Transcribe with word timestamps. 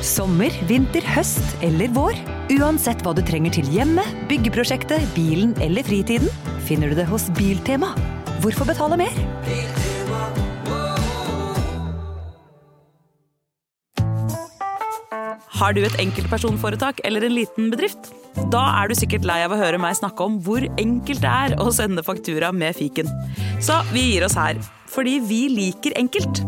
Sommer, 0.00 0.54
vinter, 0.64 1.04
høst 1.12 1.44
eller 1.64 1.90
vår. 1.92 2.16
Uansett 2.56 3.02
hva 3.04 3.12
du 3.12 3.20
trenger 3.26 3.52
til 3.52 3.66
hjemmet, 3.68 4.08
byggeprosjektet, 4.30 5.04
bilen 5.12 5.52
eller 5.60 5.84
fritiden, 5.84 6.30
finner 6.64 6.88
du 6.88 6.96
det 6.96 7.04
hos 7.10 7.26
Biltema. 7.36 7.92
Hvorfor 8.40 8.64
betale 8.64 8.96
mer? 8.96 9.12
Har 15.60 15.76
du 15.76 15.82
et 15.84 15.98
enkeltpersonforetak 16.00 17.02
eller 17.04 17.28
en 17.28 17.36
liten 17.36 17.68
bedrift? 17.68 18.08
Da 18.54 18.62
er 18.80 18.88
du 18.88 18.96
sikkert 18.96 19.28
lei 19.28 19.42
av 19.44 19.52
å 19.52 19.60
høre 19.60 19.82
meg 19.82 19.98
snakke 20.00 20.24
om 20.24 20.40
hvor 20.40 20.64
enkelt 20.80 21.20
det 21.20 21.34
er 21.50 21.58
å 21.60 21.68
sende 21.76 22.06
faktura 22.06 22.48
med 22.56 22.72
fiken. 22.80 23.12
Så 23.60 23.82
vi 23.92 24.14
gir 24.14 24.24
oss 24.24 24.38
her, 24.40 24.56
fordi 24.88 25.18
vi 25.28 25.44
liker 25.52 26.00
enkelt. 26.00 26.40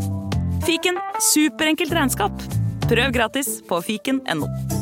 Fiken 0.64 0.96
superenkelt 1.34 1.92
regnskap. 1.92 2.61
Prøv 2.92 3.12
gratis 3.12 3.62
på 3.68 3.80
fiken.no. 3.80 4.81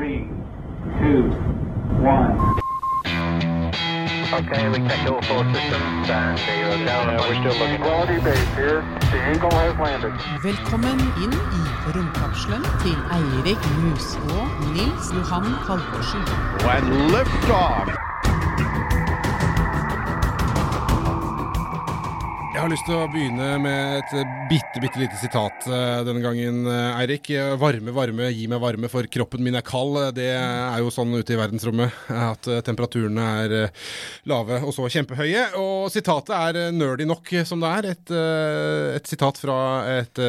Three, 0.00 0.24
two, 0.98 1.28
one. 2.00 2.32
Okay, 4.32 4.68
we 4.70 4.78
checked 4.88 5.10
all 5.10 5.20
four 5.20 5.44
systems 5.52 6.08
and 6.08 6.38
zero 6.38 6.86
down. 6.86 7.16
we're 7.28 7.34
still 7.34 7.60
looking. 7.60 7.82
Quality 7.82 8.18
base 8.24 8.54
here. 8.56 8.80
The 9.12 9.30
Eagle 9.30 9.50
has 9.60 9.76
landed. 9.76 10.14
Velkommen 10.42 10.98
inn 11.24 11.36
i 11.36 11.62
romkapselen 11.92 12.64
til 12.80 12.96
Eirik 13.18 13.62
Mus 13.82 14.16
og 14.16 14.48
Nils 14.72 15.12
Johan 15.12 15.44
Halvorsen. 15.68 16.24
When 16.64 16.84
liftoff. 17.12 17.92
Jeg 22.60 22.66
har 22.66 22.72
lyst 22.74 22.84
til 22.84 22.92
å 23.00 23.06
begynne 23.08 23.46
med 23.64 24.02
et 24.02 24.10
bitte, 24.50 24.82
bitte 24.84 25.00
lite 25.00 25.16
sitat 25.16 25.64
eh, 25.64 26.02
denne 26.04 26.20
gangen, 26.20 26.58
eh, 26.68 26.98
Eirik. 27.00 27.30
Varme, 27.56 27.94
varme, 27.96 28.26
gi 28.36 28.42
meg 28.52 28.60
varme, 28.60 28.90
for 28.92 29.06
kroppen 29.08 29.40
min 29.40 29.56
er 29.56 29.64
kald. 29.64 29.96
Det 30.18 30.26
er 30.36 30.76
jo 30.84 30.92
sånn 30.92 31.14
ute 31.16 31.32
i 31.32 31.38
verdensrommet 31.40 32.10
at 32.12 32.50
eh, 32.52 32.60
temperaturene 32.66 33.24
er 33.46 33.54
lave 34.28 34.58
og 34.60 34.74
så 34.76 34.90
kjempehøye. 34.92 35.46
Og 35.56 35.88
sitatet 35.94 36.34
er 36.36 36.76
nerdy 36.76 37.06
nok 37.08 37.32
som 37.48 37.64
det 37.64 37.70
er. 37.78 37.88
Et, 37.94 38.12
et 38.98 39.08
sitat 39.08 39.40
fra 39.40 39.56
et 39.94 40.20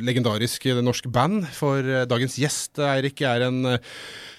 legendarisk 0.00 0.64
norsk 0.80 1.12
band. 1.12 1.44
For 1.60 2.08
dagens 2.08 2.38
gjest, 2.40 2.80
Eirik, 2.80 3.20
er 3.20 3.50
en 3.50 3.76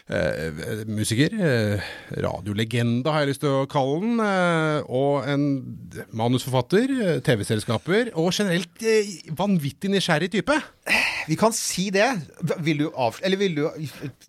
eh, 0.09 0.83
musiker, 0.87 1.33
eh, 1.33 1.87
radiolegende 2.23 3.11
har 3.11 3.23
jeg 3.23 3.33
lyst 3.33 3.43
til 3.43 3.53
å 3.53 3.67
kalle 3.69 3.99
den, 4.03 4.19
eh, 4.23 4.79
og 4.87 5.27
en 5.27 5.45
manusforfatter, 6.11 6.93
eh, 7.03 7.19
TV-selskaper, 7.25 8.13
og 8.15 8.31
generelt 8.31 8.83
eh, 8.83 9.11
vanvittig 9.35 9.91
nysgjerrig 9.91 10.31
type. 10.31 10.57
Vi 11.27 11.35
kan 11.35 11.51
si 11.55 11.89
det. 11.91 12.05
Vil 12.63 12.77
du 12.79 12.85
avslutte 12.89 13.25
Eller 13.27 13.39
vil 13.41 13.55
du 13.57 13.63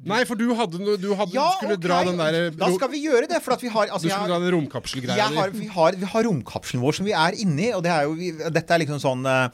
Nei, 0.09 0.25
for 0.27 0.39
du 0.39 0.49
hadde, 0.59 0.81
du 0.99 1.09
hadde 1.15 1.35
Ja, 1.35 1.45
skulle 1.59 1.77
okay. 1.77 1.85
dra 1.87 1.99
den 2.09 2.19
der 2.19 2.51
Da 2.59 2.71
skal 2.75 2.91
vi 2.91 3.03
gjøre 3.05 3.29
det, 3.31 3.39
for 3.45 3.55
at 3.55 3.63
vi 3.63 3.71
har 3.71 3.87
Du 3.87 3.93
altså, 3.95 4.09
skulle 4.09 4.27
jeg- 4.27 4.33
dra 4.33 4.39
den 4.43 4.55
romkapselgreia 4.57 5.29
di. 5.29 5.59
vi, 5.61 5.69
har, 5.77 5.93
vi 5.93 6.09
har 6.11 6.27
romkapselen 6.27 6.83
vår 6.83 6.97
som 6.99 7.07
vi 7.07 7.13
er 7.15 7.39
inni, 7.39 7.69
og 7.77 7.83
det 7.87 7.93
er 7.95 8.09
jo, 8.09 8.17
vi, 8.19 8.33
dette 8.33 8.75
er 8.75 8.83
liksom 8.83 8.99
sånn 9.03 9.23
eh, 9.31 9.49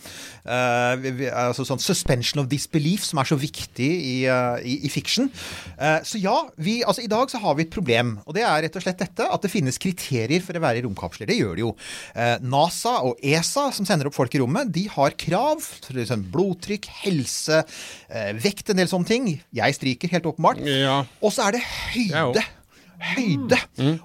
eh, 0.49 0.97
vi- 1.05 1.29
altså 1.31 1.67
sånn 1.69 1.83
suspension 1.83 2.41
of 2.43 2.49
disbelief, 2.49 3.05
som 3.05 3.21
er 3.21 3.29
så 3.29 3.37
viktig 3.39 3.91
i, 3.91 4.17
uh, 4.29 4.57
i, 4.65 4.79
i 4.87 4.89
fiction. 4.93 5.29
Uh, 5.79 6.01
så 6.05 6.21
ja, 6.21 6.37
vi, 6.57 6.83
altså 6.85 7.05
i 7.05 7.11
dag 7.11 7.29
så 7.31 7.41
har 7.43 7.55
vi 7.59 7.67
et 7.69 7.71
problem, 7.75 8.19
og 8.27 8.35
det 8.35 8.45
er 8.47 8.65
rett 8.65 8.77
og 8.77 8.83
slett 8.85 8.99
dette, 9.05 9.29
at 9.29 9.43
det 9.45 9.51
finnes 9.53 9.77
kriterier 9.81 10.41
for 10.45 10.57
å 10.57 10.63
være 10.65 10.81
i 10.81 10.87
romkapsler. 10.87 11.29
Det 11.29 11.37
gjør 11.39 11.55
det 11.59 11.65
jo. 11.65 11.73
Eh, 12.15 12.37
NASA 12.41 12.97
og 13.05 13.21
ESA, 13.25 13.69
som 13.75 13.87
sender 13.89 14.09
opp 14.09 14.17
folk 14.17 14.35
i 14.35 14.41
rommet, 14.43 14.71
de 14.73 14.87
har 14.89 15.11
krav, 15.21 15.63
blodtrykk, 16.33 16.89
helse, 17.03 17.63
eh, 18.09 18.33
vekt, 18.41 18.71
en 18.71 18.81
del 18.83 18.91
sånne 18.91 19.09
ting. 19.09 19.31
Jeg 19.55 19.79
stryker, 19.79 20.13
helt 20.15 20.29
åpenbart. 20.31 20.61
Ja. 20.65 21.01
Og 21.21 21.35
så 21.35 21.49
er 21.49 21.59
det 21.59 21.65
høyde. 21.67 22.15
høyde. 22.15 22.45
Høyde. 23.05 23.59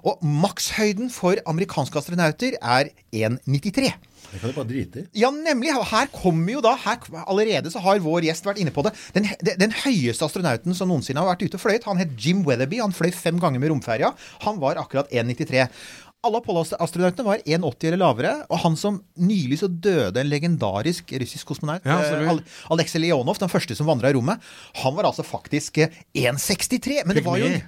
Og 0.04 0.24
makshøyden 0.26 1.12
for 1.14 1.40
amerikanske 1.48 2.00
astronauter 2.02 2.58
er 2.60 2.90
1,93. 3.14 3.94
Det 4.30 4.38
kan 4.42 4.52
du 4.52 4.54
bare 4.54 4.70
drite 4.70 5.02
i. 5.02 5.06
Ja, 5.24 5.32
nemlig. 5.34 5.72
Her 5.90 6.10
kommer 6.14 6.54
jo 6.54 6.62
da 6.62 6.76
her, 6.78 7.00
Allerede 7.26 7.72
så 7.74 7.82
har 7.82 8.02
vår 8.04 8.28
gjest 8.28 8.46
vært 8.46 8.60
inne 8.62 8.74
på 8.74 8.84
det. 8.86 8.94
Den, 9.16 9.30
den, 9.42 9.58
den 9.64 9.74
høyeste 9.84 10.28
astronauten 10.28 10.76
som 10.78 10.92
noensinne 10.92 11.24
har 11.24 11.32
vært 11.32 11.48
ute 11.48 11.58
og 11.58 11.64
fløyet, 11.64 11.88
han 11.90 12.02
het 12.02 12.14
Jim 12.20 12.44
Weatherby. 12.46 12.82
Han 12.84 12.94
fløy 12.94 13.10
fem 13.16 13.40
ganger 13.42 13.62
med 13.62 13.74
romferja. 13.74 14.14
Han 14.46 14.62
var 14.62 14.82
akkurat 14.82 15.10
1,93. 15.10 15.66
Alle 16.28 16.42
Apollo-astronautene 16.42 17.24
var 17.24 17.40
1,80 17.48 17.86
eller 17.88 18.02
lavere. 18.02 18.32
Og 18.52 18.60
han 18.60 18.74
som 18.76 18.98
nylig 19.24 19.62
så 19.62 19.70
døde, 19.72 20.20
en 20.20 20.28
legendarisk 20.28 21.14
russisk 21.22 21.48
kosmonaut, 21.54 21.86
Ja, 21.88 22.02
eh, 22.04 22.42
Aleksej 22.76 23.06
Leonov, 23.06 23.40
den 23.40 23.48
første 23.52 23.78
som 23.78 23.88
vandra 23.88 24.12
i 24.12 24.18
rommet, 24.18 24.44
han 24.82 24.96
var 24.98 25.08
altså 25.08 25.24
faktisk 25.24 25.80
eh, 25.86 25.96
1,63. 26.20 27.06
Men 27.08 27.16
det 27.16 27.24
var 27.24 27.40
jo 27.40 27.48
Pygmy. 27.48 27.62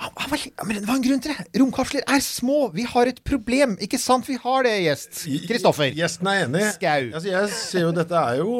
han, 0.00 0.14
han 0.22 0.32
var, 0.32 0.46
men 0.70 0.78
det 0.80 0.88
var 0.88 0.96
en 0.96 1.04
grunn 1.04 1.20
til 1.26 1.34
det. 1.36 1.46
Romkapsler 1.60 2.06
er 2.16 2.24
små. 2.24 2.56
Vi 2.72 2.86
har 2.88 3.10
et 3.12 3.20
problem. 3.28 3.76
Ikke 3.84 4.00
sant 4.00 4.24
vi 4.32 4.38
har 4.40 4.64
det, 4.64 4.72
gjest? 4.86 5.20
Kristoffer. 5.44 5.92
Gjesten 6.00 6.32
er 6.32 6.46
enig. 6.46 6.64
Skau. 6.78 7.10
Altså, 7.12 7.28
jeg 7.28 7.52
ser 7.60 7.84
jo 7.84 7.92
dette 8.00 8.24
er 8.24 8.40
jo 8.40 8.56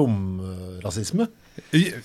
romrasisme. 0.00 1.28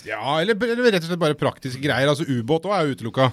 Ja, 0.03 0.41
eller, 0.41 0.59
eller 0.59 0.91
rett 0.91 1.03
og 1.05 1.07
slett 1.07 1.23
bare 1.23 1.39
praktiske 1.39 1.79
greier. 1.83 2.11
Altså 2.11 2.27
ubåt 2.27 2.67
òg 2.67 2.75
er 2.81 2.93
utelukka. 2.97 3.31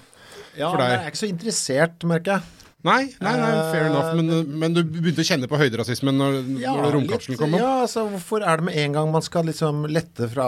Ja, 0.54 0.70
For 0.70 0.78
men 0.78 0.86
deg. 0.86 0.94
jeg 0.94 1.02
er 1.02 1.10
ikke 1.14 1.24
så 1.24 1.30
interessert, 1.34 2.06
merker 2.10 2.38
jeg. 2.38 2.56
Nei, 2.80 3.10
nei, 3.20 3.32
nei, 3.36 3.48
fair 3.68 3.90
enough. 3.90 4.14
Men, 4.16 4.30
men 4.56 4.72
du 4.76 4.80
begynte 4.88 5.20
å 5.20 5.26
kjenne 5.28 5.48
på 5.50 5.58
høyderasismen 5.60 6.16
når, 6.16 6.38
når 6.62 6.94
romkapselen 6.94 7.36
kom 7.36 7.56
opp? 7.58 7.60
Ja, 7.60 7.72
altså 7.84 8.06
Hvorfor 8.08 8.40
er 8.40 8.60
det 8.60 8.66
med 8.70 8.78
en 8.80 8.94
gang 8.96 9.10
man 9.12 9.24
skal 9.24 9.44
liksom 9.50 9.82
lette 9.92 10.28
fra 10.32 10.46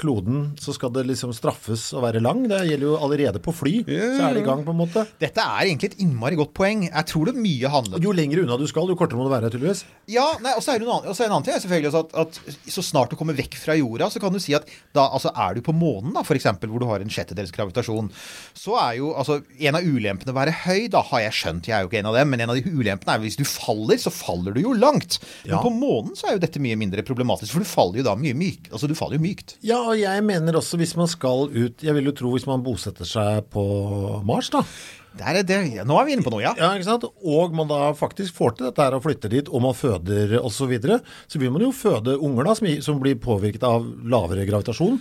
kloden, 0.00 0.46
så 0.60 0.72
skal 0.76 0.94
det 0.94 1.04
liksom 1.10 1.34
straffes 1.36 1.90
å 1.92 2.00
være 2.04 2.22
lang? 2.24 2.46
Det 2.48 2.62
gjelder 2.70 2.88
jo 2.88 2.94
allerede 3.04 3.42
på 3.44 3.52
fly. 3.52 3.74
Så 3.84 4.22
er 4.24 4.38
det 4.38 4.44
i 4.44 4.46
gang, 4.46 4.64
på 4.64 4.72
en 4.72 4.80
måte. 4.80 5.04
Dette 5.20 5.44
er 5.44 5.66
egentlig 5.66 5.92
et 5.92 6.00
innmari 6.06 6.38
godt 6.40 6.54
poeng. 6.56 6.86
Jeg 6.88 7.10
tror 7.10 7.28
det 7.28 7.36
mye 7.36 7.74
handler 7.74 8.00
Og 8.00 8.08
jo 8.08 8.16
lenger 8.16 8.42
unna 8.46 8.58
du 8.60 8.64
skal, 8.70 8.88
jo 8.88 8.96
kortere 8.98 9.20
må 9.20 9.28
du 9.28 9.34
være, 9.34 9.52
tydeligvis. 9.52 9.84
Ja, 10.10 10.24
nei, 10.44 10.54
og 10.56 10.64
så 10.64 10.72
er 10.72 10.80
det 10.80 10.88
en 10.88 10.94
annet, 10.96 11.10
og 11.12 11.18
så 11.18 11.26
er 11.26 11.28
en 11.28 11.36
annen 11.36 11.48
ting 11.50 11.56
er 11.58 11.62
selvfølgelig 11.66 11.92
også 11.92 12.02
at, 12.06 12.16
at 12.24 12.72
så 12.78 12.86
snart 12.88 13.12
du 13.12 13.18
kommer 13.20 13.36
vekk 13.36 13.58
fra 13.60 13.76
jorda, 13.76 14.08
så 14.12 14.24
kan 14.24 14.32
du 14.32 14.40
si 14.42 14.56
at 14.56 14.68
da 14.96 15.06
altså, 15.10 15.34
er 15.36 15.58
du 15.58 15.64
på 15.64 15.76
månen, 15.76 16.16
da, 16.16 16.24
f.eks., 16.24 16.48
hvor 16.64 16.80
du 16.80 16.88
har 16.88 17.04
en 17.04 17.12
sjettedels 17.12 17.52
gravitasjon, 17.54 18.08
så 18.56 18.78
er 18.80 18.98
jo 19.02 19.12
altså 19.14 19.40
En 19.64 19.76
av 19.76 19.84
ulempene 19.84 20.32
å 20.32 20.36
være 20.36 20.52
høy, 20.64 20.86
da 20.92 21.00
har 21.10 21.24
jeg 21.26 21.36
skjønt, 21.36 21.68
jeg 21.68 21.73
er 21.74 21.84
jo 21.84 21.90
ikke 21.90 22.00
en 22.00 22.08
av 22.10 22.16
dem, 22.18 22.30
men 22.32 22.40
en 22.44 22.52
av 22.54 22.58
de 22.58 22.72
ulempene 22.72 23.14
er 23.16 23.22
hvis 23.24 23.36
du 23.40 23.44
faller, 23.48 24.00
så 24.00 24.12
faller 24.14 24.54
du 24.56 24.62
jo 24.64 24.72
langt. 24.78 25.18
Men 25.44 25.56
Ja. 25.56 25.62
på 25.62 25.72
månen 25.74 26.14
så 26.18 26.28
er 26.30 26.36
jo 26.38 26.44
dette 26.46 26.62
mye 26.62 26.78
mindre 26.80 27.02
problematisk, 27.06 27.52
for 27.52 27.60
du 27.64 27.68
faller 27.68 28.00
jo 28.00 28.08
da 28.08 28.16
mye 28.18 28.34
mykt. 28.38 28.70
Altså, 28.72 28.88
du 28.90 28.94
faller 28.98 29.18
jo 29.18 29.24
mykt. 29.26 29.56
Ja, 29.66 29.80
og 29.84 29.98
jeg 30.00 30.24
mener 30.26 30.56
også 30.60 30.78
hvis 30.80 30.96
man 30.96 31.08
skal 31.10 31.48
ut 31.52 31.82
Jeg 31.84 31.94
vil 31.94 32.04
jo 32.10 32.12
tro 32.16 32.30
hvis 32.32 32.46
man 32.48 32.62
bosetter 32.64 33.04
seg 33.08 33.48
på 33.52 33.64
Mars, 34.24 34.50
da. 34.54 34.62
Der 35.14 35.36
er 35.38 35.44
det, 35.46 35.58
nå 35.86 35.94
er 36.00 36.06
vi 36.08 36.14
inne 36.16 36.24
på 36.26 36.30
noe, 36.34 36.42
ja. 36.42 36.54
Ja, 36.58 36.72
ikke 36.74 36.88
sant? 36.88 37.04
Og 37.22 37.52
man 37.54 37.68
da 37.70 37.92
faktisk 37.94 38.34
får 38.34 38.56
til 38.56 38.66
dette 38.66 38.82
her 38.82 38.96
og 38.96 39.04
flytter 39.04 39.30
dit, 39.30 39.46
og 39.48 39.62
man 39.62 39.76
føder 39.78 40.40
osv., 40.40 40.56
så, 40.64 40.66
videre, 40.66 40.96
så 41.30 41.38
vil 41.38 41.52
man 41.54 41.62
jo 41.62 41.70
føde 41.70 42.16
unger 42.18 42.48
da, 42.48 42.54
som, 42.58 42.66
som 42.82 42.98
blir 42.98 43.14
påvirket 43.22 43.62
av 43.62 43.86
lavere 44.10 44.42
gravitasjon. 44.48 44.98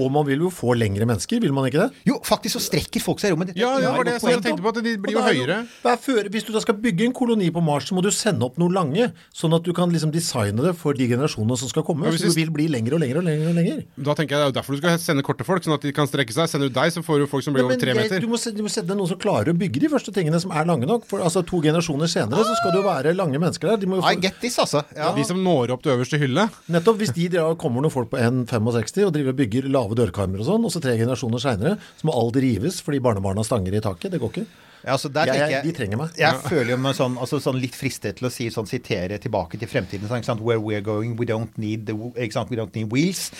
Og 0.00 0.10
man 0.14 0.24
vil 0.26 0.40
jo 0.46 0.50
få 0.54 0.72
lengre 0.78 1.06
mennesker, 1.08 1.40
vil 1.42 1.52
man 1.56 1.66
ikke 1.68 1.82
det? 1.84 1.88
Jo, 2.08 2.16
faktisk 2.24 2.56
så 2.56 2.62
strekker 2.70 3.02
folk 3.04 3.20
seg 3.22 3.30
i 3.30 3.34
rommet. 3.36 3.52
Ja, 3.58 3.74
et 3.76 3.84
det 3.84 3.90
var 3.92 4.08
det 4.08 4.14
jeg 4.16 4.42
tenkte 4.46 4.64
på, 4.64 4.72
at 4.72 4.80
de 4.86 4.94
blir 5.02 5.16
jo 5.16 5.20
er 5.20 5.28
høyere. 5.34 5.58
Jo, 5.84 5.94
før, 6.06 6.30
hvis 6.32 6.46
du 6.48 6.52
da 6.54 6.62
skal 6.64 6.78
bygge 6.80 7.04
en 7.08 7.14
koloni 7.16 7.50
på 7.52 7.62
Mars, 7.64 7.88
så 7.90 7.96
må 7.96 8.02
du 8.04 8.10
sende 8.14 8.46
opp 8.48 8.56
noe 8.60 8.72
lange, 8.72 9.10
sånn 9.36 9.54
at 9.56 9.66
du 9.66 9.72
kan 9.76 9.92
liksom 9.92 10.12
designe 10.14 10.64
det 10.64 10.74
for 10.80 10.96
de 10.96 11.08
generasjonene 11.10 11.58
som 11.60 11.68
skal 11.72 11.84
komme. 11.86 12.06
Ja, 12.08 12.14
hvis 12.14 12.24
så 12.24 12.32
du 12.32 12.38
vil 12.40 12.50
bli 12.54 12.68
lengre 12.72 12.96
og 12.96 13.02
lengre 13.04 13.20
og 13.22 13.28
lengre. 13.28 13.50
og 13.52 13.58
lengre. 13.60 13.84
Da 13.96 14.14
tenker 14.18 14.36
jeg 14.36 14.40
Det 14.40 14.46
er 14.46 14.52
jo 14.52 14.56
derfor 14.60 14.76
du 14.76 14.80
skal 14.80 14.98
sende 15.02 15.22
korte 15.26 15.44
folk, 15.44 15.62
sånn 15.66 15.76
at 15.76 15.84
de 15.84 15.92
kan 15.96 16.08
strekke 16.08 16.32
seg. 16.32 16.48
Sender 16.50 16.70
du 16.70 16.74
deg, 16.78 16.92
så 16.94 17.02
får 17.04 17.20
du 17.24 17.26
folk 17.30 17.44
som 17.44 17.52
blir 17.54 17.64
Ja, 17.66 17.68
over 17.70 17.80
tre 17.80 17.94
meter. 17.94 18.20
du, 18.20 18.28
må, 18.30 18.38
du 18.40 18.62
må 18.64 18.70
sende 18.72 18.96
noen 18.96 19.08
som 19.10 19.18
klarer 19.20 19.52
å 19.52 19.56
bygge 19.56 19.80
de 19.84 19.90
første 19.92 20.14
tingene 20.16 20.40
som 20.40 20.50
er 20.56 20.64
lange 20.68 20.88
nok. 20.88 21.04
For 21.10 21.20
altså 21.20 21.44
To 21.50 21.60
generasjoner 21.60 22.08
senere 22.10 22.44
så 22.46 22.54
skal 22.60 22.72
det 22.74 22.80
jo 22.80 22.86
være 22.88 23.14
lange 23.16 23.38
mennesker 23.42 23.72
der. 23.74 23.76
De 23.82 23.86
må 23.90 24.00
jo 24.00 24.06
I 24.06 24.16
get 24.20 24.40
this, 24.40 24.56
altså. 24.62 24.84
Ja. 24.96 25.10
De 25.16 25.24
som 25.26 25.40
når 25.42 25.74
opp 25.74 25.82
til 25.84 25.92
øverste 25.96 26.18
hylle. 26.20 26.48
nettopp 26.70 26.98
Hvis 27.00 27.12
de 27.16 27.28
kommer 27.60 27.82
noen 27.84 27.92
folk 27.92 28.10
på 28.12 28.18
1,65 28.20 29.06
og 29.06 29.12
driver 29.14 29.34
og 29.34 29.38
bygger 29.40 29.68
lave 29.70 29.89
dørkarmer 29.98 30.42
og 30.42 30.48
sånn, 30.48 30.66
og 30.66 30.72
så 30.74 30.82
tre 30.82 30.96
generasjoner 31.00 31.42
seinere 31.42 31.76
så 31.98 32.08
må 32.08 32.16
alt 32.16 32.38
rives 32.42 32.80
fordi 32.84 33.02
barnebarna 33.02 33.44
stanger 33.46 33.76
i 33.76 33.82
taket. 33.84 34.12
Det 34.14 34.20
går 34.22 34.34
ikke. 34.34 34.46
Ja, 34.84 34.92
altså 34.96 35.12
der 35.12 35.26
Jeg- 35.26 35.50
jeg- 35.50 35.64
de 35.64 35.72
trenger 35.72 35.96
meg. 35.98 36.08
Jeg 36.16 36.34
føler 36.48 36.70
jo 36.70 36.76
meg 36.78 36.94
sånn, 36.94 37.16
altså, 37.18 37.40
sånn 37.40 37.60
litt 37.60 37.74
fristet 37.74 38.16
til 38.16 38.28
å 38.28 38.30
si 38.32 38.48
sånn, 38.48 38.66
sitere 38.66 39.18
tilbake 39.20 39.58
til 39.58 39.68
fremtiden. 39.68 40.08
Sånn? 40.08 40.40
Where 40.40 40.58
we're 40.60 40.80
going, 40.82 41.16
we 41.16 41.26
don't 41.26 41.50
need, 41.58 41.86
the? 41.86 41.94
We 41.94 42.56
don't 42.56 42.74
need 42.74 42.90
wheels. 42.90 43.30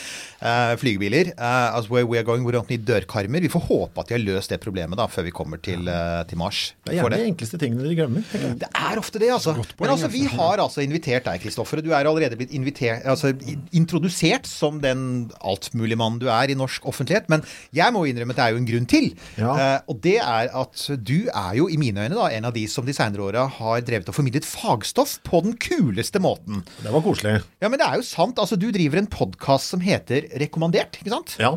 Uh, 0.43 0.77
flygebiler. 0.77 1.33
Uh, 1.39 1.77
altså, 1.77 1.89
where 1.91 2.05
we're 2.07 2.23
going, 2.23 2.45
we 2.45 2.53
don't 2.53 2.69
need 2.69 2.85
dørkarmer. 2.85 3.41
Vi 3.41 3.49
får 3.49 3.63
håpe 3.69 3.99
at 3.99 4.09
de 4.09 4.15
har 4.15 4.21
løst 4.25 4.49
det 4.49 4.61
problemet 4.61 4.97
da, 4.97 5.07
før 5.07 5.25
vi 5.25 5.31
kommer 5.31 5.57
til, 5.63 5.89
uh, 5.89 6.23
til 6.25 6.37
Mars. 6.39 6.73
Det 6.85 6.95
er 6.95 7.03
gjerne 7.03 7.11
det. 7.11 7.19
de 7.25 7.33
enkleste 7.33 7.59
tingene 7.59 7.89
de 7.89 7.95
glemmer. 7.97 8.23
Det 8.59 8.69
er 8.75 8.99
ofte 8.99 9.19
det, 9.19 9.31
altså. 9.31 9.55
Men 9.81 9.91
altså, 9.91 10.11
vi 10.11 10.25
har 10.27 10.59
altså 10.59 10.83
invitert 10.85 11.25
deg, 11.25 11.41
Kristoffer. 11.41 11.81
Du 11.83 11.91
er 11.93 12.05
allerede 12.05 12.37
blitt 12.37 12.53
invitert, 12.53 13.05
altså, 13.07 13.33
introdusert 13.73 14.47
som 14.47 14.81
den 14.81 15.31
altmuligmannen 15.41 16.19
du 16.21 16.29
er 16.29 16.51
i 16.51 16.55
norsk 16.59 16.85
offentlighet. 16.85 17.29
Men 17.33 17.43
jeg 17.73 17.93
må 17.93 18.05
innrømme 18.05 18.31
at 18.31 18.37
det 18.37 18.45
er 18.45 18.51
jo 18.51 18.61
en 18.61 18.67
grunn 18.67 18.87
til. 18.91 19.15
Ja. 19.39 19.81
Og 19.89 20.01
det 20.03 20.19
er 20.19 20.51
at 20.53 20.87
du 21.05 21.30
er 21.35 21.57
jo 21.59 21.69
i 21.71 21.79
mine 21.81 22.07
øyne 22.07 22.17
da, 22.17 22.29
en 22.35 22.49
av 22.49 22.55
de 22.57 22.65
som 22.71 22.87
de 22.87 22.95
senere 22.97 23.25
åra 23.27 23.47
har 23.59 23.85
drevet 23.87 24.11
og 24.11 24.17
formidlet 24.17 24.47
fagstoff 24.49 25.19
på 25.27 25.43
den 25.47 25.57
kuleste 25.61 26.23
måten. 26.23 26.65
Det 26.81 26.95
var 26.95 27.05
koselig. 27.05 27.39
Ja, 27.63 27.71
men 27.71 27.81
det 27.81 27.87
er 27.89 28.01
jo 28.01 28.07
sant. 28.07 28.41
Altså, 28.41 28.59
du 28.61 28.69
driver 28.75 29.01
en 29.01 29.11
podkast 29.11 29.75
som 29.75 29.85
heter 29.85 30.29
Rekommandert, 30.43 31.01
ikke 31.01 31.15
sant? 31.15 31.37
Ja. 31.43 31.57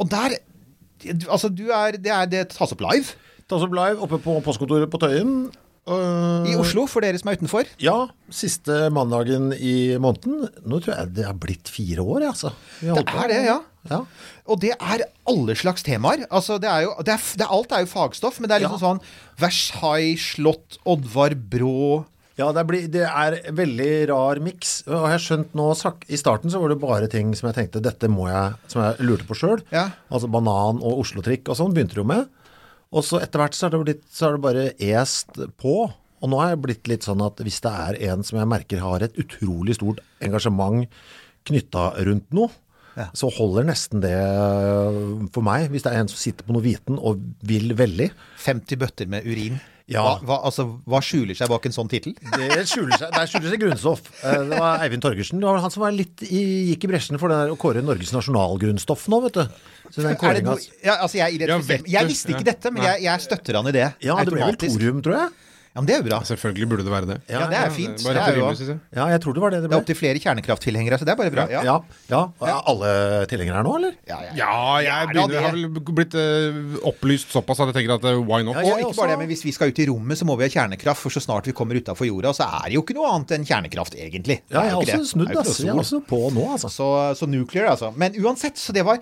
Og 0.00 0.12
der 0.12 0.38
Altså, 1.00 1.48
du 1.48 1.70
er 1.72 1.96
Det, 1.96 2.10
er, 2.12 2.26
det 2.28 2.42
tas 2.52 2.74
opp 2.74 2.82
live. 2.84 3.14
Tas 3.48 3.62
opp 3.64 3.72
live 3.72 4.02
oppe 4.04 4.18
på 4.20 4.34
postkontoret 4.44 4.90
på 4.92 5.00
Tøyen. 5.00 5.48
Uh, 5.88 6.44
I 6.44 6.54
Oslo, 6.60 6.84
for 6.90 7.02
dere 7.02 7.18
som 7.18 7.30
er 7.32 7.38
utenfor. 7.40 7.70
Ja, 7.80 8.10
siste 8.30 8.90
mandagen 8.92 9.48
i 9.56 9.96
måneden. 9.96 10.44
Nå 10.68 10.78
tror 10.84 10.92
jeg 10.92 11.14
det 11.16 11.24
er 11.26 11.38
blitt 11.40 11.72
fire 11.72 12.04
år, 12.04 12.28
altså. 12.28 12.52
Det 12.82 13.00
er 13.00 13.32
det, 13.32 13.40
ja. 13.48 13.56
Ja. 13.88 14.02
Og 14.44 14.60
det 14.60 14.74
er 14.76 15.06
alle 15.30 15.56
slags 15.56 15.84
temaer. 15.86 16.26
Altså, 16.28 16.58
det 16.60 16.68
er 16.68 16.84
jo, 16.84 16.94
det 17.06 17.14
er, 17.14 17.26
det 17.40 17.46
er, 17.46 17.52
alt 17.56 17.72
er 17.72 17.84
jo 17.84 17.92
fagstoff, 17.92 18.40
men 18.40 18.50
det 18.50 18.58
er 18.58 18.64
liksom 18.66 18.82
sånn 18.82 19.04
Versailles, 19.40 20.24
slott, 20.34 20.80
Oddvar 20.84 21.36
Brå 21.52 22.02
Ja, 22.36 22.50
det, 22.56 22.64
blir, 22.68 22.88
det 22.92 23.06
er 23.08 23.38
veldig 23.56 23.92
rar 24.12 24.40
miks. 24.44 24.80
Og 24.88 24.94
jeg 24.96 25.14
har 25.14 25.24
skjønt 25.24 25.56
nå 25.56 25.70
I 26.08 26.20
starten 26.20 26.52
så 26.52 26.60
var 26.60 26.72
det 26.72 26.80
bare 26.82 27.08
ting 27.12 27.32
som 27.36 27.48
jeg 27.48 27.58
tenkte 27.58 27.84
dette 27.84 28.10
må 28.12 28.28
jeg 28.28 28.58
Som 28.72 28.84
jeg 28.84 29.08
lurte 29.08 29.28
på 29.28 29.38
sjøl. 29.38 29.64
Ja. 29.72 29.90
Altså 30.12 30.28
banan 30.32 30.82
og 30.84 31.02
Oslo-trikk 31.04 31.48
og 31.48 31.58
sånn 31.60 31.72
begynte 31.76 31.96
det 31.96 32.04
jo 32.04 32.10
med. 32.12 32.28
Og 32.90 33.04
så 33.06 33.20
etter 33.22 33.38
hvert 33.42 33.56
så 33.56 33.68
har 33.68 33.76
det, 33.76 33.84
blitt, 33.86 34.06
så 34.10 34.26
har 34.26 34.36
det 34.36 34.44
bare 34.44 34.70
est 34.76 35.44
på. 35.62 35.76
Og 36.20 36.28
nå 36.28 36.40
har 36.40 36.52
jeg 36.52 36.64
blitt 36.64 36.88
litt 36.90 37.06
sånn 37.06 37.22
at 37.24 37.38
hvis 37.40 37.62
det 37.64 37.70
er 37.70 38.00
en 38.10 38.24
som 38.26 38.40
jeg 38.40 38.50
merker 38.50 38.82
har 38.82 39.04
et 39.04 39.14
utrolig 39.20 39.78
stort 39.78 40.02
engasjement 40.20 40.88
knytta 41.48 41.84
rundt 42.04 42.26
noe, 42.36 42.50
så 43.16 43.30
holder 43.32 43.68
nesten 43.70 44.02
det 44.04 44.14
for 45.34 45.44
meg. 45.46 45.68
Hvis 45.72 45.84
det 45.86 45.92
er 45.92 46.02
en 46.02 46.10
som 46.10 46.20
sitter 46.20 46.46
på 46.46 46.56
noe 46.56 46.64
viten 46.64 46.98
og 46.98 47.20
vil 47.46 47.74
veldig. 47.78 48.10
50 48.44 48.80
bøtter 48.80 49.10
med 49.10 49.26
urin. 49.28 49.60
Ja. 49.90 50.04
Hva, 50.04 50.12
hva, 50.22 50.36
altså, 50.46 50.64
hva 50.86 51.00
skjuler 51.02 51.34
seg 51.34 51.48
bak 51.50 51.64
en 51.66 51.74
sånn 51.74 51.88
tittel? 51.90 52.12
Det 52.38 52.62
skjuler 52.70 52.94
seg, 52.94 53.10
der 53.10 53.26
skjuler 53.26 53.50
seg 53.50 53.62
grunnstoff. 53.64 54.04
Eh, 54.22 54.44
Det 54.52 54.60
var 54.62 54.84
Eivind 54.84 55.02
Torgersen. 55.02 55.42
Det 55.42 55.48
var 55.48 55.58
han 55.64 55.74
som 55.74 55.82
var 55.82 55.96
litt 55.96 56.22
i, 56.28 56.42
gikk 56.70 56.86
i 56.86 56.90
bresjen 56.92 57.18
for 57.18 57.32
det 57.32 57.40
der 57.42 57.54
å 57.56 57.58
kåre 57.58 57.82
Norges 57.82 58.12
nasjonalgrunnstoff 58.14 59.08
nå, 59.10 59.18
vet 59.26 59.40
du. 59.40 59.60
Så 59.90 60.04
den 60.04 60.12
Er 60.12 60.20
kåringa 60.20 60.54
ja, 60.86 60.94
altså 61.02 61.18
jeg, 61.18 61.40
jeg, 61.42 61.80
jeg 61.90 62.06
visste 62.06 62.36
ikke 62.36 62.46
dette, 62.46 62.70
men 62.70 62.86
jeg, 62.86 63.02
jeg 63.08 63.24
støtter 63.26 63.58
han 63.58 63.66
i 63.66 63.74
det. 63.74 63.88
Ja, 64.06 64.14
det 64.22 64.30
ble 64.30 64.44
vel 64.46 64.60
Torium, 64.60 64.76
thorium, 64.78 65.00
tror 65.08 65.18
jeg. 65.18 65.49
Ja, 65.70 65.78
men 65.80 65.86
det 65.86 65.94
er 65.94 66.00
jo 66.00 66.06
bra. 66.08 66.16
Selvfølgelig 66.26 66.66
burde 66.66 66.82
det 66.82 66.90
være 66.90 67.06
det. 67.06 67.16
Ja, 67.30 67.44
det 67.46 67.54
er 67.60 67.70
fint. 67.70 68.00
Bare 68.02 68.14
Det 68.14 68.22
er 68.22 68.36
jo- 68.40 68.46
rimelig, 68.48 68.66
jeg. 68.66 68.78
Ja, 68.96 69.04
jeg 69.06 69.20
tror 69.22 69.34
det 69.36 69.42
var 69.44 69.50
det 69.54 69.58
det 69.60 69.62
Det 69.62 69.70
ble. 69.70 69.76
er 69.76 69.82
opptil 69.84 69.96
flere 70.00 70.18
kjernekrafttilhengere, 70.18 70.98
så 70.98 71.04
det 71.06 71.12
er 71.12 71.18
bare 71.20 71.30
bra. 71.30 71.44
Ja. 71.48 71.60
Ja, 71.62 71.76
ja. 72.10 72.22
Er 72.42 72.62
alle 72.72 73.26
tilhengere 73.30 73.54
her 73.54 73.62
nå, 73.62 73.74
eller? 73.78 73.92
Ja, 74.08 74.18
ja. 74.24 74.32
Ja, 74.34 74.76
jeg 74.82 75.08
begynner, 75.12 75.28
det- 75.30 75.42
har 75.44 75.52
vel 75.52 75.68
blitt 75.70 76.14
uh, 76.18 76.88
opplyst 76.90 77.30
såpass 77.30 77.60
at 77.62 77.70
jeg 77.70 77.76
tenker 77.86 77.94
at 77.94 78.04
eh, 78.10 78.18
why 78.18 78.42
not? 78.42 78.56
Ja, 78.58 78.74
Og 78.74 78.80
ikke 78.82 78.96
bare 78.98 79.10
det, 79.14 79.18
men 79.22 79.28
hvis 79.30 79.44
vi 79.46 79.52
skal 79.52 79.68
ut 79.70 79.78
i 79.78 79.86
rommet, 79.86 80.18
så 80.18 80.24
må 80.26 80.36
vi 80.36 80.48
ha 80.48 80.50
kjernekraft. 80.50 80.98
For 81.06 81.08
så 81.10 81.22
snart 81.22 81.46
vi 81.46 81.52
kommer 81.52 81.78
utafor 81.78 82.04
jorda, 82.10 82.34
så 82.34 82.50
er 82.50 82.66
det 82.66 82.74
jo 82.74 82.82
ikke 82.82 82.94
noe 82.98 83.06
annet 83.14 83.30
enn 83.38 83.46
kjernekraft, 83.46 83.94
egentlig. 83.94 84.40
Ja, 84.50 84.62
jeg 84.66 84.70
har 84.74 84.82
også 84.82 85.06
snudd, 85.14 85.28
Det 85.30 85.36
er 85.38 85.42
ikke 85.46 85.64
Jeg 85.64 85.68
er 85.70 85.78
også 85.86 86.02
på 86.04 86.32
nå, 86.34 86.50
altså. 86.50 86.68
Så, 86.68 87.14
så 87.14 87.26
nuclear, 87.30 87.70
altså. 87.70 87.94
Men 87.96 88.12
uansett, 88.18 88.58
så 88.58 88.72
det 88.74 88.82
var 88.84 88.98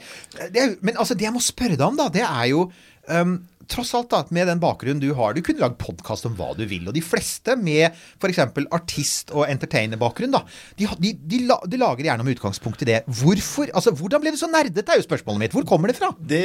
det 0.52 0.56
er, 0.56 0.76
Men 0.82 0.96
altså, 1.00 1.14
det 1.16 1.22
jeg 1.24 1.32
må 1.32 1.40
spørre 1.40 1.76
deg 1.80 1.80
om, 1.80 1.96
da, 1.96 2.08
det 2.12 2.22
er 2.28 2.44
jo 2.52 2.70
um, 3.08 3.40
Tross 3.68 3.90
alt, 3.94 4.08
da, 4.08 4.22
med 4.32 4.48
den 4.48 4.60
bakgrunnen 4.62 5.00
du 5.02 5.10
har, 5.16 5.34
du 5.36 5.42
kunne 5.44 5.60
lagd 5.60 5.76
podkast 5.82 6.24
om 6.24 6.32
hva 6.38 6.54
du 6.56 6.62
vil. 6.68 6.86
Og 6.88 6.94
de 6.96 7.02
fleste 7.04 7.52
med 7.60 7.92
f.eks. 8.16 8.40
artist- 8.72 9.32
og 9.34 9.44
entertainer-bakgrunn, 9.44 10.32
da, 10.32 10.40
de, 10.78 10.88
de, 11.04 11.12
de, 11.20 11.42
de 11.44 11.80
lager 11.80 12.08
gjerne 12.08 12.24
om 12.24 12.32
utgangspunkt 12.32 12.86
i 12.86 12.88
det. 12.88 13.02
Hvorfor? 13.20 13.68
Altså, 13.76 13.92
Hvordan 13.98 14.24
ble 14.24 14.32
du 14.32 14.40
så 14.40 14.48
nerdete, 14.48 14.88
er 14.88 15.02
jo 15.02 15.06
spørsmålet 15.08 15.44
mitt. 15.44 15.58
Hvor 15.58 15.68
kommer 15.68 15.92
det 15.92 15.98
fra? 16.00 16.10
Det, 16.16 16.42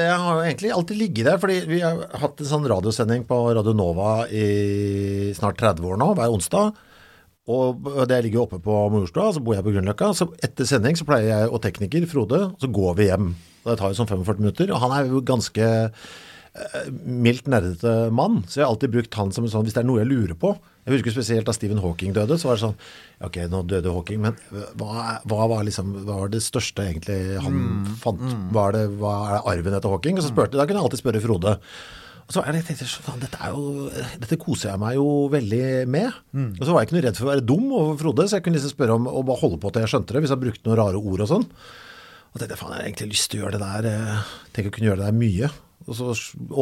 det 0.00 0.08
har 0.08 0.40
jo 0.40 0.48
egentlig 0.48 0.72
alltid 0.72 1.00
ligget 1.02 1.28
der, 1.28 1.38
fordi 1.42 1.60
vi 1.68 1.84
har 1.84 2.06
hatt 2.24 2.40
en 2.40 2.52
sånn 2.54 2.68
radiosending 2.72 3.28
på 3.28 3.44
Radio 3.52 3.76
Nova 3.76 4.24
i 4.32 5.30
snart 5.36 5.60
30 5.60 5.92
år 5.92 6.00
nå, 6.00 6.12
hver 6.16 6.32
onsdag. 6.32 6.72
Og 7.52 7.88
det 8.08 8.22
ligger 8.24 8.40
jo 8.40 8.44
oppe 8.46 8.64
på 8.64 8.74
Majorstua, 8.88 9.34
så 9.36 9.42
bor 9.44 9.58
jeg 9.58 9.64
på 9.66 9.74
Grünerløkka. 9.74 10.14
Så 10.16 10.32
etter 10.40 10.64
sending 10.68 10.96
så 10.96 11.04
pleier 11.04 11.28
jeg 11.34 11.50
og 11.52 11.60
tekniker, 11.64 12.06
Frode, 12.08 12.46
så 12.56 12.70
går 12.72 12.96
vi 12.96 13.12
hjem. 13.12 13.34
Det 13.64 13.78
tar 13.80 13.92
jo 13.92 13.98
sånn 13.98 14.10
45 14.10 14.42
minutter. 14.42 14.70
Og 14.74 14.82
han 14.82 14.94
er 14.96 15.08
jo 15.08 15.22
ganske 15.24 15.64
eh, 15.64 16.86
mildt 17.04 17.48
nerdete 17.50 17.94
mann, 18.14 18.42
så 18.46 18.60
jeg 18.60 18.66
har 18.66 18.74
alltid 18.74 18.94
brukt 18.94 19.18
han 19.18 19.32
som 19.34 19.46
en 19.46 19.52
sånn 19.52 19.66
Hvis 19.66 19.74
det 19.76 19.82
er 19.82 19.88
noe 19.88 20.02
jeg 20.02 20.10
lurer 20.12 20.36
på 20.38 20.52
Jeg 20.84 20.98
husker 20.98 21.16
spesielt 21.16 21.48
da 21.48 21.56
Stephen 21.56 21.80
Hawking 21.82 22.14
døde, 22.14 22.38
så 22.38 22.50
var 22.50 22.60
det 22.60 22.64
sånn 22.66 22.78
Ok, 23.26 23.40
nå 23.50 23.64
døde 23.70 23.90
Hawking, 23.94 24.22
men 24.26 24.38
hva, 24.78 25.18
hva, 25.24 25.48
var, 25.50 25.64
liksom, 25.66 25.96
hva 26.04 26.20
var 26.22 26.32
det 26.32 26.44
største 26.44 26.86
egentlig 26.86 27.18
han 27.40 27.58
fant? 28.00 28.22
Hva 28.54 28.68
er, 28.68 28.78
det, 28.78 28.86
hva 29.00 29.18
er 29.38 29.52
arven 29.56 29.76
etter 29.80 29.92
Hawking? 29.92 30.20
Og 30.20 30.26
så 30.26 30.32
spurte 30.34 30.60
Da 30.60 30.68
kunne 30.68 30.82
jeg 30.82 30.90
alltid 30.90 31.04
spørre 31.04 31.24
Frode. 31.24 31.58
Og 32.24 32.32
så 32.32 32.40
er 32.40 32.54
det, 32.54 32.62
jeg 32.62 32.66
tenkte, 32.70 32.86
så 32.88 33.02
faen, 33.04 33.20
dette, 33.20 33.48
jo, 33.52 33.88
dette 34.22 34.38
koser 34.40 34.70
jeg 34.70 34.80
meg 34.80 34.94
jo 34.96 35.08
veldig 35.32 35.64
med. 35.92 36.14
Og 36.56 36.62
så 36.64 36.72
var 36.72 36.80
jeg 36.80 36.88
ikke 36.88 36.96
noe 36.96 37.02
redd 37.04 37.18
for 37.18 37.26
å 37.26 37.32
være 37.34 37.44
dum 37.50 37.66
overfor 37.68 37.98
Frode, 38.00 38.24
så 38.30 38.38
jeg 38.38 38.46
kunne 38.46 38.56
liksom 38.56 38.72
spørre 38.72 38.96
om 38.96 39.08
å 39.10 39.24
bare 39.28 39.42
holde 39.42 39.58
på 39.60 39.72
til 39.74 39.84
jeg 39.84 39.92
skjønte 39.92 40.16
det, 40.16 40.22
hvis 40.24 40.32
han 40.32 40.40
brukte 40.40 40.70
noen 40.70 40.78
rare 40.80 41.02
ord 41.02 41.24
og 41.26 41.28
sånn. 41.34 41.44
Og 42.34 42.40
tenkte 42.42 42.58
faen, 42.58 42.72
jeg 42.74 42.82
har 42.82 42.88
egentlig 42.88 43.12
lyst 43.12 43.30
til 43.30 43.38
å 43.38 43.44
gjøre 43.44 43.58
det 43.58 43.62
der. 43.62 43.86
Jeg 43.86 44.54
Tenk 44.56 44.68
å 44.68 44.74
kunne 44.74 44.88
gjøre 44.90 45.00
det 45.04 45.10
der 45.10 45.18
mye. 45.18 45.50
Og 45.84 45.98
så 45.98 46.14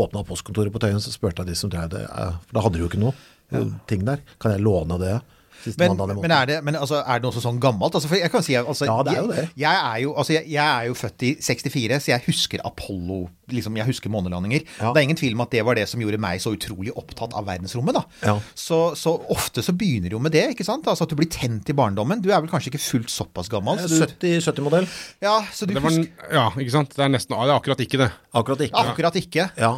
åpna 0.03 0.25
postkontoret 0.29 0.75
på 0.75 0.81
Tøyen, 0.83 1.01
så 1.01 1.13
spurte 1.15 1.45
jeg 1.45 1.53
de 1.53 1.57
som 1.57 1.71
drev 1.73 1.93
det, 1.95 2.03
eh, 2.05 2.35
for 2.49 2.57
da 2.57 2.65
hadde 2.65 2.77
de 2.77 2.83
jo 2.83 2.89
ikke 2.91 3.01
noe 3.01 3.15
ja. 3.55 3.63
ting 3.89 4.05
der. 4.05 4.21
Kan 4.43 4.53
jeg 4.53 4.65
låne 4.67 4.99
det? 5.01 5.15
Siste 5.62 5.79
Men, 5.79 5.93
mandagen 5.93 6.12
i 6.12 6.19
måneden? 6.19 6.23
men, 6.29 6.37
er 6.37 6.47
det, 6.50 6.56
men 6.67 6.76
altså, 6.79 7.00
er 7.06 7.20
det 7.23 7.29
noe 7.29 7.43
sånn 7.44 7.61
gammelt? 7.62 7.94
Altså, 7.94 8.09
for 8.11 8.19
jeg 8.19 8.31
kan 8.32 8.43
si, 8.43 8.56
altså, 8.59 8.88
Ja, 8.88 8.97
det 9.06 9.12
er 9.14 9.20
jo 9.23 9.29
det. 9.31 9.44
Jeg, 9.44 9.55
jeg, 9.62 9.79
er 9.93 10.00
jo, 10.03 10.14
altså, 10.19 10.32
jeg, 10.37 10.49
jeg 10.53 10.67
er 10.67 10.88
jo 10.91 10.97
født 10.99 11.23
i 11.29 11.31
64, 11.41 12.00
så 12.03 12.12
jeg 12.12 12.25
husker 12.26 12.64
Apollo. 12.67 13.20
Liksom, 13.53 13.76
jeg 13.76 13.87
husker 13.87 14.12
månelandinger. 14.12 14.64
Ja. 14.81 14.91
Det 14.93 15.03
er 15.03 15.06
ingen 15.09 15.19
tvil 15.20 15.35
om 15.37 15.44
at 15.44 15.53
det 15.53 15.62
var 15.67 15.76
det 15.79 15.87
som 15.91 16.00
gjorde 16.03 16.20
meg 16.23 16.41
så 16.43 16.55
utrolig 16.56 16.93
opptatt 16.97 17.35
av 17.37 17.47
verdensrommet. 17.47 17.99
Da. 17.99 18.05
Ja. 18.25 18.37
Så, 18.59 18.81
så 18.99 19.14
ofte 19.32 19.62
så 19.64 19.75
begynner 19.76 20.09
det 20.11 20.17
jo 20.17 20.23
med 20.25 20.32
det, 20.35 20.47
ikke 20.55 20.67
sant? 20.67 20.88
Altså 20.88 21.06
At 21.06 21.12
du 21.12 21.19
blir 21.20 21.31
tent 21.32 21.69
i 21.69 21.76
barndommen. 21.76 22.23
Du 22.25 22.31
er 22.32 22.41
vel 22.41 22.50
kanskje 22.53 22.73
ikke 22.73 22.82
fullt 22.82 23.12
såpass 23.12 23.50
gammel? 23.53 23.81
Så 23.82 24.06
du, 24.19 24.29
70-modell? 24.41 24.88
ja, 25.23 25.38
så 25.52 25.69
du 25.69 25.75
Det 25.75 25.83
var, 25.83 25.90
husker 25.90 26.37
ja, 26.38 26.47
ikke 26.57 26.75
sant? 26.75 26.95
Det 26.97 27.04
er 27.04 27.12
nesten 27.12 27.37
Det 27.37 27.49
er 27.50 27.57
akkurat 27.59 27.85
ikke 27.85 28.00
det. 28.07 28.11
Akkurat 28.33 28.64
ikke. 28.66 28.87
akkurat 28.87 29.19
ikke. 29.21 29.50
Ja. 29.61 29.75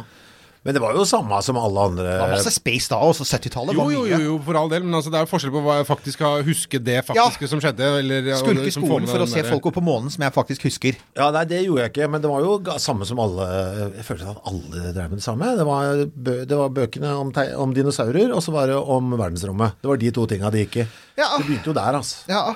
Men 0.65 0.73
det 0.73 0.81
var 0.81 0.95
jo 0.97 1.03
samme 1.05 1.37
som 1.45 1.59
alle 1.61 1.81
andre. 1.91 2.05
Det 2.09 2.21
var 2.23 2.31
masse 2.33 2.51
space 2.55 2.89
da, 2.89 2.97
også 3.05 3.25
70-tallet 3.27 3.77
Jo, 3.77 3.83
var 3.83 3.91
jo, 3.93 3.99
jo, 4.09 4.17
jo, 4.23 4.37
for 4.47 4.57
all 4.57 4.71
del, 4.71 4.81
men 4.87 4.97
altså, 4.97 5.11
det 5.13 5.19
er 5.19 5.27
jo 5.27 5.29
forskjell 5.29 5.53
på 5.53 5.61
hva 5.61 5.75
jeg 5.77 5.87
faktisk 5.91 6.23
har 6.25 6.41
huske 6.47 6.81
det 6.81 6.95
faktiske 7.05 7.49
som 7.51 7.61
skjedde. 7.61 7.91
Eller, 8.01 8.31
Skulke 8.39 8.73
skolen 8.73 9.05
for 9.11 9.21
å 9.21 9.29
se 9.29 9.45
folk 9.45 9.69
opp 9.69 9.77
på 9.77 9.85
månen, 9.85 10.09
som 10.13 10.25
jeg 10.25 10.33
faktisk 10.33 10.65
husker. 10.65 10.97
Ja, 11.13 11.29
nei, 11.35 11.45
det 11.53 11.61
gjorde 11.67 11.85
jeg 11.85 11.93
ikke, 11.93 12.09
men 12.09 12.25
det 12.25 12.33
var 12.33 12.41
jo 12.47 12.57
samme 12.81 13.05
som 13.05 13.21
alle 13.21 13.45
Jeg 13.93 14.07
følte 14.09 14.33
at 14.33 14.49
alle 14.49 14.91
drev 14.97 15.13
med 15.13 15.21
det 15.21 15.27
samme. 15.29 15.53
Det 15.61 15.69
var, 15.69 16.05
bø, 16.09 16.37
det 16.49 16.61
var 16.63 16.77
bøkene 16.81 17.13
om, 17.21 17.33
te, 17.35 17.49
om 17.61 17.77
dinosaurer, 17.77 18.33
og 18.33 18.41
så 18.41 18.55
var 18.55 18.73
det 18.73 18.81
om 18.81 19.13
verdensrommet. 19.13 19.77
Det 19.83 19.93
var 19.93 20.01
de 20.01 20.15
to 20.17 20.25
tinga 20.33 20.49
det 20.49 20.65
gikk 20.65 20.81
i. 20.81 20.87
Ja. 21.21 21.35
Det 21.37 21.45
begynte 21.45 21.69
jo 21.69 21.77
der, 21.77 22.01
altså. 22.01 22.25
Ja, 22.31 22.47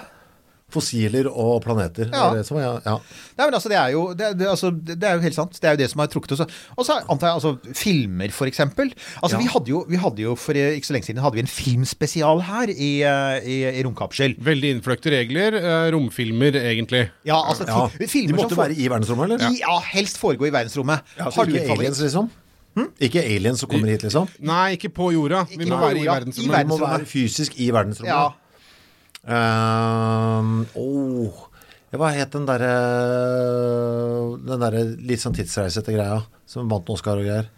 Fossiler 0.69 1.25
og 1.31 1.63
planeter. 1.63 2.11
Ja. 2.13 2.27
det 2.35 2.43
som 2.45 2.57
ja. 2.61 2.75
ja. 2.85 2.95
Nei, 3.39 3.45
men 3.47 3.55
altså, 3.57 3.69
det 3.71 3.77
er 3.79 3.89
jo, 3.95 4.03
det, 4.13 4.27
det, 4.37 4.47
altså, 4.51 4.69
det 4.85 5.03
er 5.03 5.15
jo 5.17 5.23
helt 5.23 5.35
sant. 5.37 5.57
Det 5.57 5.65
er 5.69 5.73
jo 5.77 5.79
det 5.81 5.87
som 5.89 5.99
har 6.03 6.09
trukket 6.13 6.35
oss. 6.35 6.43
Og 6.77 6.85
så 6.85 6.99
antar 7.09 7.31
jeg 7.31 7.39
altså 7.39 7.73
filmer, 7.75 8.29
for 8.35 8.45
eksempel. 8.51 8.91
Altså, 9.23 9.37
Ja. 9.37 9.41
vi, 9.41 9.47
hadde 9.53 9.69
jo, 9.73 9.85
vi 9.89 9.97
hadde 10.03 10.21
jo 10.27 10.35
for 10.37 10.53
ikke 10.53 10.85
så 10.89 10.93
lenge 10.93 11.09
siden 11.09 11.23
hadde 11.23 11.39
vi 11.39 11.45
en 11.45 11.49
filmspesial 11.51 12.43
her 12.49 12.69
i, 12.73 12.91
eh, 13.01 13.47
i, 13.49 13.57
i 13.79 13.83
Romkapsel. 13.87 14.35
Veldig 14.45 14.75
innfløkte 14.77 15.13
regler. 15.15 15.57
eh, 15.59 15.87
romfilmer, 15.95 16.53
egentlig. 16.59 17.05
Ja, 17.25 17.39
altså 17.49 17.65
ja. 17.67 17.87
fi- 18.05 18.27
De 18.27 18.33
måtte 18.37 18.53
som 18.53 18.61
være 18.63 18.77
i 18.77 18.85
verdensrommet, 18.91 19.31
eller? 19.39 19.49
I, 19.55 19.59
ja, 19.63 19.79
helst 19.93 20.19
foregå 20.21 20.45
i 20.47 20.53
verdensrommet. 20.53 21.01
Ja, 21.17 21.29
så 21.31 21.41
Har 21.41 21.45
du 21.49 21.55
ikke 21.57 21.73
aliens, 21.79 21.99
liksom? 22.05 22.29
Ikke 23.01 23.19
aliens 23.25 23.59
som 23.59 23.67
kommer 23.69 23.89
hit, 23.91 24.03
liksom? 24.05 24.27
Nei, 24.45 24.75
ikke 24.77 24.91
på 24.95 25.09
jorda. 25.11 25.41
Vi 25.49 25.57
Ikke 25.57 25.71
må 25.73 25.79
være 25.81 25.97
jorda, 25.97 26.03
i 26.03 26.13
verdensrommet. 26.13 26.59
Vi 26.61 26.69
må 26.69 26.77
være 26.79 27.05
fysisk 27.09 27.57
i 27.59 27.71
verdensrommet. 27.75 28.13
Ja. 28.13 28.29
Åh, 29.27 30.69
ja, 31.91 31.97
hva 31.99 32.09
het 32.15 32.31
den 32.31 32.45
derre 32.47 32.71
Den 34.45 34.61
derre 34.63 34.83
litt 34.95 35.19
sånn 35.19 35.35
tidsreisete 35.35 35.91
greia 35.91 36.21
som 36.47 36.69
vant 36.71 36.89
Oscar 36.93 37.19
og 37.19 37.25
greier? 37.27 37.49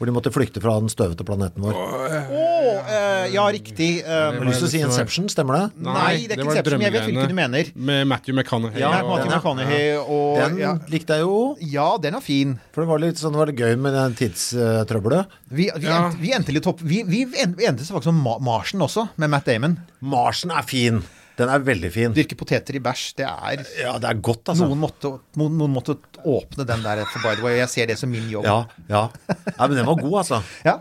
Hvor 0.00 0.08
de 0.08 0.12
måtte 0.16 0.30
flykte 0.32 0.62
fra 0.64 0.78
den 0.80 0.88
støvete 0.88 1.26
planeten 1.28 1.60
vår. 1.60 1.74
Oh, 1.76 2.86
eh, 2.88 3.26
ja, 3.34 3.42
riktig. 3.52 3.88
Jeg 4.00 4.06
Har 4.08 4.46
lyst 4.48 4.62
til 4.62 4.68
å 4.68 4.70
si 4.72 4.80
Inception, 4.80 5.26
stemmer 5.28 5.58
det? 5.58 5.64
Nei, 5.84 6.22
det 6.24 6.38
er 6.38 6.40
ikke 6.40 6.46
Inception. 6.46 6.80
Jeg 6.86 6.94
vet 6.94 7.04
hvilken 7.04 7.28
du 7.28 7.36
mener. 7.36 7.68
Med 7.76 8.08
Matthew 8.08 8.32
McConaughey. 8.38 8.80
Ja, 8.80 9.02
og- 9.02 9.10
Matthew 9.10 9.34
McConaughey 9.36 9.98
og 10.00 10.38
Den 10.40 10.56
ja. 10.62 10.72
likte 10.88 11.18
jeg 11.20 11.26
jo. 11.26 11.56
ja, 11.60 11.98
den 12.00 12.14
er 12.16 12.24
fin. 12.24 12.56
For 12.72 12.80
det 12.80 12.88
var 12.88 12.98
litt 13.04 13.20
sånn, 13.20 13.36
var 13.36 13.52
det 13.52 13.56
gøy 13.60 13.76
med 13.76 13.92
den 13.92 14.16
tidstrøbbelet. 14.16 15.26
Vi, 15.50 15.68
vi, 15.76 15.86
Ja. 15.86 16.08
vi 16.16 16.32
endte 16.32 16.52
litt 16.56 16.66
opp 16.66 16.80
Vi, 16.80 17.02
vi 17.04 17.26
endte 17.36 17.84
faktisk 17.84 18.04
som 18.08 18.24
Marsen 18.40 18.80
også, 18.80 19.10
med 19.18 19.28
Matt 19.28 19.44
Damon. 19.44 19.76
Marsen 20.00 20.50
er 20.50 20.62
fin. 20.62 21.02
Den 21.40 21.52
er 21.52 21.62
veldig 21.64 21.90
fin. 21.94 22.14
Dyrke 22.16 22.36
poteter 22.38 22.76
i 22.76 22.82
bæsj, 22.84 23.06
det 23.20 23.26
er 23.28 23.64
Ja, 23.80 23.94
det 24.02 24.10
er 24.10 24.20
godt, 24.20 24.44
altså. 24.52 24.68
noen, 24.68 24.82
måtte, 24.84 25.14
noen, 25.40 25.56
noen 25.60 25.72
måtte 25.74 25.96
åpne 26.20 26.66
den 26.68 26.84
der, 26.84 27.02
for 27.08 27.24
by 27.24 27.34
the 27.38 27.46
way. 27.46 27.56
Jeg 27.62 27.72
ser 27.72 27.90
det 27.90 27.96
som 28.00 28.12
min 28.12 28.28
jobb. 28.32 28.44
Ja, 28.46 28.58
ja. 28.90 29.06
ja, 29.30 29.66
men 29.66 29.78
den 29.80 29.88
var 29.88 29.98
god, 30.02 30.20
altså. 30.24 30.42
Ja. 30.68 30.78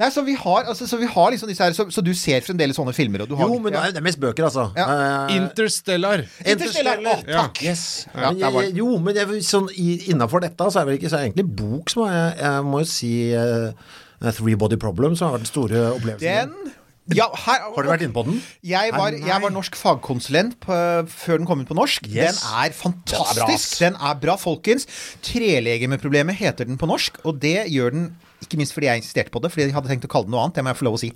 Nei, 0.00 0.08
så 0.08 0.22
vi 0.24 0.32
har, 0.32 0.64
altså, 0.64 0.86
så 0.88 0.96
vi 0.96 1.04
har 1.12 1.26
liksom 1.34 1.50
disse 1.50 1.60
her 1.60 1.74
Så, 1.76 1.84
så 1.92 2.00
du 2.00 2.14
ser 2.16 2.40
fremdeles 2.40 2.78
sånne 2.78 2.94
filmer? 2.96 3.20
Og 3.26 3.28
du 3.28 3.34
har, 3.36 3.50
Jo, 3.52 3.58
men 3.60 3.74
det 3.74 3.82
ja. 3.82 3.90
det 3.92 4.00
er 4.00 4.06
mest 4.06 4.20
bøker, 4.22 4.46
altså. 4.48 4.70
Ja. 4.78 4.86
Eh, 5.28 5.34
Interstellar. 5.36 6.22
Interstellar, 6.40 7.02
å, 7.04 7.16
Ja. 7.28 7.42
takk! 7.44 7.60
Yes. 7.66 7.82
Ja, 8.14 8.30
men 8.32 8.40
jeg, 8.40 8.72
jo, 8.80 8.94
men 9.04 9.18
jeg, 9.20 9.42
sånn, 9.44 9.68
innafor 9.76 10.40
dette 10.46 10.70
så 10.72 10.80
er 10.80 10.88
det 10.88 10.96
ikke 11.02 11.12
så 11.12 11.20
egentlig 11.20 11.44
bok 11.58 11.92
som 11.92 12.06
er 12.08 12.32
Jeg 12.40 12.64
må 12.70 12.80
jo 12.80 12.88
si 12.88 13.12
uh, 13.36 14.32
Three 14.32 14.56
Body 14.56 14.80
Problem, 14.80 15.16
som 15.20 15.28
har 15.28 15.36
vært 15.36 15.44
den 15.44 15.52
store 15.52 15.84
opplevelsen. 15.98 16.56
Den 16.56 16.72
ja, 17.16 17.26
her, 17.44 17.66
Har 17.74 17.86
du 17.86 17.90
vært 17.90 18.04
inne 18.06 18.14
på 18.14 18.24
den? 18.26 18.40
Jeg 18.66 18.94
var, 18.94 19.14
jeg 19.14 19.42
var 19.42 19.54
norsk 19.54 19.76
fagkonsulent 19.78 20.58
på, 20.62 20.78
før 21.10 21.40
den 21.42 21.48
kom 21.48 21.62
ut 21.64 21.70
på 21.70 21.76
norsk. 21.78 22.06
Yes. 22.08 22.40
Den 22.40 22.64
er 22.64 22.74
fantastisk. 22.76 23.78
Den 23.80 23.94
er 23.94 23.98
bra. 23.98 24.10
Den 24.10 24.10
er 24.10 24.20
bra, 24.24 24.36
folkens. 24.40 24.88
Trelegemeproblemet 25.26 26.38
heter 26.40 26.68
den 26.68 26.80
på 26.80 26.88
norsk, 26.90 27.22
og 27.24 27.40
det 27.42 27.66
gjør 27.72 27.96
den 27.96 28.10
ikke 28.50 28.60
minst 28.60 28.74
fordi 28.76 28.90
jeg 28.90 29.02
insisterte 29.04 29.32
på 29.32 29.40
det, 29.44 29.52
fordi 29.54 29.68
jeg 29.68 29.74
hadde 29.76 29.90
tenkt 29.90 30.06
å 30.08 30.10
kalle 30.10 30.26
den 30.28 30.34
noe 30.34 30.42
annet. 30.44 30.58
Det 30.58 30.64
må 30.66 30.72
jeg 30.72 30.80
få 30.80 30.86
lov 30.88 30.98
å 30.98 31.00
si. 31.00 31.10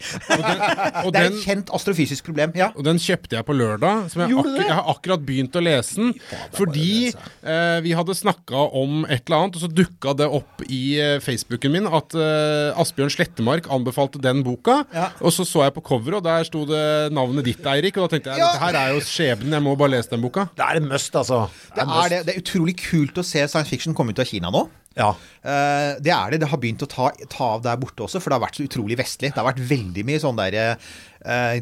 og 1.05 1.11
det 1.15 1.21
er 1.21 1.29
et 1.29 1.41
kjent 1.43 1.73
astrofysisk 1.75 2.27
problem. 2.29 2.55
Ja. 2.59 2.71
Og 2.79 2.87
den 2.87 3.01
kjøpte 3.03 3.39
jeg 3.39 3.47
på 3.49 3.57
lørdag. 3.59 4.07
Som 4.13 4.25
jeg, 4.25 4.35
akkur 4.39 4.51
det? 4.55 4.67
jeg 4.69 4.77
har 4.79 4.91
akkurat 4.95 5.25
begynt 5.27 5.59
å 5.59 5.65
lese 5.65 5.99
den. 5.99 6.13
Fordi 6.55 6.91
eh, 7.11 7.79
vi 7.85 7.95
hadde 7.99 8.17
snakka 8.17 8.67
om 8.79 9.03
et 9.09 9.25
eller 9.27 9.41
annet, 9.41 9.59
og 9.59 9.65
så 9.65 9.71
dukka 9.73 10.15
det 10.21 10.29
opp 10.39 10.65
i 10.69 10.83
eh, 11.03 11.17
Facebooken 11.25 11.75
min 11.75 11.91
at 11.91 12.15
eh, 12.19 12.81
Asbjørn 12.81 13.13
Slettemark 13.15 13.69
anbefalte 13.75 14.23
den 14.23 14.45
boka. 14.47 14.83
Ja. 14.95 15.11
Og 15.25 15.35
så 15.35 15.47
så 15.49 15.67
jeg 15.67 15.75
på 15.77 15.85
coveret, 15.85 16.21
og 16.21 16.27
der 16.29 16.47
sto 16.49 16.65
det 16.69 16.85
navnet 17.15 17.49
ditt, 17.51 17.65
Eirik. 17.75 17.99
Og 17.99 18.07
da 18.07 18.15
tenkte 18.15 18.35
jeg 18.35 18.45
Ja. 18.45 18.53
dette 18.55 18.65
her 18.67 18.81
er 18.85 18.95
jo 18.95 19.03
skjebnen, 19.05 19.59
jeg 19.59 19.65
må 19.67 19.75
bare 19.81 19.97
lese 19.97 20.13
den 20.15 20.25
boka. 20.25 20.49
Det 20.55 20.65
er 20.67 20.81
en 20.81 20.89
must, 20.91 21.15
altså. 21.19 21.45
Det 21.75 21.85
er, 21.85 22.09
det, 22.13 22.23
det 22.29 22.35
er 22.37 22.43
utrolig 22.45 22.77
kult 22.81 23.19
å 23.21 23.27
se 23.27 23.43
science 23.49 23.71
fiction 23.71 23.97
komme 23.97 24.15
ut 24.15 24.23
av 24.23 24.29
Kina 24.29 24.53
nå. 24.55 24.67
Ja. 24.95 25.11
Eh, 25.43 25.97
det 26.03 26.13
er 26.15 26.35
det. 26.35 26.41
Det 26.45 26.51
har 26.51 26.61
begynt 26.63 26.85
å 26.87 26.91
ta, 26.91 27.09
ta 27.31 27.49
av 27.57 27.65
der 27.65 27.79
borte 27.81 28.07
også, 28.07 28.21
for 28.23 28.31
det 28.31 28.39
har 28.39 28.45
vært 28.47 28.61
så 28.61 28.67
utrolig 28.67 28.99
vestlig. 29.01 29.33
Det 29.33 29.41
har 29.41 29.49
vært 29.49 29.65
veldig 29.71 30.05
mye 30.07 30.21
sånn 30.23 30.39
derre 30.39 30.67
eh, 30.75 31.57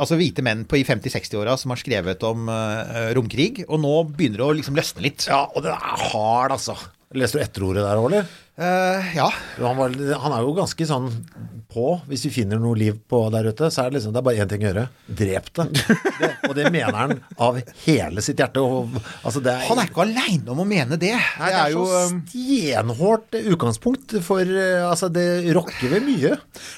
Altså 0.00 0.18
hvite 0.18 0.44
menn 0.44 0.64
på 0.68 0.80
i 0.80 0.86
50-60-åra 0.88 1.54
som 1.60 1.74
har 1.74 1.82
skrevet 1.82 2.26
om 2.26 2.50
eh, 2.52 3.12
romkrig, 3.18 3.64
og 3.68 3.82
nå 3.84 3.94
begynner 4.10 4.42
det 4.42 4.48
å 4.48 4.56
liksom 4.58 4.78
løsne 4.78 5.06
litt. 5.06 5.28
ja, 5.30 5.44
og 5.52 5.62
den 5.64 5.76
er 5.76 6.08
hard, 6.10 6.56
altså. 6.58 6.76
Leste 7.12 7.38
du 7.38 7.44
etterordet 7.44 7.84
der 7.84 8.00
òg, 8.00 8.08
eller? 8.08 8.30
Eh, 8.62 9.16
ja. 9.16 9.28
Han, 9.58 9.76
var, 9.76 9.96
han 10.22 10.36
er 10.36 10.44
jo 10.46 10.54
ganske 10.56 10.86
sånn 10.86 11.10
på. 11.72 11.86
Hvis 12.08 12.26
vi 12.28 12.32
finner 12.34 12.60
noe 12.60 12.76
liv 12.78 12.98
på 13.08 13.22
der 13.32 13.48
ute, 13.50 13.70
så 13.72 13.84
er 13.84 13.90
det 13.90 13.98
liksom 13.98 14.14
Det 14.14 14.20
er 14.20 14.26
bare 14.26 14.44
én 14.44 14.50
ting 14.50 14.64
å 14.64 14.68
gjøre. 14.68 14.84
Drep 15.22 15.48
det. 15.56 15.66
det. 16.20 16.30
Og 16.48 16.54
det 16.58 16.68
mener 16.74 16.98
han 16.98 17.14
av 17.42 17.58
hele 17.86 18.24
sitt 18.24 18.40
hjerte. 18.42 18.62
Og, 18.62 18.98
altså 19.22 19.42
det 19.44 19.54
er, 19.54 19.66
Han 19.70 19.80
er 19.80 19.90
ikke 19.90 20.04
aleine 20.04 20.52
om 20.52 20.62
å 20.62 20.68
mene 20.68 20.98
det. 21.00 21.14
Nei, 21.40 21.50
det 21.52 21.62
er 21.62 21.74
jo 21.74 21.86
stenhårt 22.28 23.38
utgangspunkt 23.40 24.16
for 24.24 24.42
eh, 24.44 24.82
Altså, 24.82 25.08
det 25.12 25.54
rokker 25.56 25.94
ved 25.94 26.04
mye. 26.06 26.34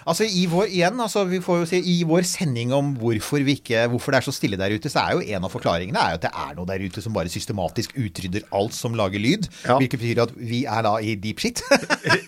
Altså 0.08 0.26
i 0.28 0.44
vår 0.50 0.70
igjen, 0.70 1.00
altså 1.02 1.24
vi 1.28 1.40
får 1.42 1.62
jo 1.62 1.68
si 1.68 1.80
I 1.94 1.96
vår 2.08 2.26
sending 2.28 2.72
om 2.76 2.92
hvorfor, 3.00 3.42
vi 3.46 3.58
ikke, 3.58 3.86
hvorfor 3.92 4.14
det 4.14 4.20
er 4.20 4.28
så 4.28 4.34
stille 4.34 4.58
der 4.60 4.74
ute, 4.74 4.92
så 4.92 5.04
er 5.04 5.18
jo 5.18 5.36
en 5.36 5.48
av 5.48 5.52
forklaringene 5.52 6.00
er 6.00 6.14
jo 6.14 6.20
at 6.20 6.26
det 6.26 6.32
er 6.44 6.54
noe 6.56 6.68
der 6.68 6.84
ute 6.84 7.02
som 7.04 7.16
bare 7.16 7.32
systematisk 7.32 7.96
utrydder 7.98 8.46
alt 8.54 8.76
som 8.76 8.94
lager 8.98 9.22
lyd. 9.22 9.48
Ja. 9.66 9.78
Hvilket 9.80 10.00
betyr 10.00 10.22
at 10.26 10.34
vi 10.38 10.62
er 10.70 10.86
da 10.86 10.94
i 11.02 11.16
deep 11.18 11.42
shit. 11.42 11.62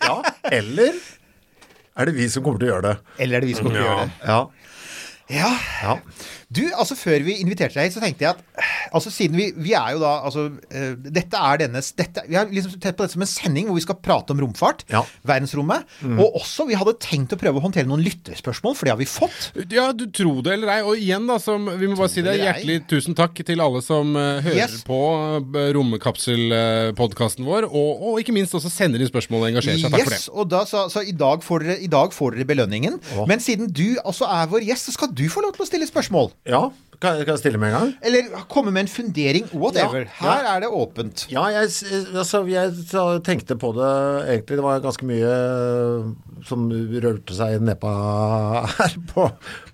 ja, 0.09 0.17
eller 0.51 0.99
er 1.97 2.11
det 2.11 2.15
vi 2.17 2.29
som 2.33 2.45
kommer 2.45 2.61
til 2.61 2.69
å 2.69 2.75
gjøre 2.75 2.91
det? 2.91 2.97
Eller 3.25 3.39
er 3.39 3.45
det 3.47 3.51
vi 3.51 3.57
som 3.59 3.67
kommer 3.67 3.81
til 3.81 3.87
å 3.87 3.91
gjøre 3.91 4.07
det? 4.07 4.17
Ja. 4.27 4.41
Ja. 5.27 5.51
ja. 5.83 5.95
Du, 6.47 6.63
altså 6.79 6.95
Før 6.95 7.25
vi 7.27 7.41
inviterte 7.43 7.75
deg 7.75 7.89
hit, 7.89 7.97
så 7.97 8.03
tenkte 8.03 8.23
jeg 8.23 8.37
at 8.37 8.67
altså 8.95 9.11
siden 9.11 9.35
vi, 9.35 9.49
vi 9.59 9.73
er 9.75 9.97
jo 9.97 10.01
da 10.03 10.13
altså, 10.29 10.45
uh, 10.47 10.93
Dette 11.03 11.41
er 11.43 11.59
dennes 11.65 11.89
dette, 11.99 12.23
Vi 12.31 12.37
har 12.39 12.47
liksom 12.47 12.77
sett 12.77 12.95
på 12.95 13.03
dette 13.03 13.17
som 13.17 13.25
en 13.25 13.31
sending 13.31 13.67
hvor 13.67 13.79
vi 13.79 13.83
skal 13.83 13.99
prate 13.99 14.31
om 14.35 14.43
romfart. 14.45 14.85
Ja. 14.93 15.03
Verdensrommet. 15.27 15.89
Mm. 16.07 16.21
Og 16.23 16.39
også 16.39 16.69
vi 16.69 16.79
hadde 16.79 16.95
tenkt 17.03 17.35
å 17.35 17.39
prøve 17.41 17.59
å 17.59 17.65
håndtere 17.65 17.89
noen 17.91 18.05
lytterspørsmål, 18.07 18.77
for 18.79 18.87
det 18.87 18.95
har 18.95 19.01
vi 19.01 19.09
fått. 19.11 19.51
Ja, 19.75 19.89
du 19.91 20.07
tro 20.15 20.37
det 20.45 20.55
eller 20.57 20.73
ei. 20.77 20.79
Og 20.87 21.03
igjen, 21.03 21.27
da, 21.29 21.41
som, 21.43 21.67
vi 21.81 21.91
må 21.91 21.99
bare 21.99 22.13
si 22.13 22.23
det. 22.25 22.37
Hjertelig 22.39 22.79
tusen 22.91 23.17
takk 23.19 23.43
til 23.47 23.63
alle 23.63 23.83
som 23.85 24.15
uh, 24.15 24.39
hører 24.45 24.57
Yes. 24.57 24.79
på 24.87 24.97
uh, 24.97 25.59
Romkapselpodkasten 25.77 27.47
vår, 27.47 27.67
og, 27.69 28.07
og 28.07 28.23
ikke 28.23 28.35
minst 28.37 28.55
også 28.57 28.71
sender 28.73 29.03
inn 29.03 29.11
spørsmål 29.11 29.45
og 29.45 29.51
engasjerer 29.51 29.83
seg. 29.83 29.93
Takk 29.93 30.07
for 30.07 30.15
det. 30.15 30.21
Yes, 30.23 30.31
og 30.31 30.51
da, 30.53 30.63
så, 30.69 30.87
så 30.93 31.03
i, 31.03 31.15
dag 31.17 31.45
får 31.45 31.67
dere, 31.67 31.79
i 31.83 31.91
dag 31.93 32.15
får 32.17 32.37
dere 32.39 32.49
belønningen. 32.49 33.01
Men 33.29 33.43
siden 33.43 33.71
du 33.73 33.99
altså 34.05 34.31
er 34.31 34.49
vår 34.53 34.67
gjest, 34.71 34.91
så 34.91 34.97
skal 34.97 35.13
du 35.17 35.27
få 35.33 35.45
lov 35.45 35.57
til 35.57 35.67
å 35.67 35.69
stille 35.69 35.91
spørsmål. 35.91 36.33
Ja. 36.49 36.65
Kan, 36.97 37.19
kan 37.27 37.35
jeg 37.35 37.41
stille 37.43 37.59
med 37.61 37.69
en 37.69 37.75
gang? 37.77 37.91
Eller 38.09 38.31
komme 38.49 38.71
med 38.73 38.87
en 38.87 38.89
fundering. 38.89 39.45
Whatever. 39.53 40.07
Ja, 40.07 40.15
ja. 40.17 40.31
Her 40.33 40.47
er 40.55 40.63
det 40.65 40.71
åpent. 40.73 41.27
Ja, 41.29 41.43
jeg, 41.53 41.69
altså, 42.17 42.41
jeg 42.49 42.73
tenkte 43.27 43.59
på 43.61 43.75
det 43.77 43.91
egentlig. 44.33 44.57
Det 44.57 44.65
var 44.65 44.81
ganske 44.81 45.05
mye 45.11 45.33
eh, 45.35 46.07
som 46.49 46.65
rørte 46.73 47.37
seg 47.37 47.59
nedpå 47.69 47.93
her 48.79 48.97
på, 49.13 49.27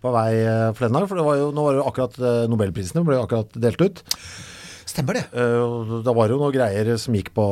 på 0.03 0.15
vei 0.17 0.33
den 0.43 0.99
dag. 0.99 1.07
For 1.07 1.21
det 1.23 1.29
var 1.29 1.39
jo, 1.45 1.53
nå 1.55 1.69
var 1.69 1.77
det 1.79 1.83
jo 1.85 1.87
akkurat 1.93 2.19
eh, 2.19 2.41
Nobelprisene 2.51 3.07
ble 3.07 3.21
akkurat 3.23 3.55
delt 3.69 3.87
ut. 3.87 4.03
Stemmer 4.93 5.21
det. 5.21 5.25
Eh, 5.31 5.97
Da 6.03 6.13
var 6.19 6.27
det 6.27 6.35
jo 6.35 6.43
noen 6.43 6.57
greier 6.59 6.91
som 6.99 7.15
gikk 7.15 7.31
på 7.39 7.47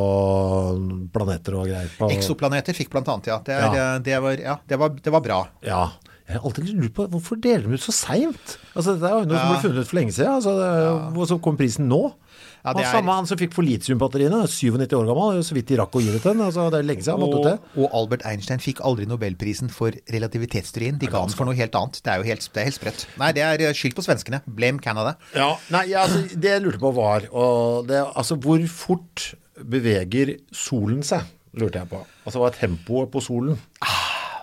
planeter 1.15 1.61
og 1.63 1.71
greier. 1.71 1.89
På, 1.95 2.11
Eksoplaneter 2.13 2.75
fikk 2.77 2.91
blant 2.93 3.09
annet, 3.13 3.31
ja. 3.31 3.39
Det, 3.47 3.55
er, 3.55 3.67
Ja. 3.71 3.87
eh, 3.95 3.99
det, 4.11 4.19
var, 4.27 4.43
ja, 4.51 4.59
det, 4.67 4.83
var, 4.83 4.99
det 4.99 5.15
var 5.15 5.23
bra. 5.31 5.45
Ja. 5.63 5.85
Jeg 6.31 6.39
har 6.39 6.47
alltid 6.47 6.69
lurt 6.79 6.95
på 6.95 7.09
hvorfor 7.11 7.41
deler 7.43 7.67
de 7.67 7.75
ut 7.75 7.83
så 7.83 7.91
seint? 7.93 8.53
Altså, 8.79 8.95
det 9.01 9.09
er 9.09 9.17
jo 9.19 9.25
noe 9.27 9.39
som 9.41 9.49
ble 9.51 9.63
funnet 9.65 9.81
ut 9.83 9.89
for 9.91 9.99
lenge 9.99 10.13
siden. 10.15 10.35
Altså, 10.39 10.53
det, 10.61 11.19
Og 11.19 11.27
så 11.27 11.39
kom 11.43 11.57
prisen 11.59 11.89
nå. 11.91 11.99
Ja, 12.63 12.75
det 12.77 12.85
er- 12.85 12.93
Samme 12.93 13.15
han 13.17 13.27
som 13.27 13.39
fikk 13.41 13.55
for 13.57 13.65
litiumbatteriene, 13.65 14.43
97 14.47 14.93
år 14.95 15.07
gammel, 15.09 15.41
så 15.43 15.55
vidt 15.57 15.67
de 15.73 15.77
rakk 15.81 15.97
å 15.97 16.03
gi 16.05 16.13
det 16.13 16.21
til 16.23 16.35
den. 16.37 16.43
Altså, 16.47 16.67
det 16.71 16.79
er 16.79 16.87
lenge 16.87 17.03
siden 17.03 17.19
han 17.19 17.25
måtte 17.25 17.41
ut 17.41 17.49
til. 17.49 17.83
og 17.83 17.91
Albert 17.99 18.23
Einstein 18.31 18.61
fikk 18.63 18.83
aldri 18.85 19.07
nobelprisen 19.09 19.71
for 19.73 19.91
relativitetsteorien. 20.13 20.99
De 21.01 21.07
ga 21.09 21.25
den 21.25 21.35
for 21.35 21.47
noe 21.49 21.57
helt 21.57 21.73
annet. 21.75 22.03
Det 22.05 22.13
er 22.13 22.19
jo 22.23 22.29
helt, 22.31 22.49
det 22.53 22.61
er 22.61 22.69
helt 22.71 22.79
sprøtt. 22.79 23.07
Nei, 23.19 23.33
det 23.33 23.43
er 23.43 23.67
eh, 23.67 23.73
skyld 23.73 23.97
på 23.97 24.05
svenskene. 24.07 24.43
Blame 24.47 24.79
Canada. 24.81 25.17
Ja, 25.35 25.57
nei, 25.71 25.87
altså, 25.97 26.23
Det 26.39 26.51
jeg 26.53 26.63
lurte 26.63 26.79
på 26.79 26.93
var 26.95 27.21
det, 27.89 28.05
altså, 28.15 28.37
Hvor 28.39 28.61
fort 28.69 29.35
beveger 29.65 30.39
solen 30.53 31.03
seg? 31.03 31.25
Lurte 31.57 31.81
jeg 31.81 31.89
på. 31.91 32.05
Altså 32.27 32.39
hva 32.39 32.47
er 32.53 32.59
tempoet 32.61 33.11
på 33.11 33.21
solen? 33.25 33.59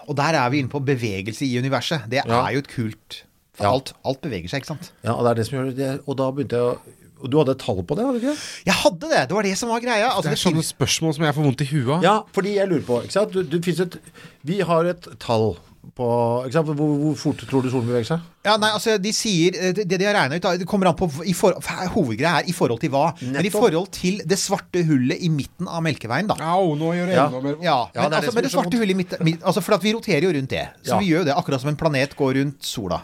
Og 0.07 0.15
der 0.15 0.37
er 0.39 0.49
vi 0.49 0.59
inne 0.63 0.71
på 0.71 0.79
bevegelse 0.83 1.45
i 1.45 1.57
universet. 1.59 2.05
Det 2.09 2.21
Ja. 2.25 2.45
er 2.47 2.53
jo 2.55 2.59
et 2.59 2.67
kult 2.71 3.23
For 3.57 3.63
Ja. 3.65 3.73
alt, 3.73 3.93
alt 4.05 4.21
beveger 4.21 4.47
seg, 4.49 4.61
ikke 4.61 4.67
sant? 4.67 4.91
Ja, 5.03 5.13
og 5.13 5.23
det 5.25 5.29
er 5.31 5.33
det 5.41 5.45
som 5.47 5.57
gjør 5.57 5.75
det. 5.75 6.01
Og 6.07 6.15
da 6.17 6.31
begynte 6.31 6.53
jeg 6.55 6.61
å 6.61 6.77
og 7.19 7.31
Du 7.31 7.37
hadde 7.39 7.51
et 7.55 7.57
tall 7.57 7.81
på 7.81 7.95
det, 7.97 8.05
hadde 8.05 8.19
du 8.21 8.27
ikke? 8.29 8.37
Jeg 8.67 8.73
hadde 8.77 8.99
det! 9.09 9.21
Det 9.27 9.33
var 9.35 9.41
det 9.47 9.57
som 9.57 9.69
var 9.69 9.79
greia. 9.81 10.09
Altså, 10.11 10.29
Det 10.29 10.31
er 10.31 10.35
det 10.35 10.53
sånne 10.53 10.63
spørsmål 10.77 11.15
som 11.15 11.23
jeg 11.25 11.33
får 11.33 11.43
vondt 11.47 11.61
i 11.61 11.65
huet 11.65 11.95
av. 11.95 12.03
Ja, 12.03 12.21
fordi 12.31 12.53
jeg 12.53 12.69
lurer 12.69 12.85
på 12.85 13.01
ikke 13.01 13.11
sant? 13.11 13.33
Du, 13.33 13.41
du, 13.41 13.57
et, 13.57 13.97
Vi 14.45 14.59
har 14.59 14.85
et 14.85 15.07
tall 15.19 15.57
på? 15.95 16.07
Hvor, 16.51 16.73
hvor 16.75 17.15
fort 17.19 17.43
tror 17.49 17.63
du 17.63 17.69
solen 17.71 17.87
beveger 17.87 18.05
seg? 18.11 18.25
Ja, 18.47 18.55
nei, 18.61 18.69
altså, 18.71 18.97
de 19.01 19.11
sier 19.15 19.55
eh, 19.59 19.73
Det 19.75 19.85
det 19.89 19.99
de 19.99 20.05
har 20.07 20.15
regna 20.15 20.37
ut, 20.39 20.45
det 20.61 20.67
kommer 20.67 20.87
an 20.91 20.95
på 20.99 21.09
i 21.27 21.33
for, 21.35 21.55
Hovedgreia 21.93 22.41
er 22.41 22.47
i 22.49 22.55
forhold 22.55 22.79
til 22.83 22.89
hva. 22.93 23.05
Men 23.21 23.45
i 23.45 23.51
forhold 23.53 23.89
til 23.95 24.21
det 24.25 24.37
svarte 24.39 24.83
hullet 24.87 25.19
i 25.23 25.29
midten 25.33 25.67
av 25.67 25.83
Melkeveien, 25.85 26.27
da. 26.31 26.35
Au, 26.55 26.75
nå 26.79 26.93
gjør 26.95 27.11
det 27.11 27.15
Ja. 27.17 27.27
enda 27.27 27.41
mer 27.41 27.55
Ja, 27.63 27.77
Ja, 27.93 28.01
men, 28.01 28.11
det 28.11 28.11
det 28.11 28.17
altså, 28.17 28.31
som 28.31 28.35
men 28.35 28.43
det 28.43 28.51
svarte 28.51 28.77
hullet 28.77 28.95
i 28.95 28.99
midten 29.03 29.37
altså, 29.43 29.61
For 29.61 29.73
at 29.75 29.83
vi 29.83 29.93
roterer 29.93 30.23
jo 30.23 30.31
rundt 30.37 30.49
det. 30.49 30.65
Så 30.83 30.95
Ja. 30.95 30.99
vi 30.99 31.11
gjør 31.11 31.19
jo 31.23 31.29
det 31.31 31.35
akkurat 31.35 31.61
som 31.61 31.69
en 31.69 31.75
planet 31.79 32.15
går 32.15 32.33
rundt 32.41 32.63
sola. 32.63 33.01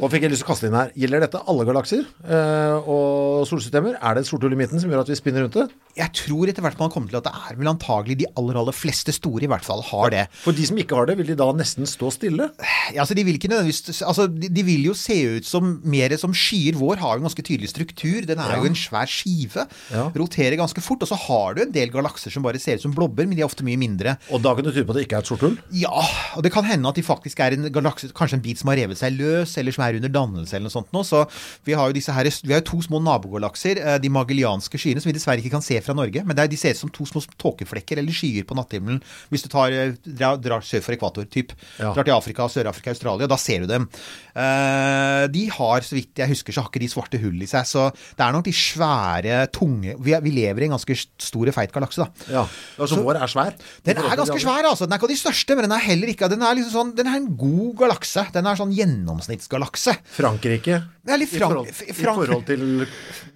Og 0.00 0.10
fikk 0.12 0.24
jeg 0.26 0.32
lyst 0.32 0.42
til 0.44 0.48
å 0.48 0.52
kaste 0.52 0.68
inn 0.68 0.76
her. 0.76 0.92
Gjelder 0.98 1.24
dette 1.26 1.40
alle 1.50 1.66
galakser 1.68 2.04
eh, 2.24 2.88
og 2.90 3.44
solsystemer? 3.48 3.98
Er 4.00 4.16
det 4.16 4.24
et 4.24 4.30
sort 4.30 4.44
hull 4.46 4.54
i 4.56 4.58
midten 4.58 4.80
som 4.80 4.92
gjør 4.92 5.02
at 5.04 5.10
vi 5.12 5.18
spinner 5.18 5.44
rundt 5.44 5.58
det? 5.58 5.66
Jeg 5.98 6.14
tror 6.16 6.48
etter 6.48 6.64
hvert 6.64 6.80
man 6.80 6.92
kommer 6.92 7.12
til 7.12 7.18
at 7.20 7.26
det 7.26 7.32
er 7.36 7.58
vel 7.60 7.68
antagelig 7.68 8.16
de 8.22 8.28
aller 8.40 8.56
aller 8.56 8.76
fleste 8.76 9.12
store 9.12 9.44
i 9.44 9.50
hvert 9.50 9.66
fall 9.66 9.82
har 9.90 10.12
det. 10.14 10.22
For 10.40 10.56
de 10.56 10.64
som 10.68 10.78
ikke 10.80 10.96
har 10.96 11.10
det, 11.10 11.18
vil 11.20 11.28
de 11.28 11.36
da 11.36 11.50
nesten 11.56 11.88
stå 11.88 12.08
stille? 12.14 12.48
Ja, 12.94 13.02
altså 13.04 13.16
De 13.18 13.26
vil 13.26 13.36
altså 13.42 14.26
de, 14.30 14.48
de 14.48 14.64
vil 14.64 14.86
jo 14.88 14.94
se 14.96 15.18
ut 15.36 15.48
som 15.48 15.74
mer 15.84 16.14
som 16.20 16.32
skyer. 16.36 16.78
Vår 16.80 17.00
har 17.02 17.16
jo 17.16 17.22
en 17.22 17.28
ganske 17.28 17.44
tydelig 17.44 17.72
struktur. 17.72 18.24
Den 18.28 18.40
er 18.40 18.56
jo 18.56 18.70
en 18.70 18.78
svær 18.78 19.10
skive. 19.10 19.66
Ja. 19.92 20.08
Roterer 20.16 20.56
ganske 20.60 20.84
fort. 20.84 21.04
Og 21.04 21.10
så 21.10 21.18
har 21.26 21.58
du 21.58 21.64
en 21.66 21.74
del 21.74 21.92
galakser 21.92 22.32
som 22.32 22.44
bare 22.46 22.60
ser 22.62 22.80
ut 22.80 22.86
som 22.86 22.96
blobber, 22.96 23.28
men 23.28 23.36
de 23.36 23.44
er 23.44 23.50
ofte 23.50 23.66
mye 23.66 23.80
mindre. 23.80 24.16
Og 24.32 24.42
da 24.44 24.54
kan 24.56 24.66
det 24.66 24.74
tyde 24.76 24.86
på 24.88 24.94
at 24.96 25.00
det 25.00 25.06
ikke 25.06 25.20
er 25.20 25.26
et 25.26 25.32
sort 25.32 25.44
hull? 25.44 25.58
Ja, 25.76 26.06
og 26.38 26.46
det 26.46 26.52
kan 26.54 26.66
hende 26.68 26.88
at 26.88 26.98
de 26.98 27.04
faktisk 27.06 27.42
er 27.44 27.56
en 27.56 27.68
galakse, 27.74 28.10
kanskje 28.16 28.40
en 28.40 28.44
bit 28.44 28.62
som 28.62 28.72
har 28.72 28.80
revet 28.80 29.00
seg 29.00 29.16
løs, 29.18 29.56
eller 29.60 29.76
som 29.76 29.81
er 29.82 29.98
under 30.00 30.12
dannelse 30.12 30.54
eller 30.56 30.68
noe 30.70 30.76
sånt 30.76 30.92
nå. 30.94 31.02
Så 31.06 31.24
vi 31.66 31.72
har 31.78 31.88
jo 31.90 31.96
disse 31.96 32.12
her, 32.14 32.24
vi 32.42 32.52
har 32.54 32.62
jo 32.62 32.70
to 32.72 32.82
små 32.88 33.00
smågalakser, 33.02 33.78
eh, 33.82 33.98
de 34.02 34.08
magellanske 34.12 34.78
skyene, 34.80 35.02
som 35.02 35.10
vi 35.10 35.16
dessverre 35.18 35.42
ikke 35.42 35.54
kan 35.56 35.62
se 35.64 35.78
fra 35.84 35.94
Norge. 35.94 36.24
Men 36.24 36.38
er, 36.38 36.48
de 36.48 36.56
ser 36.56 36.70
ut 36.76 36.82
som 36.82 36.90
to 36.90 37.04
små 37.08 37.22
tåkeflekker 37.38 37.98
eller 37.98 38.12
skyer 38.12 38.44
på 38.48 38.56
natthimmelen 38.58 39.02
hvis 39.30 39.42
du 39.44 39.48
tar, 39.52 39.72
eh, 39.72 39.94
drar, 40.06 40.36
drar 40.42 40.60
sør 40.60 40.82
for 40.82 40.94
ekvator. 40.96 41.26
Typ. 41.32 41.52
Ja. 41.78 41.92
Drar 41.94 42.04
til 42.04 42.14
Afrika, 42.14 42.46
Sør-Afrika, 42.48 42.90
Australia. 42.94 43.26
Da 43.30 43.36
ser 43.36 43.60
du 43.60 43.66
dem. 43.66 43.88
Eh, 44.36 45.26
de 45.32 45.46
har, 45.52 45.80
så 45.84 45.96
vidt 45.96 46.16
jeg 46.22 46.28
husker, 46.32 46.52
så 46.54 46.62
har 46.64 46.70
ikke 46.70 46.82
de 46.82 46.88
svarte 46.92 47.20
hull 47.22 47.42
i 47.42 47.48
seg. 47.50 47.66
Så 47.68 47.88
det 47.92 48.24
er 48.24 48.32
nok 48.32 48.44
de 48.44 48.52
svære, 48.56 49.40
tunge 49.52 49.96
Vi, 50.02 50.14
vi 50.24 50.30
lever 50.34 50.62
i 50.62 50.68
en 50.68 50.76
ganske 50.76 50.94
stor 51.20 51.48
og 51.50 51.54
feit 51.56 51.72
galakse, 51.74 52.04
da. 52.04 52.32
Ja, 52.32 52.44
altså 52.78 52.96
Så- 52.96 53.02
vår 53.04 53.16
er 53.22 53.26
svær. 53.30 53.52
Den 53.84 53.98
er 53.98 54.16
ganske 54.16 54.40
svær, 54.40 54.64
altså. 54.64 54.86
Den 54.86 54.92
er 54.92 54.98
ikke 54.98 55.08
av 55.10 55.14
de 55.14 55.20
største, 55.20 55.56
men 55.56 55.68
den 55.68 55.72
er 55.72 55.78
heller 55.84 56.08
ikke 56.08 56.28
Den 56.32 56.42
er 56.42 56.54
liksom 56.54 56.72
sånn 56.72 56.94
Den 56.96 57.06
er 57.06 57.16
en 57.16 57.36
god 57.36 57.76
galakse. 57.76 58.30
Den 58.32 58.46
er 58.46 58.54
sånn 58.56 58.72
gjennomsnittsgalakse. 58.74 59.71
Frankrike. 60.16 60.82
Det 61.02 61.10
er 61.10 61.18
litt 61.18 61.32
I 61.34 61.38
forhold, 61.42 61.66
I 61.66 61.94
forhold 61.98 62.44
til 62.46 62.60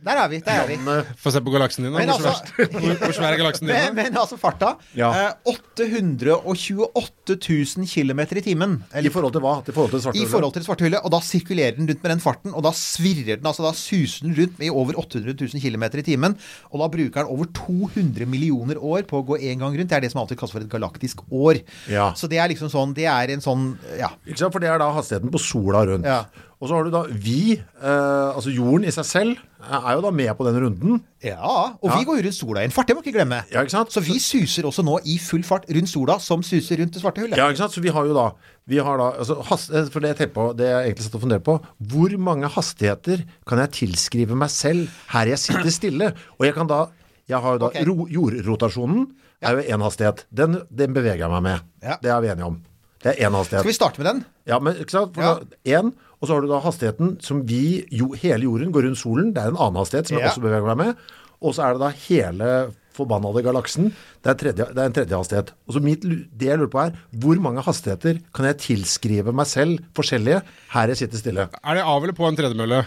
Der 0.06 0.18
er 0.22 0.28
vi. 0.30 0.38
Der 0.46 0.60
er 0.62 0.68
vi. 0.70 0.76
Få 1.18 1.32
se 1.34 1.40
på 1.42 1.50
galaksen 1.50 1.82
din, 1.82 1.96
da. 1.96 2.04
Hvor, 2.04 2.12
altså- 2.14 2.68
hvor, 2.70 2.92
hvor 3.00 3.14
svær 3.16 3.32
er 3.32 3.40
galaksen 3.40 3.66
din? 3.66 3.74
Men, 3.74 3.96
da? 3.96 4.02
men 4.04 4.18
altså 4.20 4.36
farta. 4.38 4.68
Ja. 4.94 5.08
Eh, 5.10 5.50
828 5.50 7.34
000 7.42 7.88
km 7.90 8.20
i 8.38 8.44
timen. 8.44 8.76
I 8.94 9.10
forhold 9.10 9.34
til 9.34 9.42
hva? 9.42 9.56
I 9.66 9.74
forhold 9.74 9.90
til 9.96 10.04
svarte 10.04 10.20
I 10.22 10.28
forhold 10.30 10.54
til 10.54 10.66
svarte 10.68 10.86
hullet. 10.86 11.02
Og 11.02 11.10
da 11.10 11.20
sirkulerer 11.26 11.74
den 11.80 11.90
rundt 11.90 12.04
med 12.06 12.12
den 12.14 12.22
farten, 12.22 12.54
og 12.54 12.62
da 12.68 12.70
svirrer 12.70 13.40
den, 13.40 13.50
altså 13.50 13.66
da 13.66 13.72
suser 13.74 14.28
den 14.28 14.36
rundt 14.38 14.62
med 14.62 14.70
over 14.70 15.00
800 15.02 15.34
000 15.34 15.64
km 15.66 15.88
i 15.98 16.06
timen. 16.06 16.38
Og 16.70 16.78
da 16.84 16.88
bruker 16.94 17.18
den 17.26 17.34
over 17.34 17.50
200 17.50 18.30
millioner 18.30 18.78
år 18.78 19.08
på 19.10 19.24
å 19.24 19.26
gå 19.26 19.40
én 19.42 19.58
gang 19.58 19.74
rundt. 19.74 19.90
Det 19.90 19.98
er 19.98 20.06
det 20.06 20.12
som 20.14 20.22
alltid 20.22 20.38
kalles 20.38 20.54
for 20.54 20.62
et 20.62 20.70
galaktisk 20.70 21.26
år. 21.34 21.64
Ja. 21.90 22.12
Så 22.14 22.30
det 22.30 22.38
er 22.38 22.54
liksom 22.54 22.70
sånn 22.70 22.94
Det 22.94 23.10
er 23.10 23.34
en 23.34 23.42
sånn 23.42 23.72
Ja. 23.98 24.12
Ikke 24.22 24.38
sant? 24.38 24.54
For 24.54 24.62
det 24.62 24.70
er 24.70 24.78
da 24.78 24.92
hastigheten 24.94 25.34
på 25.34 25.42
sola 25.42 25.82
rundt. 25.90 26.06
Ja. 26.06 26.22
Og 26.56 26.70
så 26.70 26.76
har 26.78 26.86
du 26.86 26.92
da 26.94 27.02
vi, 27.10 27.58
eh, 27.58 28.28
altså 28.32 28.52
jorden 28.54 28.86
i 28.88 28.92
seg 28.94 29.04
selv, 29.04 29.40
er 29.66 29.96
jo 29.96 30.02
da 30.04 30.10
med 30.14 30.30
på 30.38 30.46
den 30.46 30.56
runden. 30.62 31.00
Ja, 31.24 31.74
og 31.82 31.90
vi 31.90 32.04
går 32.06 32.20
jo 32.20 32.24
rundt 32.28 32.36
sola 32.38 32.62
i 32.62 32.68
en 32.68 32.72
fart, 32.72 32.88
det 32.88 32.96
må 32.96 33.02
ikke 33.02 33.16
glemme. 33.18 33.42
Ja, 33.52 33.60
ikke 33.64 33.74
sant? 33.74 33.92
Så 33.92 34.00
vi 34.04 34.16
suser 34.22 34.68
også 34.68 34.84
nå 34.86 34.98
i 35.04 35.18
full 35.20 35.44
fart 35.44 35.66
rundt 35.68 35.90
sola, 35.90 36.16
som 36.22 36.44
suser 36.46 36.80
rundt 36.80 36.94
det 36.96 37.02
svarte 37.02 37.20
hullet. 37.24 37.36
Ja, 37.36 37.48
ikke 37.50 37.60
sant? 37.64 37.74
Så 37.76 37.82
vi 37.84 37.92
har 37.92 38.08
jo 38.08 38.14
da, 38.16 38.28
vi 38.70 38.78
har 38.80 39.00
da 39.02 39.10
altså, 39.20 39.40
hast, 39.50 39.72
eh, 39.74 39.90
For 39.92 40.00
det 40.04 40.14
jeg 40.14 40.20
tenker 40.22 40.36
på, 40.38 40.46
det 40.56 40.70
jeg 40.70 40.86
egentlig 40.86 41.08
satt 41.08 41.18
og 41.18 41.24
funderte 41.26 41.46
på, 41.50 41.58
hvor 41.92 42.16
mange 42.30 42.48
hastigheter 42.56 43.26
kan 43.48 43.60
jeg 43.64 43.74
tilskrive 43.82 44.38
meg 44.38 44.52
selv 44.54 44.88
her 45.12 45.32
jeg 45.34 45.42
sitter 45.42 45.74
stille? 45.74 46.12
Og 46.38 46.48
jeg 46.48 46.56
kan 46.56 46.70
da 46.70 46.86
Jeg 47.26 47.42
har 47.42 47.56
jo 47.56 47.58
da 47.58 47.66
okay. 47.72 47.82
ro, 47.88 48.06
Jordrotasjonen 48.06 49.08
er 49.42 49.58
jo 49.58 49.62
én 49.74 49.82
hastighet. 49.82 50.24
Den, 50.30 50.60
den 50.70 50.94
beveger 50.94 51.24
jeg 51.24 51.30
meg 51.32 51.42
med. 51.42 51.64
Ja. 51.82 51.96
Det 52.02 52.10
er 52.14 52.20
vi 52.22 52.28
enige 52.30 52.46
om. 52.52 52.60
Det 53.02 53.12
er 53.12 53.26
én 53.26 53.34
hastighet. 53.34 53.64
Skal 53.64 53.70
vi 53.72 53.74
starte 53.76 53.98
med 54.00 54.06
den? 54.08 54.20
Ja, 54.46 54.60
men 54.62 54.78
ikke 54.78 54.94
sant? 54.94 55.14
For 55.14 55.22
Ja. 55.26 55.32
da, 55.42 55.58
en, 55.80 55.90
og 56.26 56.30
så 56.30 56.34
har 56.34 56.42
du 56.42 56.50
da 56.50 56.58
hastigheten 56.64 57.12
som 57.22 57.44
vi, 57.46 57.84
jo, 57.94 58.10
hele 58.18 58.48
jorden 58.48 58.72
går 58.74 58.88
rundt 58.88 58.98
solen. 58.98 59.30
Det 59.36 59.44
er 59.44 59.52
en 59.54 59.60
annen 59.62 59.78
hastighet 59.78 60.10
som 60.10 60.18
jeg 60.18 60.26
Ja. 60.26 60.32
også 60.34 60.42
beveger 60.42 60.66
meg 60.74 60.76
med. 60.82 60.96
Og 61.40 61.54
så 61.54 61.62
er 61.68 61.76
det 61.76 61.84
da 61.84 61.92
hele 62.08 62.50
forbannede 62.96 63.42
galaksen. 63.44 63.90
Det 64.24 64.30
er, 64.32 64.36
tredje, 64.40 64.66
det 64.72 64.80
er 64.80 64.86
en 64.88 64.94
tredje 64.96 65.16
hastighet. 65.20 65.50
Og 65.68 65.74
så 65.76 65.82
mitt, 65.84 66.00
det 66.02 66.48
jeg 66.48 66.58
lurer 66.58 66.70
på 66.72 66.80
er, 66.80 66.94
hvor 67.12 67.38
mange 67.44 67.60
hastigheter 67.62 68.18
kan 68.34 68.46
jeg 68.48 68.56
tilskrive 68.64 69.34
meg 69.36 69.46
selv 69.46 69.78
forskjellige 69.94 70.40
her 70.72 70.88
jeg 70.88 70.96
sitter 71.04 71.20
stille? 71.20 71.44
Er 71.62 71.74
det 71.76 71.84
av 71.84 72.02
eller 72.02 72.16
på 72.16 72.26
en 72.26 72.36
tredemølle? 72.40 72.86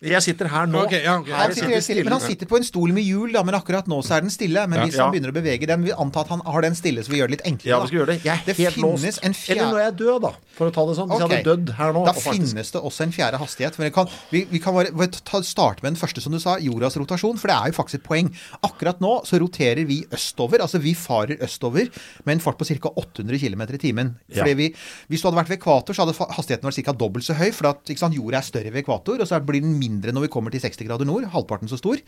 Jeg 0.00 0.22
sitter 0.24 0.48
her 0.48 0.68
nå. 0.70 0.80
Okay, 0.86 1.02
ja, 1.04 1.18
okay. 1.20 1.32
Her 1.36 1.52
sitter 1.52 1.82
stille, 1.84 2.04
men 2.06 2.14
han 2.14 2.22
sitter 2.24 2.48
på 2.48 2.56
en 2.56 2.64
stol 2.64 2.92
med 2.96 3.04
hjul, 3.04 3.34
da, 3.34 3.42
men 3.44 3.56
akkurat 3.58 3.88
nå 3.90 3.98
så 4.06 4.16
er 4.16 4.24
den 4.24 4.32
stille. 4.32 4.62
Men 4.66 4.80
Ja. 4.80 4.84
hvis 4.86 4.96
han 4.96 5.12
begynner 5.12 5.28
å 5.28 5.36
bevege 5.36 5.66
den, 5.68 5.84
vi 5.84 5.92
antar 5.92 6.24
at 6.24 6.28
han 6.32 6.40
har 6.40 6.62
den 6.64 6.74
stille, 6.74 7.04
så 7.04 7.12
vi 7.12 7.20
gjør 7.20 7.28
det 7.28 7.36
litt 7.36 7.46
enklere. 7.50 7.68
Ja, 7.68 7.80
vi 7.80 7.90
skal 7.90 7.98
gjøre 8.00 8.12
det. 8.14 8.24
Jeg 8.24 8.32
er 8.32 8.44
det 8.46 8.56
helt 8.56 8.74
finnes 8.74 9.04
låst. 9.04 9.20
en 9.20 9.34
Eller 9.50 9.60
når 9.60 9.76
fjerde 9.76 9.82
jeg 9.84 9.92
er 9.92 9.96
død, 10.00 10.20
da, 10.22 10.32
for 10.56 10.70
å 10.70 10.72
ta 10.72 10.86
det 10.88 10.96
sånn. 10.96 11.08
Hvis 11.10 11.20
okay. 11.20 11.28
jeg 11.28 11.44
hadde 11.44 11.50
dødd 11.50 11.74
her 11.76 11.92
nå. 11.92 12.04
Da 12.06 12.12
faktisk- 12.12 12.32
finnes 12.32 12.70
det 12.72 12.80
også 12.80 13.00
en 13.04 13.12
fjerde 13.12 13.38
hastighet. 13.38 13.78
Men 13.78 13.92
kan, 13.92 14.08
vi, 14.30 14.44
vi 14.50 14.58
kan 14.58 14.74
bare, 14.74 15.08
ta, 15.20 15.42
starte 15.42 15.82
med 15.82 15.92
den 15.92 16.00
første, 16.00 16.20
som 16.20 16.32
du 16.32 16.40
sa, 16.40 16.56
jordas 16.56 16.96
rotasjon. 16.96 17.36
For 17.36 17.48
det 17.48 17.56
er 17.60 17.66
jo 17.68 17.76
faktisk 17.76 18.00
et 18.00 18.08
poeng. 18.08 18.32
Akkurat 18.64 18.98
nå 19.00 19.12
så 19.28 19.36
roterer 19.38 19.84
vi 19.86 20.06
østover. 20.08 20.60
Altså 20.64 20.80
vi 20.80 20.94
farer 20.94 21.36
østover 21.44 21.90
med 22.24 22.38
en 22.38 22.40
fart 22.40 22.56
på 22.56 22.64
ca. 22.64 22.88
800 22.96 23.36
km 23.38 23.62
i 23.68 23.78
timen. 23.78 24.16
Ja. 24.32 24.44
Fordi 24.44 24.54
vi, 24.54 24.74
Hvis 25.10 25.20
du 25.20 25.28
hadde 25.28 25.44
vært 25.44 25.48
ved 25.50 25.58
ekvator, 25.60 25.92
så 25.92 26.06
hadde 26.06 26.16
hastigheten 26.16 26.64
vært 26.64 26.84
ca. 26.84 26.92
dobbelt 26.92 27.24
så 27.24 27.34
høy. 27.36 27.52
For 27.52 27.68
at, 27.68 27.84
sant, 27.98 28.14
jorda 28.14 28.38
er 28.38 28.42
større 28.48 28.72
ved 28.72 28.84
ekvator, 28.84 29.20
og 29.20 29.28
så 29.28 29.44
blir 29.44 29.60
den 29.60 29.76
mindre 29.78 29.89
når 29.90 30.26
vi 30.26 30.30
kommer 30.32 30.54
til 30.54 30.62
60 30.62 30.86
grader 30.88 31.08
nord. 31.08 31.26
Halvparten 31.32 31.70
så 31.70 31.78
stor. 31.80 32.00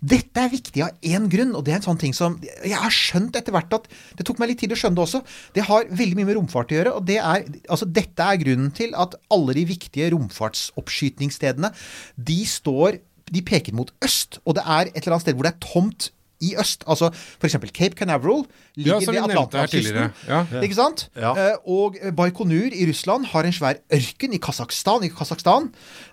Dette 0.00 0.42
er 0.42 0.52
viktig 0.52 0.84
av 0.86 0.96
én 1.06 1.28
grunn, 1.32 1.54
og 1.56 1.64
det 1.66 1.74
er 1.74 1.80
en 1.80 1.86
sånn 1.90 2.00
ting 2.00 2.14
som 2.16 2.38
Jeg 2.42 2.76
har 2.76 2.94
skjønt 2.94 3.36
etter 3.36 3.54
hvert 3.54 3.72
at 3.76 3.88
Det 4.18 4.26
tok 4.26 4.40
meg 4.40 4.52
litt 4.52 4.62
tid 4.64 4.72
å 4.72 4.78
skjønne 4.78 4.98
det 4.98 5.04
også. 5.06 5.22
Det 5.56 5.66
har 5.68 5.88
veldig 5.90 6.18
mye 6.18 6.30
med 6.30 6.38
romfart 6.38 6.72
å 6.72 6.78
gjøre, 6.78 6.94
og 6.98 7.06
det 7.08 7.18
er 7.20 7.44
Altså, 7.70 7.86
dette 7.86 8.24
er 8.24 8.40
grunnen 8.40 8.70
til 8.74 8.94
at 8.98 9.14
alle 9.30 9.54
de 9.56 9.64
viktige 9.68 10.10
romfartsoppskytningsstedene, 10.14 11.72
de 12.16 12.40
står 12.46 13.00
De 13.30 13.42
peker 13.46 13.76
mot 13.76 13.90
øst, 14.02 14.40
og 14.44 14.56
det 14.58 14.64
er 14.66 14.88
et 14.90 15.04
eller 15.04 15.14
annet 15.14 15.28
sted 15.28 15.36
hvor 15.38 15.46
det 15.46 15.52
er 15.54 15.62
tomt 15.62 16.10
i 16.40 16.54
øst. 16.60 16.84
Altså 16.88 17.10
f.eks. 17.12 17.56
Cape 17.72 17.96
Canaveral 17.98 18.44
ligger 18.76 19.00
Ja, 19.00 19.12
ved 19.12 19.22
Atlanterhavskysten. 19.30 20.12
Ja. 20.28 20.40
Ikke 20.62 20.76
sant? 20.78 21.08
Ja. 21.16 21.32
Eh, 21.36 21.56
og 21.68 21.98
Baikonur 22.16 22.72
i 22.72 22.86
Russland 22.88 23.26
har 23.32 23.46
en 23.46 23.54
svær 23.54 23.80
ørken 23.92 24.34
i 24.36 24.40
Kasakhstan. 24.42 25.04
I 25.04 25.10
Kasakhstan. 25.12 25.70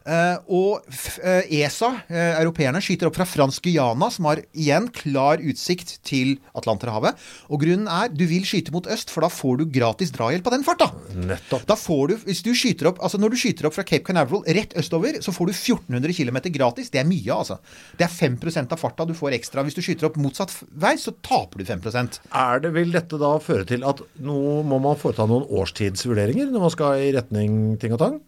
Eh, 0.08 0.36
og 0.52 0.84
eh, 1.24 1.48
ESA, 1.62 1.94
europeerne, 2.42 2.82
skyter 2.84 3.10
opp 3.10 3.18
fra 3.20 3.28
fransk 3.28 3.68
Guyana, 3.68 4.10
som 4.14 4.28
har 4.30 4.42
igjen 4.54 4.90
klar 4.96 5.42
utsikt 5.44 5.98
til 6.08 6.36
Atlanterhavet. 6.58 7.18
Og 7.52 7.62
grunnen 7.64 7.88
er 7.92 8.12
du 8.12 8.26
vil 8.30 8.46
skyte 8.48 8.74
mot 8.76 8.88
øst, 8.92 9.12
for 9.14 9.26
da 9.26 9.32
får 9.32 9.62
du 9.62 9.66
gratis 9.80 10.12
drahjelp 10.16 10.48
av 10.50 10.58
den 10.58 10.68
farta. 10.68 10.90
Nettopp. 11.16 11.66
Da 11.70 11.78
får 11.80 12.04
du, 12.12 12.16
hvis 12.28 12.44
du 12.46 12.52
skyter 12.58 12.92
opp, 12.92 13.02
altså 13.04 13.18
Når 13.18 13.34
du 13.34 13.38
skyter 13.40 13.66
opp 13.66 13.74
fra 13.74 13.84
Cape 13.88 14.06
Canaveral 14.06 14.44
rett 14.58 14.76
østover, 14.78 15.18
så 15.26 15.32
får 15.34 15.50
du 15.50 15.54
1400 15.56 16.14
km 16.14 16.38
gratis. 16.54 16.92
Det 16.94 17.00
er 17.02 17.08
mye, 17.08 17.34
altså. 17.34 17.58
Det 17.98 18.06
er 18.06 18.14
5% 18.14 18.76
av 18.76 18.80
farta 18.82 19.06
du 19.08 19.16
får 19.18 19.36
ekstra. 19.40 19.64
Hvis 19.66 19.78
du 19.78 19.82
skyter 19.82 20.10
opp 20.10 20.17
motsatt 20.20 20.52
vei, 20.72 20.96
så 21.00 21.14
taper 21.26 21.62
du 21.62 21.68
5% 21.68 22.20
Er 22.36 22.62
det, 22.64 22.72
vil 22.76 22.92
dette 22.94 23.20
da 23.22 23.34
føre 23.44 23.66
til 23.70 23.86
at 23.88 24.02
nå 24.24 24.38
må 24.68 24.80
man 24.84 24.98
foreta 25.00 25.28
noen 25.30 25.46
årstidsvurderinger 25.48 26.52
når 26.52 26.66
man 26.66 26.74
skal 26.74 27.04
i 27.06 27.14
retning 27.16 27.78
ting 27.82 27.96
og 27.96 28.02
tang? 28.02 28.20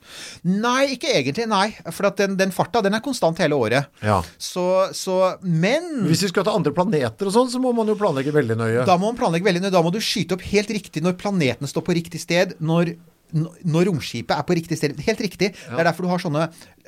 Nei, 0.47 0.95
ikke 0.95 1.12
egentlig. 1.17 1.47
Nei. 1.49 1.67
For 1.91 2.10
at 2.10 2.19
den, 2.21 2.38
den 2.39 2.54
farta 2.56 2.84
den 2.86 2.97
er 2.97 3.04
konstant 3.06 3.41
hele 3.43 3.58
året. 3.58 3.89
Ja. 4.06 4.21
Så, 4.38 4.65
så 4.97 5.19
Men 5.43 6.06
Hvis 6.08 6.25
vi 6.28 6.32
skal 6.34 6.47
til 6.47 6.56
andre 6.56 6.73
planeter 6.75 7.30
og 7.30 7.36
sånn, 7.36 7.52
så 7.52 7.62
må 7.62 7.73
man 7.75 7.89
jo 7.89 7.97
planlegge 7.99 8.34
veldig 8.36 8.60
nøye. 8.60 8.88
da 8.88 8.97
må 8.97 9.12
man 9.12 9.19
planlegge 9.19 9.49
veldig 9.49 9.65
nøye. 9.65 9.75
Da 9.75 9.84
må 9.86 9.93
du 9.93 10.02
skyte 10.04 10.38
opp 10.38 10.45
helt 10.52 10.73
riktig 10.73 11.04
når 11.06 11.19
planetene 11.21 11.69
står 11.69 11.86
på 11.88 11.97
riktig 11.97 12.21
sted. 12.23 12.58
Når 12.60 12.95
når 13.30 13.89
romskipet 13.89 14.34
er 14.34 14.45
på 14.47 14.56
riktig 14.58 14.78
sted. 14.80 14.95
Helt 15.06 15.21
riktig. 15.21 15.52
Det 15.54 15.78
er 15.78 15.86
derfor 15.86 16.06
du 16.06 16.10
har 16.10 16.21
sånne 16.21 16.47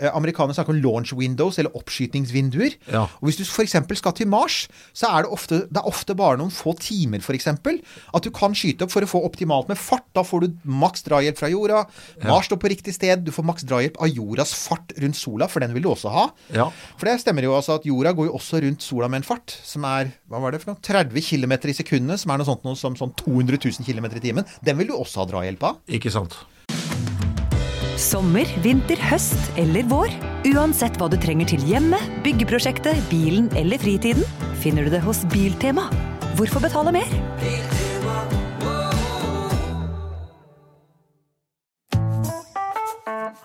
Amerikanere 0.09 0.57
snakker 0.57 0.73
om 0.73 0.81
launch 0.81 1.13
windows, 1.17 1.59
eller 1.61 1.75
oppskytingsvinduer. 1.77 2.77
Ja. 2.91 3.05
Og 3.21 3.29
Hvis 3.29 3.39
du 3.41 3.43
f.eks. 3.45 3.75
skal 3.99 4.15
til 4.17 4.29
Mars, 4.31 4.67
så 4.97 5.11
er 5.11 5.25
det 5.25 5.31
ofte, 5.35 5.61
det 5.69 5.81
er 5.81 5.89
ofte 5.89 6.15
bare 6.17 6.39
noen 6.41 6.53
få 6.53 6.73
timer 6.79 7.21
for 7.21 7.37
eksempel, 7.37 7.81
at 8.13 8.25
du 8.25 8.31
kan 8.35 8.55
skyte 8.57 8.87
opp 8.87 8.93
for 8.93 9.05
å 9.05 9.09
få 9.09 9.23
optimalt 9.27 9.69
med 9.71 9.79
fart. 9.79 10.07
Da 10.15 10.23
får 10.27 10.45
du 10.45 10.57
maks 10.65 11.05
drahjelp 11.07 11.37
fra 11.39 11.51
jorda. 11.51 11.83
Mars 12.25 12.49
står 12.49 12.59
på 12.61 12.71
riktig 12.73 12.95
sted. 12.97 13.25
Du 13.25 13.31
får 13.35 13.47
maks 13.47 13.67
drahjelp 13.69 13.99
av 14.01 14.11
jordas 14.11 14.53
fart 14.57 14.95
rundt 15.01 15.19
sola, 15.19 15.47
for 15.51 15.63
den 15.63 15.75
vil 15.75 15.85
du 15.85 15.91
også 15.93 16.11
ha. 16.13 16.27
Ja. 16.55 16.69
For 16.97 17.09
det 17.09 17.19
stemmer 17.23 17.45
jo 17.45 17.55
altså 17.57 17.77
at 17.79 17.87
jorda 17.87 18.15
går 18.17 18.31
jo 18.31 18.37
også 18.39 18.61
rundt 18.65 18.85
sola 18.85 19.09
med 19.11 19.21
en 19.21 19.27
fart 19.27 19.53
som 19.65 19.85
er 19.87 20.11
hva 20.31 20.41
var 20.41 20.53
det 20.55 20.61
for 20.63 20.73
noe? 20.73 20.81
30 20.83 21.25
km 21.27 21.53
i 21.71 21.75
sekundet, 21.75 22.21
som 22.21 22.33
er 22.33 22.41
noe 22.41 22.47
sånt 22.47 22.65
noe 22.67 22.79
som 22.79 22.95
sånn 22.97 23.13
200 23.19 23.59
000 23.59 23.87
km 23.87 24.07
i 24.11 24.23
timen. 24.23 24.47
Den 24.65 24.79
vil 24.79 24.91
du 24.91 24.95
også 24.97 25.23
ha 25.23 25.29
drahjelp 25.29 25.63
av. 25.67 25.81
Ikke 25.91 26.11
sant. 26.13 26.37
Sommer, 28.01 28.49
vinter, 28.65 28.97
høst 29.11 29.51
eller 29.61 29.85
vår. 29.85 30.09
Uansett 30.49 30.95
hva 30.97 31.05
du 31.11 31.19
trenger 31.21 31.51
til 31.51 31.61
hjemmet, 31.69 32.01
byggeprosjektet, 32.25 32.97
bilen 33.11 33.51
eller 33.59 33.77
fritiden, 33.81 34.25
finner 34.63 34.87
du 34.87 34.95
det 34.95 35.03
hos 35.05 35.21
Biltema. 35.29 35.85
Hvorfor 36.39 36.63
betale 36.63 36.95
mer? 36.95 37.11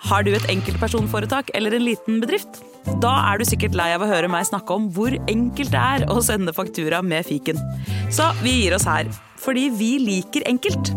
Har 0.06 0.24
du 0.24 0.30
et 0.32 0.48
enkeltpersonforetak 0.48 1.50
eller 1.58 1.76
en 1.76 1.84
liten 1.84 2.22
bedrift? 2.22 2.62
Da 3.02 3.12
er 3.26 3.42
du 3.42 3.44
sikkert 3.44 3.76
lei 3.76 3.90
av 3.92 4.06
å 4.06 4.08
høre 4.08 4.30
meg 4.32 4.46
snakke 4.48 4.72
om 4.72 4.86
hvor 4.94 5.12
enkelt 5.28 5.74
det 5.74 5.82
er 5.82 6.06
å 6.08 6.22
sende 6.24 6.54
faktura 6.56 7.02
med 7.04 7.28
fiken. 7.28 7.60
Så 8.08 8.30
vi 8.40 8.54
gir 8.62 8.78
oss 8.78 8.88
her, 8.88 9.10
fordi 9.42 9.68
vi 9.76 9.92
liker 10.00 10.46
enkelt. 10.48 10.94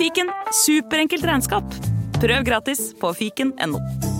Fiken 0.00 0.32
superenkelt 0.64 1.28
regnskap. 1.28 1.80
Prøv 2.20 2.44
gratis 2.44 2.90
på 3.00 3.12
fiken.no. 3.16 4.19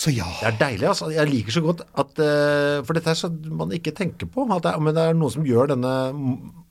Så 0.00 0.12
ja. 0.14 0.24
Det 0.40 0.48
er 0.48 0.56
deilig, 0.62 0.86
altså. 0.88 1.10
Jeg 1.12 1.28
liker 1.28 1.52
så 1.52 1.60
godt 1.64 1.82
at 1.84 2.20
uh, 2.22 2.80
For 2.86 2.96
dette 2.96 3.12
er 3.12 3.18
sånn 3.18 3.36
man 3.58 3.74
ikke 3.76 3.92
tenker 3.96 4.30
på. 4.32 4.46
At 4.48 4.64
det 4.64 4.72
er, 4.72 4.82
men 4.86 4.96
det 4.96 5.04
er 5.10 5.18
noe 5.18 5.32
som 5.34 5.44
gjør 5.46 5.74
denne 5.74 5.94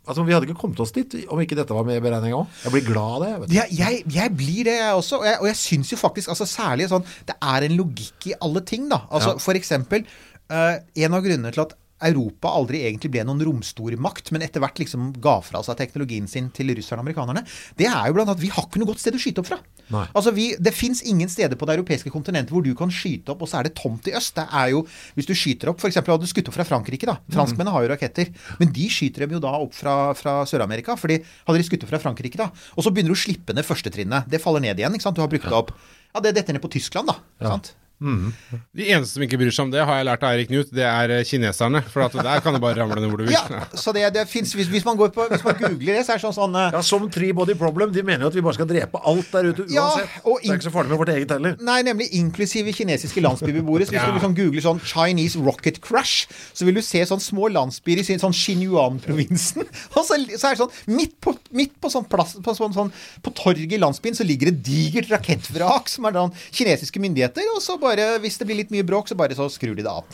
Altså, 0.09 0.23
Vi 0.25 0.33
hadde 0.33 0.47
ikke 0.49 0.57
kommet 0.63 0.79
oss 0.81 0.93
dit 0.95 1.13
om 1.29 1.37
ikke 1.43 1.57
dette 1.59 1.75
var 1.75 1.85
med 1.85 1.99
i 1.99 2.01
beregninga 2.01 2.39
òg. 2.39 2.53
Jeg 2.63 2.73
blir 2.73 2.85
glad 2.87 3.11
av 3.19 3.21
det. 3.21 3.29
Vet 3.43 3.51
du. 3.51 3.53
Jeg, 3.59 3.75
jeg, 3.77 3.99
jeg 4.15 4.33
blir 4.39 4.63
det, 4.65 4.73
jeg 4.79 4.95
også. 4.97 5.19
Og 5.19 5.27
jeg, 5.27 5.37
og 5.43 5.49
jeg 5.51 5.59
syns 5.59 5.91
jo 5.93 5.99
faktisk 6.01 6.31
altså 6.33 6.47
særlig 6.49 6.87
sånn 6.89 7.05
Det 7.29 7.35
er 7.37 7.67
en 7.67 7.75
logikk 7.77 8.31
i 8.31 8.33
alle 8.41 8.63
ting, 8.65 8.87
da. 8.89 9.03
Altså 9.11 9.35
Ja. 9.35 9.43
For 9.43 9.59
eksempel 9.59 10.07
uh, 10.49 10.79
En 10.97 11.13
av 11.19 11.21
grunnene 11.27 11.53
til 11.53 11.61
at 11.67 11.77
Europa 12.07 12.51
aldri 12.55 12.83
egentlig 12.87 13.11
ble 13.11 13.23
noen 13.27 13.41
romstormakt, 13.43 14.31
men 14.31 14.43
etter 14.45 14.63
hvert 14.63 14.79
liksom 14.79 15.09
ga 15.21 15.37
fra 15.45 15.61
seg 15.65 15.77
teknologien 15.79 16.27
sin 16.31 16.49
til 16.55 16.71
russerne 16.75 17.01
og 17.01 17.07
amerikanerne, 17.07 17.43
det 17.79 17.87
er 17.89 18.07
jo 18.07 18.15
blant 18.17 18.29
annet 18.29 18.37
at 18.39 18.43
vi 18.43 18.51
har 18.53 18.67
ikke 18.67 18.81
noe 18.81 18.89
godt 18.91 19.01
sted 19.03 19.17
å 19.17 19.21
skyte 19.21 19.43
opp 19.43 19.49
fra. 19.51 19.59
Nei. 19.89 20.05
Altså 20.13 20.33
vi, 20.35 20.51
Det 20.59 20.73
fins 20.75 21.01
ingen 21.03 21.29
steder 21.31 21.57
på 21.59 21.67
det 21.67 21.77
europeiske 21.79 22.11
kontinentet 22.13 22.53
hvor 22.53 22.63
du 22.65 22.71
kan 22.77 22.91
skyte 22.93 23.33
opp, 23.33 23.43
og 23.43 23.49
så 23.51 23.59
er 23.59 23.69
det 23.69 23.75
tomt 23.79 24.07
i 24.07 24.13
øst. 24.17 24.35
Det 24.37 24.45
er 24.47 24.71
jo, 24.75 24.85
Hvis 25.17 25.27
du 25.29 25.33
skyter 25.33 25.71
opp 25.71 25.79
F.eks. 25.81 25.99
hadde 25.99 26.19
du 26.21 26.29
skutt 26.29 26.47
opp 26.51 26.57
fra 26.57 26.67
Frankrike. 26.67 27.05
da. 27.09 27.17
Franskmennene 27.33 27.73
har 27.73 27.85
jo 27.85 27.91
raketter. 27.93 28.29
Men 28.59 28.71
de 28.75 28.87
skyter 28.91 29.25
dem 29.25 29.37
jo 29.37 29.43
da 29.43 29.55
opp 29.57 29.73
fra, 29.73 30.13
fra 30.13 30.43
Sør-Amerika. 30.45 30.95
fordi 30.99 31.19
hadde 31.47 31.57
de 31.57 31.67
skutt 31.67 31.83
opp 31.83 31.89
fra 31.93 31.99
Frankrike, 31.99 32.37
da, 32.37 32.49
og 32.75 32.83
så 32.85 32.91
begynner 32.93 33.13
du 33.13 33.17
å 33.17 33.23
slippe 33.25 33.55
ned 33.55 33.65
førstetrinnet. 33.65 34.29
Det 34.29 34.41
faller 34.41 34.61
ned 34.61 34.77
igjen. 34.79 34.93
ikke 34.93 35.07
sant? 35.07 35.15
Du 35.17 35.21
har 35.21 35.31
brukt 35.31 35.47
det 35.49 35.55
opp. 35.57 35.73
Ja, 36.13 36.21
det 36.21 36.35
detter 36.37 36.53
ned 36.53 36.61
på 36.63 36.71
Tyskland, 36.73 37.09
da. 37.11 37.19
Ja. 37.41 37.53
sant? 37.55 37.73
De 37.99 38.85
eneste 38.93 39.13
som 39.17 39.23
ikke 39.25 39.37
bryr 39.41 39.51
seg 39.51 39.65
om 39.67 39.71
det, 39.73 39.81
har 39.85 39.97
jeg 39.99 40.05
lært 40.07 40.23
av 40.23 40.31
Eirik 40.33 40.47
Knut, 40.51 40.69
det 40.75 40.85
er 40.87 41.11
eh, 41.17 41.23
kineserne. 41.27 41.81
For 41.91 42.05
at 42.05 42.13
der 42.15 42.39
kan 42.45 42.55
det 42.55 42.61
bare 42.63 42.77
ramle 42.79 42.95
ned 43.01 43.09
hvor 43.11 43.19
du 43.19 43.25
vil. 43.27 43.33
Ja, 43.35 43.65
så 43.75 43.91
det, 43.95 44.05
det 44.15 44.23
finnes, 44.31 44.53
hvis, 44.55 44.69
hvis, 44.71 44.85
man 44.87 44.95
går 44.99 45.11
på, 45.15 45.25
hvis 45.31 45.43
man 45.43 45.57
googler 45.59 45.97
det, 45.99 46.05
så 46.07 46.13
er 46.15 46.21
det 46.21 46.23
sånn 46.23 46.37
sånn 46.37 46.55
Ja, 46.59 46.81
Som 46.85 47.09
Three 47.11 47.33
Body 47.35 47.55
Problem, 47.59 47.91
de 47.95 48.03
mener 48.07 48.23
jo 48.25 48.31
at 48.31 48.37
vi 48.39 48.43
bare 48.45 48.55
skal 48.55 48.69
drepe 48.69 49.01
alt 49.03 49.31
der 49.35 49.49
ute 49.51 49.65
Ja, 49.73 49.83
uansett. 49.89 50.15
og 50.23 50.39
det 50.39 50.49
er 50.53 50.59
ikke 50.61 50.67
så 50.69 50.73
farlig 50.77 50.93
med 50.93 51.01
vårt 51.03 51.11
eget 51.15 51.33
heller. 51.35 51.57
Nei, 51.59 51.79
nemlig 51.83 52.07
inklusive 52.19 52.71
kinesiske 52.77 53.21
landsbybeboere. 53.25 53.85
Så 53.89 53.93
hvis 53.95 53.99
Ja. 53.99 54.07
du 54.07 54.15
liksom 54.19 54.35
googler 54.37 54.63
sånn 54.63 54.79
'Chinese 54.79 55.35
rocket 55.43 55.81
crash', 55.81 56.27
så 56.53 56.65
vil 56.65 56.75
du 56.79 56.81
se 56.81 57.03
sånn 57.05 57.19
små 57.19 57.51
landsbyer 57.51 57.99
i 57.99 58.03
sin- 58.07 58.19
sånn 58.19 58.31
Xinjiang-provinsen. 58.33 59.67
Og 59.97 60.05
så, 60.05 60.15
så 60.37 60.47
er 60.47 60.55
det 60.55 60.61
sånn 60.63 60.71
midt 60.95 61.19
på, 61.21 61.35
midt 61.51 61.75
på 61.81 61.89
sånn 61.91 62.07
plass 62.09 62.35
på, 62.39 62.55
sånn, 62.55 62.73
sånn, 62.73 62.91
på 63.25 63.33
torget 63.35 63.73
i 63.75 63.77
landsbyen 63.81 64.15
så 64.15 64.23
ligger 64.23 64.51
det 64.51 64.63
digert 64.63 65.09
rakettvrak 65.11 65.89
som 65.89 66.05
er 66.05 66.11
da 66.15 66.27
kinesiske 66.51 66.99
myndigheter, 67.01 67.43
og 67.55 67.61
så 67.61 67.77
bare, 67.79 67.88
hvis 68.21 68.37
det 68.37 68.45
blir 68.47 68.59
litt 68.61 68.71
mye 68.71 68.83
bråk, 68.83 69.07
så 69.09 69.15
bare 69.15 69.35
så 69.37 69.47
skrur 69.49 69.75
de 69.75 69.83
det 69.83 69.89
av. 69.91 70.05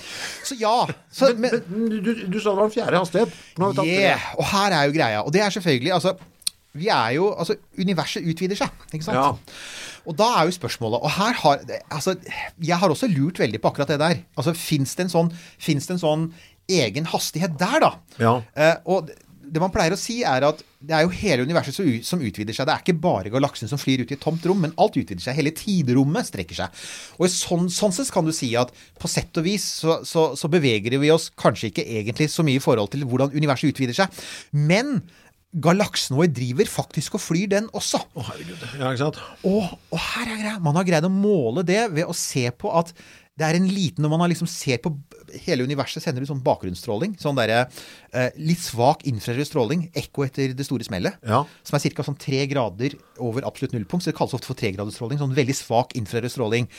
Så 0.44 0.56
ja. 0.60 0.86
Så, 1.12 1.34
men, 1.38 1.52
Men 1.68 1.90
du, 2.04 2.14
du 2.28 2.40
sa 2.40 2.52
det 2.54 2.58
var 2.60 2.70
en 2.70 2.72
fjerde 2.72 3.02
hastighet. 3.02 3.30
Yeah, 3.84 4.20
og 4.38 4.46
her 4.46 4.72
er 4.72 4.86
jo 4.88 4.96
greia. 4.96 5.22
Og 5.24 5.34
det 5.34 5.42
er 5.42 5.50
selvfølgelig 5.50 5.92
altså, 5.94 6.16
vi 6.76 6.88
er 6.92 7.10
jo, 7.16 7.30
altså 7.34 7.56
Universet 7.80 8.26
utvider 8.28 8.56
seg, 8.56 8.70
ikke 8.94 9.06
sant? 9.06 9.18
Ja. 9.18 9.30
Og 10.06 10.18
da 10.20 10.28
er 10.38 10.46
jo 10.46 10.54
spørsmålet 10.54 11.02
Og 11.02 11.10
her 11.16 11.34
har 11.40 11.62
altså, 11.90 12.14
Jeg 12.62 12.78
har 12.78 12.90
også 12.94 13.08
lurt 13.10 13.40
veldig 13.40 13.62
på 13.62 13.72
akkurat 13.72 13.88
det 13.90 14.00
der. 14.00 14.20
Altså, 14.38 14.54
Fins 14.54 14.96
det, 14.96 15.08
en 15.08 15.14
sånn- 15.14 15.32
det 15.34 15.90
en 15.96 16.02
sånn 16.04 16.28
egen 16.70 17.06
hastighet 17.06 17.58
der, 17.60 17.80
da? 17.80 17.92
Ja. 18.20 18.42
Eh, 18.58 18.76
og 18.90 19.12
det 19.56 19.62
man 19.64 19.72
pleier 19.74 19.96
å 19.96 20.00
si, 20.00 20.20
er 20.28 20.46
at 20.48 20.62
det 20.86 20.94
er 20.94 21.06
jo 21.06 21.14
hele 21.16 21.46
universet 21.48 21.78
som 22.06 22.22
utvider 22.22 22.56
seg. 22.56 22.68
Det 22.68 22.74
er 22.76 22.84
ikke 22.84 22.98
bare 23.02 23.32
galaksen 23.34 23.72
som 23.72 23.80
flyr 23.82 24.04
ut 24.04 24.12
i 24.12 24.18
et 24.18 24.22
tomt 24.22 24.44
rom, 24.46 24.62
men 24.62 24.76
alt 24.82 24.98
utvider 25.00 25.24
seg. 25.24 25.38
Hele 25.40 25.54
tiderommet 25.56 26.30
strekker 26.30 26.60
seg. 26.60 26.86
Og 27.18 27.28
i 27.28 27.32
sånn, 27.34 27.70
sånn 27.74 27.96
sett 27.96 28.12
kan 28.14 28.28
du 28.28 28.34
si 28.36 28.52
at 28.60 28.74
på 29.02 29.10
sett 29.12 29.40
og 29.42 29.48
vis 29.48 29.66
så, 29.82 30.02
så, 30.06 30.28
så 30.38 30.52
beveger 30.52 30.98
vi 31.02 31.14
oss 31.14 31.32
kanskje 31.40 31.72
ikke 31.72 31.88
egentlig 31.98 32.30
så 32.34 32.46
mye 32.46 32.60
i 32.60 32.64
forhold 32.64 32.94
til 32.94 33.08
hvordan 33.08 33.34
universet 33.36 33.72
utvider 33.72 33.98
seg. 33.98 34.24
Men 34.52 35.00
galaksen 35.56 36.18
vår 36.20 36.32
driver 36.36 36.68
faktisk 36.70 37.16
og 37.16 37.24
flyr, 37.24 37.48
den 37.56 37.70
også. 37.76 38.02
Å, 38.14 38.26
herregud. 38.30 38.64
Ja, 38.76 38.90
ikke 38.92 39.06
sant? 39.06 39.22
Og, 39.48 39.78
og 39.90 40.02
her 40.12 40.28
er 40.28 40.42
greia. 40.42 40.58
Man 40.64 40.76
har 40.80 40.88
greid 40.88 41.08
å 41.08 41.14
måle 41.14 41.64
det 41.68 41.86
ved 41.96 42.10
å 42.10 42.18
se 42.18 42.50
på 42.52 42.74
at 42.76 42.92
det 43.36 43.44
er 43.44 43.58
en 43.58 43.68
liten 43.68 44.00
Når 44.06 44.12
man 44.14 44.22
har 44.24 44.30
liksom 44.32 44.48
ser 44.48 44.80
på 44.84 44.94
hele 45.46 45.66
universet, 45.68 46.04
sender 46.04 46.24
ut 46.24 46.30
sånn 46.30 46.44
bakgrunnsstråling. 46.46 47.16
Sånn 47.22 47.38
derre 47.38 47.66
eh, 47.66 48.30
litt 48.38 48.62
svak 48.64 49.06
infrarød 49.10 49.50
stråling. 49.50 49.88
Ekko 49.98 50.26
etter 50.28 50.56
det 50.58 50.68
store 50.68 50.88
smellet. 50.88 51.18
Ja. 51.26 51.44
Som 51.66 51.78
er 51.78 51.98
ca. 51.98 52.06
sånn 52.08 52.20
tre 52.22 52.44
grader 52.52 52.98
over 53.24 53.48
absolutt 53.48 53.76
nullpunkt. 53.76 54.06
Så 54.06 54.14
det 54.14 54.20
kalles 54.20 54.36
ofte 54.38 54.52
for 54.52 54.60
tregradersstråling. 54.60 55.22
Sånn 55.22 55.36
veldig 55.38 55.58
svak 55.58 55.96
infrarød 56.00 56.34
stråling. 56.34 56.70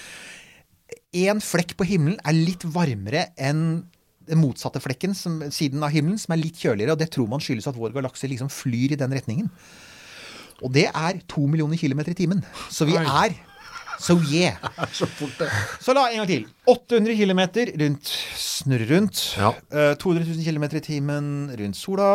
Én 1.17 1.43
flekk 1.43 1.77
på 1.79 1.89
himmelen 1.89 2.21
er 2.27 2.37
litt 2.37 2.65
varmere 2.75 3.31
enn 3.39 3.87
den 4.27 4.41
motsatte 4.43 4.83
flekken, 4.83 5.15
som, 5.15 5.39
siden 5.55 5.85
av 5.87 5.93
himmelen, 5.95 6.19
som 6.19 6.35
er 6.35 6.43
litt 6.43 6.59
kjøligere. 6.59 6.97
Og 6.97 7.03
det 7.03 7.13
tror 7.15 7.29
man 7.31 7.43
skyldes 7.43 7.69
at 7.71 7.79
vår 7.79 7.95
galakse 7.95 8.29
liksom 8.31 8.51
flyr 8.53 8.97
i 8.97 8.99
den 8.99 9.15
retningen. 9.15 9.51
Og 10.65 10.73
det 10.73 10.89
er 10.89 11.21
to 11.29 11.45
millioner 11.51 11.79
kilometer 11.79 12.15
i 12.15 12.19
timen. 12.19 12.41
Så 12.73 12.89
vi 12.89 12.97
er 12.97 13.37
So 13.99 14.19
yeah. 14.33 14.59
Så 14.99 15.07
fort, 15.07 15.35
det. 15.39 15.49
Så 15.81 15.95
la 15.97 16.09
en 16.11 16.23
gang 16.23 16.31
til. 16.31 16.47
800 16.67 17.17
km 17.19 17.43
rundt, 17.83 18.13
snurre 18.37 18.89
rundt. 18.91 19.23
Ja. 19.39 19.53
Eh, 19.71 19.95
200 19.99 20.27
000 20.27 20.45
km 20.45 20.69
i 20.77 20.85
timen 20.85 21.31
rundt 21.61 21.77
sola. 21.79 22.11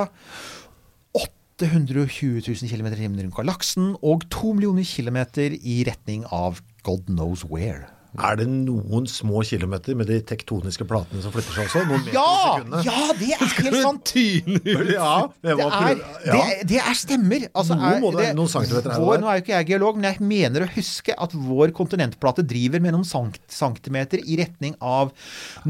820 1.13 2.41
000 2.47 2.69
km 2.71 2.91
i 2.91 2.99
timen 3.03 3.23
rundt 3.23 3.35
galaksen. 3.37 3.95
Og 4.01 4.27
2 4.33 4.53
millioner 4.57 4.87
kilometer 4.87 5.57
i 5.61 5.81
retning 5.87 6.25
av 6.31 6.61
God 6.83 7.09
knows 7.09 7.45
where. 7.45 7.89
Er 8.11 8.35
det 8.41 8.45
noen 8.51 9.05
små 9.07 9.39
kilometer 9.47 9.95
med 9.95 10.09
de 10.11 10.17
tektoniske 10.27 10.83
platene 10.83 11.21
som 11.23 11.31
flytter 11.31 11.55
seg 11.55 11.69
også? 11.69 11.83
Noen 11.87 12.09
Ja! 12.11 12.81
Ja, 12.83 13.13
det 13.15 13.29
er 13.37 13.45
helt 13.61 13.77
sant! 13.79 14.11
Ja, 14.11 15.13
det 15.39 15.53
er, 15.55 15.93
det, 15.95 16.27
ja. 16.27 16.41
det 16.67 16.81
er 16.81 16.97
stemmer. 16.99 17.45
Altså, 17.55 17.77
er 17.79 18.01
må 18.03 18.11
det 18.17 18.33
noen 18.35 18.51
centimeter 18.51 18.91
her 18.91 19.05
vår. 19.05 19.21
Nå 19.23 19.29
er 19.31 19.39
jo 19.39 19.45
ikke 19.45 19.55
jeg 19.55 19.69
geolog, 19.71 20.01
men 20.01 20.09
jeg 20.09 20.27
mener 20.27 20.65
å 20.65 20.69
huske 20.75 21.15
at 21.15 21.37
vår 21.37 21.71
kontinentplate 21.77 22.43
driver 22.47 22.83
med 22.83 22.97
noen 22.97 23.07
sankt, 23.07 23.39
centimeter 23.51 24.19
i 24.19 24.35
retning 24.41 24.75
av 24.83 25.13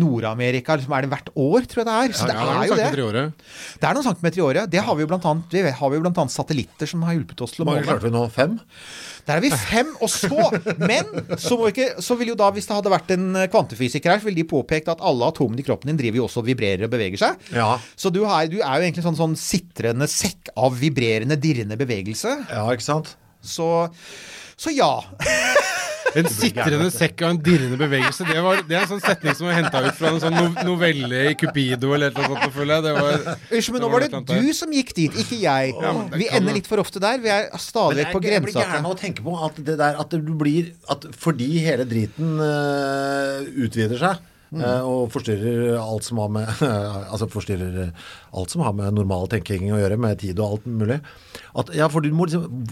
Nord-Amerika. 0.01 0.79
Liksom 0.81 0.97
er 0.97 1.05
det 1.05 1.13
hvert 1.13 1.31
år, 1.35 1.69
tror 1.69 1.83
jeg 1.83 1.89
det 1.91 1.99
er. 1.99 2.17
Så 2.17 2.31
det 2.31 2.39
er 2.41 2.65
jo 2.71 2.79
det. 2.81 2.89
i 2.89 3.05
året. 3.05 3.47
Det 3.77 3.91
er 3.91 3.99
noen 3.99 4.09
centimeter 4.09 4.41
i 4.41 4.45
året. 4.49 4.73
Det 4.73 4.81
har 4.89 4.97
vi 4.97 5.05
jo 5.05 5.13
blant 5.13 5.29
annet, 5.29 5.57
vi 5.61 5.77
har 5.77 5.97
jo 5.97 6.03
blant 6.07 6.25
annet 6.25 6.33
satellitter 6.33 6.89
som 6.89 7.05
har 7.05 7.19
hjulpet 7.19 7.45
oss 7.45 7.53
til 7.53 7.61
å 7.61 7.69
Hvor 7.69 7.75
mange 7.75 7.85
klarte 7.85 8.09
vi 8.09 8.15
nå? 8.17 8.25
Fem? 8.33 8.57
Der 9.27 9.37
er 9.37 9.43
vi 9.43 9.51
fem, 9.53 9.91
og 10.01 10.09
så 10.11 10.49
Men 10.81 11.09
så, 11.39 11.57
ikke, 11.69 11.87
så 12.03 12.17
vil 12.19 12.33
jo 12.33 12.37
da, 12.39 12.49
hvis 12.53 12.67
det 12.69 12.77
hadde 12.77 12.93
vært 12.93 13.13
en 13.15 13.27
eh, 13.39 13.49
kvantefysiker 13.51 14.13
her, 14.13 14.21
så 14.21 14.29
ville 14.29 14.41
de 14.41 14.47
påpekt 14.49 14.91
at 14.91 15.03
alle 15.05 15.29
atomene 15.31 15.61
i 15.61 15.67
kroppen 15.67 15.91
din 15.91 15.99
driver 15.99 16.21
jo 16.21 16.27
også 16.27 16.43
og 16.43 16.49
vibrerer 16.49 16.87
og 16.87 16.93
beveger 16.93 17.21
seg. 17.21 17.49
Ja. 17.55 17.73
Så 17.95 18.11
du, 18.13 18.23
har, 18.27 18.49
du 18.51 18.59
er 18.59 18.81
jo 18.81 18.87
egentlig 18.87 19.05
sånn, 19.05 19.19
sånn 19.19 19.37
sitrende 19.39 20.09
sekk 20.11 20.53
av 20.57 20.77
vibrerende, 20.81 21.39
dirrende 21.41 21.77
bevegelse. 21.79 22.35
Ja, 22.51 22.65
ikke 22.73 22.87
sant? 22.87 23.15
Så, 23.41 23.67
så 24.61 24.73
ja. 24.75 24.93
En 26.11 26.27
sitrende 26.27 26.89
sekk 26.91 27.21
og 27.23 27.29
en 27.29 27.37
dirrende 27.39 27.77
bevegelse. 27.79 28.25
Det, 28.27 28.41
var, 28.43 28.57
det 28.67 28.75
er 28.75 28.81
en 28.83 28.89
sånn 28.89 29.03
setning 29.03 29.35
som 29.37 29.47
er 29.47 29.55
henta 29.61 29.79
ut 29.85 29.95
fra 29.95 30.09
en 30.11 30.19
sånn 30.19 30.57
novelle 30.67 31.21
i 31.29 31.35
Cupido 31.39 31.93
eller 31.95 32.11
noe 32.11 32.25
sånt. 32.33 32.49
føler 32.51 32.73
jeg. 32.73 32.83
Det 32.83 32.91
var, 32.97 33.13
Unnskyld, 33.37 33.75
men 33.77 33.77
det 33.77 33.85
nå 33.85 33.91
var 33.93 34.05
et 34.05 34.15
eller 34.17 34.25
det 34.27 34.39
du 34.49 34.57
som 34.57 34.73
gikk 34.75 34.91
dit, 34.97 35.19
ikke 35.23 35.37
jeg. 35.39 35.71
Ja, 35.77 35.93
men 35.95 36.09
Vi 36.19 36.27
ender 36.35 36.57
litt 36.57 36.67
for 36.67 36.83
ofte 36.83 36.99
der. 37.03 37.21
Vi 37.23 37.31
er 37.31 37.47
stadig 37.63 38.01
vekk 38.01 38.11
på 38.17 38.23
jeg, 38.25 38.33
jeg 38.35 38.43
blir 38.43 38.57
grensa. 38.57 38.65
gæren 38.73 38.89
av 38.89 38.97
å 38.97 38.99
tenke 38.99 39.23
på 39.23 39.37
at 39.47 39.61
det 39.69 39.77
der 39.79 40.01
at 40.03 40.11
det 40.11 40.19
blir 40.43 40.73
at 40.91 41.07
Fordi 41.21 41.47
hele 41.63 41.87
driten 41.87 42.35
eh, 42.43 43.47
utvider 43.63 44.03
seg 44.03 44.19
eh, 44.59 44.81
og 44.83 45.11
forstyrrer 45.13 45.77
alt 45.79 46.07
som 46.07 46.19
har 46.19 46.31
med 46.33 46.49
Altså 47.11 47.29
forstyrrer 47.31 47.91
alt 48.35 48.53
som 48.53 48.65
har 48.65 48.75
med 48.77 48.97
normal 48.97 49.29
tenking 49.31 49.69
å 49.71 49.79
gjøre, 49.79 49.99
med 50.01 50.19
tid 50.23 50.39
og 50.41 50.57
alt 50.57 50.67
mulig. 50.67 50.99
At, 51.55 51.71
ja, 51.77 51.87
for 51.91 52.03
du 52.03 52.11
må 52.15 52.27
liksom 52.27 52.65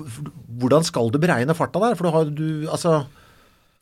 Hvordan 0.59 0.85
skal 0.87 1.11
du 1.13 1.19
beregne 1.21 1.55
farta 1.57 1.81
der? 1.83 1.95
For 1.99 2.07
du 2.07 2.15
har 2.15 2.29
du 2.35 2.49
Altså 2.71 3.01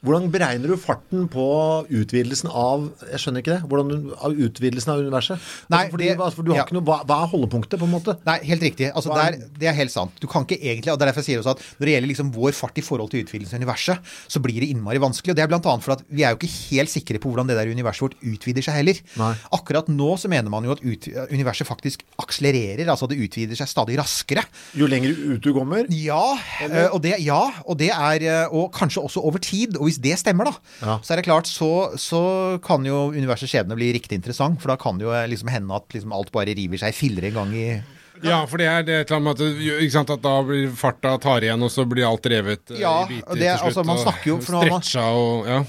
hvordan 0.06 0.28
beregner 0.30 0.70
du 0.70 0.78
farten 0.78 1.24
på 1.34 1.44
utvidelsen 1.90 2.52
av 2.54 2.84
Jeg 3.10 3.18
skjønner 3.24 3.42
ikke 3.42 3.56
det. 3.56 3.64
Hvordan 3.68 4.12
av 4.14 4.36
utvidelsen 4.46 4.92
av 4.94 5.00
universet? 5.02 5.42
Nei, 5.74 5.80
altså, 5.88 5.92
fordi, 5.96 6.06
det- 6.12 6.18
altså, 6.22 6.36
for 6.38 6.44
du 6.46 6.52
har 6.52 6.60
ja. 6.60 6.66
ikke 6.68 6.76
noe, 6.78 6.86
hva, 6.86 6.98
hva 7.04 7.18
er 7.24 7.32
holdepunktet, 7.32 7.80
på 7.82 7.88
en 7.88 7.94
måte? 7.96 8.14
Nei, 8.28 8.36
helt 8.46 8.62
riktig. 8.62 8.92
Altså, 8.94 9.10
er- 9.18 9.40
det 9.58 9.68
er 9.68 9.74
helt 9.74 9.90
sant. 9.92 10.12
Du 10.22 10.28
kan 10.28 10.46
ikke 10.46 10.60
egentlig, 10.62 10.94
og 10.94 11.00
det 11.00 11.08
er 11.08 11.12
derfor 11.12 11.24
jeg 11.26 11.30
sier 11.34 11.42
også 11.42 11.56
at 11.58 11.64
Når 11.80 11.86
det 11.90 11.94
gjelder 11.96 12.12
liksom 12.14 12.30
vår 12.38 12.54
fart 12.54 12.78
i 12.78 12.82
forhold 12.86 13.10
til 13.10 13.24
utvidelsen 13.26 13.58
av 13.58 13.62
universet, 13.66 13.98
så 14.30 14.40
blir 14.40 14.60
det 14.62 14.70
innmari 14.70 15.02
vanskelig. 15.02 15.32
og 15.34 15.36
Det 15.36 15.44
er 15.44 15.48
blant 15.50 15.66
annet 15.66 15.84
for 15.84 15.92
at 15.98 16.04
vi 16.10 16.22
er 16.24 16.30
jo 16.30 16.38
ikke 16.38 16.54
helt 16.78 16.90
sikre 16.94 17.18
på 17.20 17.34
hvordan 17.34 17.48
det 17.50 17.58
der 17.58 17.74
universet 17.74 18.02
vårt 18.06 18.22
utvider 18.22 18.62
seg 18.62 18.78
heller. 18.78 19.02
Nei. 19.18 19.34
Akkurat 19.52 19.88
nå 19.90 20.14
så 20.22 20.30
mener 20.30 20.50
man 20.50 20.64
jo 20.64 20.72
at 20.78 20.84
ut, 20.86 21.10
universet 21.34 21.66
faktisk 21.66 22.04
akselererer. 22.22 22.86
Altså 22.88 23.10
det 23.10 23.18
utvider 23.18 23.56
seg 23.58 23.68
stadig 23.68 23.98
raskere. 23.98 24.46
Jo 24.78 24.86
lenger 24.86 25.10
ut 25.34 25.42
du 25.42 25.54
kommer 25.54 25.86
Ja, 25.90 26.38
Eller? 26.62 26.94
og 26.94 27.02
det, 27.02 27.20
ja, 27.26 27.42
og 27.66 27.78
det 27.80 27.90
er 27.90 28.22
eh, 28.22 28.48
Og 28.54 28.72
kanskje 28.72 29.02
også 29.04 29.24
over 29.26 29.40
tid. 29.40 29.76
Og 29.78 29.87
hvis 29.88 30.00
det 30.04 30.18
stemmer, 30.20 30.52
da, 30.52 30.54
Ja. 30.84 30.98
så 31.02 31.14
er 31.16 31.22
det 31.22 31.26
klart, 31.30 31.48
så, 31.50 31.72
så 31.98 32.22
kan 32.64 32.84
jo 32.86 33.08
universets 33.16 33.52
skjebne 33.52 33.76
bli 33.80 33.94
riktig 33.96 34.20
interessant. 34.20 34.60
For 34.62 34.70
da 34.74 34.78
kan 34.78 34.98
det 35.00 35.08
jo 35.08 35.14
eh, 35.16 35.28
liksom 35.32 35.50
hende 35.50 35.76
at 35.76 35.88
liksom 35.96 36.14
alt 36.14 36.32
bare 36.36 36.54
river 36.58 36.78
seg 36.84 36.94
i 36.94 36.98
filler 36.98 37.30
en 37.32 37.40
gang 37.42 37.54
i 37.56 37.68
Ja, 38.26 38.40
for 38.50 38.58
det 38.58 38.66
er 38.66 38.82
det 38.82 38.94
et 39.02 39.12
eller 39.12 39.20
annet 39.20 39.40
med 39.40 39.42
at, 39.46 39.82
ikke 39.84 39.94
sant, 39.94 40.10
at 40.10 40.22
da 40.24 40.32
blir 40.42 40.72
farta 40.74 41.12
tar 41.22 41.44
igjen, 41.46 41.62
og 41.62 41.70
så 41.70 41.84
blir 41.86 42.08
alt 42.08 42.26
revet 42.26 42.72
eh, 42.74 42.80
Ja, 42.82 43.04
i 43.06 43.20
biter 43.20 43.36
det- 43.36 43.42
til 43.44 43.60
slutt. 43.60 43.68
altså, 43.68 43.84
man 43.86 43.98
snakker 44.02 44.26
jo- 44.32 44.40
for 44.42 44.54
nå 44.56 44.62
har 44.64 44.70
man- 44.72 44.82
Stretcha 44.82 45.04
og 45.14 45.46
ja. 45.52 45.60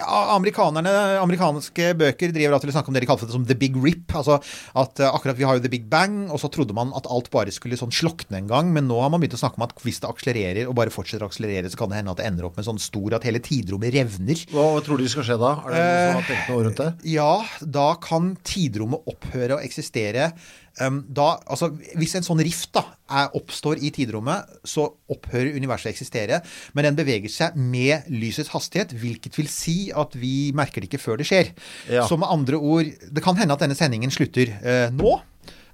Amerikanerne, 0.00 0.92
amerikanske 1.20 1.92
bøker 2.00 2.32
driver 2.34 2.56
av 2.56 2.62
til 2.62 2.72
å 2.72 2.74
snakke 2.74 2.90
om 2.90 2.96
det 2.96 3.02
de 3.04 3.08
kaller 3.10 3.28
det 3.28 3.36
som 3.36 3.46
the 3.48 3.56
big 3.58 3.76
rip. 3.80 4.14
Altså 4.16 4.38
at 4.40 5.02
eh, 5.02 5.10
akkurat 5.10 5.38
Vi 5.38 5.46
har 5.48 5.58
jo 5.58 5.64
the 5.64 5.72
big 5.72 5.88
bang, 5.92 6.22
og 6.30 6.40
så 6.42 6.50
trodde 6.52 6.76
man 6.76 6.94
at 6.96 7.08
alt 7.10 7.30
bare 7.32 7.52
skulle 7.54 7.78
sånn 7.80 7.94
slokne 7.94 8.40
en 8.40 8.50
gang. 8.50 8.72
Men 8.76 8.88
nå 8.90 9.00
har 9.02 9.12
man 9.12 9.22
begynt 9.22 9.36
å 9.38 9.42
snakke 9.42 9.60
om 9.60 9.66
at 9.68 9.74
hvis 9.84 10.00
det 10.02 10.10
akselererer 10.10 10.70
og 10.70 10.76
bare 10.78 10.94
fortsetter 10.94 11.26
å 11.26 11.30
akselerere, 11.30 11.70
så 11.72 11.80
kan 11.80 11.92
det 11.92 12.00
hende 12.00 12.14
at 12.14 12.22
det 12.22 12.28
ender 12.30 12.48
opp 12.48 12.60
med 12.60 12.68
sånn 12.68 12.80
stor 12.82 13.18
at 13.18 13.26
hele 13.28 13.42
tidrommet 13.44 13.94
revner. 13.96 14.46
Hva 14.54 14.70
tror 14.86 15.00
du 15.00 15.08
skal 15.10 15.26
skje 15.26 15.38
da? 15.40 15.52
Er 15.66 15.76
det 15.76 15.84
noen 15.84 16.00
som 16.00 16.20
har 16.20 16.30
tenkt 16.30 16.50
noe 16.54 16.64
rundt 16.68 16.82
det? 16.84 16.90
Ja, 17.16 17.32
da 17.80 17.90
kan 18.02 18.34
tidrommet 18.46 19.06
opphøre 19.10 19.58
å 19.58 19.62
eksistere. 19.64 20.32
Da, 20.78 21.26
altså, 21.50 21.70
hvis 21.98 22.14
en 22.16 22.24
sånn 22.24 22.40
rift 22.44 22.70
da, 22.76 22.84
er, 23.10 23.32
oppstår 23.36 23.80
i 23.82 23.90
tidrommet, 23.94 24.48
så 24.64 24.86
opphører 25.10 25.56
universet 25.58 25.90
å 25.90 25.92
eksistere. 25.92 26.40
Men 26.76 26.88
den 26.88 26.98
beveger 27.00 27.32
seg 27.32 27.58
med 27.58 28.06
lysets 28.12 28.52
hastighet, 28.54 28.94
hvilket 28.96 29.36
vil 29.36 29.50
si 29.50 29.90
at 29.90 30.14
vi 30.18 30.52
merker 30.56 30.80
det 30.80 30.90
ikke 30.90 31.02
før 31.02 31.20
det 31.20 31.28
skjer. 31.28 31.52
Ja. 31.90 32.06
Så 32.08 32.16
med 32.20 32.30
andre 32.30 32.60
ord, 32.60 32.88
det 32.88 33.24
kan 33.24 33.38
hende 33.40 33.56
at 33.56 33.64
denne 33.64 33.78
sendingen 33.78 34.14
slutter 34.14 34.54
eh, 34.60 34.86
nå. 34.94 35.18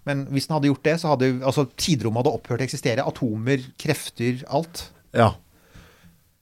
Men 0.07 0.27
hvis 0.31 0.47
den 0.49 0.57
hadde 0.57 0.71
gjort 0.71 0.85
det, 0.87 0.99
så 1.03 1.13
hadde 1.15 1.33
altså, 1.45 1.67
tidrommet 1.79 2.23
hadde 2.23 2.37
opphørt 2.39 2.63
å 2.63 2.67
eksistere. 2.69 3.07
Atomer, 3.07 3.63
krefter, 3.81 4.45
alt. 4.55 4.89
Ja. 5.17 5.33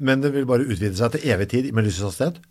Men 0.05 0.25
det 0.25 0.35
vil 0.35 0.49
bare 0.49 0.67
utvide 0.67 0.97
seg 0.99 1.15
til 1.15 1.31
evig 1.33 1.49
tid 1.53 1.71
med 1.73 1.87
lysets 1.87 2.11
hastighet? 2.11 2.43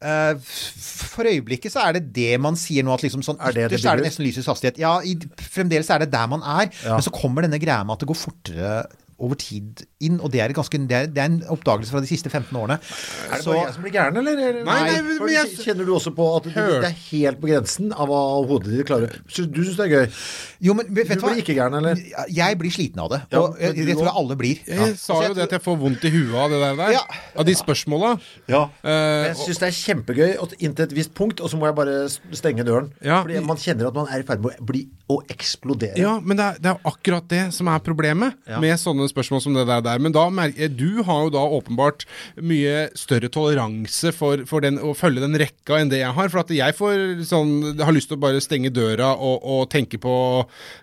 Eh, 0.00 0.34
for 0.40 1.28
øyeblikket 1.28 1.74
så 1.74 1.82
er 1.84 1.98
det 1.98 2.06
det 2.16 2.38
man 2.40 2.56
sier 2.56 2.86
nå, 2.86 2.94
at 2.94 3.02
liksom 3.04 3.20
sånn 3.26 3.36
Er 3.40 3.52
det 3.52 3.66
det 3.74 3.84
er 3.84 4.00
det 4.00 4.06
nesten 4.06 4.24
lysets 4.24 4.48
hastighet. 4.48 4.78
Ja, 4.80 4.94
i, 5.04 5.12
fremdeles 5.36 5.90
er 5.92 5.98
det 6.06 6.10
der 6.14 6.26
man 6.32 6.40
er, 6.40 6.70
Ja. 6.84 6.94
men 6.96 7.04
så 7.04 7.12
kommer 7.12 7.44
denne 7.44 7.60
greia 7.60 7.84
med 7.84 7.98
at 7.98 8.00
det 8.00 8.08
går 8.08 8.16
fortere 8.22 8.86
over 9.20 9.36
tid 9.36 9.84
inn, 10.00 10.18
og 10.24 10.30
det 10.32 10.40
er, 10.40 10.52
ganske, 10.56 10.78
det 10.88 10.96
er, 10.96 11.06
det 11.12 11.20
er 11.22 11.28
en 11.30 11.38
oppdagelse 11.52 11.92
fra 11.92 12.00
de 12.00 12.08
siste 12.08 12.30
15 12.32 12.56
årene. 12.56 12.78
Er 12.80 13.36
det 13.36 13.44
bare 13.46 13.64
jeg 13.66 13.74
som 13.76 13.84
blir 13.84 13.92
gæren, 13.94 14.16
eller? 14.20 14.38
eller? 14.48 14.64
Nei, 14.64 14.78
nei, 14.88 15.00
men 15.20 15.28
jeg- 15.34 15.58
Kjenner 15.60 15.84
du 15.86 15.92
også 15.94 16.12
på 16.16 16.26
at 16.36 16.44
du, 16.48 16.50
det 16.54 16.88
er 16.88 16.96
helt 17.10 17.40
på 17.42 17.50
grensen 17.50 17.92
av 17.92 18.08
hva 18.08 18.20
hodet 18.48 18.72
ditt 18.76 18.86
klarer? 18.88 19.12
Så 19.28 19.44
Du 19.50 19.60
syns 19.64 19.76
det 19.76 19.86
er 19.86 19.92
gøy? 19.96 20.20
Jo, 20.60 20.74
men 20.74 20.86
vet 20.94 21.08
Du 21.08 21.14
hva? 21.20 21.32
blir 21.34 21.42
ikke 21.42 21.56
gæren, 21.58 21.76
eller? 21.80 22.00
Jeg 22.32 22.58
blir 22.58 22.70
sliten 22.72 23.00
av 23.04 23.10
det, 23.12 23.20
og 23.36 23.58
ja, 23.60 23.66
jeg, 23.72 23.86
det 23.90 23.96
tror 23.98 24.08
jeg 24.08 24.16
alle 24.22 24.36
blir. 24.40 24.62
Jeg 24.66 24.96
sa 25.00 25.18
jo 25.26 25.34
det 25.34 25.44
at 25.48 25.54
jeg 25.58 25.62
får 25.64 25.78
vondt 25.80 26.04
i 26.08 26.10
huet 26.14 26.34
av 26.34 26.50
det 26.50 26.60
der. 26.64 26.76
der 26.80 26.92
Ja. 26.96 27.02
Av 27.36 27.44
de 27.44 27.54
spørsmåla. 27.54 28.14
Ja. 28.48 28.62
Eh, 28.84 29.28
Jeg 29.30 29.36
syns 29.36 29.58
det 29.60 29.68
er 29.68 29.76
kjempegøy 29.80 30.36
inntil 30.60 30.84
et 30.88 30.92
visst 30.96 31.14
punkt, 31.14 31.40
og 31.40 31.50
så 31.50 31.56
må 31.60 31.66
jeg 31.68 31.76
bare 31.76 32.08
stenge 32.36 32.64
døren. 32.64 32.92
Ja. 33.04 33.20
Fordi 33.22 33.40
man 33.44 33.56
kjenner 33.56 33.88
at 33.88 33.94
man 33.94 34.06
er 34.08 34.20
i 34.20 34.22
ferd 34.22 34.40
med 34.42 34.56
å 34.60 34.64
bli 34.64 34.86
å 35.10 35.20
eksplodere. 35.28 35.96
Ja, 35.98 36.18
men 36.20 36.36
det 36.38 36.44
er, 36.46 36.58
det 36.62 36.70
er 36.72 36.78
akkurat 36.88 37.26
det 37.28 37.52
som 37.54 37.68
er 37.68 37.78
problemet 37.84 38.36
med 38.60 38.78
sånne 38.78 39.08
spørsmål 39.10 39.42
som 39.42 39.54
det 39.54 39.66
der. 39.66 39.89
Der. 39.90 40.02
Men 40.02 40.14
da 40.16 40.26
merker 40.32 40.70
du 40.70 41.02
har 41.06 41.26
jo 41.26 41.34
da 41.34 41.42
åpenbart 41.58 42.06
mye 42.40 42.88
større 42.98 43.30
toleranse 43.32 44.12
for, 44.16 44.44
for 44.48 44.64
den, 44.64 44.80
å 44.80 44.94
følge 44.96 45.24
den 45.24 45.38
rekka 45.40 45.80
enn 45.80 45.92
det 45.92 46.02
jeg 46.02 46.16
har. 46.16 46.32
For 46.32 46.42
at 46.44 46.54
jeg 46.54 46.76
får 46.78 47.24
sånn 47.28 47.80
har 47.80 47.94
lyst 47.96 48.10
til 48.12 48.18
å 48.18 48.24
bare 48.24 48.42
stenge 48.44 48.72
døra 48.74 49.12
og, 49.16 49.44
og 49.44 49.62
tenke 49.72 50.00
på 50.02 50.14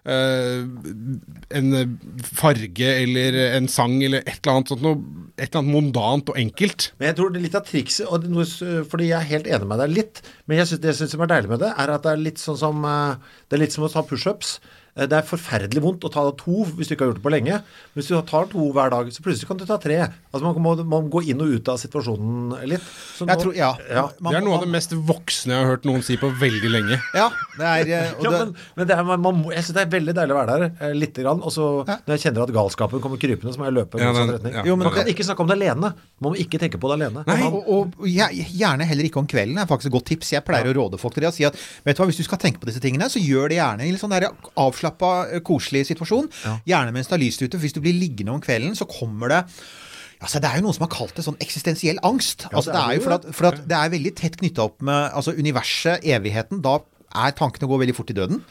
eh, 0.08 0.64
en 1.58 1.98
farge 2.28 2.94
eller 3.04 3.40
en 3.58 3.70
sang 3.72 3.98
eller 4.04 4.24
et 4.26 4.40
eller 4.42 4.58
annet 4.58 4.74
sånt 4.74 4.86
noe. 4.86 5.02
Et 5.38 5.46
eller 5.46 5.62
annet 5.62 5.76
mondant 5.76 6.32
og 6.32 6.40
enkelt. 6.40 6.92
Men 6.98 7.12
jeg 7.12 7.18
tror 7.20 7.30
det 7.30 7.38
er 7.38 7.44
litt 7.46 7.58
av 7.60 7.68
trikset, 7.68 8.08
og 8.10 8.26
noe, 8.32 8.46
fordi 8.90 9.12
jeg 9.12 9.18
er 9.20 9.32
helt 9.36 9.50
enig 9.54 9.70
med 9.70 9.82
deg 9.84 9.94
litt, 9.94 10.22
men 10.50 10.58
jeg 10.58 10.72
synes, 10.72 10.82
det 10.82 10.90
jeg 10.90 11.00
syns 11.04 11.14
er 11.14 11.30
deilig 11.30 11.52
med 11.52 11.62
det, 11.62 11.70
er 11.78 11.94
at 11.94 12.08
det 12.08 12.14
er 12.14 12.24
litt 12.24 12.42
sånn 12.42 12.58
som 12.58 12.88
eh, 12.88 13.36
Det 13.48 13.58
er 13.58 13.62
litt 13.62 13.76
som 13.76 13.86
å 13.86 13.92
ta 13.92 14.04
pushups. 14.08 14.58
Eh, 14.58 14.77
Det 14.98 15.14
er 15.14 15.22
forferdelig 15.30 15.82
vondt 15.84 16.06
å 16.08 16.10
ta 16.10 16.24
to 16.34 16.64
hvis 16.74 16.90
du 16.90 16.96
ikke 16.96 17.06
har 17.06 17.12
gjort 17.12 17.20
det 17.22 17.26
på 17.28 17.32
lenge. 17.34 17.60
Men 17.62 18.00
hvis 18.02 18.08
du 18.10 18.16
tar 18.26 18.48
to 18.50 18.72
hver 18.74 18.90
dag, 18.90 19.12
så 19.14 19.22
plutselig 19.22 19.48
kan 19.48 19.58
du 19.62 19.66
ta 19.70 19.78
tre. 19.78 20.00
Altså 20.34 20.42
Man 20.42 20.58
må, 20.64 20.74
man 20.82 21.06
må 21.06 21.10
gå 21.14 21.22
inn 21.30 21.42
og 21.44 21.52
ut 21.54 21.70
av 21.70 21.78
situasjonen 21.78 22.56
litt. 22.68 22.82
Så 23.14 23.28
Jeg 23.28 23.38
nå- 23.38 23.42
tror, 23.44 23.54
ja. 23.56 23.70
Man- 24.20 24.34
det 24.34 24.40
er 24.42 24.46
noe 24.46 24.56
av 24.58 24.64
det 24.66 24.72
mest 24.74 24.92
voksne 24.94 25.54
jeg 25.54 25.60
har 25.62 25.70
hørt 25.76 25.86
noen 25.86 26.02
si 26.04 26.18
på 26.18 26.32
veldig 26.40 26.72
lenge. 26.74 26.98
Ja, 27.14 27.30
det 27.58 27.68
er 27.68 27.92
eh, 28.08 28.14
og 28.18 28.24
ja, 28.26 28.32
men, 28.32 28.56
men 28.76 28.88
det 28.88 28.98
er, 28.98 29.04
man, 29.04 29.22
man, 29.22 29.36
må- 29.44 29.54
jeg 29.54 29.64
syns 29.68 29.76
det 29.78 29.84
er 29.86 29.92
veldig 30.00 30.16
deilig 30.18 30.34
å 30.36 30.40
være 30.42 30.58
der 30.58 30.66
eh, 30.90 30.94
lite 30.98 31.22
grann. 31.22 31.42
Og 31.46 31.52
så 31.54 31.68
når 31.86 32.16
jeg 32.18 32.24
kjenner 32.26 32.44
at 32.48 32.54
galskapen 32.58 33.02
kommer 33.04 33.18
krypende, 33.22 33.54
så 33.54 33.62
må 33.62 33.70
jeg 33.70 33.78
løpe 33.78 34.00
i 34.00 34.04
Ja, 34.04 34.12
motsatt 34.12 34.34
retning. 34.40 34.54
ja. 34.58 34.64
Jo, 34.66 34.76
men 34.76 34.86
man 34.90 34.94
kan 34.98 35.06
det- 35.06 35.14
ikke 35.16 35.28
snakke 35.30 35.46
om 35.46 35.48
det 35.54 35.58
alene. 35.62 35.94
Man 36.20 36.34
må 36.34 36.38
ikke 36.42 36.58
tenke 36.60 36.82
på 36.82 36.90
det 36.90 36.98
alene. 37.02 37.24
Nei. 37.28 37.38
Man- 37.44 37.54
og, 37.54 37.94
og 38.02 38.08
gjer- 38.10 38.34
gjerne 38.58 38.86
heller 38.90 39.04
ikke 39.12 39.22
om 39.22 39.28
kvelden. 39.30 39.56
Det 39.58 39.64
er 39.68 39.70
faktisk 39.70 39.92
et 39.92 39.98
godt 40.00 40.06
tips. 40.10 40.32
Jeg 40.34 40.46
pleier 40.46 40.66
å 40.74 40.76
råde 40.82 40.98
folk 41.00 41.14
til 41.14 41.22
det 41.22 41.30
og 41.30 41.38
si 41.38 41.46
at 41.46 41.54
vet 41.86 41.96
du 41.98 42.02
hva, 42.04 42.10
hvis 42.10 42.18
du 42.18 42.24
skal 42.26 42.38
tenke 42.42 42.60
på 42.60 42.66
disse 42.70 42.82
tingene, 42.82 43.06
så 43.12 43.22
gjør 43.22 43.50
det 43.54 43.58
gjerne 43.62 43.86
i 43.88 43.92
litt 43.92 44.02
sånn 44.02 44.10
der 44.16 44.30
avslappa, 44.88 45.12
eh, 45.32 45.44
koselig 45.44 45.88
situasjon. 45.92 46.30
Gjerne 46.68 46.94
mens 46.94 47.08
det 47.08 47.18
er 47.18 47.26
lyst 47.26 47.42
ute. 47.42 47.58
Hvis 47.58 47.74
du 47.74 47.82
blir 47.82 47.94
liggende 47.94 48.32
om 48.34 48.42
kvelden, 48.42 48.76
så 48.76 48.88
kommer 48.88 49.30
det 49.30 49.44
Altså, 50.18 50.40
det 50.42 50.50
er 50.50 50.56
jo 50.58 50.64
noen 50.66 50.74
som 50.74 50.88
har 50.88 50.90
kalt 50.90 51.14
det 51.14 51.24
sånn 51.28 51.38
eksistensiell 51.38 52.00
angst. 52.02 52.48
altså, 52.50 52.72
det 52.74 52.82
er 52.82 52.96
jo 52.98 53.04
for 53.04 53.14
at, 53.14 53.26
for 53.38 53.48
at 53.52 53.60
det 53.70 53.78
er 53.78 53.92
veldig 53.94 54.16
tett 54.18 54.38
knytta 54.40 54.64
opp 54.64 54.82
med 54.82 55.12
altså, 55.14 55.36
universet, 55.38 56.02
evigheten. 56.02 56.64
Da 56.66 56.80
er 57.14 57.36
tankene 57.38 57.70
går 57.70 57.84
veldig 57.84 57.96
fort 57.96 58.10
i 58.10 58.16
døden. 58.18 58.42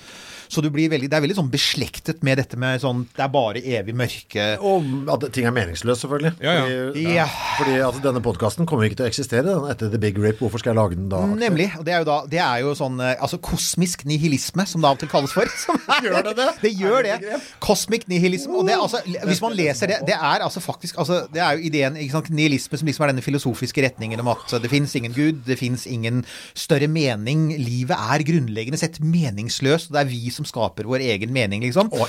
Så 0.48 0.62
du 0.62 0.68
blir 0.70 0.90
veldig, 0.92 1.08
det 1.10 1.16
er 1.18 1.24
veldig 1.24 1.36
sånn 1.38 1.50
beslektet 1.52 2.22
med 2.26 2.38
dette 2.38 2.56
med 2.60 2.80
sånn 2.82 3.04
Det 3.16 3.24
er 3.24 3.30
bare 3.32 3.62
evig 3.62 3.94
mørke. 3.98 4.46
Og 4.60 5.08
at 5.12 5.26
ting 5.34 5.46
er 5.48 5.54
meningsløst, 5.56 6.04
selvfølgelig. 6.04 6.34
Ja, 6.44 6.54
ja. 6.66 6.86
Fordi, 6.90 7.04
Ja. 7.16 7.26
fordi 7.58 7.76
altså, 7.80 8.02
denne 8.04 8.22
podkasten 8.24 8.66
kommer 8.68 8.86
ikke 8.88 9.00
til 9.00 9.06
å 9.06 9.10
eksistere 9.10 9.46
den 9.48 9.66
etter 9.70 9.90
The 9.92 9.98
Big 10.02 10.18
Rip. 10.22 10.38
Hvorfor 10.42 10.58
skal 10.62 10.74
jeg 10.74 10.80
lage 10.80 10.96
den 10.98 11.08
da? 11.12 11.24
Nemlig. 11.26 11.70
Og 11.78 11.84
det 11.86 11.94
er 11.94 11.98
jo 12.04 12.08
da 12.08 12.18
Det 12.30 12.40
er 12.42 12.60
jo 12.64 12.74
sånn 12.78 13.00
eh, 13.00 13.14
Altså 13.20 13.38
kosmisk 13.42 14.04
nihilisme, 14.06 14.66
som 14.66 14.80
det 14.82 14.88
av 14.90 14.96
og 14.96 15.02
til 15.02 15.08
kalles 15.12 15.32
for. 15.34 15.46
Som 15.66 15.80
er, 15.88 16.02
Gjør 16.06 16.22
det 16.28 16.36
det? 16.36 16.48
Det 16.62 16.72
gjør 16.76 17.02
det 17.02 17.14
det. 17.20 17.20
nihilisme 17.32 17.60
Cosmic 17.66 18.06
nihilism. 18.08 18.50
Og 18.60 18.66
det 18.68 18.74
altså 18.76 19.00
Hvis 19.26 19.40
man 19.42 19.52
leser 19.56 19.86
det 19.90 20.00
Det 20.06 20.14
er 20.16 20.44
altså 20.44 20.60
faktisk 20.60 20.98
altså, 20.98 21.26
Det 21.32 21.40
er 21.42 21.56
jo 21.56 21.66
ideen 21.70 21.96
ikke 21.96 22.12
sant, 22.18 22.30
Nihilisme 22.30 22.78
som 22.78 22.86
liksom 22.86 23.04
er 23.06 23.12
denne 23.12 23.24
filosofiske 23.24 23.82
retningen 23.82 24.20
om 24.20 24.28
at 24.28 24.56
det 24.62 24.70
fins 24.70 24.94
ingen 24.98 25.12
gud, 25.14 25.42
det 25.46 25.58
fins 25.58 25.86
ingen 25.86 26.24
større 26.54 26.88
mening. 26.90 27.48
Livet 27.58 27.96
er 27.96 28.24
grunnleggende 28.26 28.78
sett 28.78 28.98
meningsløst, 29.00 29.90
og 29.90 29.96
det 29.96 30.00
er 30.02 30.10
vi 30.10 30.30
som 30.36 30.48
skaper 30.48 30.88
vår 30.88 31.04
egen 31.06 31.32
mening, 31.34 31.64
liksom. 31.66 31.90
Og, 31.96 32.06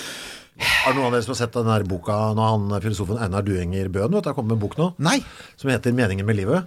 er 0.58 0.90
det 0.90 0.98
noen 0.98 1.10
av 1.10 1.18
dere 1.18 1.26
som 1.26 1.36
har 1.36 1.42
sett 1.44 1.58
den 1.58 1.70
der 1.70 1.86
boka 1.88 2.16
når 2.38 2.54
han, 2.54 2.78
filosofen 2.82 3.20
Einar 3.22 3.46
Duenger 3.46 3.92
Bøen 3.94 4.16
vet 4.18 4.30
har 4.30 4.34
kommet 4.38 4.56
med 4.56 4.58
en 4.58 4.64
bok 4.64 4.78
nå? 4.80 4.88
Nei. 5.06 5.20
Som 5.56 5.70
heter 5.70 5.94
'Meningen 5.94 6.26
med 6.26 6.40
livet'. 6.40 6.66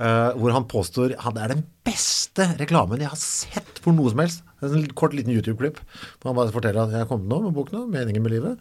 Uh, 0.00 0.32
hvor 0.40 0.54
han 0.56 0.64
påstår 0.64 1.12
at 1.12 1.34
det 1.36 1.42
er 1.44 1.52
den 1.52 1.64
beste 1.84 2.46
reklamen 2.56 3.02
jeg 3.02 3.12
har 3.12 3.20
sett 3.20 3.82
for 3.84 3.92
noe 3.92 4.08
som 4.10 4.22
helst. 4.24 4.42
Det 4.60 4.70
er 4.70 4.78
En 4.78 4.94
kort 4.96 5.12
liten 5.12 5.32
YouTube-klipp. 5.32 5.76
hvor 6.20 6.32
Han 6.32 6.38
bare 6.40 6.52
forteller 6.52 6.82
at 6.82 6.90
jeg 6.90 7.04
har 7.04 7.10
kommet 7.10 7.28
nå 7.28 7.42
med 7.44 7.54
boken 7.54 7.90
'Meningen 7.90 8.22
med 8.22 8.32
livet'. 8.32 8.58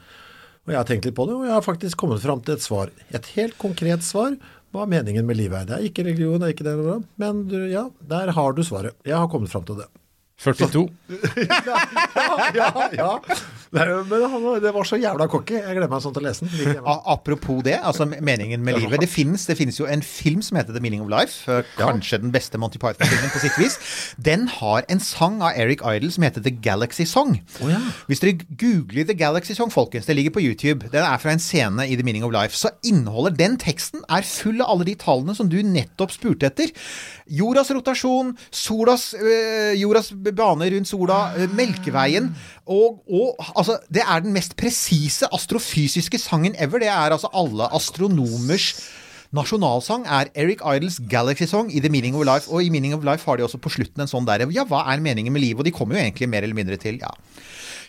Og 0.67 0.73
jeg 0.73 0.78
har 0.78 0.86
tenkt 0.86 1.06
litt 1.06 1.15
på 1.15 1.25
det, 1.25 1.34
og 1.34 1.45
jeg 1.47 1.56
har 1.56 1.62
faktisk 1.65 1.97
kommet 1.97 2.21
fram 2.21 2.41
til 2.41 2.54
et 2.54 2.62
svar. 2.62 2.91
Et 3.10 3.25
helt 3.25 3.58
konkret 3.58 4.04
svar. 4.04 4.36
Hva 4.69 4.86
meningen 4.86 5.25
med 5.25 5.39
livet 5.39 5.63
er. 5.63 5.65
Det 5.65 5.78
er 5.80 5.88
ikke 5.88 6.04
religion, 6.06 6.38
det 6.38 6.45
er 6.45 6.54
ikke 6.54 6.67
det, 6.67 7.04
men 7.17 7.39
ja, 7.71 7.88
der 8.06 8.30
har 8.38 8.54
du 8.54 8.62
svaret. 8.62 8.93
Jeg 9.08 9.17
har 9.17 9.28
kommet 9.28 9.49
fram 9.49 9.65
til 9.65 9.80
det. 9.82 9.88
42. 10.39 10.89
ja, 12.54 12.89
ja. 12.93 13.21
Nei, 13.76 13.86
men 14.10 14.24
han, 14.32 14.46
det 14.64 14.74
var 14.74 14.88
så 14.88 14.98
jævla 15.00 15.28
cocky. 15.30 15.60
Jeg 15.60 15.78
gleder 15.78 15.92
meg 15.92 16.02
sånn 16.02 16.16
til 16.16 16.24
å 16.24 16.28
lese 16.28 16.48
den. 16.50 16.80
Apropos 16.90 17.62
det, 17.66 17.78
altså 17.86 18.08
meningen 18.10 18.64
med 18.66 18.80
livet. 18.80 19.04
Det 19.04 19.10
finnes, 19.12 19.46
det 19.46 19.56
finnes 19.60 19.78
jo 19.80 19.86
en 19.86 20.02
film 20.06 20.42
som 20.46 20.58
heter 20.58 20.74
The 20.74 20.82
Meaning 20.84 21.04
of 21.06 21.12
Life. 21.14 21.46
Kanskje 21.78 22.10
Kanskje 22.10 22.18
den 22.24 22.32
beste 22.34 22.58
Monty 22.58 22.80
Python-filmen 22.82 23.30
på 23.30 23.42
sitt 23.44 23.58
vis. 23.60 23.76
Den 24.18 24.48
har 24.50 24.86
en 24.90 25.02
sang 25.04 25.42
av 25.46 25.58
Eric 25.60 25.84
Idle 25.86 26.10
som 26.12 26.24
heter 26.26 26.42
The 26.42 26.54
Galaxy 26.66 27.06
Song. 27.06 27.36
ja. 27.62 27.80
Hvis 28.10 28.24
dere 28.24 28.40
googler 28.58 29.06
The 29.06 29.14
Galaxy 29.20 29.54
Song, 29.54 29.70
folkens, 29.72 30.08
det 30.10 30.16
ligger 30.18 30.34
på 30.34 30.42
YouTube, 30.42 30.90
den 30.90 31.04
er 31.06 31.18
fra 31.22 31.36
en 31.36 31.40
scene 31.44 31.86
i 31.86 31.96
The 31.96 32.04
Meaning 32.08 32.26
of 32.26 32.34
Life, 32.34 32.58
så 32.58 32.72
inneholder 32.84 33.36
den 33.38 33.58
teksten 33.62 34.02
er 34.10 34.26
full 34.26 34.62
av 34.64 34.74
alle 34.74 34.88
de 34.90 34.96
tallene 34.98 35.36
som 35.38 35.50
du 35.52 35.60
nettopp 35.62 36.16
spurte 36.16 36.50
etter. 36.50 36.74
Jordas 37.30 37.70
rotasjon, 37.76 38.34
solas, 38.50 39.12
øh, 39.14 39.76
jordas 39.78 40.10
bane 40.14 40.72
rundt 40.74 40.90
sola, 40.90 41.20
øh, 41.38 41.54
Melkeveien 41.54 42.32
og, 42.66 43.04
og 43.06 43.36
altså, 43.60 43.78
det 43.91 44.04
er 44.06 44.24
den 44.24 44.34
mest 44.36 44.56
presise 44.60 45.30
astrofysiske 45.36 46.19
sangen 46.22 46.56
ever. 46.58 46.82
Det 46.82 46.89
er 46.91 47.13
altså 47.15 47.30
alle 47.36 47.69
astronomers 47.76 48.74
Nasjonalsang 49.36 50.08
er 50.10 50.32
Eric 50.34 50.63
Idles 50.65 50.98
Galaxy 51.12 51.46
Song 51.46 51.70
i 51.70 51.80
The 51.84 51.92
Meaning 51.94 52.15
of 52.18 52.26
Life. 52.26 52.50
Og 52.50 52.63
i 52.65 52.72
Meaning 52.74 52.96
of 52.98 53.06
Life 53.06 53.30
har 53.30 53.38
de 53.38 53.46
også 53.46 53.60
på 53.62 53.70
slutten 53.76 54.02
en 54.02 54.10
sånn 54.10 54.26
der 54.26 54.48
Ja, 54.50 54.65
hva 54.65 54.82
er 54.89 55.04
meningen 55.06 55.32
med 55.36 55.44
livet? 55.46 55.62
Og 55.62 55.70
de 55.70 55.76
kommer 55.76 56.00
jo 56.00 56.02
egentlig 56.02 56.30
mer 56.32 56.42
eller 56.48 56.58
mindre 56.58 56.80
til 56.82 56.98
ja. 56.98 57.13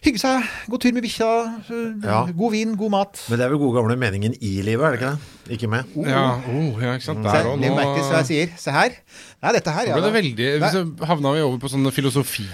Hygge 0.00 0.16
seg, 0.16 0.46
gå 0.72 0.78
tur 0.80 0.94
med 0.96 1.04
bikkja, 1.04 1.26
øh, 1.68 2.04
Ja. 2.06 2.20
god 2.32 2.52
vin, 2.54 2.70
god 2.74 2.90
mat. 2.90 3.18
Men 3.28 3.36
det 3.36 3.44
er 3.44 3.50
vel 3.52 3.58
gode 3.60 3.76
gamle 3.76 3.96
meningen 4.00 4.32
i 4.40 4.62
livet, 4.64 4.80
er 4.80 4.94
det 4.96 5.00
ikke 5.00 5.10
det? 5.10 5.36
Ikke 5.50 5.68
med? 5.68 5.84
Ja, 6.08 6.22
oh, 6.48 6.78
ja, 6.80 6.94
ikke 6.96 7.04
sant. 7.04 7.20
Se, 7.20 7.28
Der 7.36 7.48
og 7.50 7.58
nå 7.60 7.68
merke 7.74 7.98
til 7.98 8.06
hva 8.08 8.20
jeg 8.22 8.28
sier. 8.30 8.54
Se 8.56 8.70
her. 8.72 8.94
Nei, 9.42 9.52
dette 9.52 9.74
her, 9.74 9.90
ja. 9.90 9.98
det 10.00 10.12
veldig 10.14 10.70
Så 10.72 10.82
havna 11.04 11.32
vi 11.34 11.42
over 11.44 11.58
på 11.60 11.68
sånne 11.68 11.92
filosofi 11.92 12.46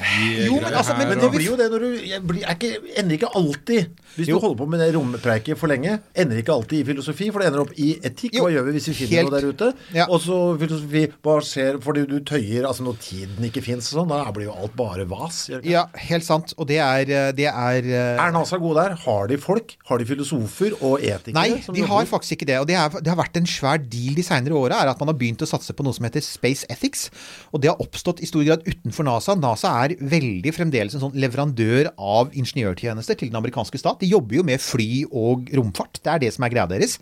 Jo, 0.47 0.55
men 0.59 0.73
altså, 0.75 0.97
men- 0.99 1.09
Men 1.09 1.19
det 1.23 1.31
blir 1.31 1.47
jo 1.47 1.57
det 1.57 1.71
når 1.71 1.79
du 1.87 2.27
blir, 2.27 2.43
er 2.43 2.55
ikke, 2.55 2.73
ender 2.99 3.15
ikke 3.19 3.31
alltid 3.35 3.91
Hvis 4.17 4.27
Jo. 4.29 4.39
du 4.39 4.41
holder 4.41 4.59
på 4.65 4.69
med 4.69 4.81
det 4.81 4.95
rompreiket 4.97 5.59
for 5.59 5.67
lenge, 5.69 6.01
ender 6.17 6.39
ikke 6.43 6.53
alltid 6.55 6.81
i 6.81 6.85
filosofi, 6.95 7.31
for 7.31 7.39
det 7.41 7.47
ender 7.53 7.61
opp 7.61 7.73
i 7.77 7.95
etikk. 8.03 8.35
Jo. 8.35 8.45
Hva 8.47 8.51
gjør 8.55 8.65
vi 8.73 8.76
hvis 8.77 8.89
vi 8.93 8.97
finner 9.01 9.17
Helt- 9.17 9.33
noe 9.33 9.41
der 9.41 9.49
ute. 9.51 10.07
Og 10.07 10.21
så 10.23 10.39
filosofi 10.61 11.05
hva 11.25 11.37
skjer 11.45 11.81
fordi 11.83 12.07
du 12.09 12.19
tøyer 12.21 12.67
altså 12.69 12.85
når 12.87 12.99
tiden 13.03 13.49
ikke 13.49 13.63
fins 13.65 13.91
og 13.93 14.03
sånn. 14.03 14.13
Da 14.13 14.33
blir 14.37 14.49
jo 14.51 14.57
alt 14.57 14.77
bare 14.79 15.07
vas. 15.09 15.47
Ja, 15.67 15.87
helt 16.09 16.27
sant. 16.27 16.55
Og 16.61 16.69
det 16.69 16.79
er, 16.83 17.09
eh, 17.09 17.33
det 17.37 17.49
er 17.51 17.83
eh, 17.87 18.21
Er 18.21 18.33
NASA 18.35 18.59
gode 18.61 18.83
der? 18.83 18.97
Har 19.07 19.27
de 19.31 19.39
folk? 19.41 19.77
Har 19.89 19.99
de 19.99 20.07
filosofer 20.09 20.77
og 20.81 21.01
etikere? 21.01 21.35
Nei, 21.37 21.49
de 21.61 21.81
jobber? 21.83 21.87
har 21.93 22.11
faktisk 22.11 22.37
ikke 22.39 22.51
det. 22.53 22.59
Og 22.61 22.67
det, 22.69 22.77
er, 22.77 22.89
det 23.01 23.13
har 23.13 23.19
vært 23.19 23.37
en 23.41 23.47
svær 23.49 23.79
deal 23.79 24.17
de 24.19 24.25
senere 24.27 24.57
åra, 24.57 24.83
er 24.83 24.93
at 24.93 25.01
man 25.03 25.13
har 25.13 25.19
begynt 25.19 25.45
å 25.45 25.49
satse 25.49 25.73
på 25.77 25.87
noe 25.87 25.97
som 25.97 26.05
heter 26.09 26.25
Space 26.25 26.67
Ethics. 26.73 27.09
Og 27.53 27.63
det 27.63 27.71
har 27.73 27.81
oppstått 27.83 28.21
i 28.21 28.29
stor 28.29 28.45
grad 28.47 28.67
utenfor 28.67 29.07
NASA. 29.09 29.37
NASA 29.39 29.73
er 29.85 29.97
veldig 30.01 30.53
fremdeles 30.57 30.97
en 30.97 31.05
sånn 31.07 31.17
leverandør 31.17 31.93
av 31.97 32.35
ingeniørtjenester 32.37 33.19
til 33.21 33.31
den 33.31 33.39
amerikanske 33.41 33.79
stat. 33.81 34.01
De 34.03 34.11
jobber 34.11 34.41
jo 34.41 34.47
med 34.47 34.61
fly 34.63 35.05
og 35.13 35.49
romfart. 35.57 36.01
Det 36.03 36.13
er 36.13 36.25
det 36.27 36.33
som 36.35 36.47
er 36.47 36.53
greia 36.55 36.67
deres. 36.71 36.99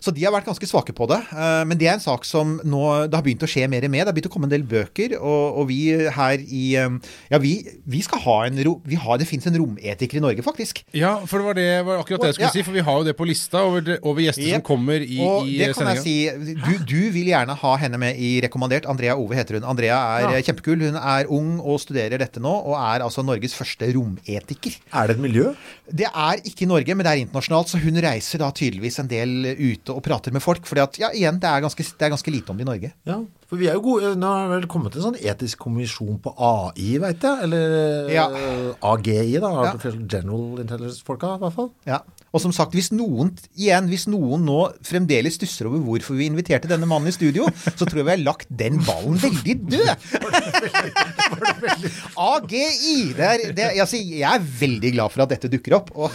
Så 0.00 0.14
de 0.14 0.24
har 0.24 0.34
vært 0.34 0.48
ganske 0.48 0.68
svake 0.68 0.94
på 0.96 1.06
det. 1.10 1.18
Eh, 1.32 1.62
Men 1.68 1.78
det 1.78 1.86
er 1.90 1.94
en 1.98 2.02
sak 2.02 2.24
som 2.24 2.56
nå 2.64 2.82
det 3.10 3.14
har 3.18 3.22
begynt 3.26 3.44
å 3.44 3.50
skje 3.50 3.68
mer 3.68 3.84
med. 3.88 4.00
Det 4.02 4.10
har 4.10 4.16
begynt 4.16 4.30
å 4.30 4.32
komme 4.34 4.48
en 4.48 4.54
del 4.54 4.64
bøker, 4.66 5.14
og, 5.20 5.60
og 5.60 5.68
vi 5.70 5.78
her 6.16 6.42
i 6.42 6.64
eh, 6.80 6.96
Ja, 7.30 7.38
vi, 7.42 7.52
vi 7.86 8.00
skal 8.06 8.22
ha 8.24 8.36
en 8.48 8.58
ro, 8.66 8.76
vi 8.86 8.96
har, 9.00 9.18
Det 9.20 9.28
fins 9.28 9.46
en 9.50 9.56
rometiker 9.60 10.18
i 10.18 10.24
Norge, 10.24 10.42
faktisk. 10.46 10.82
Ja, 10.96 11.18
for 11.28 11.38
det 11.42 11.46
var, 11.50 11.54
det, 11.60 11.68
var 11.86 12.00
akkurat 12.02 12.24
det 12.24 12.32
jeg 12.32 12.38
skulle 12.40 12.48
Ja. 12.50 12.56
si, 12.56 12.64
for 12.66 12.72
vi 12.76 12.84
har 12.88 12.98
jo 13.00 13.06
det 13.10 13.16
på 13.18 13.26
lista 13.28 13.62
over, 13.66 13.98
over 14.02 14.20
gjester 14.24 14.48
som 14.56 14.64
kommer 14.66 15.00
i, 15.04 15.20
og 15.22 15.46
i 15.48 15.58
det 15.60 15.70
kan 15.76 15.92
jeg 15.94 16.02
si, 16.04 16.16
du, 16.56 16.72
du 16.88 16.98
vil 17.14 17.30
gjerne 17.32 17.54
ha 17.60 17.76
henne 17.82 17.98
med 18.00 18.16
i 18.18 18.34
rekommandert. 18.44 18.86
Andrea 18.88 19.14
Ove 19.18 19.36
heter 19.38 19.58
hun. 19.60 19.68
Andrea 19.68 19.96
er 20.20 20.36
Ja. 20.38 20.42
kjempekul. 20.50 20.80
Hun 20.88 20.96
er 20.96 21.28
ung 21.32 21.56
og 21.60 21.78
studerer 21.82 22.18
dette 22.22 22.40
nå, 22.42 22.52
og 22.66 22.74
er 22.78 23.04
altså 23.04 23.22
Norges 23.26 23.54
første 23.56 23.88
rometiker. 23.94 24.76
Er 24.94 25.08
det 25.10 25.16
et 25.16 25.22
miljø? 25.22 25.52
Det 25.88 26.08
er 26.10 26.40
ikke 26.42 26.64
i 26.64 26.68
Norge, 26.70 26.94
men 26.96 27.04
det 27.06 27.12
er 27.12 27.20
internasjonalt, 27.22 27.68
så 27.70 27.78
hun 27.78 27.94
reiser 28.02 28.38
da 28.42 28.48
tydeligvis 28.50 28.98
en 28.98 29.06
del 29.10 29.30
ute 29.54 29.94
og 29.94 30.02
prater 30.02 30.32
med 30.34 30.42
folk. 30.42 30.64
fordi 30.66 30.80
at, 30.82 30.98
ja, 30.98 31.10
igjen, 31.14 31.38
det 31.38 31.46
er 31.48 31.60
ganske, 31.62 31.82
det 31.84 32.02
er 32.06 32.10
ganske 32.10 32.32
lite 32.34 32.50
om 32.50 32.56
det 32.58 32.66
i 32.66 32.70
Norge. 32.70 32.92
Ja, 33.06 33.20
for 33.46 33.56
vi 33.60 33.68
er 33.70 33.74
jo 33.78 33.80
gode 33.84 34.16
Nå 34.18 34.26
har 34.26 34.48
det 34.48 34.56
vel 34.56 34.66
kommet 34.72 34.96
en 34.98 35.02
sånn 35.04 35.18
etisk 35.22 35.58
kommisjon 35.62 36.18
på 36.24 36.32
AI, 36.36 36.98
veit 36.98 37.22
jeg. 37.22 37.42
Eller 37.46 38.08
Ja. 38.10 38.26
eh, 38.34 38.74
AGI, 38.82 39.38
da. 39.38 39.52
Artificial 39.70 40.02
General 40.10 40.58
Intelligence-folka, 40.64 41.36
i 41.36 41.38
hvert 41.44 41.54
fall. 41.54 41.70
Ja. 41.86 42.00
Og 42.36 42.42
som 42.42 42.52
sagt, 42.52 42.74
hvis 42.76 42.90
noen 42.92 43.30
igjen, 43.56 43.86
hvis 43.88 44.04
noen 44.12 44.42
nå 44.44 44.58
fremdeles 44.84 45.38
stusser 45.38 45.70
over 45.70 45.80
hvorfor 45.86 46.18
vi 46.18 46.28
inviterte 46.28 46.68
denne 46.68 46.88
mannen 46.88 47.08
i 47.08 47.14
studio, 47.16 47.48
så 47.72 47.86
tror 47.86 48.02
jeg 48.02 48.08
vi 48.10 48.12
har 48.12 48.24
lagt 48.26 48.50
den 48.52 48.76
ballen 48.84 49.16
veldig 49.22 49.56
død. 49.72 49.88
AGI! 52.26 52.98
Det 53.16 53.30
er, 53.30 53.46
det, 53.56 53.70
altså, 53.80 53.96
jeg 53.96 54.28
er 54.28 54.50
veldig 54.60 54.92
glad 54.98 55.14
for 55.14 55.24
at 55.24 55.32
dette 55.32 55.50
dukker 55.52 55.78
opp. 55.78 55.94
Og 55.96 56.12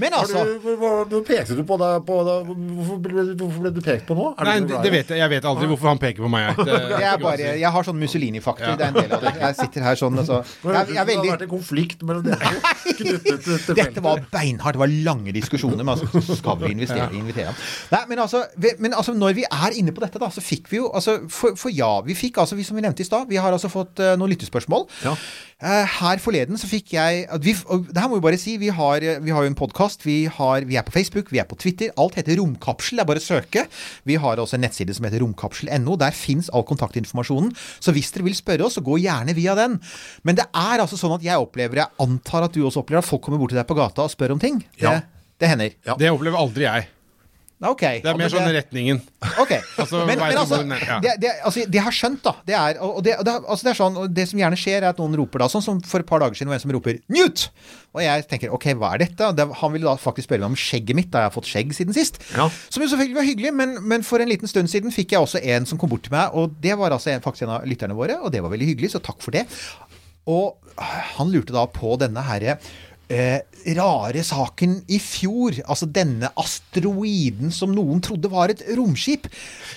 Men 0.00 0.14
altså 0.16 0.42
du, 0.44 0.66
hva, 0.76 0.90
hva 1.08 1.20
pekte 1.24 1.56
du 1.56 1.62
på 1.66 1.78
deg 1.80 2.02
På 2.06 2.18
da 2.26 2.34
hvorfor, 2.44 2.98
ble, 3.04 3.24
hvorfor 3.38 3.62
ble 3.64 3.72
du 3.72 3.80
pekt 3.84 4.06
på 4.08 4.16
nå? 4.18 4.28
Er 4.36 4.48
Nei, 4.50 4.56
det, 4.68 4.80
det 4.84 4.92
vet 4.92 5.12
jeg. 5.12 5.20
Jeg 5.22 5.32
vet 5.32 5.48
aldri 5.48 5.68
hvorfor 5.70 5.90
han 5.90 6.00
peker 6.02 6.26
på 6.26 6.30
meg. 6.32 6.60
Det, 6.60 6.78
det 6.92 7.00
er 7.08 7.20
bare, 7.22 7.50
jeg 7.60 7.72
har 7.76 7.86
sånn 7.86 7.98
Mussolini-faktor. 8.00 8.76
Det 8.76 8.86
er 8.86 8.92
en 8.92 8.98
del 8.98 9.16
av 9.16 9.24
det. 9.24 9.32
Jeg 9.42 9.58
sitter 9.60 9.86
her 9.86 10.00
sånn 10.00 10.20
altså, 10.22 10.42
Men 10.64 10.78
jeg, 10.78 10.92
jeg 10.92 11.00
er 11.00 11.08
Det 11.08 11.12
veldig 11.12 11.30
har 11.30 11.36
vært 11.38 11.46
en 11.46 11.52
konflikt 11.52 12.04
mellom 12.06 12.26
dere 12.26 13.76
Dette 13.80 14.04
var 14.04 14.22
beinhardt. 14.32 14.76
Det 14.76 14.82
var 14.84 14.94
lange 15.08 15.34
diskusjoner. 15.36 15.82
Men 15.82 15.94
altså, 15.96 16.36
skal 16.40 16.60
vi 16.62 16.72
investere, 16.76 17.08
invitere 17.16 17.50
ham? 17.50 17.60
Nei, 17.94 18.02
men 18.12 18.24
altså, 18.26 18.44
vi, 18.60 18.74
men 18.82 18.96
altså, 18.96 19.16
når 19.16 19.36
vi 19.40 19.48
er 19.48 19.80
inne 19.80 19.96
på 19.96 20.04
dette, 20.04 20.20
da, 20.22 20.30
så 20.32 20.44
fikk 20.44 20.70
vi 20.72 20.80
jo 20.82 20.90
altså, 20.92 21.18
for, 21.32 21.56
for 21.58 21.72
ja, 21.74 21.92
vi 22.06 22.16
fikk 22.18 22.42
altså, 22.42 22.58
vi, 22.58 22.66
som 22.66 22.78
vi 22.78 22.84
nevnte 22.84 23.04
i 23.04 23.08
stad, 23.08 23.28
vi 23.30 23.40
har 23.40 23.54
altså 23.54 23.70
fått 23.72 24.02
uh, 24.02 24.14
noen 24.20 24.34
lyttespørsmål. 24.34 24.88
Eh, 25.56 25.86
her 25.88 26.18
forleden 26.20 26.58
så 26.60 26.68
fikk 26.68 26.92
jeg 26.92 27.22
at 27.32 27.40
vi, 27.44 27.54
og 27.72 27.86
Det 27.88 28.02
her 28.02 28.10
må 28.12 28.18
vi 28.18 28.26
bare 28.26 28.36
si. 28.36 28.58
Vi 28.60 28.68
har, 28.68 28.96
eh, 29.00 29.24
vi 29.24 29.30
har 29.32 29.42
jo 29.42 29.48
en 29.48 29.54
podkast. 29.54 29.85
Vi, 30.04 30.26
har- 30.26 30.64
vi 30.66 30.76
er 30.76 30.82
på 30.82 30.90
Facebook, 30.92 31.30
vi 31.30 31.38
er 31.38 31.44
på 31.44 31.56
Twitter. 31.56 31.90
Alt 31.96 32.14
heter 32.16 32.36
Romkapsel. 32.36 32.96
Det 32.96 33.00
er 33.02 33.04
bare 33.06 33.18
å 33.22 33.26
søke. 33.26 33.66
Vi 34.04 34.16
har 34.16 34.36
også 34.36 34.54
en 34.54 34.60
nettside 34.66 34.94
som 34.94 35.04
heter 35.04 35.20
romkapsel.no. 35.22 35.96
Der 35.96 36.10
fins 36.10 36.48
all 36.52 36.64
kontaktinformasjonen. 36.64 37.54
Så 37.80 37.92
hvis 37.92 38.10
dere 38.12 38.24
vil 38.24 38.34
spørre 38.34 38.64
oss, 38.66 38.74
så 38.74 38.82
gå 38.82 38.98
gjerne 39.00 39.34
via 39.34 39.54
den. 39.54 39.80
Men 40.24 40.34
det 40.34 40.46
er 40.54 40.78
altså 40.82 40.96
sånn 40.98 41.14
at 41.14 41.22
jeg 41.22 41.36
opplever, 41.38 41.76
jeg 41.76 41.86
antar 42.00 42.42
at 42.44 42.52
du 42.52 42.62
også 42.64 42.82
opplever, 42.82 42.98
at 42.98 43.08
folk 43.08 43.22
kommer 43.22 43.38
bort 43.38 43.50
til 43.54 43.58
deg 43.58 43.66
på 43.68 43.76
gata 43.78 44.02
og 44.02 44.10
spør 44.10 44.32
om 44.32 44.38
ting. 44.42 44.58
Det, 44.76 44.82
Ja. 44.82 45.00
det 45.38 45.48
hender. 45.48 45.70
Det 45.98 46.10
opplever 46.10 46.36
aldri 46.38 46.62
jeg. 46.66 46.88
Ok. 47.64 47.82
Det 48.04 48.10
er 48.10 48.18
mer 48.20 48.28
sånn 48.28 48.50
retningen. 48.52 48.98
Ok. 49.40 49.54
Altså, 49.76 50.00
men, 50.08 50.18
men 50.18 50.38
altså, 50.40 50.58
hvor 50.62 50.82
ja. 50.82 50.96
det, 51.04 51.12
det, 51.20 51.30
altså, 51.44 51.64
det 51.70 51.80
har 51.84 51.94
skjønt, 51.94 52.22
da, 52.24 52.32
det 52.48 52.54
er 52.56 52.78
og 52.82 53.02
det, 53.04 53.14
det, 53.26 53.34
altså, 53.44 53.66
det 53.66 53.70
er 53.70 53.78
sånn, 53.78 53.98
og 54.00 54.14
det 54.16 54.24
som 54.30 54.40
gjerne 54.40 54.58
skjer, 54.58 54.78
er 54.80 54.88
at 54.88 55.00
noen 55.00 55.16
roper 55.20 55.42
da, 55.42 55.48
sånn 55.52 55.64
som 55.64 55.82
for 55.84 56.02
et 56.02 56.08
par 56.08 56.22
dager 56.24 56.38
siden, 56.38 56.50
var 56.50 56.58
en 56.58 56.64
som 56.64 56.72
roper 56.74 56.98
'Newt!' 57.12 57.48
Og 57.96 58.02
jeg 58.02 58.24
tenker 58.30 58.52
ok, 58.52 58.66
hva 58.76 58.92
er 58.94 59.04
dette? 59.04 59.28
Det, 59.36 59.46
han 59.60 59.72
ville 59.72 59.88
da 59.88 59.94
faktisk 60.00 60.28
spørre 60.28 60.44
meg 60.44 60.52
om 60.52 60.58
skjegget 60.60 60.98
mitt, 60.98 61.10
da 61.12 61.24
jeg 61.24 61.30
har 61.30 61.36
fått 61.36 61.48
skjegg 61.48 61.72
siden 61.76 61.96
sist. 61.96 62.18
Som 62.34 62.84
jo 62.84 62.90
selvfølgelig 62.92 63.20
var 63.20 63.28
hyggelig, 63.28 63.52
men, 63.56 63.76
men 63.88 64.04
for 64.04 64.20
en 64.20 64.32
liten 64.32 64.50
stund 64.50 64.72
siden 64.72 64.92
fikk 64.94 65.14
jeg 65.14 65.24
også 65.24 65.40
en 65.40 65.68
som 65.68 65.80
kom 65.80 65.92
bort 65.92 66.04
til 66.08 66.16
meg, 66.16 66.34
og 66.36 66.56
det 66.64 66.76
var 66.80 66.96
altså 66.96 67.14
en, 67.14 67.24
faktisk 67.24 67.46
en 67.46 67.56
av 67.56 67.68
lytterne 67.68 67.96
våre, 67.96 68.18
og 68.20 68.32
det 68.34 68.42
var 68.44 68.52
veldig 68.52 68.72
hyggelig, 68.72 68.92
så 68.96 69.00
takk 69.04 69.22
for 69.24 69.36
det. 69.36 69.46
Og 70.28 70.56
han 71.16 71.32
lurte 71.32 71.54
da 71.56 71.64
på 71.70 71.94
denne 72.00 72.24
herre 72.26 72.58
eh, 73.12 73.40
rare 73.76 74.22
saken 74.26 74.78
i 74.92 74.98
fjor. 75.02 75.60
Altså 75.66 75.86
denne 75.90 76.30
asteroiden 76.40 77.52
som 77.54 77.72
noen 77.74 78.00
trodde 78.04 78.30
var 78.32 78.52
et 78.52 78.62
romskip. 78.78 79.28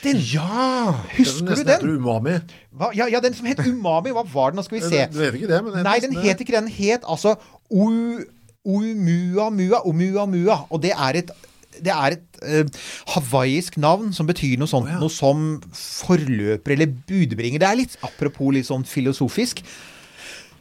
Den, 0.04 0.22
ja! 0.34 0.94
Husker 1.18 1.56
Den 1.56 1.66
du 1.66 1.72
den? 1.72 1.96
Umami. 2.00 2.38
Hva, 2.72 2.92
ja, 2.98 3.10
ja, 3.12 3.22
den 3.24 3.34
som 3.38 3.50
het 3.50 3.62
Umami. 3.66 4.14
Hva 4.16 4.26
var 4.34 4.52
den? 4.54 4.62
Nå 4.62 4.66
skal 4.68 4.80
vi 4.80 4.86
se. 4.88 5.06
Du 5.14 5.20
vet 5.22 5.38
ikke 5.40 5.52
det, 5.52 5.62
er 5.62 5.84
Nei, 5.86 6.00
den 6.04 6.18
het 6.22 6.42
ikke 6.42 6.56
det. 6.56 6.64
Den 6.64 6.74
het 6.80 7.06
altså 7.08 7.36
U- 7.70 8.26
Oumuamua. 8.66 9.84
Oumuamua. 9.86 10.66
Og 10.70 10.82
det 10.84 10.92
er 10.96 11.24
et 11.24 11.32
det 11.80 11.94
er 11.94 12.16
et 12.18 12.40
uh, 12.44 12.80
hawaiisk 13.14 13.78
navn 13.80 14.10
som 14.12 14.28
betyr 14.28 14.58
noe 14.60 14.68
sånt 14.68 14.90
noe 15.00 15.08
som 15.14 15.62
forløper 15.72 16.74
eller 16.76 16.90
budbringer. 17.08 17.62
Det 17.62 17.68
er 17.70 17.78
litt 17.80 17.96
apropos 18.04 18.52
litt 18.56 18.68
sånn 18.68 18.84
filosofisk. 18.90 19.62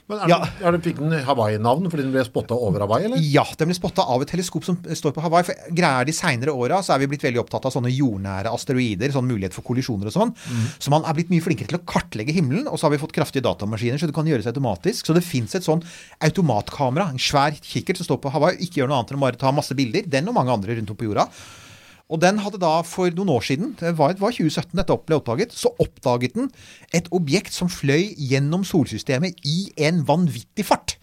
Men 0.08 0.22
er, 0.24 0.30
det, 0.32 0.64
er 0.64 0.72
den, 0.72 0.82
Fikk 0.84 1.00
den 1.02 1.14
Hawaii-navn 1.26 1.90
fordi 1.92 2.06
den 2.06 2.14
ble 2.14 2.22
spotta 2.24 2.56
over 2.56 2.80
Hawaii, 2.86 3.04
eller? 3.10 3.20
Ja, 3.20 3.44
den 3.60 3.68
ble 3.68 3.76
spotta 3.76 4.06
av 4.08 4.24
et 4.24 4.30
teleskop 4.32 4.64
som 4.64 4.78
står 4.80 5.12
på 5.12 5.24
Hawaii. 5.24 5.44
For 5.44 5.74
greia 5.76 6.00
er 6.00 6.08
De 6.08 6.14
seinere 6.16 6.54
åra 6.56 6.80
så 6.84 6.94
er 6.94 7.02
vi 7.02 7.10
blitt 7.12 7.26
veldig 7.26 7.42
opptatt 7.42 7.68
av 7.68 7.74
sånne 7.74 7.92
jordnære 7.92 8.52
asteroider. 8.56 9.12
Sånn 9.12 9.28
mulighet 9.28 9.56
for 9.56 9.66
kollisjoner 9.68 10.08
og 10.08 10.16
sånn. 10.16 10.32
Så 10.80 10.94
man 10.94 11.04
er 11.04 11.18
blitt 11.18 11.32
mye 11.34 11.44
flinkere 11.44 11.68
til 11.74 11.80
å 11.80 11.84
kartlegge 11.92 12.32
himmelen. 12.36 12.70
Og 12.72 12.80
så 12.80 12.88
har 12.88 12.96
vi 12.96 13.02
fått 13.04 13.12
kraftige 13.16 13.44
datamaskiner, 13.44 14.00
så 14.00 14.08
det 14.08 14.16
kan 14.16 14.32
gjøres 14.32 14.48
automatisk. 14.48 15.10
Så 15.10 15.16
det 15.16 15.26
fins 15.28 15.58
et 15.58 15.68
sånn 15.68 15.84
automatkamera, 16.24 17.10
en 17.12 17.20
svær 17.20 17.60
kikkert 17.60 18.00
som 18.00 18.08
står 18.08 18.22
på 18.24 18.32
Hawaii, 18.32 18.56
ikke 18.64 18.80
gjør 18.80 18.92
noe 18.92 19.02
annet 19.02 19.12
enn 19.12 19.20
å 19.20 19.26
bare 19.28 19.40
ta 19.40 19.52
masse 19.52 19.76
bilder. 19.76 20.08
Den 20.08 20.32
og 20.32 20.40
mange 20.40 20.56
andre 20.56 20.80
rundt 20.80 20.94
om 20.94 20.98
på 20.98 21.10
jorda. 21.10 21.28
Og 22.08 22.20
den 22.22 22.40
hadde 22.40 22.60
da 22.62 22.78
for 22.88 23.12
noen 23.12 23.34
år 23.34 23.44
siden, 23.44 23.74
det 23.80 23.92
var, 23.98 24.14
var 24.20 24.32
2017 24.32 24.72
dette 24.80 24.98
ble 25.08 25.18
oppdaget, 25.18 25.52
så 25.52 25.74
oppdaget 25.82 26.38
den 26.38 26.48
et 26.96 27.10
objekt 27.14 27.52
som 27.52 27.68
fløy 27.72 28.14
gjennom 28.16 28.64
solsystemet 28.64 29.36
i 29.44 29.58
en 29.88 30.00
vanvittig 30.08 30.64
fart. 30.68 30.96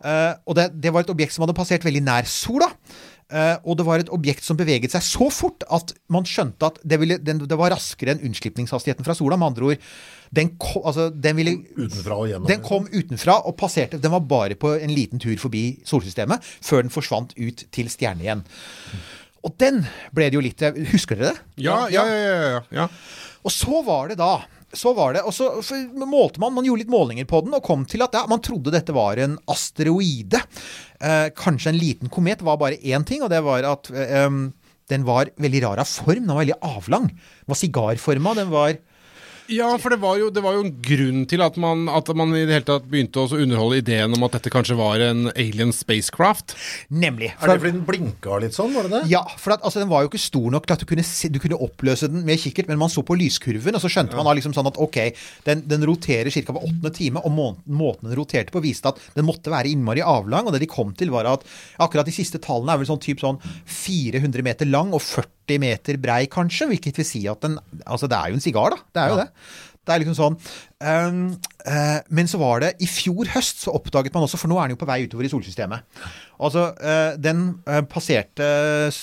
Uh, 0.00 0.32
og 0.48 0.56
det, 0.56 0.70
det 0.80 0.94
var 0.94 1.04
et 1.04 1.12
objekt 1.12 1.36
som 1.36 1.44
hadde 1.44 1.56
passert 1.58 1.84
veldig 1.84 2.00
nær 2.06 2.28
sola. 2.28 2.70
Uh, 3.30 3.60
og 3.68 3.76
det 3.78 3.84
var 3.86 4.02
et 4.02 4.08
objekt 4.10 4.42
som 4.42 4.56
beveget 4.58 4.90
seg 4.90 5.04
så 5.06 5.28
fort 5.30 5.62
at 5.70 5.92
man 6.10 6.24
skjønte 6.26 6.66
at 6.66 6.80
det, 6.82 6.96
ville, 6.98 7.20
den, 7.22 7.44
det 7.46 7.58
var 7.60 7.70
raskere 7.70 8.16
enn 8.16 8.24
unnslipningshastigheten 8.26 9.06
fra 9.06 9.14
sola. 9.14 9.36
Med 9.38 9.52
andre 9.52 9.68
ord, 9.68 9.84
den, 10.34 10.54
ko, 10.58 10.80
altså, 10.88 11.10
den 11.12 11.36
ville 11.38 11.54
Utenfra 11.76 12.18
gjennom. 12.32 12.48
den 12.48 12.64
kom 12.64 12.88
utenfra 12.90 13.36
og 13.46 13.56
passerte 13.60 13.98
Den 14.02 14.12
var 14.14 14.24
bare 14.30 14.56
på 14.58 14.72
en 14.78 14.92
liten 14.94 15.22
tur 15.22 15.36
forbi 15.42 15.64
solsystemet 15.86 16.42
før 16.42 16.86
den 16.86 16.94
forsvant 16.94 17.36
ut 17.38 17.66
til 17.70 17.92
stjerne 17.92 18.24
igjen. 18.24 18.44
Og 19.46 19.56
den 19.60 19.82
ble 20.14 20.28
det 20.28 20.36
jo 20.36 20.44
litt 20.44 20.62
Husker 20.92 21.16
dere 21.16 21.32
det? 21.32 21.44
Ja, 21.64 21.86
ja, 21.92 22.04
ja. 22.04 22.16
ja, 22.16 22.48
ja, 22.56 22.62
ja. 22.82 22.88
Og 23.40 23.54
så 23.54 23.80
var 23.86 24.10
det 24.10 24.20
da 24.20 24.34
så 24.76 24.92
var 24.94 25.16
det, 25.16 25.24
og 25.26 25.34
så 25.34 25.78
målte 26.06 26.38
man, 26.38 26.54
man 26.54 26.66
gjorde 26.66 26.84
litt 26.84 26.92
målinger 26.92 27.26
på 27.26 27.40
den 27.42 27.56
og 27.56 27.64
kom 27.66 27.82
til 27.90 28.04
at 28.04 28.14
ja, 28.14 28.22
man 28.30 28.42
trodde 28.44 28.70
dette 28.70 28.94
var 28.94 29.18
en 29.18 29.34
asteroide. 29.50 30.38
Eh, 31.02 31.26
kanskje 31.34 31.72
en 31.72 31.80
liten 31.80 32.12
komet 32.12 32.44
var 32.46 32.60
bare 32.60 32.78
én 32.78 33.02
ting, 33.06 33.24
og 33.26 33.32
det 33.32 33.40
var 33.42 33.66
at 33.66 33.90
eh, 33.90 34.28
den 34.90 35.06
var 35.08 35.32
veldig 35.42 35.64
rar 35.64 35.82
av 35.82 35.90
form. 35.90 36.22
Den 36.22 36.30
var 36.30 36.44
veldig 36.44 36.60
avlang. 36.66 37.10
Den 37.10 37.50
var 37.50 37.58
sigarforma. 37.58 38.36
Den 38.38 38.54
var 38.54 38.78
Ja, 39.50 39.70
for 39.82 39.90
det 39.90 39.98
var, 40.02 40.14
jo, 40.20 40.28
det 40.30 40.42
var 40.44 40.54
jo 40.54 40.62
en 40.62 40.74
grunn 40.84 41.24
til 41.30 41.42
at 41.42 41.56
man, 41.60 41.88
at 41.90 42.06
man 42.14 42.30
i 42.38 42.44
det 42.46 42.54
hele 42.54 42.66
tatt 42.68 42.86
begynte 42.90 43.24
å 43.24 43.38
underholde 43.40 43.80
ideen 43.80 44.14
om 44.14 44.26
at 44.26 44.36
dette 44.36 44.52
kanskje 44.52 44.76
var 44.78 45.02
en 45.02 45.26
alien 45.32 45.72
spacecraft. 45.74 46.54
Nemlig. 46.94 47.32
Er 47.34 47.50
det 47.50 47.56
fordi 47.58 47.72
den 47.74 47.86
blinka 47.88 48.38
litt 48.42 48.54
sånn, 48.54 48.70
var 48.76 48.86
det 48.86 48.94
det? 48.94 49.02
Ja, 49.10 49.24
for 49.40 49.56
at, 49.56 49.64
altså, 49.66 49.82
den 49.82 49.90
var 49.90 50.04
jo 50.04 50.12
ikke 50.12 50.22
stor 50.22 50.46
nok 50.54 50.68
til 50.68 50.76
at 50.76 50.84
du 50.84 50.86
kunne, 50.92 51.06
se, 51.06 51.32
du 51.34 51.40
kunne 51.42 51.58
oppløse 51.66 52.10
den 52.10 52.22
med 52.28 52.38
kikkert, 52.42 52.70
men 52.70 52.78
man 52.80 52.92
så 52.92 53.02
på 53.06 53.18
lyskurven, 53.18 53.74
og 53.74 53.82
så 53.82 53.90
skjønte 53.90 54.18
man 54.18 54.28
da 54.28 54.36
liksom 54.38 54.54
sånn 54.54 54.70
at 54.70 54.78
ok, 54.80 55.00
den, 55.48 55.66
den 55.70 55.88
roterer 55.90 56.30
ca. 56.30 56.54
på 56.54 56.62
åttende 56.62 56.94
time, 56.94 57.24
og 57.26 57.34
må, 57.34 57.48
måten 57.66 58.10
den 58.10 58.18
roterte 58.20 58.54
på, 58.54 58.62
viste 58.62 58.94
at 58.94 59.02
den 59.18 59.26
måtte 59.26 59.50
være 59.50 59.72
innmari 59.74 60.04
avlang, 60.06 60.46
og 60.46 60.54
det 60.54 60.62
de 60.62 60.70
kom 60.70 60.94
til, 60.94 61.10
var 61.10 61.26
at 61.30 61.46
akkurat 61.82 62.06
de 62.06 62.14
siste 62.14 62.38
tallene 62.42 62.76
er 62.76 62.84
vel 62.84 62.92
sånn 62.92 63.02
typ 63.02 63.22
sånn 63.24 63.42
400 63.66 64.46
meter 64.46 64.70
lang 64.70 64.94
og 64.94 65.02
40 65.02 65.39
meter 65.58 65.98
brei, 65.98 66.26
kanskje, 66.30 66.68
hvilket 66.70 67.00
vil 67.00 67.08
si 67.08 67.24
at 67.30 67.42
den 67.42 67.58
Altså, 67.86 68.06
det 68.06 68.18
er 68.18 68.30
jo 68.30 68.38
en 68.38 68.44
sigar, 68.44 68.76
da. 68.76 68.78
Det 68.94 69.02
er 69.02 69.10
jo 69.10 69.18
det. 69.18 69.28
Det 69.80 69.94
er 69.94 70.02
liksom 70.04 70.18
sånn 70.18 70.36
Um, 70.80 71.34
uh, 71.68 71.98
Men 72.08 72.24
så 72.24 72.38
var 72.40 72.62
det 72.62 72.70
i 72.80 72.86
fjor 72.88 73.28
høst 73.34 73.58
så 73.66 73.72
oppdaget 73.76 74.14
man 74.14 74.24
også, 74.24 74.38
for 74.40 74.48
nå 74.48 74.56
er 74.56 74.70
den 74.70 74.78
jo 74.78 74.80
på 74.80 74.86
vei 74.88 75.02
utover 75.04 75.26
i 75.26 75.28
solsystemet. 75.28 75.84
Altså, 76.40 76.70
uh, 76.72 77.18
Den 77.20 77.42
uh, 77.68 77.82
passerte 77.84 78.46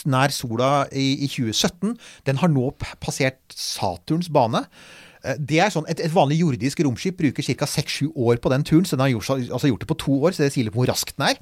nær 0.10 0.34
sola 0.34 0.72
i, 0.90 1.12
i 1.22 1.30
2017. 1.30 1.94
Den 2.26 2.42
har 2.42 2.50
nå 2.50 2.72
passert 2.98 3.38
Saturns 3.54 4.32
bane. 4.34 4.64
Det 5.38 5.60
er 5.62 5.70
sånn, 5.74 5.86
et, 5.92 6.02
et 6.02 6.14
vanlig 6.14 6.40
jordisk 6.40 6.82
romskip 6.86 7.18
bruker 7.20 7.46
ca. 7.46 7.70
6-7 7.70 8.16
år 8.16 8.42
på 8.42 8.50
den 8.54 8.66
turen, 8.66 8.86
så 8.88 8.96
den 8.96 9.06
har 9.06 9.12
gjort, 9.12 9.30
altså 9.52 9.70
gjort 9.70 9.84
det 9.84 9.90
på 9.90 10.02
to 10.02 10.18
år, 10.24 10.34
så 10.34 10.46
det 10.46 10.54
sier 10.56 10.66
litt 10.66 10.78
hvor 10.78 10.88
raskt 10.90 11.18
den 11.18 11.28
er. 11.28 11.42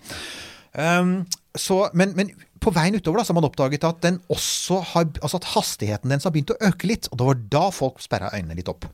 Um, 0.76 1.12
så, 1.56 1.86
men, 1.94 2.16
men 2.18 2.32
på 2.64 2.72
veien 2.74 2.96
utover 2.96 3.20
da, 3.20 3.26
så 3.26 3.34
har 3.34 3.40
man 3.40 3.48
oppdaget 3.50 3.88
at, 3.88 4.02
den 4.04 4.20
også 4.32 4.82
har, 4.94 5.10
altså 5.22 5.42
at 5.42 5.50
hastigheten 5.56 6.14
dens 6.14 6.28
har 6.28 6.34
begynt 6.34 6.54
å 6.56 6.60
øke 6.70 6.90
litt. 6.90 7.10
Og 7.12 7.20
det 7.20 7.28
var 7.28 7.42
da 7.58 7.66
folk 7.76 8.04
sperra 8.04 8.32
øynene 8.36 8.58
litt 8.58 8.72
opp. 8.72 8.88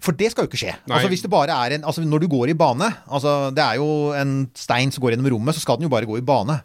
For 0.00 0.14
det 0.16 0.30
skal 0.30 0.46
jo 0.46 0.50
ikke 0.50 0.60
skje. 0.60 0.74
Altså 0.86 1.10
hvis 1.10 1.24
det 1.24 1.32
bare 1.32 1.56
er 1.66 1.74
en, 1.74 1.84
altså 1.90 2.04
Når 2.06 2.22
du 2.22 2.28
går 2.30 2.52
i 2.52 2.54
bane 2.56 2.86
altså 3.10 3.50
Det 3.50 3.64
er 3.64 3.80
jo 3.80 4.14
en 4.14 4.46
stein 4.54 4.92
som 4.94 5.02
går 5.02 5.16
gjennom 5.16 5.32
rommet, 5.34 5.56
så 5.56 5.64
skal 5.64 5.76
den 5.76 5.88
jo 5.88 5.92
bare 5.92 6.06
gå 6.06 6.20
i 6.20 6.24
bane. 6.24 6.60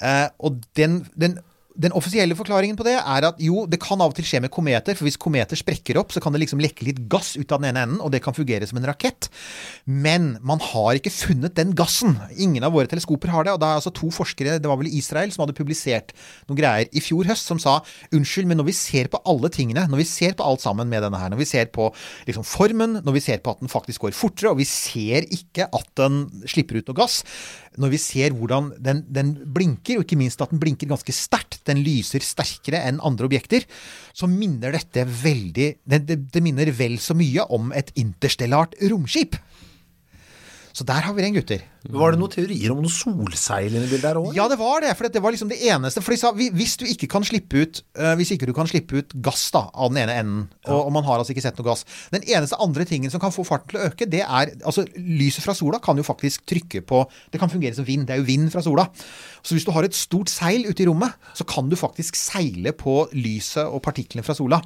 Eh, 0.00 0.26
og 0.44 0.60
den, 0.76 1.00
den, 1.16 1.38
den 1.78 1.94
offisielle 1.96 2.34
forklaringen 2.34 2.78
på 2.78 2.84
det 2.86 2.96
er 2.98 3.26
at 3.28 3.38
jo, 3.42 3.64
det 3.70 3.78
kan 3.82 4.00
av 4.02 4.12
og 4.12 4.16
til 4.18 4.26
skje 4.26 4.40
med 4.42 4.52
kometer. 4.52 4.96
For 4.98 5.06
hvis 5.06 5.18
kometer 5.20 5.58
sprekker 5.58 6.00
opp, 6.00 6.12
så 6.14 6.22
kan 6.22 6.34
det 6.34 6.42
liksom 6.42 6.62
lekke 6.62 6.86
litt 6.86 7.02
gass 7.10 7.36
ut 7.38 7.52
av 7.52 7.62
den 7.62 7.70
ene 7.70 7.84
enden, 7.86 8.00
og 8.02 8.10
det 8.14 8.22
kan 8.24 8.36
fungere 8.36 8.66
som 8.68 8.80
en 8.80 8.88
rakett. 8.90 9.30
Men 9.86 10.32
man 10.46 10.62
har 10.70 10.98
ikke 10.98 11.12
funnet 11.14 11.54
den 11.58 11.74
gassen. 11.78 12.16
Ingen 12.36 12.66
av 12.66 12.74
våre 12.74 12.90
teleskoper 12.90 13.32
har 13.32 13.46
det. 13.46 13.54
Og 13.54 13.62
det 13.62 13.68
er 13.68 13.80
altså 13.80 13.94
to 13.94 14.10
forskere, 14.14 14.58
det 14.58 14.70
var 14.70 14.80
vel 14.80 14.90
Israel, 14.90 15.32
som 15.34 15.44
hadde 15.44 15.56
publisert 15.58 16.14
noen 16.48 16.58
greier 16.58 16.90
i 16.90 17.04
fjor 17.04 17.28
høst, 17.30 17.48
som 17.48 17.62
sa 17.62 17.78
unnskyld, 18.10 18.50
men 18.50 18.60
når 18.60 18.70
vi 18.72 18.76
ser 18.76 19.10
på 19.12 19.22
alle 19.30 19.52
tingene, 19.54 19.86
når 19.90 20.02
vi 20.02 20.08
ser 20.10 20.36
på 20.38 20.46
alt 20.46 20.64
sammen 20.64 20.90
med 20.90 21.04
denne 21.06 21.20
her, 21.20 21.32
når 21.32 21.42
vi 21.42 21.48
ser 21.48 21.70
på 21.74 21.90
liksom 22.28 22.46
formen, 22.46 23.00
når 23.04 23.18
vi 23.18 23.24
ser 23.24 23.42
på 23.44 23.54
at 23.54 23.62
den 23.62 23.72
faktisk 23.72 24.06
går 24.06 24.16
fortere, 24.16 24.52
og 24.52 24.60
vi 24.60 24.68
ser 24.68 25.28
ikke 25.30 25.70
at 25.70 25.90
den 26.00 26.24
slipper 26.50 26.80
ut 26.80 26.90
noe 26.90 26.98
gass, 27.02 27.22
når 27.80 27.92
vi 27.92 28.00
ser 28.02 28.34
hvordan 28.34 28.72
den, 28.82 29.04
den 29.06 29.34
blinker, 29.54 30.00
og 30.00 30.06
ikke 30.06 30.18
minst 30.18 30.42
at 30.42 30.50
den 30.52 30.60
blinker 30.62 30.90
ganske 30.90 31.14
sterkt, 31.14 31.62
den 31.70 31.82
lyser 31.86 32.24
sterkere 32.24 32.82
enn 32.88 33.00
andre 33.06 33.30
objekter, 33.30 33.66
så 34.12 34.28
minner 34.30 34.74
dette 34.74 35.06
veldig 35.06 35.68
Det, 35.90 36.00
det, 36.06 36.42
minner 36.42 36.70
vel 36.74 36.98
så 37.02 37.14
mye 37.16 37.46
om 37.54 37.72
et 37.76 37.92
interstellart 37.98 38.76
romskip. 38.90 39.36
Så 40.76 40.86
der 40.86 41.02
har 41.02 41.14
vi 41.16 41.24
ren 41.24 41.34
gutter. 41.34 41.62
Var 41.90 42.12
det 42.12 42.20
noen 42.20 42.32
teorier 42.32 42.72
om 42.74 42.82
noe 42.84 42.92
solseil 42.92 43.72
inni 43.72 43.88
bildet 43.88 44.06
her 44.10 44.18
òg? 44.20 44.30
Ja, 44.36 44.46
det 44.50 44.58
var 44.60 44.82
det. 44.84 44.92
For 44.98 45.08
det 45.08 45.22
var 45.24 45.34
liksom 45.34 45.50
det 45.50 45.58
eneste. 45.70 46.02
For 46.04 46.14
de 46.14 46.20
sa 46.20 46.32
hvis 46.36 46.76
du 46.80 46.84
ikke 46.88 47.08
kan 47.10 47.24
slippe 47.26 47.64
ut 47.64 47.80
eh, 47.98 48.12
Hvis 48.20 48.34
ikke 48.34 48.48
du 48.48 48.52
kan 48.56 48.68
slippe 48.70 49.00
ut 49.00 49.14
gass 49.24 49.48
da, 49.54 49.64
av 49.72 49.92
den 49.92 50.02
ene 50.04 50.16
enden, 50.20 50.42
og, 50.68 50.86
og 50.86 50.92
man 50.94 51.06
har 51.06 51.20
altså 51.20 51.34
ikke 51.34 51.44
sett 51.44 51.58
noe 51.58 51.70
gass 51.70 51.86
Den 52.12 52.26
eneste 52.28 52.58
andre 52.62 52.86
tingen 52.88 53.12
som 53.12 53.22
kan 53.22 53.32
få 53.34 53.44
farten 53.48 53.72
til 53.72 53.80
å 53.80 53.86
øke, 53.88 54.08
det 54.10 54.22
er 54.22 54.52
Altså, 54.60 54.84
lyset 54.96 55.44
fra 55.44 55.54
sola 55.56 55.80
kan 55.82 55.98
jo 55.98 56.06
faktisk 56.06 56.44
trykke 56.50 56.84
på 56.86 57.02
Det 57.32 57.40
kan 57.40 57.52
fungere 57.52 57.76
som 57.76 57.88
vind. 57.88 58.06
Det 58.08 58.16
er 58.16 58.22
jo 58.22 58.28
vind 58.28 58.50
fra 58.52 58.62
sola. 58.64 58.86
Så 59.42 59.56
hvis 59.56 59.66
du 59.66 59.72
har 59.74 59.86
et 59.86 59.96
stort 59.96 60.30
seil 60.32 60.68
ute 60.68 60.84
i 60.84 60.88
rommet, 60.88 61.16
så 61.34 61.46
kan 61.48 61.70
du 61.70 61.78
faktisk 61.80 62.18
seile 62.18 62.74
på 62.76 63.02
lyset 63.16 63.64
og 63.64 63.80
partiklene 63.84 64.24
fra 64.26 64.36
sola. 64.36 64.60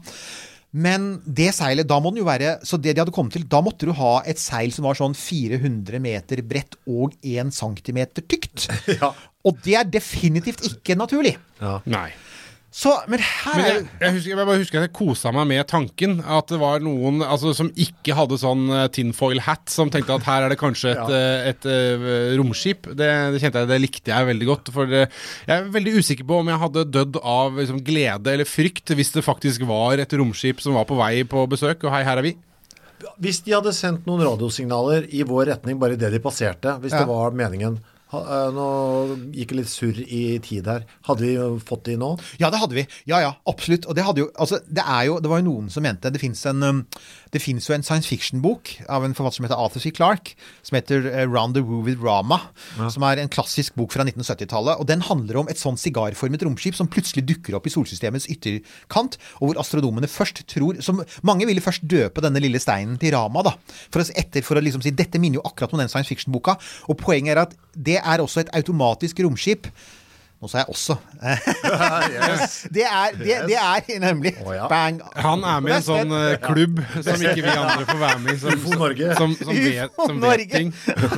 Men 0.74 1.20
det 1.22 1.52
seilet, 1.54 1.86
da 1.86 2.00
må 2.02 2.10
den 2.10 2.24
jo 2.24 2.26
være 2.26 2.56
Så 2.66 2.80
det 2.82 2.96
de 2.96 3.02
hadde 3.04 3.14
kommet 3.14 3.36
til, 3.36 3.44
da 3.46 3.60
måtte 3.62 3.86
du 3.86 3.92
ha 3.94 4.16
et 4.26 4.40
seil 4.42 4.72
som 4.74 4.88
var 4.88 4.98
sånn 4.98 5.14
400 5.14 6.00
meter 6.02 6.42
bredt 6.42 6.74
og 6.90 7.14
1 7.22 7.54
cm 7.54 8.02
tykt. 8.24 8.66
Ja. 8.98 9.12
Og 9.44 9.58
det 9.64 9.74
er 9.76 9.88
definitivt 9.88 10.62
ikke 10.64 10.96
naturlig. 10.96 11.34
Ja. 11.60 11.76
Nei. 11.90 12.08
Så, 12.74 12.90
men 13.06 13.20
her 13.22 13.54
Men 13.54 13.66
jeg, 13.68 13.82
jeg, 14.00 14.12
husker, 14.16 14.30
jeg 14.32 14.38
bare 14.48 14.58
husker 14.58 14.80
at 14.80 14.86
jeg 14.88 14.92
kosa 14.96 15.30
meg 15.30 15.46
med 15.46 15.62
tanken. 15.70 16.16
At 16.26 16.48
det 16.50 16.58
var 16.58 16.82
noen 16.82 17.22
altså, 17.22 17.52
som 17.54 17.68
ikke 17.70 18.16
hadde 18.18 18.38
sånn 18.42 18.64
eh, 18.74 18.88
tinfoil 18.90 19.38
hat, 19.46 19.68
som 19.70 19.92
tenkte 19.94 20.16
at 20.16 20.26
her 20.26 20.46
er 20.48 20.50
det 20.50 20.58
kanskje 20.58 20.90
et, 20.90 21.12
ja. 21.14 21.20
et, 21.52 21.68
et 21.70 22.34
romskip. 22.40 22.90
Det, 22.98 23.06
det 23.36 23.42
kjente 23.44 23.62
jeg, 23.62 23.70
det 23.70 23.78
likte 23.84 24.10
jeg 24.10 24.30
veldig 24.32 24.50
godt. 24.50 24.72
For 24.74 24.90
det, 24.90 25.04
jeg 25.46 25.54
er 25.54 25.70
veldig 25.78 25.94
usikker 26.02 26.26
på 26.26 26.40
om 26.42 26.50
jeg 26.50 26.62
hadde 26.64 26.86
dødd 26.98 27.20
av 27.22 27.62
liksom, 27.62 27.78
glede 27.86 28.34
eller 28.34 28.50
frykt 28.50 28.90
hvis 28.98 29.14
det 29.14 29.22
faktisk 29.22 29.68
var 29.70 30.02
et 30.02 30.18
romskip 30.18 30.58
som 30.64 30.74
var 30.74 30.90
på 30.90 30.98
vei 30.98 31.22
på 31.30 31.46
besøk, 31.54 31.86
og 31.86 31.94
hei, 31.94 32.02
her 32.10 32.18
er 32.18 32.26
vi. 32.26 32.34
Hvis 33.22 33.42
de 33.46 33.54
hadde 33.54 33.70
sendt 33.76 34.06
noen 34.08 34.26
radiosignaler 34.26 35.06
i 35.14 35.22
vår 35.28 35.52
retning 35.54 35.78
bare 35.78 35.94
idet 35.94 36.10
de 36.14 36.22
passerte, 36.26 36.74
hvis 36.82 36.94
Ja. 36.94 37.04
det 37.04 37.10
var 37.14 37.34
meningen 37.38 37.78
eh, 37.78 37.93
Nå 38.54 38.68
gikk 39.34 39.52
det 39.52 39.58
litt 39.60 39.72
surr 39.72 40.00
i 40.04 40.22
tid 40.44 40.68
her. 40.70 40.86
Hadde 41.08 41.26
vi 41.26 41.34
fått 41.66 41.86
de 41.88 41.96
nå? 42.00 42.14
Ja, 42.40 42.50
det 42.52 42.60
hadde 42.62 42.78
vi. 42.78 42.86
Ja, 43.10 43.20
ja, 43.24 43.34
absolutt. 43.50 43.88
Og 43.88 43.96
det 43.96 44.06
hadde 44.06 44.24
jo 44.24 44.30
Altså, 44.34 44.58
det 44.66 44.82
er 44.82 45.04
jo 45.08 45.18
Det 45.22 45.30
var 45.30 45.40
jo 45.40 45.46
noen 45.46 45.68
som 45.72 45.84
mente 45.84 46.10
Det 46.12 46.20
fins 46.22 46.40
en 46.50 46.62
um, 46.62 46.80
jo 47.34 47.74
en 47.74 47.82
science 47.82 48.06
fiction-bok 48.06 48.70
av 48.86 49.04
en 49.04 49.14
forfatter 49.16 49.40
som 49.40 49.46
heter 49.48 49.58
Arthur 49.58 49.82
C. 49.82 49.90
Clarke, 49.90 50.36
som 50.62 50.76
heter 50.78 51.08
uh, 51.08 51.24
Round 51.26 51.56
the 51.56 51.62
Woo 51.66 51.82
with 51.82 51.98
Rama. 52.02 52.38
Som 52.94 53.02
er 53.08 53.18
en 53.18 53.32
klassisk 53.32 53.74
bok 53.74 53.90
fra 53.94 54.06
1970-tallet. 54.06 54.78
Og 54.78 54.86
den 54.86 55.02
handler 55.02 55.40
om 55.40 55.50
et 55.50 55.58
sånn 55.58 55.78
sigarformet 55.80 56.44
romskip 56.46 56.78
som 56.78 56.90
plutselig 56.90 57.24
dukker 57.26 57.56
opp 57.58 57.66
i 57.66 57.72
solsystemets 57.74 58.28
ytterkant, 58.30 59.18
og 59.40 59.50
hvor 59.50 59.60
astronomene 59.64 60.10
først 60.10 60.44
tror 60.50 60.78
som 60.84 61.02
Mange 61.26 61.48
ville 61.48 61.62
først 61.64 61.84
døpe 61.90 62.22
denne 62.22 62.42
lille 62.42 62.60
steinen 62.62 62.96
til 63.00 63.14
Rama, 63.16 63.42
da. 63.46 63.54
For 63.90 64.02
å, 64.02 64.06
etter, 64.14 64.44
for 64.46 64.58
å 64.58 64.62
liksom 64.62 64.84
si 64.84 64.94
Dette 64.94 65.18
minner 65.18 65.40
jo 65.40 65.46
akkurat 65.48 65.74
om 65.74 65.82
den 65.82 65.90
science 65.90 66.10
fiction-boka. 66.12 66.54
Og 66.86 66.98
poenget 67.00 67.34
er 67.34 67.42
at 67.44 67.58
det 67.74 67.98
er 68.04 68.22
også 68.22 68.40
et 68.40 68.52
automatisk 68.52 69.20
romskip. 69.24 69.68
Nå 70.44 70.48
sa 70.52 70.58
jeg 70.60 70.68
også. 70.68 70.94
det, 72.76 72.82
er, 72.84 73.14
det, 73.16 73.36
det 73.48 73.56
er 73.56 74.00
nemlig 74.02 74.34
Bang. 74.68 74.98
Han 75.16 75.40
er 75.40 75.62
med 75.64 75.72
i 75.72 75.76
en 75.78 75.84
sånn 75.86 76.10
uh, 76.12 76.34
klubb 76.42 76.82
som 76.98 77.22
ikke 77.24 77.46
vi 77.46 77.54
andre 77.54 77.86
får 77.88 78.00
være 78.02 78.18
med 78.20 78.34
i. 78.34 78.40
Som, 78.42 78.58
UFO 78.60 78.76
Norge. 78.76 79.14
Som, 79.16 79.32
som, 79.38 79.56
vet, 79.56 79.96
som 79.96 80.18
vet 80.20 80.42
ting. 80.52 80.72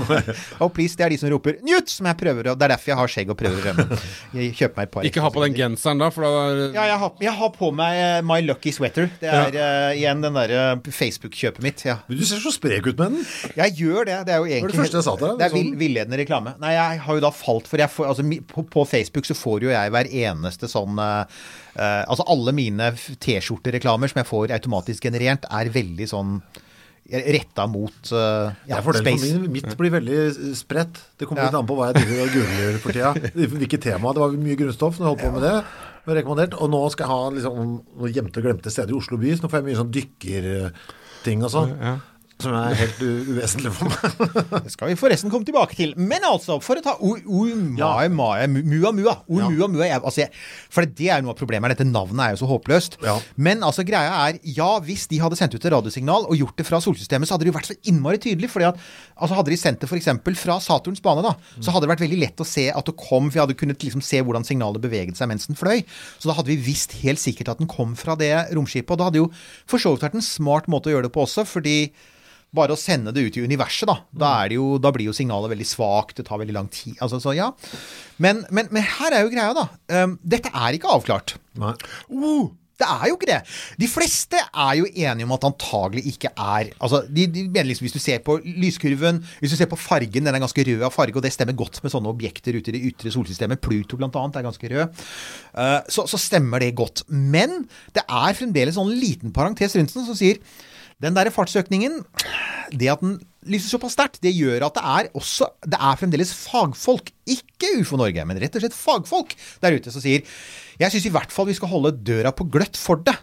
Og 0.62 0.70
please, 0.76 0.94
det 0.94 1.08
er 1.08 1.14
de 1.16 1.18
som 1.18 1.32
roper 1.34 1.58
'Newt!' 1.58 1.90
som 1.90 2.06
jeg 2.06 2.18
prøver 2.20 2.52
å 2.52 2.54
Det 2.54 2.68
er 2.68 2.72
derfor 2.76 2.92
jeg 2.92 2.98
har 3.00 3.12
skjegg 3.16 3.32
og 3.34 3.38
prøver 3.40 3.58
å 3.58 3.64
rømme. 3.66 3.98
Jeg 4.36 4.52
kjøper 4.60 4.78
meg 4.78 4.86
et 4.86 4.94
par 4.94 5.08
Ikke 5.10 5.24
ha 5.26 5.32
på 5.34 5.42
den 5.42 5.58
genseren 5.58 6.04
da, 6.04 6.12
for 6.14 6.28
da 6.28 6.70
Ja, 6.76 6.86
jeg 6.92 7.00
har, 7.02 7.12
jeg 7.26 7.36
har 7.40 7.52
på 7.58 7.72
meg 7.82 7.98
eh, 8.04 8.20
My 8.30 8.38
Lucky 8.46 8.76
Sweater. 8.78 9.10
Det 9.18 9.32
er 9.32 9.58
eh, 9.58 9.98
igjen 10.04 10.22
den 10.22 10.38
derre 10.38 10.62
Facebook-kjøpet 10.86 11.66
mitt. 11.66 11.82
Ja. 11.88 11.98
Men 12.06 12.22
du 12.22 12.26
ser 12.30 12.38
så 12.46 12.54
sprek 12.54 12.86
ut 12.86 12.94
med 12.94 13.18
den. 13.18 13.26
Jeg 13.58 13.74
gjør 13.82 14.06
det. 14.06 14.22
Det 14.30 14.38
er 14.38 14.44
jo 14.44 14.46
det 14.46 14.60
egentlig 14.60 14.84
første 14.84 15.00
jeg 15.00 15.08
sa 15.10 15.18
til 15.18 15.32
deg? 15.32 15.42
Det 15.42 15.48
er 15.50 15.56
Sånn- 15.58 15.76
villedende 15.82 16.22
reklame. 16.22 16.54
Nei, 16.62 16.76
jeg 16.78 17.04
har 17.08 17.18
jo 17.18 17.26
da 17.26 17.34
falt 17.34 17.66
for 17.66 17.82
jeg 17.82 17.90
får, 17.90 18.12
altså, 18.14 18.30
på, 18.54 18.66
på 18.70 18.86
Facebook 18.86 19.15
så 19.24 19.34
får 19.34 19.62
jo 19.64 19.70
jeg 19.72 19.90
hver 19.94 20.06
eneste 20.12 20.68
sånn 20.68 20.98
eh, 21.00 21.24
eh, 21.78 22.04
Altså 22.04 22.26
alle 22.28 22.52
mine 22.52 22.90
T-skjortereklamer 22.92 24.12
som 24.12 24.20
jeg 24.20 24.28
får 24.28 24.52
automatisk 24.52 25.08
generert, 25.08 25.48
er 25.48 25.72
veldig 25.72 26.08
sånn 26.12 26.40
retta 27.06 27.66
mot 27.70 28.10
uh, 28.12 28.50
ja, 28.66 28.80
for 28.82 28.96
space. 28.98 29.22
min. 29.38 29.50
Mitt 29.52 29.76
blir 29.78 29.92
veldig 29.94 30.16
eh, 30.24 30.54
spredt. 30.58 30.98
Det 31.16 31.28
kommer 31.28 31.44
Ja. 31.44 31.50
litt 31.50 31.58
an 31.60 31.68
på 31.68 31.76
hva 31.78 31.92
jeg 31.92 32.02
driver 32.02 32.22
og 32.24 32.32
googler 32.34 32.78
for 32.82 32.92
tida. 32.92 33.12
Hvilket 33.54 33.84
tema. 33.84 34.10
Det 34.12 34.24
var 34.24 34.34
mye 34.34 34.56
grunnstoff 34.58 34.98
når 34.98 35.06
jeg 35.06 35.12
holdt 35.12 35.22
på 35.22 35.32
med 35.36 35.46
det. 35.46 35.54
Rekommendert. 36.18 36.56
Og 36.58 36.70
nå 36.70 36.80
skal 36.90 37.06
jeg 37.06 37.12
ha 37.14 37.30
liksom, 37.36 37.70
noen 38.00 38.12
gjemte 38.12 38.42
og 38.42 38.48
glemte 38.48 38.74
steder 38.74 38.90
i 38.90 38.98
Oslo 38.98 39.20
by. 39.22 39.36
Så 39.38 39.46
nå 39.46 39.52
får 39.52 39.62
jeg 39.62 39.68
mye 39.68 39.78
sånn 39.78 39.94
dykkerting 39.94 41.46
og 41.46 41.54
sånn. 41.54 41.76
Som 42.36 42.52
er 42.52 42.74
helt 42.76 42.98
uvesentlig 43.00 43.70
for 43.72 43.88
meg. 43.88 44.56
Det 44.66 44.72
skal 44.74 44.90
vi 44.90 44.96
forresten 45.00 45.30
komme 45.32 45.46
tilbake 45.48 45.72
til. 45.78 45.94
Men 45.96 46.24
altså, 46.28 46.58
for 46.60 46.76
å 46.76 46.82
ta 46.84 46.92
Mua 47.00 48.90
Mua. 48.92 49.86
Altså, 49.96 50.26
for 50.72 50.84
det 50.84 51.08
er 51.08 51.22
jo 51.22 51.24
noe 51.26 51.32
av 51.32 51.38
problemet. 51.40 51.72
Dette 51.72 51.86
navnet 51.88 52.20
er 52.26 52.34
jo 52.34 52.42
så 52.42 52.48
håpløst. 52.50 52.98
Men 53.40 53.64
altså, 53.64 53.86
greia 53.88 54.12
er 54.26 54.40
Ja, 54.56 54.68
hvis 54.84 55.06
de 55.08 55.20
hadde 55.22 55.38
sendt 55.40 55.56
ut 55.56 55.64
et 55.64 55.72
radiosignal 55.72 56.28
og 56.28 56.36
gjort 56.36 56.60
det 56.60 56.66
fra 56.68 56.80
solsystemet, 56.84 57.24
så 57.30 57.36
hadde 57.38 57.46
det 57.48 57.52
jo 57.54 57.56
vært 57.56 57.70
så 57.70 57.78
innmari 57.88 58.20
tydelig. 58.20 58.50
fordi 58.52 58.68
at 58.68 58.82
altså 59.16 59.38
Hadde 59.40 59.52
de 59.54 59.60
sendt 59.60 59.80
det 59.80 59.88
f.eks. 59.88 60.10
fra 60.42 60.58
Saturns 60.64 61.00
bane, 61.04 61.24
da, 61.24 61.32
så 61.56 61.72
hadde 61.72 61.86
det 61.86 61.92
vært 61.94 62.04
veldig 62.04 62.20
lett 62.20 62.44
å 62.44 62.48
se 62.48 62.66
at 62.72 62.90
det 62.90 62.96
kom. 63.00 63.30
For 63.30 63.38
vi 63.38 63.44
hadde 63.46 63.56
kunnet 63.64 63.80
liksom 63.88 64.04
se 64.04 64.20
hvordan 64.20 64.44
signalet 64.44 64.84
beveget 64.84 65.16
seg 65.16 65.32
mens 65.32 65.48
den 65.48 65.56
fløy. 65.56 65.80
Så 66.20 66.28
da 66.28 66.36
hadde 66.36 66.52
vi 66.52 66.60
visst 66.68 66.98
helt 67.00 67.22
sikkert 67.22 67.54
at 67.54 67.64
den 67.64 67.70
kom 67.70 67.96
fra 67.96 68.12
det 68.20 68.34
romskipet. 68.52 68.92
Og 68.92 69.00
det 69.00 69.08
hadde 69.08 69.24
jo 69.24 69.30
for 69.64 69.80
så 69.80 69.94
vidt 69.96 70.04
vært 70.04 70.20
en 70.20 70.28
smart 70.28 70.68
måte 70.68 70.92
å 70.92 70.96
gjøre 70.98 71.08
det 71.08 71.14
på 71.16 71.24
også, 71.24 71.46
fordi 71.48 71.78
bare 72.56 72.74
å 72.74 72.80
sende 72.80 73.14
det 73.14 73.26
ut 73.26 73.38
i 73.38 73.44
universet, 73.46 73.88
da, 73.90 74.00
da, 74.10 74.32
er 74.42 74.52
det 74.52 74.60
jo, 74.60 74.74
da 74.82 74.92
blir 74.94 75.10
jo 75.10 75.16
signalet 75.16 75.52
veldig 75.54 75.68
svakt. 75.68 76.18
Det 76.18 76.26
tar 76.28 76.42
veldig 76.42 76.56
lang 76.56 76.70
tid. 76.72 76.96
Altså, 77.04 77.20
så 77.22 77.36
ja. 77.36 77.52
Men, 78.22 78.44
men, 78.50 78.70
men 78.74 78.86
her 78.96 79.14
er 79.14 79.26
jo 79.26 79.32
greia, 79.32 79.56
da. 79.56 79.68
Um, 79.92 80.20
dette 80.24 80.52
er 80.52 80.76
ikke 80.76 80.92
avklart. 80.92 81.36
Uh, 81.60 82.48
det 82.76 82.84
er 82.84 83.08
jo 83.08 83.16
ikke 83.16 83.28
det. 83.30 83.38
De 83.80 83.88
fleste 83.88 84.40
er 84.40 84.72
jo 84.76 84.88
enige 84.90 85.24
om 85.24 85.34
at 85.36 85.46
antagelig 85.48 86.04
ikke 86.12 86.30
er 86.32 86.70
altså, 86.76 87.02
de, 87.08 87.24
de 87.32 87.46
mener 87.48 87.70
liksom 87.70 87.86
Hvis 87.86 87.96
du 87.96 88.02
ser 88.02 88.20
på 88.24 88.36
lyskurven, 88.44 89.22
hvis 89.40 89.54
du 89.54 89.56
ser 89.56 89.70
på 89.70 89.80
fargen, 89.80 90.26
den 90.26 90.34
er 90.34 90.42
ganske 90.42 90.66
rød 90.68 90.84
av 90.84 90.92
farge, 90.92 91.16
og 91.16 91.24
det 91.24 91.32
stemmer 91.32 91.56
godt 91.56 91.80
med 91.82 91.94
sånne 91.94 92.12
objekter 92.12 92.56
ute 92.56 92.72
i 92.72 92.76
det 92.76 92.84
ytre 92.90 93.12
solsystemet. 93.14 93.62
Pluto 93.64 93.96
blant 93.96 94.16
annet 94.20 94.40
er 94.40 94.48
ganske 94.48 94.72
rød. 94.72 95.04
Uh, 95.56 95.80
så, 95.88 96.04
så 96.10 96.20
stemmer 96.20 96.62
det 96.62 96.74
godt. 96.76 97.06
Men 97.08 97.64
det 97.96 98.04
er 98.04 98.36
fremdeles 98.36 98.76
sånn 98.76 98.92
liten 98.92 99.32
parentes 99.36 99.76
rundt 99.78 99.96
den 99.96 100.08
som 100.08 100.18
sier 100.18 100.42
den 101.02 101.16
der 101.16 101.28
fartsøkningen, 101.32 102.00
det 102.72 102.88
at 102.88 103.02
den 103.04 103.18
lyser 103.46 103.74
såpass 103.74 103.94
sterkt, 103.94 104.20
det 104.24 104.32
gjør 104.34 104.64
at 104.66 104.78
det 104.78 104.84
er 104.90 105.08
også 105.14 105.46
Det 105.62 105.78
er 105.78 105.98
fremdeles 106.00 106.32
fagfolk, 106.34 107.12
ikke 107.28 107.74
UFO 107.82 107.98
Norge, 108.00 108.24
men 108.26 108.40
rett 108.42 108.56
og 108.56 108.64
slett 108.64 108.74
fagfolk 108.76 109.36
der 109.62 109.76
ute 109.76 109.92
som 109.94 110.02
sier 110.02 110.24
Jeg 110.80 110.90
syns 110.94 111.06
i 111.06 111.12
hvert 111.14 111.34
fall 111.34 111.46
vi 111.50 111.54
skal 111.58 111.70
holde 111.70 111.94
døra 111.94 112.32
på 112.34 112.48
gløtt 112.50 112.80
for 112.80 112.98
det. 113.06 113.14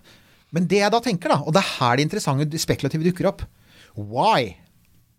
Men 0.53 0.69
det 0.69 0.83
jeg 0.83 0.93
da 0.93 1.01
tenker, 1.01 1.33
da, 1.33 1.41
og 1.41 1.55
det 1.55 1.63
er 1.63 1.71
her 1.79 1.97
det 1.97 2.05
interessante 2.07 2.61
spekulative 2.61 3.09
dukker 3.09 3.31
opp 3.33 3.43
Why? 3.97 4.53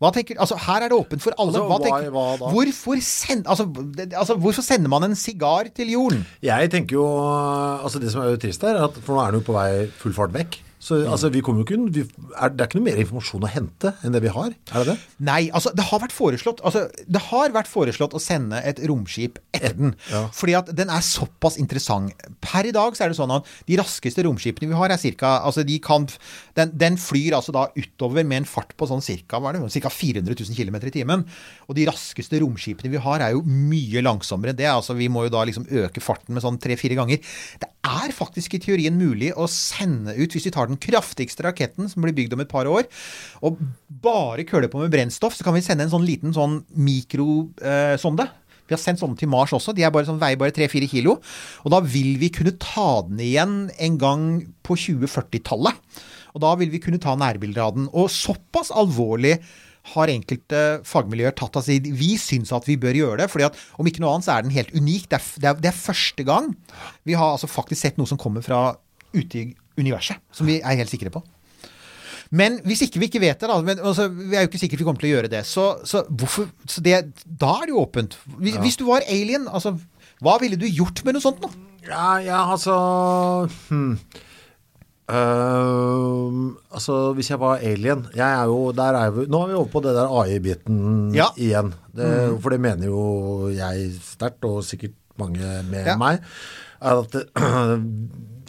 Hva 0.01 0.09
tenker, 0.15 0.39
altså 0.43 0.57
Her 0.59 0.83
er 0.83 0.91
det 0.91 0.97
åpent 0.97 1.23
for 1.23 1.35
alle. 1.39 1.53
Altså, 1.55 1.67
hva 1.69 1.77
tenker, 1.83 2.09
hva 2.11 2.25
da? 2.39 2.49
hvorfor, 2.51 2.99
send, 3.03 3.45
altså, 3.47 3.67
det, 3.95 4.09
altså, 4.11 4.35
hvorfor 4.39 4.65
sender 4.65 4.91
man 4.91 5.07
en 5.07 5.15
sigar 5.15 5.69
til 5.75 5.93
jorden? 5.93 6.25
Jeg 6.43 6.71
tenker 6.73 6.97
jo 6.97 7.05
Altså 7.05 8.01
Det 8.03 8.11
som 8.11 8.23
er 8.23 8.33
jo 8.33 8.41
trist 8.41 8.63
her, 8.63 8.79
er 8.79 8.89
at 8.89 8.97
for 8.99 9.15
nå 9.15 9.23
er 9.23 9.35
den 9.35 9.43
jo 9.43 9.47
på 9.47 9.55
vei 9.55 9.69
full 10.01 10.15
fart 10.17 10.33
vekk. 10.35 10.59
Så 10.85 10.99
altså, 11.09 11.31
vi 11.33 11.41
kommer 11.41 11.63
jo 11.63 11.65
ikke 11.65 11.77
vi, 11.95 12.03
er, 12.37 12.51
Det 12.53 12.61
er 12.61 12.69
ikke 12.69 12.77
noe 12.77 12.85
mer 12.85 12.99
informasjon 13.01 13.45
å 13.47 13.49
hente 13.49 13.91
enn 14.05 14.13
det 14.13 14.21
vi 14.21 14.33
har? 14.33 14.53
Er 14.69 14.83
det 14.83 14.93
det? 14.93 14.97
Nei, 15.25 15.39
altså 15.49 15.71
det 15.73 15.87
har 15.87 16.01
vært 16.03 16.13
foreslått 16.13 16.61
altså, 16.67 16.85
Det 17.09 17.21
har 17.31 17.55
vært 17.55 17.71
foreslått 17.71 18.13
å 18.13 18.21
sende 18.21 18.59
et 18.61 18.81
romskip 18.85 19.39
etter 19.55 19.73
den. 19.79 19.95
ja. 20.11 20.25
Fordi 20.35 20.57
at 20.59 20.69
den 20.77 20.91
er 20.93 21.05
såpass 21.05 21.57
interessant. 21.61 22.13
Per 22.43 22.69
i 22.69 22.73
dag 22.75 22.97
så 22.97 23.05
er 23.05 23.13
det 23.13 23.17
sånn 23.17 23.33
at 23.33 23.49
de 23.69 23.79
raskeste 23.79 24.25
romskipene 24.27 24.69
vi 24.69 24.77
har, 24.77 24.93
er 24.93 25.01
cirka 25.01 25.39
altså 25.45 25.65
de 25.65 25.79
kan, 25.83 26.05
den, 26.59 26.73
den 26.77 26.99
flyr 27.01 27.37
altså 27.39 27.55
da 27.55 27.65
utover 27.75 28.25
med 28.27 28.43
en 28.43 28.49
fart 28.49 28.75
på 28.77 28.87
sånn 28.89 29.03
cirka, 29.05 29.39
hva 29.41 29.51
er 29.51 29.59
det, 29.59 29.71
cirka 29.73 29.89
400 29.93 30.37
000 30.37 30.57
km 30.57 30.77
i 30.85 30.93
timen. 30.93 31.25
Og 31.65 31.77
de 31.77 31.87
raskeste 31.89 32.39
romskipene 32.43 32.93
vi 32.93 33.01
har, 33.01 33.23
er 33.25 33.33
jo 33.33 33.41
mye 33.45 34.03
langsommere 34.05 34.53
enn 34.53 34.61
det. 34.61 34.69
Altså 34.69 34.97
Vi 34.97 35.09
må 35.11 35.25
jo 35.25 35.33
da 35.33 35.45
liksom 35.47 35.65
øke 35.65 36.03
farten 36.03 36.37
med 36.37 36.45
sånn 36.45 36.61
tre-fire 36.61 36.97
ganger. 36.99 37.23
Det 37.61 37.71
er 37.85 38.13
faktisk 38.15 38.57
i 38.57 38.61
teorien 38.61 38.97
mulig 38.97 39.31
å 39.37 39.47
sende 39.51 40.15
ut, 40.17 40.33
hvis 40.33 40.47
vi 40.47 40.53
tar 40.53 40.69
den 40.69 40.74
kraftigste 40.81 41.45
raketten 41.45 41.89
som 41.91 42.05
blir 42.05 42.15
bygd 42.15 42.35
om 42.35 42.43
et 42.43 42.51
par 42.51 42.69
år, 42.69 42.87
og 43.45 43.59
bare 43.89 44.47
køle 44.47 44.69
på 44.71 44.81
med 44.81 44.93
brennstoff, 44.93 45.37
så 45.37 45.45
kan 45.45 45.55
vi 45.55 45.63
sende 45.65 45.87
en 45.87 45.93
sånn 45.93 46.07
liten 46.07 46.35
sånn 46.35 46.61
mikrosonde. 46.75 48.27
Vi 48.65 48.73
har 48.73 48.81
sendt 48.81 49.01
sånne 49.01 49.17
til 49.19 49.29
Mars 49.29 49.53
også. 49.53 49.75
De 49.77 49.85
bare 49.85 50.07
sånn, 50.07 50.21
veier 50.21 50.39
bare 50.41 50.53
3-4 50.55 50.89
kilo. 50.89 51.19
Og 51.63 51.73
da 51.73 51.83
vil 51.85 52.15
vi 52.21 52.31
kunne 52.33 52.55
ta 52.61 53.03
den 53.05 53.21
igjen 53.21 53.53
en 53.69 53.99
gang 54.01 54.23
på 54.65 54.77
2040-tallet. 54.81 56.01
Og 56.33 56.41
da 56.43 56.55
vil 56.59 56.71
vi 56.73 56.81
kunne 56.83 57.01
ta 57.01 57.13
nærbilder 57.19 57.61
av 57.61 57.77
den. 57.77 57.85
Og 57.93 58.09
såpass 58.11 58.73
alvorlig 58.73 59.37
har 59.93 60.09
enkelte 60.09 60.61
fagmiljøer 60.87 61.35
tatt 61.37 61.59
av 61.59 61.65
seg. 61.67 61.85
Vi 61.93 62.15
syns 62.21 62.53
at 62.55 62.65
vi 62.65 62.77
bør 62.81 62.97
gjøre 62.97 63.19
det. 63.21 63.29
fordi 63.31 63.45
at 63.47 63.59
om 63.77 63.85
ikke 63.85 64.01
noe 64.01 64.15
annet 64.15 64.27
så 64.27 64.33
er 64.33 64.47
den 64.47 64.55
helt 64.55 64.73
unik. 64.73 65.09
Det 65.11 65.19
er, 65.19 65.27
det 65.37 65.49
er, 65.51 65.59
det 65.61 65.69
er 65.71 65.83
første 65.83 66.25
gang 66.25 66.49
vi 67.05 67.13
har 67.13 67.35
altså 67.35 67.51
faktisk 67.51 67.83
sett 67.83 68.01
noe 68.01 68.09
som 68.09 68.19
kommer 68.21 68.41
fra 68.45 68.79
ute 69.13 69.43
i 69.43 69.45
universet. 69.77 70.21
Som 70.31 70.47
vi 70.49 70.59
er 70.61 70.77
helt 70.79 70.91
sikre 70.91 71.11
på. 71.13 71.23
Men 72.35 72.59
hvis 72.65 72.81
ikke 72.81 72.99
vi 72.99 73.09
ikke 73.09 73.21
vet 73.21 73.39
det, 73.39 73.49
da 73.49 73.59
men, 73.61 73.79
altså, 73.79 74.07
Vi 74.09 74.35
er 74.35 74.45
jo 74.45 74.49
ikke 74.49 74.59
sikre 74.59 74.79
vi 74.79 74.83
kommer 74.87 74.99
til 74.99 75.11
å 75.11 75.15
gjøre 75.17 75.29
det. 75.31 75.43
Så, 75.45 75.65
så 75.85 76.03
hvorfor 76.09 76.49
så 76.67 76.81
det, 76.81 77.03
Da 77.25 77.51
er 77.61 77.67
det 77.69 77.75
jo 77.75 77.83
åpent. 77.83 78.17
Hvis, 78.39 78.55
Ja. 78.55 78.61
hvis 78.61 78.77
du 78.81 78.85
var 78.89 79.05
alien, 79.07 79.47
altså 79.47 79.75
hva 80.23 80.37
ville 80.41 80.57
du 80.57 80.65
gjort 80.65 81.03
med 81.05 81.17
noe 81.17 81.23
sånt 81.23 81.41
nå? 81.43 81.49
Ja, 81.85 82.15
ja 82.23 82.39
altså 82.51 82.75
hmm. 83.69 83.99
Uh, 85.05 86.55
altså, 86.73 87.13
hvis 87.13 87.27
jeg 87.29 87.37
var 87.37 87.59
alien 87.61 88.07
jeg 88.15 88.25
er 88.25 88.47
jo, 88.49 88.71
der 88.73 88.95
er 88.97 89.11
jo, 89.13 89.25
Nå 89.29 89.41
er 89.43 89.51
vi 89.51 89.57
over 89.59 89.69
på 89.69 89.81
det 89.85 89.93
der 89.93 90.09
AI-biten 90.09 91.13
Ja. 91.13 91.27
igjen. 91.37 91.75
Det, 91.93 92.07
mm. 92.31 92.39
For 92.41 92.49
det 92.49 92.59
mener 92.59 92.87
jo 92.89 93.49
jeg 93.53 93.91
sterkt, 94.01 94.41
og 94.49 94.63
sikkert 94.65 94.95
mange 95.21 95.61
med 95.69 95.85
Ja. 95.85 95.95
meg. 95.95 96.23
At 96.81 97.13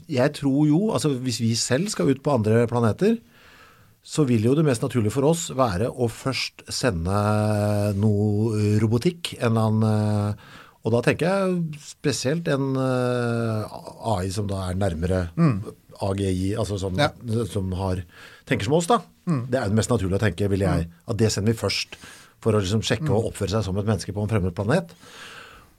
jeg 0.08 0.32
tror 0.38 0.66
jo 0.68 0.80
Altså, 0.94 1.10
hvis 1.18 1.40
vi 1.42 1.54
selv 1.58 1.88
skal 1.92 2.10
ut 2.12 2.22
på 2.22 2.34
andre 2.36 2.66
planeter, 2.70 3.18
så 4.06 4.22
vil 4.26 4.44
jo 4.46 4.54
det 4.54 4.64
mest 4.64 4.82
naturlige 4.84 5.10
for 5.12 5.26
oss 5.26 5.48
være 5.50 5.88
å 5.90 6.06
først 6.08 6.62
sende 6.70 7.16
noe 7.98 8.76
robotikk. 8.82 9.34
En 9.40 9.50
eller 9.56 9.66
annen 9.66 9.88
eh, 9.90 10.52
Og 10.86 10.92
da 10.94 11.00
tenker 11.02 11.26
jeg 11.26 11.80
spesielt 11.82 12.46
en 12.54 12.76
eh, 12.78 13.78
AI 14.06 14.28
som 14.30 14.46
da 14.46 14.68
er 14.70 14.78
nærmere 14.78 15.24
Mm. 15.36 15.56
AGI, 15.96 16.52
altså 16.60 16.76
som, 16.78 16.94
Ja. 17.00 17.08
som 17.48 17.72
har, 17.72 18.02
tenker 18.46 18.64
som 18.68 18.74
oss, 18.76 18.86
da. 18.86 18.98
Mm. 19.26 19.46
Det 19.50 19.58
er 19.58 19.68
det 19.72 19.74
mest 19.78 19.88
naturlige 19.90 20.18
å 20.20 20.22
tenke, 20.22 20.46
vil 20.52 20.60
jeg. 20.60 20.90
At 21.08 21.16
det 21.16 21.30
sender 21.32 21.54
vi 21.54 21.58
først 21.58 21.96
for 22.44 22.52
å 22.52 22.60
liksom 22.60 22.82
sjekke 22.84 23.08
Mm. 23.08 23.14
og 23.16 23.32
oppføre 23.32 23.48
seg 23.50 23.64
som 23.64 23.78
et 23.78 23.86
menneske 23.88 24.12
på 24.12 24.22
en 24.22 24.28
fremmed 24.28 24.54
planet. 24.54 24.92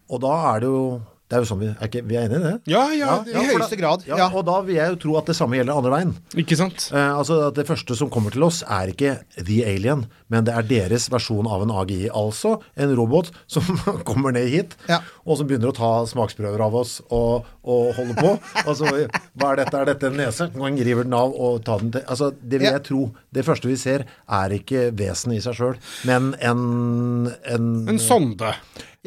Og 0.09 0.19
da 0.21 0.55
er 0.55 0.59
det 0.61 0.67
jo 0.73 1.01
det 1.27 1.35
er 1.35 1.41
jo 1.43 1.47
sånn 1.49 1.59
vi 1.59 1.67
er, 1.67 1.87
ikke, 1.89 2.01
vi 2.07 2.15
er 2.15 2.27
enige 2.29 2.37
i 2.39 2.43
det? 2.45 2.53
Ja, 2.71 2.85
ja, 2.95 3.17
i 3.27 3.33
høyeste 3.35 3.75
da- 3.75 3.79
grad, 3.81 4.05
Ja. 4.07 4.29
Og 4.31 4.45
da 4.47 4.61
vil 4.63 4.75
jeg 4.77 4.93
jo 4.93 4.95
tro 5.03 5.17
at 5.19 5.25
det 5.27 5.35
samme 5.35 5.57
gjelder 5.57 5.75
andre 5.75 5.91
veien. 5.91 6.13
Ikke 6.39 6.55
sant? 6.55 6.85
Eh, 6.93 7.11
altså 7.19 7.47
at 7.49 7.55
Det 7.59 7.65
første 7.67 7.95
som 7.99 8.09
kommer 8.09 8.31
til 8.31 8.43
oss, 8.47 8.61
er 8.63 8.87
ikke 8.93 9.17
The 9.35 9.57
Alien, 9.67 10.05
men 10.29 10.45
det 10.47 10.53
er 10.55 10.61
deres 10.63 11.09
versjon 11.11 11.47
av 11.51 11.61
en 11.65 11.71
AGI. 11.71 12.07
Altså 12.15 12.61
en 12.77 12.95
robot 12.95 13.31
som 13.47 13.61
kommer 14.07 14.31
ned 14.31 14.47
hit, 14.49 14.77
og 15.25 15.37
som 15.37 15.47
begynner 15.47 15.73
å 15.73 15.75
ta 15.75 15.91
smaksprøver 16.07 16.63
av 16.63 16.75
oss 16.79 17.01
og, 17.11 17.43
og 17.67 17.91
holde 17.99 18.15
på. 18.15 18.33
Altså, 18.65 18.87
hva 19.35 19.51
er 19.51 19.61
dette? 19.65 19.75
Er 19.81 19.85
dette 19.91 20.07
en 20.07 20.17
nese? 20.17 20.49
Man 20.55 20.77
river 20.79 21.03
den 21.03 21.13
av 21.13 21.35
og 21.35 21.59
tar 21.67 21.79
den 21.83 21.91
til 21.91 22.05
Altså, 22.07 22.31
Det 22.41 22.59
vil 22.61 22.71
jeg 22.71 22.83
tro. 22.87 23.11
Det 23.35 23.43
første 23.45 23.67
vi 23.67 23.75
ser, 23.75 24.05
er 24.31 24.49
ikke 24.55 24.87
vesenet 24.95 25.37
i 25.41 25.43
seg 25.43 25.59
sjøl, 25.59 25.75
men 26.07 26.33
en 26.39 27.33
En, 27.47 27.87
En 27.89 27.99
sonde. 27.99 28.53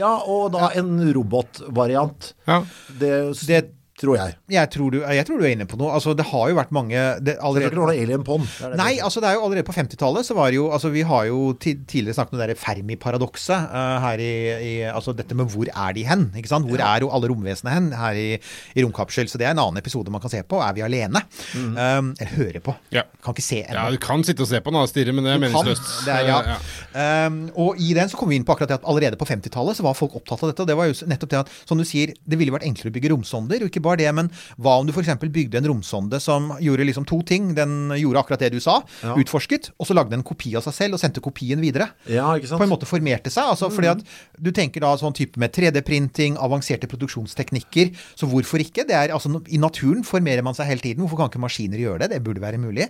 Ja, 0.00 0.14
og 0.24 0.52
da 0.54 0.70
en 0.80 0.94
robotvariant. 1.14 2.32
Ja. 2.48 2.62
Det, 3.00 3.12
Det- 3.46 3.68
tror 4.00 4.16
jeg. 4.16 4.36
Jeg 4.50 4.70
tror, 4.72 4.90
du, 4.94 4.98
jeg 5.04 5.26
tror 5.28 5.40
du 5.40 5.44
er 5.44 5.52
inne 5.54 5.66
på 5.68 5.76
noe. 5.80 5.90
Altså, 5.96 6.14
det 6.16 6.24
har 6.30 6.48
jo 6.50 6.56
vært 6.56 6.70
mange 6.74 6.96
det, 7.20 7.24
Det 7.26 7.34
er 7.36 7.44
allerede, 7.46 7.70
ikke 7.70 7.80
noe 7.80 7.92
alien 7.92 8.24
på 8.26 8.38
den. 8.40 8.46
Det 8.48 8.66
er 8.66 8.72
det 8.74 8.78
Nei, 8.80 8.92
altså 9.04 9.20
det 9.22 9.28
er 9.30 9.36
jo 9.36 9.44
allerede 9.46 9.66
på 9.68 9.74
50-tallet 9.76 10.26
så 10.26 10.36
var 10.38 10.50
det 10.52 10.56
jo 10.58 10.68
altså 10.72 10.90
Vi 10.94 11.02
har 11.06 11.26
jo 11.28 11.40
tidligere 11.60 12.16
snakket 12.16 12.34
om 12.36 12.40
det 12.40 12.48
der 12.50 12.60
Fermi-paradokset 12.60 13.68
uh, 13.70 13.98
her 14.06 14.22
i, 14.24 14.32
i 14.64 14.72
Altså 14.90 15.12
dette 15.16 15.36
med 15.36 15.50
hvor 15.52 15.68
er 15.70 15.94
de 15.96 16.04
hen? 16.08 16.26
ikke 16.36 16.50
sant? 16.50 16.66
Hvor 16.70 16.80
er 16.82 17.04
jo 17.04 17.10
alle 17.14 17.30
romvesenene 17.30 17.74
hen 17.76 17.90
her 18.00 18.18
i, 18.18 18.28
i 18.74 18.84
Romkapsel? 18.84 19.28
Så 19.30 19.38
det 19.40 19.46
er 19.48 19.54
en 19.54 19.62
annen 19.62 19.80
episode 19.82 20.10
man 20.12 20.22
kan 20.24 20.32
se 20.32 20.42
på. 20.46 20.60
Er 20.64 20.74
vi 20.76 20.84
alene? 20.86 21.22
Um, 21.56 22.12
eller 22.16 22.34
høre 22.36 22.62
på. 22.64 22.74
Ja. 22.94 23.04
Kan 23.24 23.36
ikke 23.36 23.44
se 23.46 23.60
ennå. 23.66 23.84
Ja, 23.84 23.90
du 23.92 24.00
kan 24.02 24.24
sitte 24.26 24.44
og 24.46 24.50
se 24.50 24.60
på 24.64 24.72
den 24.72 24.80
og 24.80 24.88
stirre, 24.90 25.12
men 25.16 25.26
det 25.26 25.34
er 25.34 25.38
Du 25.40 25.46
kan. 25.46 25.52
meningsløst. 25.52 25.90
Det 26.06 26.16
er, 26.16 26.30
ja. 26.30 27.26
Um, 27.26 27.40
og 27.60 27.78
i 27.80 27.92
den 27.96 28.08
så 28.10 28.18
kom 28.20 28.30
vi 28.32 28.38
inn 28.40 28.46
på 28.48 28.54
akkurat 28.56 28.70
det 28.72 28.78
at 28.80 28.88
allerede 28.88 29.18
på 29.20 29.28
50-tallet 29.28 29.76
så 29.78 29.84
var 29.86 29.98
folk 29.98 30.16
opptatt 30.20 30.42
av 30.46 30.52
dette. 30.52 30.64
Og 30.64 30.70
det 30.70 30.76
var 30.78 30.90
jo 30.90 30.96
nettopp 31.10 31.32
det 31.34 31.40
at, 31.44 31.52
som 31.68 31.78
du 31.80 31.84
sier, 31.88 32.14
det 32.24 32.38
ville 32.40 32.54
vært 32.54 32.66
enklere 32.68 32.92
å 32.92 32.96
bygge 32.96 33.12
romsonder. 33.14 33.64
Og 33.64 33.70
ikke 33.72 33.82
bare 33.84 33.89
det, 33.96 34.14
men 34.14 34.30
hva 34.58 34.78
om 34.80 34.86
du 34.86 34.92
f.eks. 34.92 35.08
bygde 35.30 35.58
en 35.58 35.66
romsonde 35.66 36.20
som 36.20 36.52
gjorde 36.60 36.86
liksom 36.86 37.06
to 37.06 37.22
ting? 37.22 37.54
Den 37.54 37.90
gjorde 37.96 38.18
akkurat 38.22 38.38
det 38.40 38.52
du 38.52 38.60
sa, 38.60 38.82
Ja. 39.02 39.14
utforsket, 39.16 39.70
og 39.80 39.86
så 39.86 39.94
lagde 39.94 40.10
den 40.10 40.20
en 40.20 40.24
kopi 40.24 40.54
av 40.56 40.62
seg 40.62 40.74
selv 40.74 40.94
og 40.94 41.00
sendte 41.00 41.20
kopien 41.20 41.60
videre. 41.60 41.90
Ja, 42.06 42.34
ikke 42.36 42.46
sant? 42.48 42.60
På 42.60 42.64
en 42.68 42.70
måte 42.76 42.86
formerte 42.86 43.30
seg. 43.30 43.44
altså 43.50 43.70
fordi 43.70 43.88
at 43.90 44.04
Du 44.40 44.50
tenker 44.52 44.80
da 44.80 44.94
sånn 44.96 45.12
type 45.14 45.36
med 45.38 45.52
3D-printing, 45.52 46.36
avanserte 46.38 46.86
produksjonsteknikker. 46.88 47.92
Så 48.16 48.26
hvorfor 48.30 48.58
ikke? 48.62 48.86
Det 48.86 48.94
er, 48.96 49.12
altså, 49.14 49.42
I 49.52 49.58
naturen 49.60 50.02
formerer 50.04 50.42
man 50.42 50.54
seg 50.54 50.66
hele 50.70 50.80
tiden. 50.80 51.02
Hvorfor 51.04 51.16
kan 51.20 51.28
ikke 51.30 51.42
maskiner 51.42 51.78
gjøre 51.80 51.98
det? 52.04 52.10
Det 52.10 52.22
burde 52.24 52.40
være 52.40 52.58
mulig. 52.58 52.88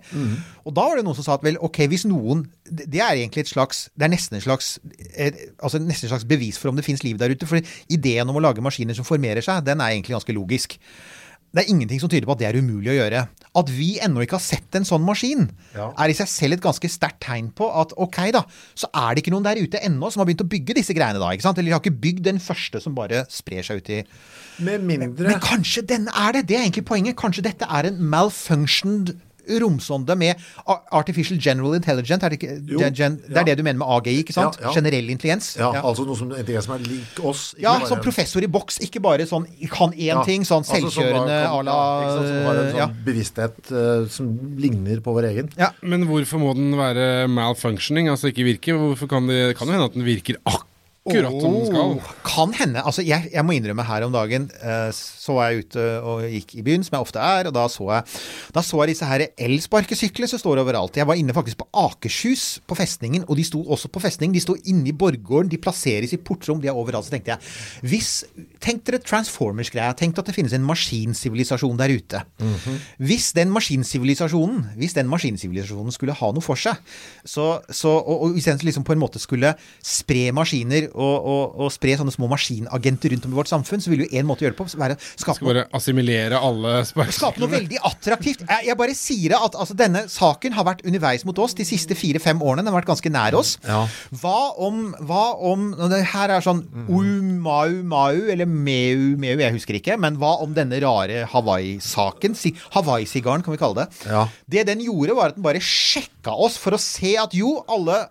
Og 0.66 0.74
da 0.74 0.82
var 0.88 0.96
det 0.96 1.04
noen 1.04 1.14
som 1.18 1.24
sa 1.26 1.34
at 1.34 1.42
vel, 1.46 1.58
ok, 1.60 1.86
hvis 1.90 2.04
noen 2.06 2.46
Det 2.70 3.00
er 3.02 3.16
egentlig 3.18 3.42
et 3.44 3.50
slags 3.50 3.88
Det 3.98 4.06
er 4.06 4.12
nesten 4.14 4.36
en 4.38 4.44
slags 4.44 4.78
altså 5.60 5.80
nesten 5.82 6.06
et 6.06 6.12
slags 6.14 6.24
bevis 6.28 6.58
for 6.60 6.70
om 6.70 6.76
det 6.78 6.84
fins 6.86 7.02
liv 7.02 7.18
der 7.18 7.34
ute. 7.34 7.46
For 7.50 7.58
ideen 7.90 8.28
om 8.30 8.38
å 8.38 8.44
lage 8.44 8.62
maskiner 8.62 8.94
som 8.94 9.04
formerer 9.08 9.42
seg, 9.44 9.64
den 9.66 9.80
er 9.82 9.94
egentlig 9.96 10.14
ganske 10.18 10.36
logisk. 10.36 10.78
Det 11.50 11.64
er 11.64 11.70
ingenting 11.72 11.98
som 11.98 12.06
tyder 12.06 12.28
på 12.28 12.34
at 12.36 12.38
det 12.38 12.46
er 12.46 12.58
umulig 12.62 12.92
å 12.92 12.94
gjøre. 12.94 13.24
At 13.58 13.70
vi 13.74 13.88
ennå 13.98 14.22
ikke 14.22 14.36
har 14.38 14.44
sett 14.44 14.76
en 14.78 14.84
sånn 14.86 15.02
maskin, 15.02 15.48
Ja. 15.74 15.88
er 15.98 16.12
i 16.12 16.14
seg 16.14 16.28
selv 16.30 16.52
et 16.54 16.60
ganske 16.62 16.86
sterkt 16.86 17.18
tegn 17.26 17.48
på 17.50 17.66
at 17.74 17.90
ok, 17.98 18.30
da, 18.30 18.44
så 18.78 18.86
er 18.94 19.16
det 19.16 19.24
ikke 19.24 19.32
noen 19.34 19.42
der 19.42 19.58
ute 19.58 19.80
ennå 19.82 20.12
som 20.12 20.20
har 20.22 20.26
begynt 20.30 20.44
å 20.44 20.48
bygge 20.48 20.76
disse 20.78 20.94
greiene, 20.94 21.18
da. 21.18 21.32
ikke 21.34 21.42
sant? 21.42 21.58
Eller 21.58 21.72
de 21.72 21.74
har 21.74 21.82
ikke 21.82 22.00
bygd 22.06 22.22
den 22.22 22.38
første 22.38 22.78
som 22.80 22.94
bare 22.94 23.24
sprer 23.28 23.66
seg 23.66 23.82
ut 23.82 23.90
i 23.90 24.04
Med 24.62 24.84
mindre 24.86 25.26
Men 25.26 25.40
kanskje 25.42 25.82
denne 25.82 26.14
er 26.14 26.32
det! 26.38 26.46
Det 26.46 26.56
er 26.56 26.62
egentlig 26.68 26.84
poenget. 26.86 27.16
Kanskje 27.18 27.42
dette 27.42 27.66
er 27.66 27.90
en 27.90 27.98
malfunctioned 27.98 29.16
romsonde 29.62 30.16
med 30.16 30.34
artificial 30.92 31.38
general 31.42 31.74
intelligence. 31.78 32.24
Er 32.24 32.28
det, 32.34 32.38
ikke, 32.42 32.56
Jo, 32.70 32.78
gen, 32.78 32.94
gen, 32.94 33.16
det 33.26 33.34
ja. 33.34 33.40
er 33.40 33.48
det 33.50 33.56
du 33.58 33.62
mener 33.66 33.78
med 33.82 33.88
AGI, 33.96 34.16
ikke 34.22 34.36
sant? 34.36 34.58
Ja, 34.60 34.68
ja. 34.68 34.74
Generell 34.76 35.10
intelligens. 35.10 35.56
Ja, 35.58 35.70
altså 35.82 36.06
noe 36.06 36.16
som, 36.18 36.30
intelligens 36.30 36.68
som 36.68 36.76
er 36.76 36.84
lik 36.86 37.20
oss. 37.24 37.42
ikke 37.56 37.62
Ja, 37.66 37.74
bare 37.78 37.88
som 37.90 37.98
en- 37.98 38.04
professor 38.04 38.42
i 38.42 38.46
boks. 38.46 38.80
Ikke 38.86 39.00
bare 39.02 39.26
sånn 39.26 39.46
kan 39.70 39.92
én 39.92 40.10
Ja, 40.10 40.24
ting, 40.24 40.42
sånn 40.44 40.62
altså 40.64 40.78
selvkjørende 40.78 41.36
à 41.40 41.50
altså, 41.50 41.64
la 41.64 41.76
Som 42.16 42.46
har 42.46 42.54
en 42.62 42.70
sånn 42.70 42.80
ja. 42.82 42.88
bevissthet 43.06 43.72
uh, 43.72 44.08
som 44.08 44.30
ligner 44.58 45.00
på 45.00 45.12
vår 45.14 45.30
egen. 45.32 45.48
Men 45.82 46.06
hvorfor 46.06 46.38
må 46.38 46.54
den 46.54 46.72
være 46.78 47.26
malfunctioning, 47.28 48.08
altså 48.08 48.30
ikke 48.32 48.44
virke? 48.44 48.76
Hvorfor 48.78 49.08
kan 49.08 49.26
det 49.26 49.56
kan 49.58 49.66
jo 49.68 49.72
hende 49.74 49.84
at 49.90 49.94
den 49.94 50.04
virker 50.06 50.36
akkurat 50.44 50.66
som 51.42 51.56
den 51.56 51.66
skal? 51.68 51.94
Oh, 51.96 52.10
Kan 52.26 52.54
hende. 52.58 52.82
Altså, 52.86 53.04
jeg, 53.06 53.30
jeg 53.32 53.44
må 53.46 53.56
innrømme 53.56 53.84
her 53.88 54.06
om 54.06 54.14
dagen 54.14 54.48
eh, 54.62 54.90
så 54.94 55.36
var 55.36 55.50
jeg 55.50 55.64
ute 55.66 55.86
og 56.06 56.24
gikk 56.30 56.54
i 56.60 56.64
byen, 56.66 56.84
som 56.86 56.96
jeg 56.96 57.06
ofte 57.06 57.22
er, 57.22 57.50
og 57.50 57.54
da 57.56 57.66
så 57.70 57.86
jeg, 57.90 58.18
da 58.56 58.62
så 58.64 58.80
jeg 58.82 58.92
disse 58.94 59.08
her 59.10 59.26
elsparkesyklene 59.36 60.30
som 60.30 60.42
står 60.42 60.62
overalt. 60.64 60.96
Jeg 61.00 61.08
var 61.08 61.18
inne 61.20 61.34
faktisk 61.36 61.60
på 61.62 61.68
Akershus 61.86 62.46
på 62.68 62.78
festningen, 62.78 63.24
og 63.28 63.36
de 63.38 63.44
sto 63.46 63.62
også 63.66 63.90
på 63.92 64.02
festningen. 64.02 64.34
De 64.36 64.42
sto 64.42 64.56
inne 64.64 64.90
i 64.92 64.96
borggården, 64.96 65.50
de 65.52 65.60
plasseres 65.62 66.14
i 66.16 66.20
portrom, 66.20 66.60
de 66.62 66.70
er 66.70 66.76
overalt. 66.78 67.08
Så 67.08 67.14
tenkte 67.16 67.34
jeg 67.36 67.90
hvis 67.90 68.10
Tenk 68.60 68.82
dere 68.84 68.98
Transformers-greia. 69.00 69.94
Tenk 69.96 70.18
at 70.20 70.26
det 70.28 70.34
finnes 70.36 70.52
en 70.52 70.64
maskinsivilisasjon 70.68 71.78
der 71.80 71.94
ute. 71.96 72.20
Hvis 73.00 73.30
den 73.36 73.48
maskinsivilisasjonen 73.54 74.66
Hvis 74.76 74.92
den 74.98 75.08
maskinsivilisasjonen 75.08 75.94
skulle 75.94 76.12
ha 76.18 76.28
noe 76.36 76.44
for 76.44 76.60
seg, 76.60 76.76
så, 77.24 77.46
så, 77.72 77.94
og, 77.96 78.26
og 78.26 78.34
hvis 78.36 78.48
den 78.50 78.60
liksom 78.66 78.84
på 78.84 78.92
en 78.92 79.00
måte 79.00 79.20
skulle 79.22 79.54
spre 79.84 80.28
maskiner 80.36 80.90
å, 81.04 81.38
å, 81.64 81.70
spre 81.72 81.96
sånne 81.98 82.14
små 82.14 82.28
maskinagenter 82.30 83.14
rundt 83.14 83.26
om 83.28 83.34
i 83.34 83.38
vårt 83.40 83.50
samfunn, 83.50 83.82
så 83.82 83.92
vil 83.92 84.04
jo 84.04 84.10
én 84.12 84.26
måte 84.28 84.44
å 84.44 84.48
gjøre 84.48 84.56
det 84.56 84.60
på 84.60 84.68
være 84.80 84.96
skape 85.00 85.38
Skal 85.38 85.50
bare 85.50 85.66
assimilere 85.76 86.40
alle 86.40 86.80
Skape 86.86 87.40
noe 87.42 87.50
veldig 87.52 87.80
attraktivt. 87.86 88.44
Jeg, 88.46 88.66
jeg 88.68 88.78
bare 88.78 88.96
sier 88.96 89.36
at 89.38 89.56
altså, 89.56 89.76
denne 89.78 90.04
saken 90.10 90.56
har 90.56 90.66
vært 90.68 90.84
underveis 90.86 91.24
mot 91.28 91.38
oss 91.42 91.56
de 91.58 91.66
siste 91.68 91.96
fire-fem 91.98 92.40
årene. 92.42 92.64
Den 92.64 92.72
har 92.72 92.80
vært 92.80 92.90
ganske 92.92 93.12
nær 93.12 93.36
oss. 93.38 93.56
Ja. 93.66 93.82
Hva 94.22 94.38
om, 94.60 94.90
hva 95.06 95.24
om 95.50 95.70
det 95.90 96.02
Her 96.10 96.32
er 96.36 96.44
sånn 96.44 96.62
umau 96.90 97.80
mau, 97.86 98.16
eller 98.32 98.48
meu 98.48 99.16
meu, 99.20 99.36
jeg 99.40 99.54
husker 99.54 99.78
ikke. 99.78 99.96
Men 100.00 100.18
hva 100.20 100.36
om 100.44 100.54
denne 100.56 100.80
rare 100.82 101.24
Hawaii-saken? 101.30 102.36
Hawaii-sigaren, 102.76 103.44
kan 103.44 103.54
vi 103.54 103.60
kalle 103.60 103.84
det. 103.84 104.04
Ja. 104.10 104.26
Det 104.50 104.66
den 104.68 104.84
gjorde, 104.84 105.16
var 105.18 105.32
at 105.32 105.38
den 105.38 105.46
bare 105.46 105.62
sjekka 105.64 106.34
oss 106.34 106.58
for 106.60 106.76
å 106.76 106.80
se 106.80 107.14
at 107.20 107.34
jo, 107.36 107.58
alle 107.70 108.02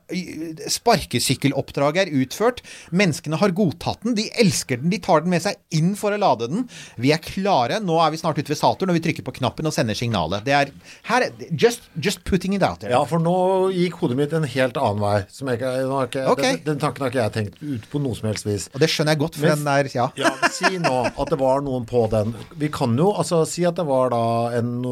sparkesykkeloppdrag 0.71 2.03
er 2.03 2.13
utført. 2.21 2.63
Menneskene 2.91 3.37
har 3.41 3.53
godtatt 3.55 4.03
den. 4.05 4.15
De 4.17 4.27
elsker 4.41 4.79
den. 4.81 4.89
De 4.93 4.99
tar 5.03 5.21
den 5.25 5.29
med 5.33 5.41
seg 5.43 5.57
inn 5.75 5.95
for 5.99 6.11
å 6.15 6.19
lade 6.21 6.47
den. 6.51 6.67
Vi 6.97 7.11
er 7.15 7.21
klare. 7.23 7.79
Nå 7.83 7.99
er 8.03 8.11
vi 8.13 8.19
snart 8.21 8.37
ute 8.39 8.49
ved 8.53 8.59
Saturn, 8.59 8.89
og 8.93 8.97
vi 8.97 9.03
trykker 9.07 9.25
på 9.27 9.35
knappen 9.39 9.67
og 9.69 9.73
sender 9.75 9.97
signalet. 9.97 10.45
Det 10.47 10.53
er 10.55 10.71
her 11.09 11.27
Just, 11.51 11.87
just 11.99 12.23
putting 12.25 12.53
it 12.55 12.63
out 12.63 12.79
there. 12.81 12.91
Ja, 12.93 13.03
for 13.09 13.19
nå 13.21 13.35
gikk 13.75 13.99
hodet 14.01 14.17
mitt 14.19 14.33
en 14.37 14.43
helt 14.49 14.77
annen 14.79 15.01
vei. 15.03 15.17
Som 15.33 15.47
jeg, 15.51 15.59
ikke- 15.59 16.25
ikke, 16.29 16.41
den, 16.41 16.59
den 16.65 16.79
tanken 16.81 17.03
har 17.05 17.11
ikke 17.13 17.23
jeg 17.23 17.33
tenkt 17.37 17.61
ut 17.63 17.89
på 17.91 18.01
noe 18.03 18.15
som 18.17 18.27
helst 18.29 18.45
vis. 18.47 18.69
Og 18.73 18.79
det 18.83 18.89
skjønner 18.91 19.15
jeg 19.15 19.21
godt, 19.23 19.35
for 19.39 19.47
Men- 19.47 19.63
den 19.63 19.67
er 19.73 19.89
Ja. 19.95 20.09
Ja, 20.19 20.31
Si 20.53 20.77
nå 20.77 20.95
at 21.07 21.29
det 21.29 21.39
var 21.39 21.61
noen 21.65 21.85
på 21.89 22.03
den. 22.11 22.33
Vi 22.59 22.67
kan 22.69 22.95
jo 22.97 23.11
altså 23.13 23.41
si 23.47 23.63
at 23.65 23.75
det 23.79 23.85
var 23.87 24.09
da 24.13 24.21
en, 24.59 24.83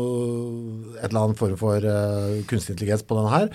et 0.97 1.09
eller 1.09 1.21
annet 1.27 1.37
form 1.39 1.55
for 1.59 1.77
uh, 1.83 2.37
kunstig 2.49 2.73
intelligens 2.75 3.03
på 3.07 3.17
den 3.19 3.29
her. 3.31 3.49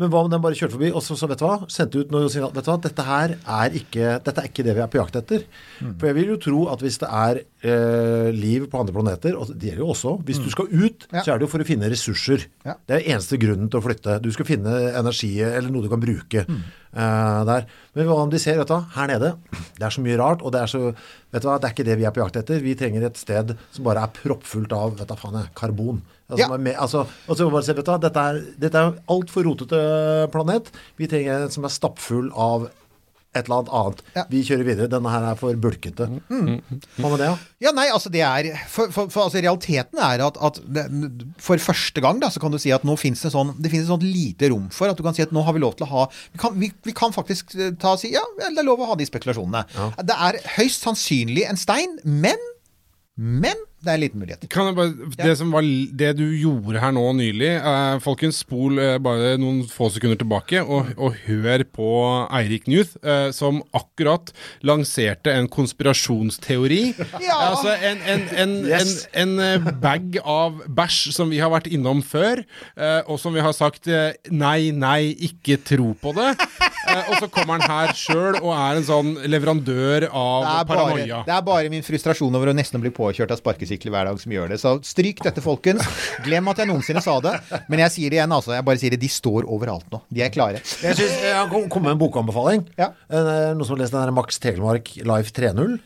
Men 0.00 0.10
hva 0.12 0.24
om 0.24 0.30
den 0.32 0.42
bare 0.44 0.56
kjørte 0.58 0.74
forbi 0.76 0.90
og 0.92 1.02
så, 1.04 1.16
så 1.18 1.28
vet 1.30 1.40
du 1.40 1.46
hva, 1.46 1.58
sendte 1.72 2.02
ut 2.02 2.10
noe 2.14 2.28
signal 2.32 2.52
Vet 2.54 2.66
du 2.66 2.70
hva, 2.72 2.78
dette 2.84 3.06
her 3.06 3.36
er 3.54 3.74
ikke, 3.78 4.08
dette 4.26 4.42
er 4.42 4.48
ikke 4.50 4.64
det 4.66 4.74
vi 4.76 4.82
er 4.84 4.90
på 4.92 4.98
jakt 5.00 5.16
etter. 5.20 5.44
For 5.80 6.08
jeg 6.10 6.16
vil 6.18 6.32
jo 6.34 6.38
tro 6.42 6.60
at 6.72 6.82
hvis 6.84 6.98
det 7.02 7.08
er 7.10 7.40
eh, 7.64 8.28
liv 8.34 8.66
på 8.72 8.80
andre 8.82 8.94
planeter, 8.96 9.36
og 9.38 9.50
det 9.52 9.70
gjelder 9.70 9.84
jo 9.84 9.90
også 9.94 10.14
Hvis 10.26 10.40
du 10.44 10.50
skal 10.52 10.70
ut, 10.72 11.06
Ja. 11.12 11.22
så 11.22 11.34
er 11.34 11.38
det 11.42 11.46
jo 11.48 11.52
for 11.54 11.64
å 11.64 11.68
finne 11.68 11.90
ressurser. 11.92 12.46
Ja. 12.66 12.74
Det 12.86 12.96
er 13.00 13.10
eneste 13.14 13.38
grunnen 13.40 13.70
til 13.70 13.80
å 13.80 13.84
flytte. 13.84 14.18
Du 14.24 14.30
skal 14.34 14.46
finne 14.48 14.74
energi 14.94 15.32
eller 15.44 15.70
noe 15.70 15.82
du 15.84 15.90
kan 15.92 16.02
bruke 16.02 16.44
eh, 16.44 17.44
der. 17.50 17.66
Men 17.94 18.06
hva 18.10 18.20
om 18.24 18.30
de 18.32 18.38
ser, 18.42 18.58
hva, 18.62 18.80
her 18.96 19.10
nede, 19.10 19.34
det 19.78 19.86
er 19.88 19.94
så 19.94 20.02
mye 20.04 20.18
rart, 20.20 20.42
og 20.42 20.52
det 20.54 20.64
er 20.64 20.72
så 20.74 20.94
Vet 21.34 21.42
du 21.42 21.48
hva, 21.48 21.56
det 21.58 21.66
er 21.66 21.72
ikke 21.74 21.84
det 21.88 21.94
vi 21.98 22.04
er 22.06 22.12
på 22.14 22.20
jakt 22.22 22.36
etter. 22.38 22.60
Vi 22.62 22.76
trenger 22.78 23.02
et 23.08 23.16
sted 23.18 23.48
som 23.74 23.82
bare 23.88 24.04
er 24.06 24.12
proppfullt 24.14 24.70
av 24.76 24.92
vet 25.00 25.08
du, 25.10 25.16
faen, 25.18 25.34
jeg, 25.40 25.48
karbon. 25.58 25.96
Altså, 26.30 26.46
Ja. 26.46 26.56
med, 26.56 26.76
altså, 26.78 27.00
og 27.26 27.36
så 27.36 27.48
bare 27.50 27.64
se, 27.66 27.74
vet 27.74 27.84
du 27.88 27.90
dette 28.04 28.22
er, 28.30 28.38
dette 28.62 28.78
er 28.78 28.94
altfor 29.10 29.42
rotete 29.48 29.80
planet. 30.30 30.70
Vi 30.96 31.08
trenger 31.10 31.42
en 31.48 31.50
som 31.50 31.66
er 31.66 31.74
stappfull 31.74 32.30
av 32.38 32.68
et 33.34 33.44
eller 33.44 33.60
annet 33.60 33.72
annet. 33.74 34.02
Ja. 34.14 34.24
Vi 34.30 34.42
kjører 34.46 34.68
videre. 34.68 34.90
Denne 34.92 35.10
her 35.12 35.26
er 35.32 35.38
for 35.38 35.58
bulkete. 35.58 36.06
Hva 36.30 37.10
med 37.10 37.18
det, 37.20 37.28
da? 37.28 37.34
Ja, 37.64 37.72
nei, 37.76 37.86
altså 37.92 38.10
det 38.12 38.22
er 38.24 38.50
For, 38.70 38.90
for, 38.94 39.10
for 39.12 39.26
altså, 39.26 39.40
realiteten 39.42 40.00
er 40.02 40.22
at, 40.26 40.38
at 40.38 40.60
det, 40.64 40.86
for 41.42 41.60
første 41.62 42.02
gang 42.04 42.20
da, 42.22 42.30
så 42.32 42.42
kan 42.42 42.54
du 42.54 42.58
si 42.62 42.72
at 42.74 42.86
nå 42.86 42.96
finnes 43.00 43.22
det 43.24 43.32
sånn 43.34 43.54
Det 43.58 43.70
finnes 43.72 43.86
et 43.86 43.92
sånt 43.92 44.06
lite 44.06 44.50
rom 44.52 44.68
for 44.74 44.90
at 44.90 44.98
du 44.98 45.04
kan 45.06 45.16
si 45.16 45.24
at 45.24 45.32
nå 45.34 45.42
har 45.46 45.56
vi 45.56 45.62
lov 45.62 45.76
til 45.78 45.86
å 45.86 45.90
ha 45.90 46.06
Vi 46.34 46.40
kan, 46.40 46.56
vi, 46.60 46.70
vi 46.84 46.94
kan 46.96 47.14
faktisk 47.14 47.54
eh, 47.58 47.72
ta 47.80 47.94
og 47.96 48.02
si 48.02 48.12
ja, 48.14 48.22
det 48.38 48.50
er 48.50 48.66
lov 48.66 48.82
å 48.84 48.90
ha 48.92 48.98
de 48.98 49.06
spekulasjonene. 49.08 49.64
Det 50.06 50.16
er 50.28 50.40
høyst 50.58 50.84
sannsynlig 50.86 51.46
en 51.50 51.60
stein, 51.60 51.98
men 52.04 52.40
Men 53.14 53.58
det 53.84 53.92
er 53.92 53.98
en 53.98 54.02
liten 54.04 54.22
mulighet. 54.22 54.46
Kan 54.52 54.68
jeg 54.70 54.76
bare, 54.78 55.10
det, 55.18 55.34
som 55.38 55.52
var, 55.54 55.66
det 56.00 56.10
du 56.18 56.24
gjorde 56.40 56.80
her 56.82 56.92
nå 56.96 57.04
nylig 57.18 57.50
eh, 57.58 57.98
Folkens, 58.04 58.40
spol 58.44 58.78
eh, 58.82 58.96
bare 59.02 59.34
noen 59.40 59.62
få 59.70 59.88
sekunder 59.94 60.18
tilbake 60.20 60.62
og, 60.64 60.90
og 60.98 61.16
hør 61.26 61.64
på 61.74 61.88
Eirik 62.40 62.66
Newth, 62.70 62.96
eh, 63.04 63.28
som 63.36 63.60
akkurat 63.76 64.32
lanserte 64.66 65.32
en 65.34 65.48
konspirasjonsteori. 65.52 66.82
Ja. 67.24 67.36
Altså 67.54 67.72
en, 67.78 68.00
en, 68.10 68.24
en, 68.36 68.52
Yes. 68.68 69.06
en, 69.14 69.38
en 69.38 69.44
eh, 69.64 69.68
bag 69.80 70.18
av 70.28 70.58
bæsj 70.76 71.12
som 71.14 71.30
vi 71.32 71.38
har 71.40 71.50
vært 71.52 71.68
innom 71.72 72.02
før, 72.04 72.42
eh, 72.76 73.00
og 73.06 73.16
som 73.22 73.32
vi 73.36 73.42
har 73.44 73.54
sagt 73.56 73.88
eh, 73.88 74.12
nei, 74.34 74.70
nei, 74.76 75.14
ikke 75.28 75.58
tro 75.64 75.92
på 76.00 76.14
det. 76.16 76.34
Eh, 76.84 77.06
og 77.08 77.14
så 77.16 77.26
kommer 77.32 77.56
han 77.56 77.70
her 77.88 77.94
sjøl 77.96 78.36
og 78.42 78.50
er 78.52 78.76
en 78.76 78.84
sånn 78.84 79.14
leverandør 79.32 80.04
av 80.10 80.42
Det 80.44 80.50
er, 80.52 80.66
bare, 80.68 81.06
det 81.24 81.32
er 81.32 81.46
bare 81.46 81.70
min 81.72 81.86
frustrasjon 81.86 82.36
over 82.36 82.50
å 82.52 82.54
nesten 82.58 82.82
bli 82.82 82.92
påkjørt 82.92 83.32
av 83.32 83.40
sparkesykler 83.74 83.94
hver 83.94 84.08
dag 84.08 84.20
som 84.20 84.32
gjør 84.32 84.52
det. 84.52 84.58
Så 84.60 84.72
stryk 84.84 85.22
dette, 85.24 85.42
folkens. 85.42 85.84
Glem 86.24 86.48
at 86.48 86.58
jeg 86.58 86.68
noensinne 86.70 87.02
sa 87.02 87.18
det. 87.20 87.34
Men 87.68 87.84
jeg 87.84 87.94
sier 87.94 88.10
det 88.10 88.20
igjen, 88.20 88.32
altså. 88.32 88.54
Jeg 88.54 88.64
bare 88.64 88.78
sier 88.80 88.94
det. 88.94 89.00
De 89.02 89.08
står 89.10 89.46
overalt 89.46 89.88
nå. 89.92 90.02
De 90.10 90.22
er 90.22 90.30
klare. 90.34 90.60
Jeg 90.82 90.96
synes 90.96 91.22
jeg 91.22 91.48
kom- 91.70 91.82
med 91.84 91.92
en 91.92 91.98
bokanbefaling. 91.98 92.66
Ja. 92.78 92.92
Eh, 93.10 93.54
Noen 93.54 93.64
som 93.64 93.76
har 93.76 93.84
lest 93.84 93.92
den 93.92 94.00
der 94.04 94.12
Max 94.12 94.38
Tegelmark 94.38 94.94
Life 95.04 95.32
3.0? 95.32 95.78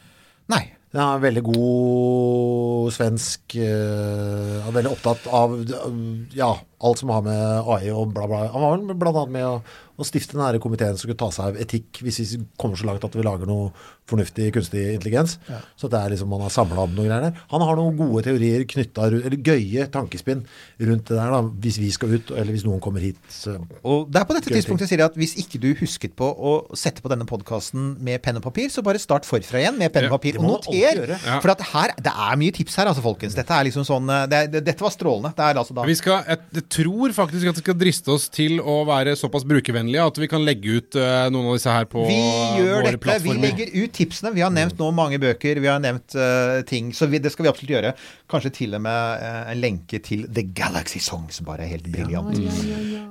Nei. 0.49 0.73
Den 0.89 1.03
er 1.05 1.21
veldig 1.21 1.43
god 1.45 2.93
svensk 2.97 3.59
uh, 3.61 4.65
er 4.65 4.73
Veldig 4.73 4.93
opptatt 4.95 5.27
av 5.37 5.53
uh, 5.53 5.99
ja, 6.33 6.49
alt 6.81 7.03
som 7.03 7.13
har 7.13 7.27
med 7.27 7.69
AI 7.75 7.91
og 7.93 8.15
bla, 8.15 8.25
bla. 8.25 8.47
Han 8.55 8.87
var 8.97 9.11
annet 9.13 9.35
med 9.35 9.45
å, 9.45 9.59
å 10.01 10.07
stifte 10.09 10.39
den 10.39 10.47
her 10.47 10.57
komiteen 10.65 10.97
som 10.97 11.05
skulle 11.05 11.19
ta 11.21 11.29
seg 11.35 11.51
av 11.51 11.61
etikk 11.61 12.01
hvis 12.01 12.23
vi 12.23 12.41
kommer 12.57 12.81
så 12.81 12.89
langt 12.89 13.05
at 13.05 13.19
vi 13.19 13.27
lager 13.27 13.51
noe 13.51 13.69
fornuftig 14.09 14.51
kunstig 14.57 14.85
intelligens. 14.95 15.37
Så 15.79 15.91
det 15.91 16.01
er 16.01 16.15
liksom 16.15 16.31
man 16.33 16.45
har 16.45 16.53
samla 16.53 16.85
opp 16.85 16.95
noen 16.95 17.09
greier 17.09 17.29
der. 17.29 17.43
Han 17.53 17.65
har 17.65 17.79
noen 17.79 17.97
gode 17.99 18.25
teorier 18.27 18.65
knytta 18.69 19.09
Eller 19.09 19.37
gøye 19.37 19.87
tankespinn 19.93 20.45
rundt 20.79 21.09
det 21.11 21.17
der, 21.17 21.33
da, 21.33 21.41
hvis 21.65 21.79
vi 21.81 21.91
skal 21.95 22.15
ut, 22.17 22.33
eller 22.33 22.55
hvis 22.55 22.65
noen 22.67 22.81
kommer 22.83 23.03
hit. 23.03 23.19
Så. 23.33 23.57
Og 23.83 24.09
det 24.11 24.21
er 24.21 24.29
på 24.29 24.37
dette 24.37 24.53
Gøy 24.53 24.63
ting. 24.65 24.81
sier 24.81 25.03
jeg 25.03 25.11
at 25.11 25.19
hvis 25.19 25.35
ikke 25.43 25.61
du 25.63 25.69
husket 25.81 26.15
på 26.19 26.29
å 26.29 26.55
sette 26.79 27.03
på 27.05 27.11
denne 27.13 27.27
podkasten 27.29 27.91
med 28.05 28.23
penn 28.25 28.39
og 28.41 28.45
papir, 28.47 28.71
så 28.73 28.85
bare 28.87 29.01
start 29.03 29.29
forfra 29.29 29.63
igjen 29.63 29.79
med 29.81 29.93
penn 29.95 30.09
og 30.09 30.17
papir, 30.17 30.39
det 30.39 30.43
og 30.43 30.49
noter. 30.55 31.03
Ja. 31.15 31.39
For 31.43 31.53
at 31.53 31.65
her, 31.73 31.95
det 32.05 32.13
er 32.13 32.41
mye 32.41 32.55
tips 32.55 32.79
her, 32.81 32.91
altså, 32.91 33.05
folkens. 33.05 33.37
Dette 33.39 33.55
er 33.55 33.69
liksom 33.69 33.87
sånn 33.89 34.09
eh, 34.15 34.25
det, 34.31 34.43
det, 34.55 34.65
Dette 34.71 34.85
var 34.85 34.95
strålende. 34.95 35.35
Det 35.37 35.45
er 35.45 35.61
altså 35.61 35.77
da 35.77 35.87
Vi 35.89 35.99
skal, 35.99 36.23
jeg, 36.29 36.43
jeg 36.61 36.67
tror 36.79 37.17
faktisk 37.17 37.53
at 37.53 37.61
vi 37.61 37.67
skal 37.67 37.79
driste 37.81 38.15
oss 38.15 38.29
til 38.33 38.63
å 38.63 38.81
være 38.89 39.17
såpass 39.19 39.47
brukervennlige 39.49 40.07
at 40.09 40.23
vi 40.23 40.31
kan 40.31 40.45
legge 40.47 40.79
ut 40.79 40.99
uh, 40.99 41.27
noen 41.33 41.51
av 41.53 41.59
disse 41.59 41.75
her 41.75 41.89
på 41.91 42.07
Vi 42.09 42.19
gjør 42.63 42.89
dette. 42.89 43.19
Vi 43.25 43.37
legger 43.39 43.73
ut 43.75 43.98
tipsene. 43.99 44.33
Vi 44.37 44.45
har 44.45 44.53
nevnt 44.55 44.79
nå 44.81 44.89
mange 44.95 45.19
bøker, 45.23 45.61
vi 45.63 45.71
har 45.71 45.83
nevnt 45.83 46.17
uh, 46.19 46.61
ting. 46.69 46.93
Så 46.97 47.09
vi, 47.11 47.21
det 47.23 47.33
skal 47.35 47.47
vi 47.47 47.53
absolutt 47.53 47.75
gjøre. 47.75 47.93
Kanskje 48.31 48.55
til 48.61 48.79
og 48.79 48.83
med 48.87 49.25
uh, 49.25 49.51
en 49.53 49.63
lenke 49.63 50.01
til 50.05 50.27
The 50.31 50.47
Galaxy 50.57 51.03
Song, 51.05 51.29
som 51.35 51.49
bare 51.49 51.67
er 51.67 51.75
helt 51.75 51.89
briljant. 51.93 52.39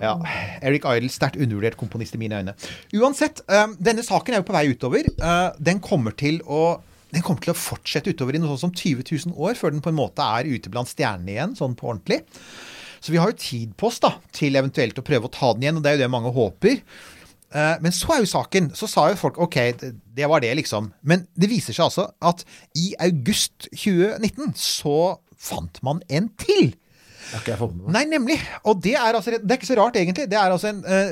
Ja, 0.01 0.15
Eric 0.61 0.88
Idle, 0.88 1.11
sterkt 1.13 1.39
undervurdert 1.41 1.79
komponist 1.79 2.17
i 2.17 2.21
mine 2.21 2.41
øyne. 2.41 2.53
Uansett, 2.97 3.41
eh, 3.49 3.65
denne 3.81 4.03
saken 4.05 4.35
er 4.35 4.43
jo 4.43 4.47
på 4.47 4.55
vei 4.55 4.67
utover. 4.69 5.09
Den 5.57 5.81
kommer 5.83 6.15
til 6.17 6.39
å 6.45 6.77
den 7.13 7.23
kommer 7.23 7.39
til 7.39 7.53
å 7.53 7.57
fortsette 7.57 8.11
utover 8.11 8.35
i 8.35 8.39
noe 8.41 8.51
sånt 8.59 8.65
som 8.65 8.73
20 8.75 9.05
000 9.31 9.38
år, 9.39 9.55
før 9.55 9.71
den 9.71 9.83
på 9.83 9.93
en 9.93 9.99
måte 9.99 10.23
er 10.23 10.49
ute 10.49 10.71
blant 10.71 10.91
stjernene 10.91 11.33
igjen, 11.33 11.53
sånn 11.55 11.75
på 11.79 11.88
ordentlig. 11.88 12.25
Så 12.99 13.13
vi 13.13 13.19
har 13.21 13.31
jo 13.31 13.39
tid 13.39 13.75
på 13.79 13.88
oss 13.88 14.01
da, 14.03 14.15
til 14.35 14.57
eventuelt 14.59 14.97
å 14.99 15.05
prøve 15.05 15.29
å 15.29 15.33
ta 15.33 15.53
den 15.53 15.63
igjen, 15.63 15.79
og 15.79 15.85
det 15.85 15.91
er 15.91 15.97
jo 15.97 16.03
det 16.03 16.11
mange 16.11 16.33
håper. 16.35 16.81
Eh, 17.53 17.75
Men 17.81 17.91
så 17.95 18.11
er 18.13 18.19
jo 18.19 18.25
saken 18.27 18.71
Så 18.75 18.87
sa 18.91 19.05
jo 19.09 19.15
folk 19.15 19.37
OK, 19.39 19.55
det- 19.55 19.95
var 20.27 20.39
det, 20.43 20.55
liksom. 20.57 20.91
Men 21.03 21.27
det 21.39 21.49
viser 21.49 21.73
seg 21.73 21.85
altså 21.85 22.07
at 22.21 22.43
i 22.75 22.93
august 22.99 23.69
2019 23.73 24.53
så 24.55 25.17
fant 25.37 25.79
man 25.83 26.01
en 26.09 26.29
til. 26.37 26.73
Har 27.32 27.41
ikke 27.41 27.51
jeg 27.53 27.59
fått 27.59 27.73
med 27.75 27.84
meg. 27.86 27.93
Nei, 27.95 28.03
nemlig. 28.11 28.38
Og 28.63 28.80
det 28.84 28.93
er 28.95 29.17
altså 29.17 29.34
Det 29.36 29.51
er 29.51 29.59
ikke 29.59 29.69
så 29.69 29.80
rart, 29.80 29.97
egentlig. 29.99 30.28
Det 30.32 30.38
er 30.39 30.53
altså 30.53 30.71
en 30.71 30.84
eh, 30.88 31.11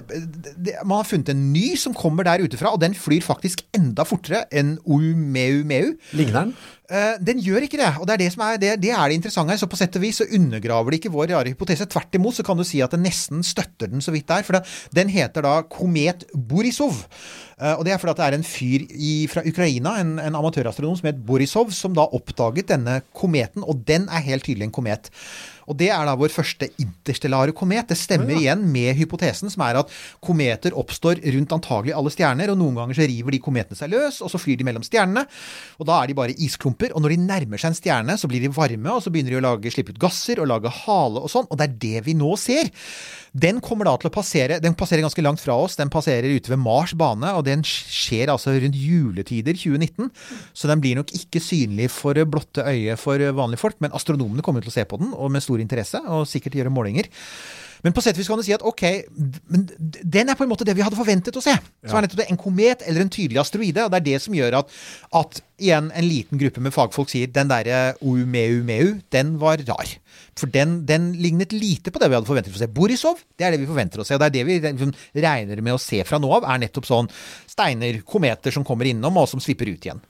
det, 0.55 0.77
Man 0.83 1.01
har 1.01 1.09
funnet 1.09 1.33
en 1.33 1.43
ny 1.53 1.75
som 1.79 1.95
kommer 1.97 2.27
der 2.27 2.45
utefra, 2.45 2.71
og 2.71 2.81
den 2.81 2.95
flyr 2.95 3.25
faktisk 3.25 3.65
enda 3.75 4.05
fortere 4.07 4.45
enn 4.55 4.77
Oumeu-meu. 4.85 5.95
Ligner 6.15 6.41
den? 6.41 6.55
Eh, 6.85 7.15
den 7.25 7.39
gjør 7.41 7.65
ikke 7.65 7.79
det, 7.81 7.87
og 7.97 8.05
det 8.05 8.13
er 8.13 8.21
det 8.21 8.27
som 8.35 8.43
er 8.45 8.59
det, 8.61 8.75
det 8.83 8.91
er 8.93 9.09
det 9.09 9.17
interessante 9.17 9.55
her. 9.55 9.59
Så 9.61 9.69
på 9.69 9.79
sett 9.79 9.95
og 9.97 10.03
vis 10.03 10.21
så 10.21 10.27
undergraver 10.37 10.93
det 10.93 11.01
ikke 11.01 11.13
vår 11.15 11.31
rare 11.33 11.53
hypotese. 11.53 11.87
Tvert 11.89 12.17
imot 12.17 12.37
så 12.37 12.45
kan 12.45 12.59
du 12.59 12.65
si 12.67 12.81
at 12.85 12.93
det 12.93 13.01
nesten 13.01 13.41
støtter 13.45 13.89
den 13.91 14.05
så 14.05 14.13
vidt 14.13 14.29
der. 14.29 14.45
For 14.45 14.57
det, 14.57 14.63
den 14.95 15.09
heter 15.09 15.45
da 15.45 15.57
komet 15.69 16.27
Borisov. 16.33 17.01
Eh, 17.57 17.73
og 17.73 17.85
det 17.87 17.95
er 17.95 18.01
fordi 18.01 18.13
at 18.13 18.21
det 18.21 18.27
er 18.27 18.37
en 18.37 18.47
fyr 18.47 18.85
i, 18.91 19.13
fra 19.31 19.41
Ukraina, 19.47 19.97
en, 20.01 20.15
en 20.21 20.37
amatørastronom 20.37 20.99
som 20.99 21.09
het 21.09 21.25
Borisov, 21.25 21.73
som 21.73 21.97
da 21.97 22.05
oppdaget 22.05 22.69
denne 22.75 22.99
kometen, 23.15 23.65
og 23.65 23.81
den 23.87 24.09
er 24.11 24.25
helt 24.29 24.45
tydelig 24.45 24.69
en 24.69 24.75
komet. 24.75 25.09
Og 25.65 25.77
det 25.79 25.89
er 25.93 26.05
da 26.05 26.15
vår 26.19 26.33
første 26.33 26.69
interstellare 26.81 27.55
komet. 27.57 27.89
Det 27.89 27.97
stemmer 27.97 28.35
igjen 28.37 28.63
med 28.71 28.95
hypotesen, 28.99 29.51
som 29.53 29.63
er 29.65 29.81
at 29.81 29.91
kometer 30.23 30.75
oppstår 30.77 31.21
rundt 31.35 31.55
antagelig 31.55 31.95
alle 31.97 32.13
stjerner, 32.13 32.53
og 32.53 32.59
noen 32.59 32.79
ganger 32.79 32.99
så 32.99 33.09
river 33.09 33.35
de 33.35 33.41
kometene 33.43 33.79
seg 33.79 33.93
løs, 33.93 34.21
og 34.25 34.31
så 34.31 34.41
flyr 34.41 34.59
de 34.61 34.67
mellom 34.67 34.85
stjernene. 34.85 35.25
Og 35.79 35.89
da 35.89 35.99
er 35.99 36.11
de 36.11 36.17
bare 36.17 36.37
isklumper. 36.47 36.93
Og 36.95 37.03
når 37.03 37.15
de 37.15 37.21
nærmer 37.25 37.61
seg 37.61 37.73
en 37.73 37.79
stjerne, 37.79 38.17
så 38.21 38.29
blir 38.31 38.45
de 38.45 38.53
varme, 38.53 38.93
og 38.93 39.03
så 39.03 39.13
begynner 39.13 39.35
de 39.35 39.41
å 39.41 39.45
lage, 39.47 39.73
slippe 39.73 39.95
ut 39.95 40.01
gasser 40.01 40.41
og 40.41 40.49
lage 40.51 40.73
hale 40.85 41.25
og 41.25 41.31
sånn. 41.31 41.49
Og 41.49 41.59
det 41.59 41.69
er 41.69 41.77
det 41.87 42.05
vi 42.09 42.17
nå 42.17 42.35
ser. 42.39 42.71
Den 43.35 43.59
kommer 43.63 43.89
da 43.89 43.95
til 43.99 44.07
å 44.07 44.13
passere 44.15 44.61
Den 44.63 44.77
passerer 44.79 45.03
ganske 45.03 45.23
langt 45.25 45.41
fra 45.43 45.57
oss. 45.59 45.75
Den 45.75 45.91
passerer 45.91 46.31
ute 46.31 46.53
ved 46.53 46.61
Mars 46.63 46.93
bane, 46.95 47.33
og 47.35 47.43
den 47.47 47.65
skjer 47.67 48.31
altså 48.31 48.53
rundt 48.55 48.79
juletider 48.79 49.57
2019. 49.59 50.07
Så 50.55 50.71
den 50.71 50.83
blir 50.83 50.95
nok 50.99 51.11
ikke 51.17 51.43
synlig 51.43 51.89
for 51.91 52.15
blotte 52.31 52.63
øye 52.63 52.95
for 52.99 53.19
vanlige 53.35 53.61
folk, 53.61 53.81
men 53.83 53.95
astronomene 53.97 54.45
kommer 54.45 54.63
til 54.63 54.71
å 54.71 54.77
se 54.77 54.87
på 54.87 55.01
den, 55.01 55.11
og 55.11 55.33
med 55.35 55.43
stor 55.43 55.59
interesse, 55.59 55.99
og 56.07 56.27
sikkert 56.31 56.55
gjøre 56.61 56.73
målinger. 56.73 57.11
Men 57.85 57.93
på 57.93 58.01
sett 58.01 58.17
og 58.17 58.23
vis 58.23 58.29
kan 58.31 58.39
du 58.41 58.45
si 58.45 58.53
at 58.55 58.63
ok, 58.65 58.81
men 59.53 59.67
den 60.01 60.31
er 60.31 60.37
på 60.37 60.41
en 60.41 60.49
måte 60.49 60.65
det 60.65 60.73
vi 60.73 60.81
hadde 60.81 60.97
forventet 60.97 61.35
å 61.37 61.43
se. 61.43 61.53
Så 61.85 61.93
er 61.93 62.05
nettopp 62.07 62.23
det 62.23 62.25
en 62.33 62.39
komet 62.41 62.81
eller 62.81 63.03
en 63.03 63.11
tydelig 63.13 63.37
asteroide. 63.43 63.83
Og 63.85 63.93
det 63.93 63.99
er 63.99 64.07
det 64.07 64.21
som 64.23 64.33
gjør 64.33 64.57
at, 64.63 64.73
at 65.21 65.41
igjen 65.61 65.91
en 65.93 66.07
liten 66.07 66.41
gruppe 66.41 66.63
med 66.65 66.73
fagfolk 66.73 67.13
sier 67.13 67.29
den 67.29 67.51
derre 67.51 67.83
Oumeu-meu, 68.01 68.95
den 69.13 69.35
var 69.41 69.61
rar. 69.69 69.93
For 70.35 70.49
den, 70.51 70.79
den 70.89 71.11
lignet 71.21 71.53
lite 71.53 71.93
på 71.93 72.01
det 72.01 72.09
vi 72.09 72.17
hadde 72.17 72.31
forventet 72.31 72.57
å 72.57 72.63
se. 72.63 72.71
Borisov, 72.73 73.21
det 73.37 73.45
er 73.45 73.53
det 73.53 73.61
vi 73.61 73.69
forventer 73.69 74.01
å 74.01 74.07
se. 74.07 74.17
Og 74.17 74.23
det 74.23 74.31
er 74.31 74.37
det 74.39 74.47
vi 74.49 74.57
liksom 74.65 74.97
regner 75.13 75.61
med 75.61 75.77
å 75.77 75.81
se 75.85 76.01
fra 76.09 76.17
nå 76.19 76.33
av, 76.39 76.49
er 76.49 76.65
nettopp 76.65 76.89
sånn 76.89 77.13
steiner, 77.53 78.01
kometer 78.01 78.55
som 78.55 78.65
kommer 78.65 78.89
innom, 78.89 79.21
og 79.21 79.29
som 79.29 79.43
svipper 79.43 79.69
ut 79.69 79.85
igjen. 79.85 80.01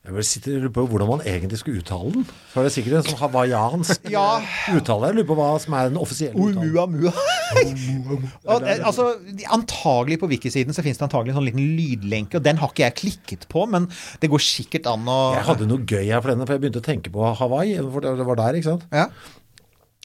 Jeg 0.00 0.14
bare 0.16 0.24
sitter 0.24 0.54
og 0.56 0.62
lurer 0.62 0.72
på 0.72 0.82
hvordan 0.88 1.08
man 1.10 1.22
egentlig 1.28 1.58
skulle 1.60 1.82
uttale 1.82 2.10
den. 2.14 2.22
Så 2.54 2.60
er 2.62 2.64
det 2.66 2.70
sikkert 2.72 2.94
en 2.96 3.02
sånn 3.04 3.18
hawaiiansk 3.20 4.06
Ja. 4.08 4.40
uttale. 4.72 5.10
Jeg 5.10 5.18
lurer 5.18 5.28
på 5.28 5.36
hva 5.36 5.48
som 5.60 5.74
er 5.76 5.90
den 5.90 5.98
offisielle 6.00 6.40
uttalen. 6.40 7.10
Eh, 7.50 8.78
altså, 8.86 9.04
antagelig 9.50 10.20
på 10.22 10.28
Wikisiden 10.30 10.74
så 10.74 10.84
finnes 10.84 10.98
det 11.00 11.04
antagelig 11.08 11.32
en 11.32 11.38
sånn 11.40 11.48
liten 11.48 11.64
lydlenke, 11.76 12.38
og 12.38 12.44
den 12.46 12.60
har 12.60 12.70
ikke 12.70 12.84
jeg 12.84 12.94
klikket 13.00 13.46
på, 13.50 13.64
men 13.70 13.88
det 14.22 14.30
går 14.30 14.42
sikkert 14.44 14.86
an 14.90 15.08
å 15.10 15.16
Jeg 15.34 15.46
hadde 15.48 15.66
noe 15.70 15.82
gøy 15.82 16.06
her 16.12 16.22
for 16.22 16.30
denne, 16.32 16.46
for 16.46 16.54
jeg 16.56 16.62
begynte 16.62 16.82
å 16.82 16.86
tenke 16.86 17.12
på 17.12 17.26
Hawaii. 17.40 17.74
For 17.90 18.06
det 18.06 18.26
var 18.28 18.38
der, 18.40 18.58
ikke 18.60 18.70
sant? 18.70 18.86
Ja. 18.94 19.08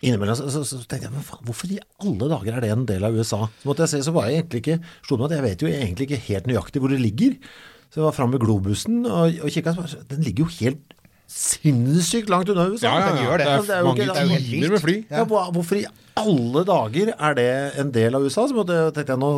Innimellom 0.06 0.36
så, 0.38 0.50
så, 0.52 0.64
så 0.68 0.82
tenkte 0.84 1.08
jeg, 1.08 1.14
men 1.16 1.24
faen, 1.26 1.46
hvorfor 1.48 1.72
i 1.72 1.80
alle 2.04 2.28
dager 2.34 2.58
er 2.58 2.66
det 2.66 2.74
en 2.74 2.88
del 2.90 3.06
av 3.08 3.16
USA? 3.16 3.46
Så 3.62 3.70
måtte 3.70 3.86
jeg 3.86 3.94
se, 3.94 4.02
så 4.10 4.14
var 4.16 4.28
jeg 4.28 4.42
egentlig 4.42 4.64
ikke, 4.66 4.80
slo 5.08 5.18
det 5.18 5.24
meg 5.24 5.30
at 5.30 5.38
jeg 5.38 5.46
vet 5.48 5.64
jo 5.66 5.72
egentlig 5.72 6.10
ikke 6.10 6.24
helt 6.28 6.50
nøyaktig 6.52 6.82
hvor 6.84 6.92
det 6.94 7.00
ligger. 7.02 7.38
Så 7.96 8.02
jeg 8.02 8.10
var 8.10 8.16
framme 8.18 8.36
ved 8.36 8.42
globusen 8.44 9.06
og, 9.08 9.38
og 9.40 9.52
kikket, 9.56 9.78
så 9.80 10.02
den 10.12 10.26
ligger 10.26 10.44
jo 10.44 10.50
helt 10.60 10.96
sinnssykt 11.32 12.28
langt 12.30 12.50
unna 12.52 12.66
USA. 12.68 12.90
Ja, 12.92 12.98
ja, 13.00 13.22
gjør 13.24 13.38
det. 13.40 13.46
Det 13.46 13.54
Altså, 13.54 13.72
er 13.74 13.88
ikke- 13.88 13.96
det 13.96 14.18
er 14.18 14.26
jo 14.26 14.40
timer 14.50 14.70
med 14.76 14.82
fly. 14.84 14.96
Ja, 15.10 15.18
Ja, 15.24 15.24
hvorfor 15.56 15.76
i 15.80 15.86
alle 16.18 16.66
dager 16.66 17.14
er 17.20 17.34
det 17.40 17.80
en 17.80 17.92
del 17.92 18.16
av 18.16 18.22
USA? 18.22 18.46
Så 18.52 18.66
tenkte 18.68 19.08
jeg 19.08 19.18
nå, 19.18 19.32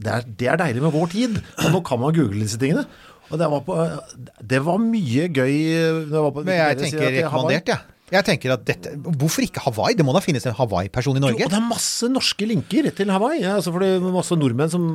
det 0.00 0.12
er, 0.14 0.24
det 0.40 0.48
er 0.48 0.56
deilig 0.56 0.82
med 0.82 0.92
vår 0.92 1.06
tid. 1.12 1.36
Og 1.58 1.70
nå 1.76 1.84
kan 1.84 2.00
man 2.00 2.14
google 2.14 2.40
disse 2.40 2.58
tingene. 2.58 2.86
Og 3.30 3.38
det 3.38 3.50
var, 3.50 3.60
på, 3.60 3.76
det 4.48 4.64
var 4.64 4.78
mye 4.78 5.28
gøy 5.28 6.08
var 6.08 6.30
på 6.32 6.44
Men 6.44 6.54
jeg 6.56 6.78
tenker 6.78 7.02
er 7.02 7.22
rekommandert, 7.22 7.66
jeg. 7.68 7.78
Jeg 8.08 8.24
tenker 8.24 8.54
at 8.54 8.62
dette, 8.64 8.94
Hvorfor 9.20 9.44
ikke 9.44 9.60
Hawaii? 9.66 9.96
Det 9.98 10.04
må 10.06 10.14
da 10.16 10.22
finnes 10.24 10.46
en 10.48 10.56
Hawaii-person 10.56 11.18
i 11.18 11.20
Jo, 11.20 11.26
Norge? 11.26 11.44
og 11.44 11.52
det 11.52 11.58
er 11.58 11.66
masse 11.68 12.08
norske 12.08 12.48
linker 12.48 12.88
til 12.96 13.12
Hawaii. 13.12 13.42
Ja, 13.42 13.58
altså 13.58 13.74
er 13.84 14.00
masse 14.00 14.36
nordmenn 14.38 14.72
som 14.72 14.86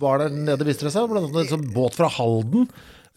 var 0.00 0.24
der 0.24 0.34
nede, 0.34 0.66
viste 0.66 0.88
det 0.88 0.94
seg. 0.96 1.06
Blant 1.10 1.28
annet 1.30 1.44
en 1.46 1.52
sånn 1.54 1.68
båt 1.76 1.94
fra 1.98 2.08
Halden 2.10 2.66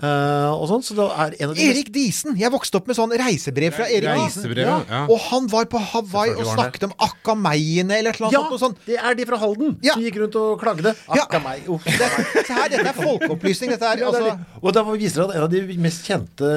eh, 0.02 0.50
og 0.54 0.66
sånn. 0.72 0.84
Så 0.86 0.96
det 0.98 1.06
er 1.06 1.36
en 1.44 1.50
av 1.52 1.56
de 1.56 1.68
Erik 1.70 1.92
Diesen! 1.96 2.38
Jeg 2.40 2.52
vokste 2.54 2.80
opp 2.80 2.88
med 2.90 2.98
sånn 2.98 3.14
reisebrev 3.20 3.76
fra 3.78 3.88
Erik 3.90 4.10
Diesen. 4.20 4.54
Ja. 4.58 4.80
ja. 4.90 5.02
Og 5.12 5.20
han 5.30 5.48
var 5.52 5.66
på 5.72 5.80
Hawaii 5.80 6.34
og 6.38 6.46
snakket 6.54 6.88
om 6.90 6.94
akameiene 7.10 8.00
eller 8.00 8.12
et 8.16 8.22
eller 8.22 8.34
Ja, 8.36 8.44
sånt. 8.50 8.60
sånn. 8.64 8.78
det 8.88 8.98
er 9.00 9.14
de 9.20 9.26
fra 9.30 9.38
Halden 9.42 9.78
Ja. 9.86 9.94
som 9.94 10.04
gikk 10.04 10.20
rundt 10.24 10.36
og 10.40 10.60
klagde. 10.62 10.96
Ja. 11.08 11.24
Akka 11.24 11.40
meg. 11.44 11.68
Det, 11.68 12.10
se 12.48 12.54
her, 12.54 12.70
dette 12.70 12.88
er 12.90 12.98
folkeopplysning. 13.00 13.76
Dette 13.76 13.86
er, 13.94 14.04
Ja, 14.04 14.08
altså, 14.12 14.24
det. 14.30 14.62
Og 14.64 14.74
da 14.74 14.84
viser 14.90 15.24
det 15.24 15.30
at 15.30 15.36
en 15.36 15.44
av 15.44 15.50
de 15.54 15.78
mest 15.78 16.06
kjente 16.08 16.50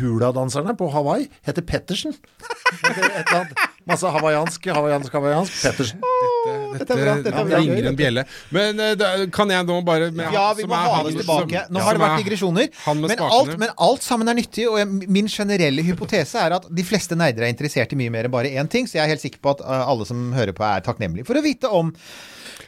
huladanserne 0.00 0.16
hula-danserne 0.16 0.76
på 0.78 0.90
Hawaii 0.92 1.28
heter 1.46 1.62
Pettersen. 1.66 2.14
Et 2.84 2.92
eller 2.92 3.40
annet. 3.40 3.66
Masse 3.86 4.02
hawaiiansk, 4.10 4.64
hawaiiansk, 4.74 5.12
hawaiiansk. 5.14 5.52
Pettersen. 5.62 6.00
Dette 6.02 6.78
dette, 6.78 6.96
dette, 6.96 7.22
dette 7.30 7.44
Ja, 7.52 7.58
ringer 7.60 7.86
en 7.92 7.96
bjelle. 7.98 8.24
Men 8.50 8.80
eh, 8.82 8.94
da, 8.98 9.10
kan 9.30 9.48
jeg 9.54 9.66
nå 9.68 9.76
bare 9.86 10.08
med, 10.10 10.32
Ja, 10.34 10.48
vi 10.58 10.64
som 10.64 10.70
må 10.72 10.74
er 10.74 10.88
ha 10.90 11.02
det 11.04 11.06
oss 11.06 11.12
som- 11.12 11.20
tilbake. 11.22 11.62
Nå 11.70 11.78
ja, 11.78 11.84
har 11.86 11.94
det 11.94 12.02
vært 12.02 12.14
er 12.18 12.24
digresjoner. 12.24 12.70
Men 12.98 13.22
alt, 13.28 13.58
men 13.62 13.70
alt 13.78 14.02
sammen 14.02 14.28
er 14.32 14.34
nyttig, 14.40 14.66
og 14.68 14.78
jeg, 14.80 14.88
min 15.18 15.28
generelle 15.30 15.84
hypotese 15.86 16.34
er 16.42 16.56
at 16.58 16.66
de 16.74 16.82
fleste 16.82 17.14
nerder 17.16 17.46
er 17.46 17.52
interessert 17.54 17.92
i 17.94 17.96
mye 18.00 18.10
mer 18.10 18.24
enn 18.26 18.34
bare 18.34 18.50
én 18.50 18.68
ting, 18.68 18.86
så 18.90 18.98
jeg 18.98 19.04
er 19.06 19.12
helt 19.14 19.22
sikker 19.22 19.38
på 19.40 19.54
at 19.54 19.62
uh, 19.62 19.86
alle 19.86 20.04
som 20.08 20.32
hører 20.34 20.52
på, 20.52 20.66
er 20.66 20.82
takknemlige 20.82 21.26
for 21.28 21.38
å 21.38 21.42
vite 21.46 21.70
om 21.70 21.92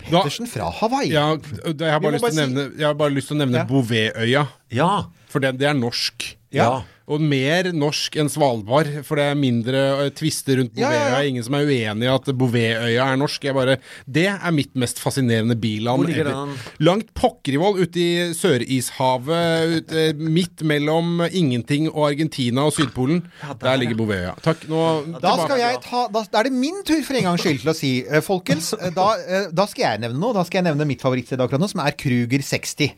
Da- 0.09 0.23
Pettersen 0.23 0.47
fra 0.47 0.71
Hawaii. 0.71 1.11
Ja, 1.11 1.35
jeg 1.35 1.91
har 1.91 1.99
bare, 2.01 2.15
lyst 2.15 2.23
til 2.23 2.31
å 2.31 2.31
bare 2.31 2.33
si- 2.33 2.41
nevne, 2.45 2.69
jeg 2.79 2.87
har 2.87 2.95
bare 2.95 3.11
lyst 3.19 3.29
til 3.29 3.37
å 3.37 3.41
nevne 3.43 3.59
Ja. 3.59 3.65
Bouvetøya. 3.67 4.47
Ja. 4.71 4.91
For 5.29 5.41
det, 5.43 5.57
det 5.59 5.67
er 5.69 5.75
norsk. 5.75 6.37
Ja. 6.55 6.83
Og 7.09 7.23
mer 7.25 7.71
norsk 7.73 8.19
enn 8.21 8.29
Svalbard, 8.29 8.91
for 9.07 9.17
det 9.17 9.25
er 9.31 9.39
mindre 9.39 9.81
tvister 10.19 10.59
rundt 10.61 10.77
Ja, 10.77 10.91
ja, 10.93 11.05
ja. 11.15 11.21
Ingen 11.29 11.45
som 11.47 11.55
er 11.57 11.65
uenig 11.65 12.05
i 12.05 12.11
at 12.13 12.29
Bouvetøya 12.37 13.07
er 13.15 13.17
norsk. 13.21 13.47
Jeg 13.49 13.57
bare, 13.57 13.79
det 14.05 14.27
er 14.29 14.53
mitt 14.55 14.75
mest 14.79 15.01
fascinerende 15.01 15.57
biland. 15.59 16.03
Hvor 16.03 16.11
ligger 16.11 16.29
den? 16.29 16.53
Langt 16.85 17.15
pokkerivoll 17.17 17.81
ute 17.81 18.03
i 18.03 18.11
Sørishavet, 18.37 19.79
ut, 19.89 19.95
midt 20.21 20.65
mellom 20.69 21.23
ingenting 21.31 21.89
og 21.91 22.11
Argentina 22.11 22.67
og 22.69 22.75
Sydpolen. 22.77 23.23
der 23.63 23.81
ligger 23.81 23.97
Bouvetøya. 23.99 24.35
Takk. 24.45 24.69
Nå 24.69 24.83
Da 25.23 25.35
skal 25.45 25.63
jeg 25.63 25.81
ta, 25.85 26.05
da, 26.13 26.25
da 26.29 26.43
er 26.43 26.51
det 26.51 26.57
min 26.57 26.83
tur 26.87 27.01
for 27.07 27.19
en 27.19 27.31
gangs 27.31 27.45
skyld 27.45 27.63
til 27.65 27.73
å 27.73 27.77
si, 27.77 27.93
folkens, 28.25 28.75
da, 28.97 29.09
da 29.55 29.69
skal 29.71 29.85
jeg 29.87 30.05
nevne 30.05 30.21
noe. 30.21 30.37
Da 30.37 30.45
skal 30.45 30.61
jeg 30.63 30.69
nevne 30.71 30.89
mitt 30.89 31.05
favorittsted 31.05 31.41
akkurat 31.41 31.63
nå, 31.65 31.71
som 31.73 31.83
er 31.85 31.97
Kruger 31.99 32.45
60. 32.45 32.93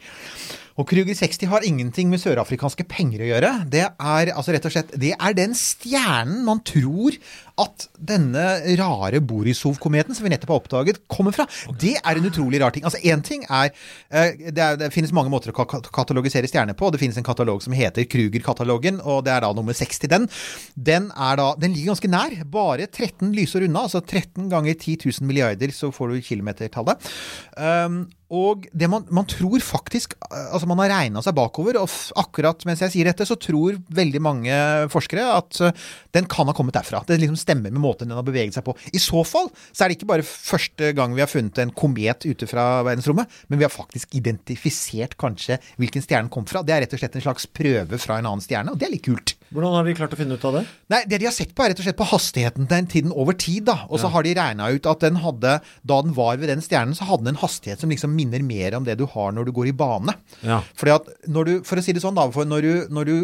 Og 0.79 0.87
Kruger 0.89 1.17
60 1.17 1.49
har 1.51 1.67
ingenting 1.67 2.11
med 2.13 2.23
sørafrikanske 2.23 2.87
penger 2.91 3.25
å 3.25 3.31
gjøre. 3.33 3.53
Det 3.73 3.85
er 3.89 4.33
altså 4.35 4.55
rett 4.55 4.69
og 4.69 4.75
slett 4.75 4.95
Det 5.01 5.13
er 5.17 5.37
den 5.37 5.57
stjernen 5.59 6.45
man 6.47 6.63
tror 6.67 7.17
at 7.61 7.87
denne 7.97 8.45
rare 8.81 9.21
Borisov-kometen 9.21 10.17
som 10.17 10.25
vi 10.27 10.33
nettopp 10.33 10.53
har 10.55 10.61
oppdaget, 10.63 11.01
kommer 11.13 11.35
fra. 11.37 11.47
Det 11.81 11.95
er 12.01 12.19
en 12.21 12.29
utrolig 12.31 12.61
rar 12.63 12.75
ting. 12.75 12.87
Altså 12.89 13.01
Én 13.05 13.23
ting 13.27 13.45
er 13.49 13.71
eh, 14.11 14.37
det, 14.51 14.59
er 14.65 14.79
det 14.81 14.93
finnes 14.95 15.13
mange 15.17 15.33
måter 15.33 15.53
å 15.53 15.57
ka- 15.57 15.69
ka- 15.69 15.83
katalogisere 16.01 16.49
stjerner 16.51 16.77
på. 16.79 16.91
Det 16.95 17.01
finnes 17.03 17.19
en 17.21 17.27
katalog 17.27 17.63
som 17.65 17.77
heter 17.77 18.07
Kruger-katalogen, 18.11 19.01
og 19.05 19.25
det 19.27 19.35
er 19.35 19.45
da 19.47 19.53
nummer 19.57 19.77
60. 19.77 20.09
Den, 20.11 20.29
den, 20.77 21.11
er 21.17 21.41
da, 21.41 21.51
den 21.61 21.75
ligger 21.77 21.93
ganske 21.95 22.11
nær. 22.13 22.39
Bare 22.51 22.87
13 22.89 23.35
lysår 23.37 23.67
unna. 23.69 23.85
Altså 23.89 24.01
13 24.03 24.49
ganger 24.53 24.75
10 24.79 24.99
000 25.21 25.29
milliarder, 25.29 25.75
så 25.77 25.93
får 25.95 26.15
du 26.17 26.25
kilometertallet. 26.31 27.13
Um, 27.61 28.07
og 28.31 28.69
det 28.79 28.87
man, 28.87 29.03
man 29.11 29.27
tror 29.27 29.59
faktisk 29.59 30.13
Altså 30.31 30.69
man 30.71 30.79
har 30.79 30.93
regna 30.93 31.19
seg 31.25 31.35
bakover, 31.35 31.75
og 31.81 31.91
akkurat 32.21 32.63
mens 32.69 32.79
jeg 32.85 32.93
sier 32.95 33.09
dette, 33.11 33.27
så 33.27 33.35
tror 33.43 33.81
veldig 33.91 34.21
mange 34.23 34.55
forskere 34.93 35.25
at 35.35 35.59
uh, 35.67 35.73
den 36.15 36.29
kan 36.31 36.47
ha 36.47 36.55
kommet 36.55 36.77
derfra. 36.79 37.03
Det 37.09 37.19
liksom 37.19 37.39
stemmer 37.51 37.75
med 37.75 37.83
måten 37.83 38.11
den 38.11 38.19
har 38.19 38.27
beveget 38.27 38.57
seg 38.57 38.67
på. 38.67 38.77
I 38.95 39.03
så 39.03 39.25
fall 39.27 39.51
så 39.71 39.85
er 39.85 39.91
det 39.91 39.99
ikke 39.99 40.11
bare 40.13 40.27
første 40.27 40.93
gang 40.97 41.17
vi 41.17 41.25
har 41.25 41.31
funnet 41.31 41.59
en 41.63 41.75
komet 41.75 42.27
ute 42.29 42.49
fra 42.51 42.85
verdensrommet, 42.87 43.29
men 43.51 43.61
vi 43.61 43.67
har 43.67 43.75
faktisk 43.75 44.15
identifisert 44.19 45.19
kanskje 45.21 45.59
hvilken 45.81 46.05
stjernen 46.05 46.33
kom 46.33 46.47
fra. 46.49 46.65
Det 46.65 46.77
er 46.77 46.85
rett 46.87 46.97
og 46.97 47.03
slett 47.03 47.19
en 47.19 47.27
slags 47.27 47.51
prøve 47.51 48.01
fra 48.01 48.21
en 48.21 48.31
annen 48.31 48.45
stjerne, 48.45 48.73
og 48.73 48.81
det 48.81 48.89
er 48.89 48.97
litt 48.97 49.07
kult. 49.07 49.37
Hvordan 49.51 49.73
har 49.75 49.87
de 49.89 49.95
klart 49.99 50.13
å 50.15 50.19
finne 50.19 50.37
ut 50.39 50.45
av 50.47 50.61
det? 50.61 50.61
Nei, 50.93 51.01
det 51.11 51.19
de 51.19 51.27
har 51.27 51.35
sett 51.35 51.51
på 51.59 51.65
er 51.65 51.73
rett 51.73 51.81
og 51.83 51.87
slett 51.89 51.99
på 51.99 52.07
hastigheten 52.07 52.69
den 52.71 52.87
tiden 52.91 53.11
over 53.11 53.35
tid, 53.35 53.65
da. 53.67 53.81
Og 53.91 53.99
så 53.99 54.11
har 54.15 54.23
de 54.23 54.35
regna 54.39 54.69
ut 54.71 54.87
at 54.87 55.03
den 55.03 55.19
hadde, 55.25 55.57
da 55.83 55.97
den 56.07 56.15
var 56.15 56.39
ved 56.39 56.53
den 56.53 56.63
stjernen, 56.63 56.95
så 56.95 57.09
hadde 57.09 57.27
den 57.27 57.35
en 57.35 57.41
hastighet 57.43 57.83
som 57.83 57.91
liksom 57.91 58.15
minner 58.15 58.45
mer 58.47 58.77
om 58.79 58.87
det 58.87 58.95
du 59.01 59.09
har 59.11 59.35
når 59.35 59.51
du 59.51 59.53
går 59.57 59.73
i 59.73 59.75
bane. 59.75 60.15
Ja. 60.47 60.61
Fordi 60.79 60.95
at 60.95 61.11
når 61.27 61.51
du, 61.51 61.53
For 61.67 61.81
å 61.81 61.85
si 61.85 61.95
det 61.97 62.03
sånn, 62.05 62.15
da. 62.15 62.29
For 62.31 62.47
når 62.47 62.67
du, 62.67 62.73
når 62.95 63.11
du 63.11 63.17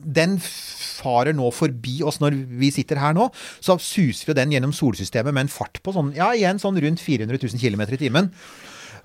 Den 0.00 0.38
farer 0.40 1.36
nå 1.36 1.48
forbi 1.54 2.00
oss 2.04 2.20
når 2.20 2.36
vi 2.60 2.72
sitter 2.74 3.00
her 3.00 3.14
nå, 3.16 3.28
så 3.60 3.76
suser 3.80 4.32
jo 4.32 4.36
den 4.36 4.52
gjennom 4.52 4.72
solsystemet 4.76 5.32
med 5.32 5.46
en 5.46 5.52
fart 5.52 5.80
på 5.84 5.92
sånn, 5.96 6.14
ja 6.16 6.32
igjen 6.36 6.60
sånn 6.60 6.80
rundt 6.80 7.04
400 7.04 7.36
000 7.40 7.60
km 7.60 7.84
i 7.84 8.00
timen. 8.00 8.32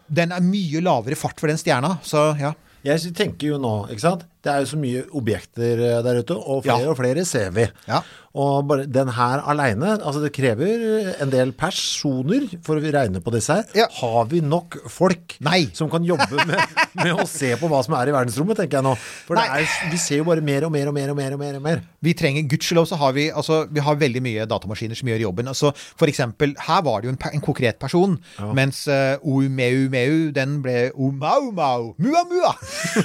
Den 0.07 0.31
er 0.35 0.43
mye 0.43 0.83
lavere 0.83 1.17
fart 1.19 1.39
for 1.41 1.51
den 1.51 1.59
stjerna, 1.59 1.97
så 2.05 2.29
ja. 2.39 2.53
Jeg 2.85 3.15
tenker 3.17 3.55
jo 3.55 3.61
nå, 3.61 3.73
ikke 3.89 4.03
sant? 4.03 4.25
Det 4.45 4.51
er 4.53 4.61
jo 4.61 4.69
så 4.75 4.77
mye 4.77 5.01
objekter 5.17 5.79
eh, 5.81 5.97
der 6.05 6.21
ute, 6.21 6.37
og 6.37 6.61
flere 6.65 6.83
Ja. 6.85 6.91
og 6.93 6.99
flere 6.99 7.25
ser 7.25 7.49
vi. 7.55 7.65
Ja. 7.89 8.03
Og 8.35 8.65
bare 8.67 8.83
den 8.91 9.07
her 9.15 9.39
aleine, 9.47 9.93
altså 10.03 10.19
det 10.19 10.33
krever 10.35 11.13
en 11.23 11.29
del 11.31 11.53
personer 11.55 12.49
for 12.65 12.75
å 12.75 12.83
regne 12.91 13.21
på 13.23 13.31
disse 13.31 13.55
her. 13.55 13.63
Ja. 13.77 13.85
Har 14.01 14.25
vi 14.27 14.41
nok 14.43 14.75
folk 14.91 15.37
Nei. 15.45 15.69
som 15.73 15.87
kan 15.89 16.03
jobbe 16.03 16.43
med, 16.45 16.59
med 16.99 17.13
å 17.15 17.25
se 17.31 17.53
på 17.55 17.69
hva 17.71 17.79
som 17.85 17.95
er 17.95 18.11
i 18.11 18.15
verdensrommet, 18.15 18.59
tenker 18.59 18.81
jeg 18.81 18.85
nå. 18.89 18.91
For 19.25 19.39
det 19.39 19.45
er, 19.47 19.69
vi 19.93 19.99
ser 20.03 20.19
jo 20.19 20.27
bare 20.27 20.43
mer 20.43 20.67
og 20.67 20.73
mer 20.75 20.91
og 20.91 20.97
mer 20.97 21.13
og 21.13 21.17
mer 21.21 21.37
og 21.37 21.41
mer. 21.45 21.55
og 21.61 21.63
mer. 21.63 21.81
Vi 22.03 22.13
trenger, 22.19 22.43
Gudskjelov 22.51 22.89
så 22.91 22.99
har 22.99 23.15
vi 23.15 23.29
altså, 23.31 23.61
vi 23.71 23.79
har 23.87 23.95
veldig 24.03 24.21
mye 24.27 24.45
datamaskiner 24.51 24.99
som 24.99 25.07
gjør 25.13 25.23
jobben. 25.29 25.47
Altså, 25.53 25.71
for 25.95 26.11
eksempel, 26.11 26.53
her 26.67 26.83
var 26.85 27.01
det 27.01 27.09
jo 27.09 27.15
en, 27.15 27.21
en 27.39 27.45
konkret 27.47 27.79
person, 27.81 28.19
mens 28.53 28.83
uh, 28.91 29.15
Oumeu 29.23 29.87
Meu, 29.95 30.19
den 30.35 30.59
ble 30.65 30.89
Omaumau 30.93 31.93
Mua 32.03 32.25
Mua. 32.29 32.51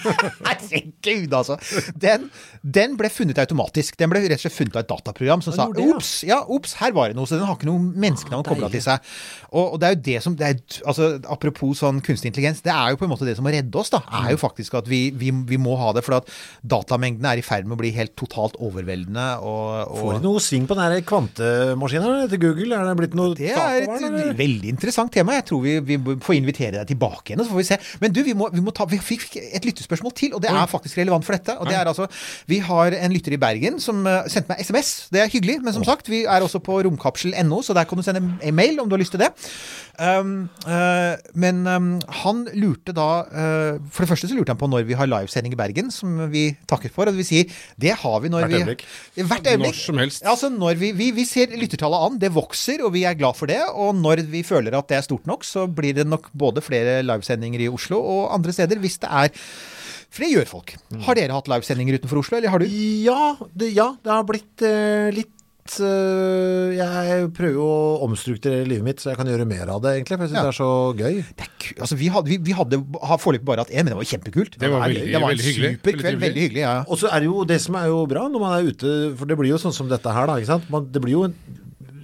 Herregud, 0.50 1.29
altså. 1.36 1.56
Den, 2.00 2.28
den 2.62 2.96
ble 2.98 3.10
funnet 3.12 3.38
automatisk. 3.42 3.96
Den 4.00 4.12
ble 4.12 4.22
rett 4.24 4.38
og 4.38 4.44
slett 4.44 4.56
funnet 4.56 4.76
av 4.76 4.84
et 4.84 4.90
dataprogram 4.90 5.44
som 5.44 5.54
sa 5.56 5.68
ops, 5.70 6.12
ja, 6.28 6.40
ops, 6.50 6.76
her 6.80 6.94
var 6.96 7.10
det 7.10 7.18
noe. 7.18 7.28
Så 7.28 7.38
den 7.38 7.46
har 7.48 7.58
ikke 7.58 7.68
noe 7.70 7.80
menneskenavn 7.80 8.46
kobla 8.46 8.70
til 8.72 8.84
seg. 8.84 9.04
Og, 9.50 9.74
og 9.74 9.80
det 9.82 9.88
er 9.88 9.96
jo 9.96 10.00
det 10.10 10.18
som 10.24 10.36
det 10.38 10.48
er, 10.48 10.60
altså, 10.88 11.10
Apropos 11.30 11.80
sånn 11.82 12.00
kunstig 12.04 12.30
intelligens, 12.30 12.62
det 12.64 12.72
er 12.74 12.92
jo 12.92 13.00
på 13.00 13.06
en 13.06 13.12
måte 13.12 13.26
det 13.28 13.36
som 13.38 13.46
må 13.46 13.52
redde 13.54 13.80
oss, 13.80 13.92
da. 13.92 14.02
Er 14.22 14.34
jo 14.34 14.40
faktisk 14.40 14.76
at 14.80 14.88
vi, 14.90 15.02
vi, 15.16 15.32
vi 15.48 15.58
må 15.60 15.76
ha 15.80 15.92
det. 15.96 16.04
For 16.06 16.18
at 16.20 16.30
datamengdene 16.66 17.34
er 17.34 17.42
i 17.42 17.46
ferd 17.46 17.68
med 17.68 17.78
å 17.78 17.80
bli 17.82 17.92
helt 17.96 18.14
totalt 18.18 18.58
overveldende. 18.60 19.26
Og, 19.46 19.68
og 19.86 20.00
Får 20.00 20.18
du 20.20 20.28
noe 20.28 20.44
sving 20.44 20.68
på 20.70 20.76
den 20.78 20.86
her 20.86 21.06
kvantemaskinen 21.06 22.30
til 22.30 22.42
Google? 22.42 22.76
Er 22.76 22.88
det 22.90 22.96
blitt 23.00 23.16
noe 23.18 23.36
det 23.38 23.52
er 23.54 23.82
et 23.84 23.94
eller? 23.96 24.32
veldig 24.38 24.72
interessant 24.72 25.12
tema. 25.14 25.36
Jeg 25.38 25.46
tror 25.50 25.62
vi, 25.64 25.76
vi 25.86 25.98
får 26.24 26.38
invitere 26.38 26.74
deg 26.78 26.90
tilbake 26.92 27.32
igjen, 27.32 27.42
og 27.42 27.48
så 27.48 27.54
får 27.54 27.62
vi 27.62 27.68
se. 27.70 27.78
Men 28.02 28.14
du, 28.14 28.22
vi 28.26 28.34
må, 28.36 28.50
vi 28.54 28.62
må 28.64 28.74
ta 28.76 28.86
Vi 28.90 28.98
fikk 29.02 29.36
et 29.40 29.66
lyttespørsmål 29.66 30.14
til, 30.18 30.34
og 30.36 30.42
det 30.44 30.50
er 30.52 30.70
faktisk 30.70 30.98
relevant 31.00 31.19
for 31.26 31.36
dette. 31.36 31.56
Og 31.60 31.68
det 31.68 31.76
er 31.78 31.90
altså 31.90 32.08
Vi 32.50 32.60
har 32.64 32.96
en 32.96 33.14
lytter 33.14 33.36
i 33.36 33.40
Bergen 33.40 33.80
som 33.82 34.02
eh, 34.06 34.26
sendte 34.32 34.52
meg 34.52 34.64
SMS. 34.64 34.92
Det 35.12 35.22
er 35.22 35.32
hyggelig, 35.32 35.60
men 35.64 35.76
som 35.76 35.86
sagt, 35.86 36.10
vi 36.10 36.24
er 36.24 36.44
også 36.44 36.62
på 36.64 36.80
romkapsel.no, 36.86 37.62
så 37.66 37.76
der 37.76 37.88
kan 37.88 38.00
du 38.00 38.06
sende 38.06 38.22
en 38.22 38.56
mail 38.56 38.80
om 38.80 38.88
du 38.88 38.96
har 38.96 39.02
lyst 39.02 39.14
til 39.16 39.22
det. 39.22 39.32
Um, 40.00 40.48
uh, 40.64 41.18
men 41.36 41.66
um, 41.68 41.88
han 42.22 42.38
lurte 42.56 42.94
da 42.96 43.08
uh, 43.28 43.74
For 43.92 44.00
det 44.00 44.08
første 44.08 44.30
så 44.30 44.36
lurte 44.38 44.54
han 44.54 44.60
på 44.60 44.68
når 44.70 44.86
vi 44.88 44.96
har 44.96 45.10
livesending 45.10 45.52
i 45.52 45.58
Bergen, 45.60 45.90
som 45.92 46.22
vi 46.32 46.46
takker 46.70 46.92
for. 46.94 47.10
Og 47.10 47.18
vi 47.18 47.26
sier 47.26 47.58
det 47.80 47.92
har 48.00 48.22
vi 48.24 48.30
når 48.32 48.46
Hvert 48.46 48.54
vi 48.54 48.60
øyeblikk. 48.62 48.86
Hvert 49.18 49.50
øyeblikk. 49.50 49.76
Når 49.76 49.82
som 49.82 50.00
helst. 50.00 50.24
Ja, 50.24 50.32
altså 50.32 50.48
når 50.54 50.80
vi, 50.80 50.92
vi, 50.96 51.10
vi 51.16 51.26
ser 51.28 51.52
lyttertallet 51.52 52.06
an, 52.06 52.20
det 52.22 52.32
vokser, 52.32 52.80
og 52.86 52.94
vi 52.96 53.04
er 53.08 53.18
glad 53.18 53.36
for 53.36 53.50
det. 53.50 53.60
Og 53.74 53.92
når 53.98 54.24
vi 54.32 54.44
føler 54.46 54.78
at 54.78 54.88
det 54.88 55.00
er 55.00 55.04
stort 55.04 55.28
nok, 55.28 55.44
så 55.44 55.66
blir 55.68 55.96
det 55.98 56.08
nok 56.08 56.30
både 56.32 56.64
flere 56.64 57.00
livesendinger 57.04 57.66
i 57.66 57.68
Oslo 57.72 58.00
og 58.00 58.34
andre 58.38 58.56
steder, 58.56 58.80
hvis 58.80 59.00
det 59.04 59.12
er 59.12 59.34
For 60.10 60.24
det 60.26 60.32
gjør 60.34 60.48
folk. 60.50 60.72
Har 61.06 61.14
dere 61.14 61.36
hatt 61.36 61.46
livesendinger 61.50 62.00
utenfor 62.00 62.18
Oslo, 62.24 62.38
eller 62.40 62.50
har 62.50 62.58
du? 62.58 62.66
Ja, 62.66 63.36
det, 63.54 63.68
ja, 63.76 63.92
det 64.02 64.10
har 64.10 64.24
blitt 64.26 64.64
eh, 64.66 65.10
litt 65.14 65.76
eh, 65.78 66.72
Jeg 66.74 67.28
prøver 67.36 67.54
jo 67.54 67.66
å 67.70 67.84
omstrukturere 68.08 68.66
livet 68.66 68.86
mitt 68.88 69.02
så 69.02 69.12
jeg 69.12 69.20
kan 69.20 69.30
gjøre 69.30 69.46
mer 69.46 69.70
av 69.70 69.78
det, 69.84 69.92
egentlig. 70.00 70.18
For 70.18 70.26
jeg 70.26 70.32
syns 70.32 70.40
Ja. 70.40 70.44
det 70.48 70.52
er 70.54 70.58
så 70.58 70.70
gøy. 70.98 71.20
Altså, 71.84 71.98
vi 72.00 72.08
hadde, 72.10 72.26
vi, 72.32 72.40
vi 72.50 72.56
hadde 72.58 72.80
har 73.06 73.22
foreløpig 73.22 73.46
bare 73.52 73.62
hatt 73.64 73.70
én, 73.70 73.84
men 73.86 73.92
det 73.94 74.00
var 74.00 74.08
kjempekult. 74.10 74.58
Det 74.58 74.70
var 74.72 74.82
er- 74.82 74.88
veldig- 74.90 75.12
det 75.14 75.22
var 75.22 75.30
en 75.30 75.44
hyggelig. 75.46 75.72
super 75.78 75.92
kveld. 76.02 76.20
Veldig 76.26 76.42
hyggelig. 76.48 76.64
ja. 76.66 76.74
Og 76.88 76.98
så 76.98 77.06
er 77.14 77.20
det 77.22 77.30
jo 77.30 77.44
det 77.44 77.60
som 77.62 77.78
er 77.78 77.86
jo 77.86 78.02
bra 78.10 78.26
når 78.28 78.40
man 78.42 78.58
er 78.58 78.70
ute, 78.72 78.94
for 79.16 79.30
det 79.30 79.38
blir 79.38 79.50
jo 79.54 79.62
sånn 79.62 79.72
som 79.78 79.88
dette 79.88 80.10
her, 80.10 80.26
da. 80.26 80.34
ikke 80.42 80.46
sant? 80.56 80.66
Man, 80.70 80.90
det 80.90 81.00
blir 81.06 81.12
jo 81.20 81.24
en 81.30 81.34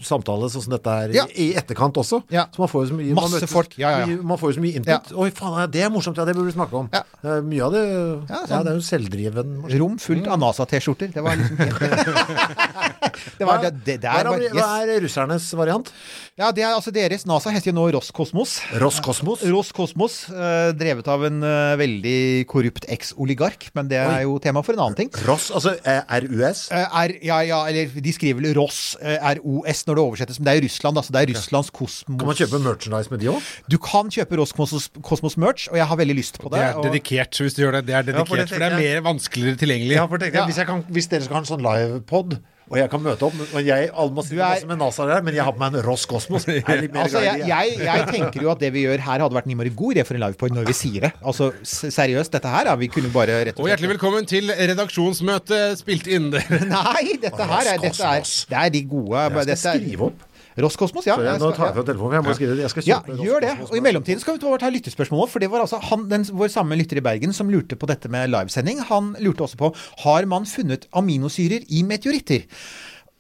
samtale 0.04 0.48
sånn 0.52 0.62
som 0.66 0.72
dette 0.76 0.86
er 1.04 1.10
i, 1.10 1.16
Ja. 1.16 1.24
i 1.34 1.46
etterkant 1.56 1.94
også. 1.96 2.22
Så 2.28 2.58
man 2.58 2.68
får 2.68 2.84
jo 2.84 2.88
så 2.90 2.96
mye 2.98 3.14
Masse 3.14 3.40
man 3.40 3.48
folk. 3.48 3.76
Ja, 3.78 3.90
ja, 3.90 4.06
ja. 4.06 4.16
Man 4.22 4.38
får 4.38 4.52
jo 4.52 4.56
så 4.58 4.64
mye 4.64 4.76
input. 4.80 5.12
Oi, 5.16 5.30
faen, 5.30 5.70
det 5.70 5.82
er 5.86 5.90
morsomt. 5.90 6.16
Ja, 6.16 6.24
det 6.24 6.34
burde 6.36 6.50
vi 6.52 6.56
snakke 6.58 6.74
om. 6.74 6.90
Uh, 7.24 7.40
Mye 7.46 7.62
av 7.64 7.72
det 7.72 7.82
ja, 7.86 8.42
sånn- 8.46 8.64
det 8.64 8.72
er 8.72 8.76
jo 8.80 8.84
selvdriven 8.86 9.54
maskin. 9.62 9.78
Rom 9.80 9.96
fullt 9.98 10.26
av 10.28 10.38
NASA-T-skjorter. 10.40 11.12
Det 11.12 11.22
var 11.22 11.36
liksom 11.36 11.56
Det 13.38 13.44
var 13.46 13.60
det, 13.62 13.70
det 13.84 13.96
Hva 14.02 14.20
er, 14.20 14.24
var, 14.28 14.36
ameri- 14.36 14.50
hva 14.54 14.68
er 14.82 15.00
russernes 15.04 15.46
variant? 15.56 15.90
Ja, 16.36 16.50
det 16.52 16.62
er 16.64 16.74
altså 16.76 16.92
deres 16.92 17.24
NASA 17.28 17.50
heter 17.52 17.70
jo 17.70 17.76
nå 17.78 17.86
Roskosmos. 17.96 18.58
Roskosmos? 18.80 19.42
Roskosmos, 19.48 20.16
eh, 20.32 20.72
drevet 20.76 21.08
av 21.08 21.24
en 21.28 21.38
eh, 21.46 21.76
veldig 21.80 22.18
korrupt 22.50 22.86
eks-oligark, 22.92 23.68
men 23.76 23.88
det 23.88 23.98
er 24.02 24.18
Oi. 24.18 24.22
jo 24.26 24.36
tema 24.44 24.62
for 24.66 24.76
en 24.76 24.84
annen 24.86 24.98
ting. 24.98 25.10
Ross, 25.26 25.48
altså 25.54 25.74
eh, 25.84 26.02
RUS? 26.26 26.66
R, 26.72 27.14
ja, 27.24 27.40
ja, 27.48 27.62
eller 27.70 27.88
de 27.88 28.12
skriver 28.16 28.42
vel 28.42 28.54
Ross, 28.58 28.96
ROS, 29.00 29.85
når 29.86 29.94
det 29.98 30.02
oversettes, 30.02 30.38
men 30.40 30.46
det 30.48 30.52
er 30.54 30.60
i 30.62 30.64
Russland, 30.66 30.96
altså. 30.98 31.12
Det 31.14 31.20
er 31.22 31.32
Russlands 31.34 31.70
kosmos. 31.70 32.18
Kan 32.18 32.26
man 32.26 32.36
kjøpe 32.38 32.58
merchandise 32.64 33.10
med 33.10 33.20
de 33.22 33.30
òg? 33.32 33.42
Du 33.70 33.78
kan 33.78 34.10
kjøpe 34.10 34.36
Roskosmos 34.40 34.88
Kosmos 35.02 35.36
merch, 35.36 35.68
og 35.70 35.76
jeg 35.78 35.86
har 35.86 35.96
veldig 35.96 36.16
lyst 36.18 36.40
på 36.42 36.50
det. 36.50 36.58
Det 36.58 36.66
er 36.66 36.74
og- 36.80 36.84
dedikert, 36.90 37.30
hvis 37.38 37.54
du 37.54 37.62
gjør 37.62 37.72
det. 37.78 37.86
Det 37.86 37.94
er 37.94 38.12
Ja, 38.12 38.24
for 38.24 38.36
det 38.36 38.48
for 38.50 38.58
det 38.58 38.72
er 38.72 38.76
mer 38.78 39.00
vanskeligere 39.06 39.56
tilgjengelig. 39.56 39.94
Ja, 39.96 40.06
for 40.06 40.18
tenk 40.18 40.34
ja. 40.34 40.44
hvis, 40.46 40.56
jeg 40.58 40.66
kan, 40.66 40.82
hvis 40.90 41.06
dere 41.08 41.22
skal 41.22 41.34
ha 41.34 41.40
en 41.40 41.50
sånn 41.52 41.62
livepod, 41.62 42.38
og 42.66 42.78
jeg 42.80 42.90
kan 42.90 43.02
møte 43.04 43.22
opp 43.28 43.34
og 43.44 43.60
jeg, 43.62 43.90
alle 43.94 44.10
må 44.16 44.22
sitte 44.26 44.40
masse 44.42 44.66
med 44.66 44.80
NASA 44.80 45.04
der, 45.06 45.20
men 45.22 45.36
jeg 45.36 45.44
har 45.46 45.54
på 45.54 45.60
meg 45.62 45.76
en 45.76 45.84
Ross 45.86 46.06
Cosmos 46.10 46.46
er 46.50 46.64
Altså, 46.66 47.20
jeg, 47.22 47.44
jeg, 47.46 47.76
jeg 47.86 48.06
tenker 48.10 48.42
jo 48.42 48.50
at 48.50 48.62
det 48.64 48.72
vi 48.74 48.82
gjør 48.88 48.98
her, 49.04 49.22
hadde 49.22 49.36
vært 49.38 49.46
en 49.46 49.54
innmari 49.54 49.70
god 49.78 49.94
idé 49.94 50.04
for 50.08 50.18
en 50.18 50.24
livepod 50.24 50.56
når 50.56 50.66
vi 50.66 50.74
sier 50.74 51.06
det. 51.06 51.12
Altså, 51.22 51.52
seriøst, 51.62 52.34
dette 52.34 52.50
her, 52.50 52.72
vi 52.80 52.88
kunne 52.90 53.12
bare 53.14 53.38
rett 53.46 53.60
Og 53.62 53.70
hjertelig 53.70 53.92
velkommen 53.94 54.26
til 54.26 54.50
redaksjonsmøte 54.50 55.60
spilt 55.78 56.08
inn 56.10 56.30
der. 56.34 56.46
Nei, 56.74 57.16
dette 57.22 57.46
her 57.52 57.72
er, 57.76 57.82
dette 57.86 58.10
er, 58.16 58.26
det 58.50 58.58
er 58.64 58.72
de 58.74 58.82
gode 58.90 59.20
Jeg 59.20 59.30
skal 59.36 59.46
dette 59.52 59.76
er- 59.76 59.84
skrive 59.84 60.10
opp. 60.10 60.24
Roskosmos, 60.56 61.04
ja. 61.04 61.18
Jeg, 61.20 61.40
nå 61.42 61.50
tar 61.52 61.68
jeg 61.68 61.76
fra 61.76 61.84
telefonen, 61.84 62.16
jeg 62.16 62.24
må 62.24 62.34
skrive 62.38 62.56
det. 62.56 62.64
Jeg 62.64 62.72
skal 62.72 62.88
Ja, 62.88 62.98
gjør 63.04 63.44
det. 63.44 63.52
Og 63.68 63.76
i 63.76 63.84
mellomtiden 63.84 64.22
skal 64.22 64.38
vi 64.38 64.56
ta 64.62 64.70
lyttespørsmål. 64.72 65.28
For 65.28 65.42
det 65.42 65.50
var 65.52 65.66
altså 65.66 65.82
han, 65.90 66.06
den, 66.08 66.24
vår 66.32 66.48
samme 66.54 66.78
lytter 66.80 67.02
i 67.02 67.04
Bergen 67.04 67.36
som 67.36 67.52
lurte 67.52 67.76
på 67.76 67.88
dette 67.90 68.08
med 68.12 68.30
livesending. 68.32 68.80
Han 68.88 69.14
lurte 69.20 69.44
også 69.44 69.60
på 69.60 69.72
har 70.06 70.28
man 70.30 70.48
funnet 70.48 70.88
aminosyrer 70.96 71.66
i 71.68 71.82
meteoritter. 71.84 72.48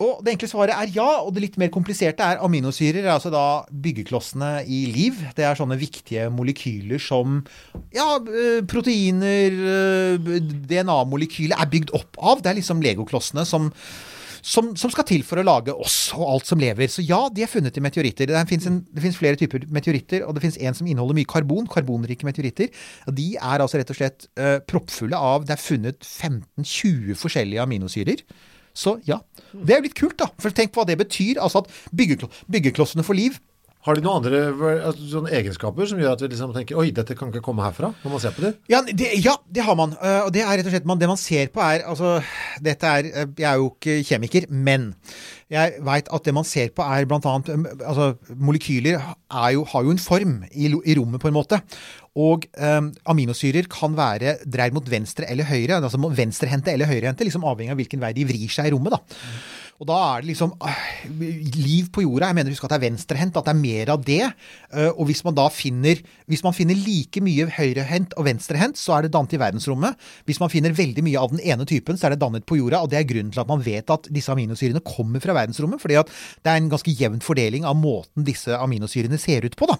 Og 0.04 0.20
det 0.20 0.34
enkle 0.34 0.48
svaret 0.50 0.74
er 0.76 0.90
ja, 0.92 1.06
og 1.24 1.30
det 1.32 1.42
litt 1.46 1.54
mer 1.60 1.70
kompliserte 1.72 2.24
er 2.24 2.42
aminosyrer. 2.44 3.06
er 3.06 3.14
altså 3.14 3.32
da 3.32 3.64
byggeklossene 3.72 4.66
i 4.68 4.82
liv. 4.92 5.22
Det 5.36 5.44
er 5.44 5.56
sånne 5.56 5.78
viktige 5.80 6.26
molekyler 6.32 7.00
som 7.00 7.38
ja, 7.96 8.18
eh, 8.20 8.60
proteiner, 8.68 9.56
eh, 9.56 10.42
DNA-molekyler 10.68 11.56
er 11.56 11.72
bygd 11.72 11.94
opp 11.96 12.20
av. 12.20 12.44
Det 12.44 12.52
er 12.52 12.60
liksom 12.60 12.84
legoklossene 12.84 13.46
som 13.48 13.72
som, 14.46 14.70
som 14.78 14.92
skal 14.92 15.06
til 15.08 15.24
for 15.26 15.40
å 15.40 15.44
lage 15.46 15.74
oss 15.74 16.12
og 16.14 16.24
alt 16.30 16.48
som 16.48 16.60
lever. 16.62 16.90
Så 16.92 17.02
ja, 17.04 17.24
de 17.34 17.42
er 17.42 17.50
funnet 17.50 17.76
i 17.76 17.82
meteoritter. 17.82 18.30
Det 18.30 19.02
fins 19.02 19.18
flere 19.18 19.38
typer 19.40 19.66
meteoritter, 19.74 20.22
og 20.26 20.36
det 20.36 20.44
fins 20.44 20.58
en 20.62 20.76
som 20.78 20.86
inneholder 20.86 21.18
mye 21.18 21.30
karbon. 21.30 21.66
Karbonrike 21.70 22.28
meteoritter. 22.28 22.70
De 23.10 23.32
er 23.34 23.64
altså 23.64 23.80
rett 23.80 23.90
og 23.90 23.98
slett 23.98 24.28
uh, 24.38 24.58
proppfulle 24.68 25.18
av 25.18 25.48
Det 25.48 25.56
er 25.56 25.62
funnet 25.62 26.06
15-20 26.06 27.18
forskjellige 27.18 27.66
aminosyrer. 27.66 28.22
Så 28.76 28.98
ja. 29.08 29.18
Det 29.52 29.74
er 29.74 29.80
jo 29.80 29.88
litt 29.88 29.98
kult, 29.98 30.18
da. 30.20 30.30
For 30.38 30.54
tenk 30.54 30.74
på 30.74 30.82
hva 30.82 30.88
det 30.88 30.98
betyr. 31.00 31.40
Altså 31.42 31.64
at 31.64 31.72
byggeklo 31.96 32.30
byggeklossene 32.52 33.06
får 33.06 33.18
liv. 33.18 33.40
Har 33.86 33.94
de 33.94 34.02
noen 34.02 34.18
andre 34.18 34.38
altså, 34.88 35.04
sånne 35.12 35.30
egenskaper 35.38 35.86
som 35.86 36.00
gjør 36.02 36.16
at 36.16 36.22
vi 36.24 36.30
liksom 36.32 36.54
tenker 36.56 36.78
oi, 36.80 36.88
dette 36.94 37.14
kan 37.18 37.30
ikke 37.30 37.44
komme 37.46 37.62
herfra, 37.62 37.92
når 38.02 38.14
man 38.16 38.22
ser 38.24 38.34
på 38.34 38.42
det? 38.42 38.52
Ja, 38.72 38.80
det, 38.82 39.12
ja, 39.22 39.36
det 39.46 39.62
har 39.62 39.78
man. 39.78 39.94
Eh, 40.00 40.24
Og 40.26 40.32
det 40.34 40.42
er 40.42 40.58
rett 40.58 40.66
og 40.66 40.74
slett 40.74 40.88
man, 40.90 40.98
Det 40.98 41.10
man 41.10 41.20
ser 41.20 41.52
på, 41.54 41.62
er 41.62 41.86
altså 41.86 42.16
Dette 42.66 42.90
er 42.98 43.10
eh, 43.12 43.28
Jeg 43.38 43.46
er 43.52 43.60
jo 43.62 43.70
ikke 43.70 44.00
kjemiker, 44.08 44.48
men 44.50 44.90
jeg 45.52 45.76
veit 45.86 46.08
at 46.10 46.24
det 46.26 46.34
man 46.34 46.46
ser 46.48 46.72
på, 46.74 46.82
er 46.82 47.06
annet 47.06 47.50
um, 47.54 47.66
Altså, 47.78 48.08
molekyler 48.34 48.98
er 48.98 49.50
jo, 49.54 49.62
har 49.70 49.84
jo 49.86 49.94
en 49.94 50.02
form 50.02 50.40
i, 50.50 50.66
i 50.66 50.96
rommet, 50.98 51.22
på 51.22 51.30
en 51.30 51.36
måte. 51.36 51.60
Og 52.18 52.48
um, 52.58 52.88
aminosyrer 53.12 53.68
kan 53.70 53.94
være 53.94 54.40
dreid 54.42 54.74
mot 54.74 54.90
venstre 54.90 55.28
eller 55.30 55.46
høyre. 55.46 55.78
Altså 55.78 56.00
venstrehendte 56.02 56.74
eller 56.74 56.90
høyrehendte, 56.90 57.28
liksom 57.28 57.46
avhengig 57.46 57.76
av 57.76 57.78
hvilken 57.78 58.02
vei 58.02 58.10
de 58.16 58.26
vrir 58.26 58.50
seg 58.50 58.66
i 58.66 58.74
rommet. 58.74 58.96
da. 58.96 59.20
Og 59.76 59.88
da 59.88 59.96
er 60.00 60.22
det 60.22 60.30
liksom 60.30 60.54
ah, 60.64 60.84
liv 61.56 61.90
på 61.92 62.04
jorda. 62.06 62.30
Jeg 62.30 62.38
mener 62.38 62.54
husk 62.54 62.64
at 62.64 62.72
det 62.72 62.78
er 62.78 62.86
venstrehendt, 62.86 63.36
at 63.36 63.48
det 63.48 63.52
er 63.52 63.60
mer 63.60 63.92
av 63.92 64.04
det. 64.06 64.22
Eh, 64.72 64.88
og 64.92 65.10
hvis 65.10 65.22
man 65.26 65.36
da 65.36 65.48
finner 65.52 66.00
hvis 66.26 66.42
man 66.42 66.54
finner 66.56 66.78
like 66.78 67.20
mye 67.22 67.46
høyrehendt 67.54 68.16
og 68.18 68.26
venstrehendt, 68.26 68.80
så 68.80 68.96
er 68.96 69.06
det 69.06 69.12
dannet 69.14 69.36
i 69.36 69.40
verdensrommet. 69.40 69.98
Hvis 70.26 70.40
man 70.42 70.50
finner 70.52 70.74
veldig 70.74 71.04
mye 71.06 71.20
av 71.20 71.34
den 71.34 71.42
ene 71.44 71.66
typen, 71.68 71.98
så 71.98 72.08
er 72.08 72.16
det 72.16 72.22
dannet 72.22 72.46
på 72.48 72.58
jorda. 72.58 72.82
Og 72.82 72.90
det 72.92 73.00
er 73.00 73.08
grunnen 73.08 73.34
til 73.34 73.42
at 73.42 73.50
man 73.50 73.62
vet 73.64 73.92
at 73.92 74.08
disse 74.12 74.32
aminosyrene 74.32 74.82
kommer 74.86 75.22
fra 75.22 75.36
verdensrommet. 75.36 75.82
fordi 75.82 76.00
at 76.00 76.10
det 76.42 76.52
er 76.52 76.62
en 76.62 76.72
ganske 76.72 76.96
jevn 76.96 77.20
fordeling 77.22 77.68
av 77.68 77.76
måten 77.78 78.24
disse 78.26 78.56
aminosyrene 78.56 79.20
ser 79.20 79.44
ut 79.44 79.56
på. 79.56 79.68
da. 79.70 79.78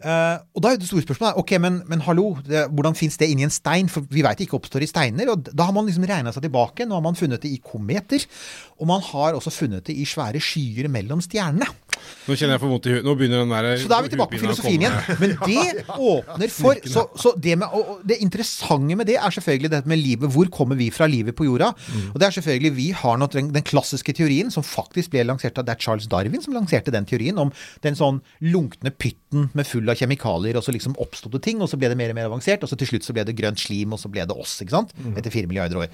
Eh, 0.00 0.36
og 0.56 0.64
da 0.64 0.72
er 0.72 0.80
det 0.80 0.88
store 0.88 1.04
spørsmålet 1.04 1.36
ok, 1.40 1.50
men, 1.60 1.82
men 1.88 2.00
hallo, 2.06 2.32
det, 2.46 2.66
hvordan 2.72 2.96
fins 2.96 3.18
det 3.20 3.28
inni 3.30 3.44
en 3.44 3.52
stein? 3.52 3.88
For 3.92 4.04
vi 4.08 4.24
veit 4.24 4.40
det 4.40 4.48
ikke 4.48 4.58
oppstår 4.58 4.84
i 4.84 4.90
steiner. 4.90 5.30
og 5.32 5.48
Da 5.52 5.68
har 5.68 5.76
man 5.76 5.88
liksom 5.88 6.08
regna 6.08 6.32
seg 6.34 6.44
tilbake. 6.46 6.88
Nå 6.88 6.98
har 6.98 7.04
man 7.04 7.18
funnet 7.18 7.44
det 7.44 7.52
i 7.54 7.62
kometer. 7.62 8.24
Og 8.80 8.88
man 8.88 9.04
har 9.04 9.19
også 9.38 9.52
funnet 9.52 9.86
det 9.86 9.96
i 10.00 10.06
svære 10.08 10.40
skyer 10.42 10.88
mellom 10.92 11.22
stjernene. 11.24 11.68
Nå 12.26 12.36
kjenner 12.36 12.56
jeg 12.56 12.62
for 12.62 12.72
vondt 12.72 12.86
i 12.88 12.94
huet. 12.94 13.04
Nå 13.04 13.14
begynner 13.18 13.42
den 13.42 13.52
der 13.52 13.68
Så 13.80 13.88
da 13.90 13.98
er 13.98 14.06
vi 14.06 14.12
tilbake 14.12 14.36
på 14.36 14.40
filosofien 14.42 14.84
igjen. 14.84 14.96
Men 15.20 15.34
det 15.50 15.84
åpner 15.96 16.52
for 16.52 16.80
Så, 16.88 17.04
så 17.20 17.32
det, 17.36 17.56
med, 17.60 17.76
det 18.08 18.20
interessante 18.24 18.96
med 18.96 19.08
det 19.10 19.18
er 19.20 19.34
selvfølgelig 19.36 19.72
dette 19.74 19.90
med 19.90 20.00
livet. 20.00 20.32
Hvor 20.32 20.48
kommer 20.52 20.78
vi 20.80 20.90
fra 20.94 21.08
livet 21.10 21.36
på 21.36 21.46
jorda? 21.48 21.72
Og 22.12 22.18
det 22.20 22.28
er 22.28 22.36
selvfølgelig 22.38 22.72
Vi 22.76 22.88
har 23.02 23.20
nok 23.20 23.34
den, 23.36 23.52
den 23.54 23.66
klassiske 23.66 24.14
teorien 24.16 24.52
som 24.54 24.66
faktisk 24.66 25.12
ble 25.14 25.24
lansert 25.28 25.58
av 25.60 25.68
Det 25.68 25.76
er 25.76 25.82
Charles 25.84 26.08
Darwin 26.10 26.42
som 26.44 26.56
lanserte 26.56 26.94
den 26.94 27.08
teorien 27.08 27.38
om 27.40 27.52
den 27.84 27.98
sånn 27.98 28.20
lunkne 28.40 28.92
pytten 28.94 29.50
med 29.56 29.68
full 29.68 29.88
av 29.90 29.98
kjemikalier, 30.00 30.56
og 30.58 30.64
så 30.64 30.72
liksom 30.74 30.96
oppsto 31.02 31.30
det 31.32 31.42
ting, 31.44 31.60
og 31.62 31.70
så 31.70 31.78
ble 31.80 31.90
det 31.92 31.98
mer 31.98 32.12
og 32.12 32.18
mer 32.18 32.28
avansert, 32.30 32.64
og 32.64 32.70
så 32.70 32.78
til 32.78 32.90
slutt 32.90 33.06
så 33.06 33.14
ble 33.16 33.24
det 33.28 33.36
grønt 33.38 33.60
slim, 33.60 33.94
og 33.94 34.00
så 34.02 34.10
ble 34.12 34.24
det 34.28 34.36
oss, 34.36 34.58
ikke 34.64 34.74
sant? 34.74 34.94
Etter 35.18 35.32
fire 35.34 35.50
milliarder 35.50 35.84
år. 35.84 35.90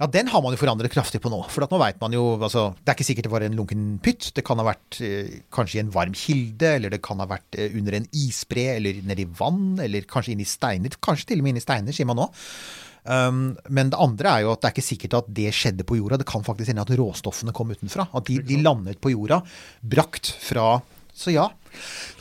Ja, 0.00 0.06
den 0.08 0.30
har 0.32 0.40
man 0.40 0.54
jo 0.54 0.58
forandret 0.62 0.92
kraftig 0.94 1.20
på 1.20 1.28
nå. 1.28 1.42
For 1.52 1.66
at 1.66 1.72
nå 1.74 1.78
vet 1.82 1.98
man 2.00 2.14
jo 2.16 2.22
altså, 2.38 2.70
Det 2.80 2.88
er 2.88 2.96
ikke 2.96 3.08
sikkert 3.10 3.26
det 3.26 3.32
var 3.34 3.44
en 3.44 3.56
lunken 3.58 3.86
pytt. 4.00 4.30
Det 4.36 4.44
kan 4.46 4.60
ha 4.62 4.64
vært 4.64 5.00
eh, 5.04 5.42
kanskje 5.52 5.76
i 5.76 5.82
en 5.82 5.90
varm 5.92 6.14
kilde, 6.16 6.70
eller 6.78 6.94
det 6.94 7.02
kan 7.04 7.20
ha 7.20 7.26
vært 7.28 7.58
eh, 7.60 7.74
under 7.76 7.98
en 7.98 8.06
isbre, 8.16 8.64
eller 8.78 9.02
nedi 9.04 9.26
vann, 9.36 9.74
eller 9.84 10.08
kanskje 10.08 10.32
inni 10.32 10.48
steiner. 10.48 10.96
Kanskje 11.04 11.28
til 11.30 11.42
og 11.42 11.44
med 11.44 11.54
inni 11.54 11.64
steiner, 11.64 11.92
sier 11.92 12.08
man 12.08 12.16
nå. 12.22 12.30
Um, 13.00 13.42
men 13.72 13.88
det 13.92 14.00
andre 14.00 14.32
er 14.32 14.42
jo 14.44 14.50
at 14.52 14.60
det 14.60 14.68
er 14.68 14.74
ikke 14.74 14.84
sikkert 14.84 15.14
at 15.20 15.28
det 15.36 15.52
skjedde 15.56 15.84
på 15.88 16.00
jorda. 16.00 16.20
Det 16.20 16.28
kan 16.32 16.48
faktisk 16.48 16.72
hende 16.72 16.84
at 16.84 16.96
råstoffene 16.96 17.54
kom 17.56 17.76
utenfra. 17.76 18.08
At 18.16 18.28
de, 18.28 18.40
de 18.46 18.60
landet 18.64 19.00
på 19.04 19.12
jorda, 19.12 19.42
brakt 19.84 20.32
fra 20.40 20.78
Så 21.12 21.34
ja. 21.34 21.50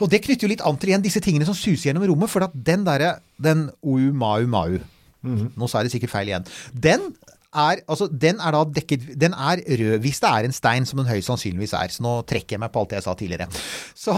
Og 0.03 0.11
det 0.11 0.19
knytter 0.25 0.47
jo 0.47 0.51
litt 0.51 0.63
an 0.67 0.75
til 0.79 0.91
igjen 0.91 1.03
disse 1.03 1.23
tingene 1.23 1.47
som 1.47 1.55
suser 1.55 1.89
gjennom 1.89 2.09
rommet. 2.11 2.31
For 2.31 2.43
at 2.43 2.51
den 2.53 2.83
derre 2.87 3.17
Den 3.39 3.69
ou-mau-mau 3.79 4.81
Nå 5.19 5.67
sa 5.67 5.81
jeg 5.81 5.89
det 5.89 5.93
sikkert 5.97 6.13
feil 6.13 6.29
igjen. 6.31 6.45
Den 6.71 7.09
er, 7.49 7.81
altså, 7.89 8.07
den 8.11 8.37
er 8.37 8.53
da 8.53 8.63
dekket 8.69 9.07
Den 9.19 9.33
er 9.33 9.61
rød 9.65 10.03
hvis 10.03 10.19
det 10.21 10.29
er 10.29 10.45
en 10.45 10.53
stein, 10.53 10.85
som 10.85 11.01
den 11.01 11.09
høyst 11.09 11.31
sannsynligvis 11.31 11.73
er. 11.73 11.89
Så 11.93 12.05
nå 12.05 12.19
trekker 12.29 12.57
jeg 12.57 12.61
meg 12.61 12.73
på 12.73 12.83
alt 12.83 12.93
jeg 12.97 13.05
sa 13.05 13.15
tidligere. 13.17 13.49
Så 13.97 14.17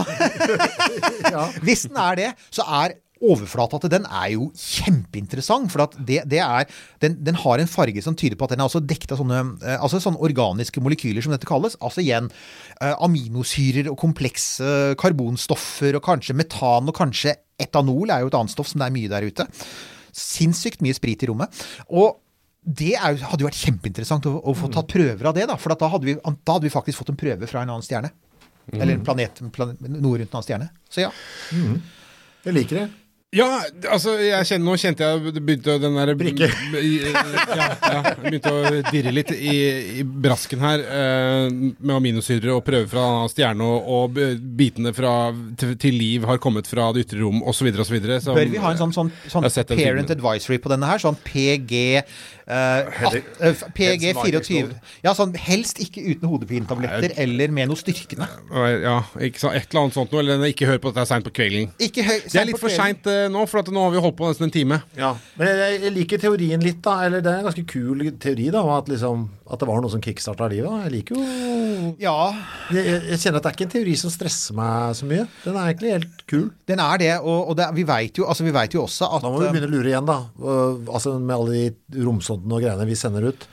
Hvis 1.65 1.87
den 1.87 2.01
er 2.01 2.19
det, 2.19 2.33
så 2.51 2.67
er 2.81 2.97
overflata 3.21 3.77
til 3.81 3.91
den 3.93 4.07
er 4.07 4.31
jo 4.33 4.49
kjempeinteressant. 4.57 5.69
For 5.73 5.85
at 5.85 5.95
det, 5.97 6.23
det 6.31 6.41
er, 6.43 6.65
den, 7.03 7.19
den 7.21 7.37
har 7.43 7.61
en 7.61 7.69
farge 7.69 8.03
som 8.03 8.17
tyder 8.17 8.37
på 8.39 8.47
at 8.47 8.55
den 8.55 8.63
er 8.63 8.69
også 8.69 8.81
dekket 8.83 9.13
av 9.15 9.21
sånne, 9.21 9.41
eh, 9.61 9.77
altså 9.77 10.01
sånne 10.01 10.21
organiske 10.25 10.83
molekyler, 10.83 11.23
som 11.23 11.35
dette 11.35 11.49
kalles. 11.49 11.77
Altså 11.83 12.03
igjen 12.03 12.31
eh, 12.81 12.95
aminosyrer 12.97 13.91
og 13.91 13.99
komplekse 14.01 14.97
karbonstoffer 15.01 15.99
og 15.99 16.05
kanskje 16.07 16.37
metan 16.37 16.89
og 16.89 16.97
kanskje 16.97 17.37
etanol 17.61 18.09
er 18.09 18.23
jo 18.23 18.31
et 18.31 18.39
annet 18.39 18.53
stoff 18.53 18.71
som 18.71 18.81
det 18.81 18.89
er 18.89 18.97
mye 18.97 19.11
der 19.11 19.29
ute. 19.29 19.47
Sinnssykt 20.17 20.81
mye 20.83 20.97
sprit 20.97 21.23
i 21.23 21.29
rommet. 21.29 21.63
Og 21.93 22.17
det 22.61 22.91
er, 22.93 23.17
hadde 23.25 23.41
jo 23.41 23.47
vært 23.47 23.57
kjempeinteressant 23.57 24.27
å, 24.29 24.35
å 24.45 24.53
få 24.57 24.69
tatt 24.73 24.89
prøver 24.91 25.29
av 25.29 25.33
det, 25.37 25.47
da. 25.49 25.57
For 25.57 25.73
at 25.73 25.81
da, 25.81 25.89
hadde 25.89 26.05
vi, 26.05 26.13
da 26.21 26.53
hadde 26.53 26.67
vi 26.67 26.73
faktisk 26.73 27.01
fått 27.01 27.09
en 27.13 27.17
prøve 27.17 27.49
fra 27.49 27.63
en 27.63 27.73
annen 27.73 27.85
stjerne. 27.85 28.11
Eller 28.71 28.93
en 28.93 29.05
planet, 29.05 29.41
planet, 29.55 29.81
noe 29.89 30.21
rundt 30.21 30.29
en 30.29 30.37
annen 30.37 30.45
stjerne. 30.45 30.67
Så 30.91 31.01
ja. 31.07 31.09
Jeg 32.45 32.55
liker 32.55 32.83
det. 32.83 32.85
Ja, 33.31 33.61
altså, 33.87 34.17
jeg 34.19 34.43
kjenner, 34.43 34.65
nå 34.65 34.73
kjente 34.75 35.07
jeg 35.07 35.31
det 35.37 35.39
begynte 35.39 35.77
den 35.79 35.93
der 35.95 36.09
Brikke. 36.19 36.49
Ja, 36.81 37.67
ja, 37.79 37.99
begynte 38.19 38.51
å 38.51 38.81
dirre 38.89 39.13
litt 39.15 39.31
i, 39.31 39.53
i 40.01 40.03
brasken 40.03 40.59
her 40.59 40.83
eh, 40.83 41.45
med 41.47 41.93
aminosyrer 41.95 42.51
og 42.57 42.65
prøver 42.67 42.89
fra 42.91 43.05
stjerne, 43.31 43.63
og, 43.63 43.87
og 43.87 44.19
bitene 44.59 44.91
fra, 44.95 45.13
til, 45.59 45.77
til 45.79 45.95
liv 45.95 46.27
har 46.27 46.41
kommet 46.43 46.67
fra 46.67 46.89
det 46.91 47.05
ytre 47.05 47.21
rom, 47.21 47.39
osv., 47.47 47.69
osv. 47.71 48.01
Bør 48.03 48.51
vi 48.51 48.59
ha 48.59 48.73
en 48.73 48.81
sånn, 48.81 48.91
sånn, 48.97 49.13
sånn 49.31 49.47
parent 49.47 49.71
filmen. 49.79 50.11
advisory 50.17 50.59
på 50.59 50.73
denne 50.73 50.91
her? 50.91 50.99
Sånn 50.99 51.15
PG 51.23 51.81
eh, 52.01 52.03
at, 52.51 53.15
eh, 53.15 53.63
PG 53.77 54.11
24 54.19 54.75
Ja, 55.05 55.15
sånn 55.15 55.31
helst 55.39 55.79
ikke 55.83 56.03
uten 56.03 56.27
hodepinetabletter 56.33 57.15
eller 57.23 57.55
med 57.55 57.71
noe 57.71 57.79
styrkende. 57.79 58.27
Ja, 58.83 58.99
ikke 59.23 59.45
så, 59.45 59.55
et 59.55 59.71
eller 59.71 59.85
annet 59.85 59.99
sånt 60.01 60.11
noe, 60.11 60.25
eller 60.25 60.51
ikke 60.51 60.67
hør 60.67 60.83
på 60.83 60.91
at 60.91 60.99
det 60.99 61.05
er 61.05 61.11
seint 61.13 61.27
på 61.27 61.35
kvelden. 61.39 61.71
Ikke 61.79 62.03
høy, 62.07 62.17
Det 62.27 62.43
er 62.43 62.51
litt 62.51 62.59
for 62.59 62.75
seint 62.75 63.07
eh, 63.07 63.20
nå, 63.31 63.43
for 63.49 63.61
at 63.61 63.69
nå 63.73 63.83
har 63.85 63.93
vi 63.93 64.01
holdt 64.03 64.17
på 64.19 64.29
nesten 64.29 64.47
en 64.47 64.53
time. 64.53 64.79
Ja, 64.97 65.11
Men 65.39 65.51
jeg, 65.51 65.79
jeg 65.85 65.93
liker 65.97 66.21
teorien 66.21 66.63
litt, 66.63 66.79
da. 66.85 66.97
Eller 67.05 67.23
det 67.23 67.31
er 67.31 67.41
en 67.41 67.47
ganske 67.49 67.65
kul 67.69 68.03
teori, 68.21 68.47
da. 68.53 68.63
At, 68.77 68.89
liksom, 68.91 69.27
at 69.51 69.61
det 69.61 69.69
var 69.69 69.83
noe 69.83 69.93
som 69.93 70.03
kickstarta 70.03 70.47
livet. 70.51 70.69
da. 70.69 70.87
Jeg 70.87 70.95
liker 70.95 71.19
jo 71.19 71.91
Ja, 72.01 72.15
jeg, 72.73 72.85
jeg, 73.11 73.19
kjenner 73.21 73.41
at 73.41 73.45
det 73.45 73.51
er 73.51 73.57
ikke 73.57 73.67
en 73.67 73.75
teori 73.75 73.97
som 73.99 74.13
stresser 74.13 74.57
meg 74.57 74.95
så 74.97 75.09
mye. 75.09 75.27
Den 75.45 75.57
er 75.57 75.73
egentlig 75.73 75.93
helt 75.97 76.23
kul. 76.31 76.47
den 76.71 76.83
er 76.83 77.03
det, 77.03 77.11
og, 77.19 77.51
og 77.51 77.59
det, 77.59 77.69
vi 77.77 77.85
veit 77.87 78.21
jo, 78.21 78.29
altså, 78.31 78.47
vet 78.47 78.77
jo 78.77 78.85
også 78.85 79.11
at 79.17 79.25
Da 79.25 79.31
må 79.31 79.43
vi 79.43 79.51
begynne 79.51 79.69
å 79.69 79.75
lure 79.75 79.91
igjen, 79.91 80.09
da. 80.09 80.19
Altså 80.91 81.17
Med 81.19 81.35
alle 81.37 81.59
de 81.91 82.03
romsondene 82.05 82.57
og 82.57 82.65
greiene 82.65 82.89
vi 82.89 82.99
sender 82.99 83.31
ut. 83.31 83.47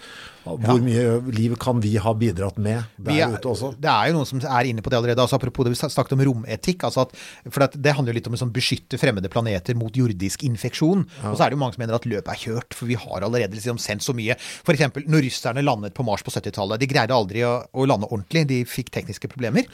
Hvor 0.57 0.81
mye 0.83 1.33
liv 1.35 1.57
kan 1.61 1.81
vi 1.85 1.97
ha 2.01 2.13
bidratt 2.15 2.59
med 2.59 2.85
der 2.99 3.13
er- 3.27 3.35
ute 3.37 3.49
også? 3.51 3.73
Det 3.79 3.91
er 3.91 4.09
jo 4.09 4.15
noen 4.17 4.27
som 4.27 4.41
er 4.41 4.65
inne 4.71 4.81
på 4.83 4.91
det 4.91 4.99
allerede. 4.99 5.21
Altså, 5.21 5.37
apropos 5.37 5.65
det 5.69 5.75
vi 5.75 5.81
snakket 5.89 6.13
om 6.17 6.25
rometikk. 6.25 6.85
Altså 6.89 7.05
at, 7.05 7.13
for 7.51 7.67
det 7.69 7.95
handler 7.95 8.13
jo 8.13 8.19
litt 8.19 8.27
om 8.31 8.35
å 8.39 8.41
sånn 8.41 8.53
beskytte 8.55 8.99
fremmede 8.99 9.29
planeter 9.29 9.75
mot 9.77 9.93
jordisk 9.93 10.45
infeksjon. 10.49 11.05
Og 11.25 11.37
så 11.37 11.45
er 11.45 11.51
det 11.51 11.59
jo 11.59 11.63
mange 11.63 11.75
som 11.77 11.83
mener 11.85 11.95
at 11.99 12.07
løpet 12.09 12.29
er 12.33 12.43
kjørt, 12.47 12.73
for 12.75 12.87
vi 12.87 12.95
har 12.95 13.21
allerede 13.27 13.55
liksom 13.59 13.79
sendt 13.79 14.03
så 14.07 14.15
mye. 14.17 14.37
F.eks. 14.39 15.05
når 15.07 15.27
russerne 15.29 15.65
landet 15.65 15.95
på 15.95 16.05
Mars 16.07 16.23
på 16.23 16.31
70-tallet. 16.33 16.79
De 16.81 16.87
greide 16.91 17.13
aldri 17.15 17.45
å, 17.45 17.67
å 17.73 17.87
lande 17.87 18.09
ordentlig, 18.09 18.47
de 18.49 18.65
fikk 18.65 18.91
tekniske 18.95 19.29
problemer. 19.29 19.65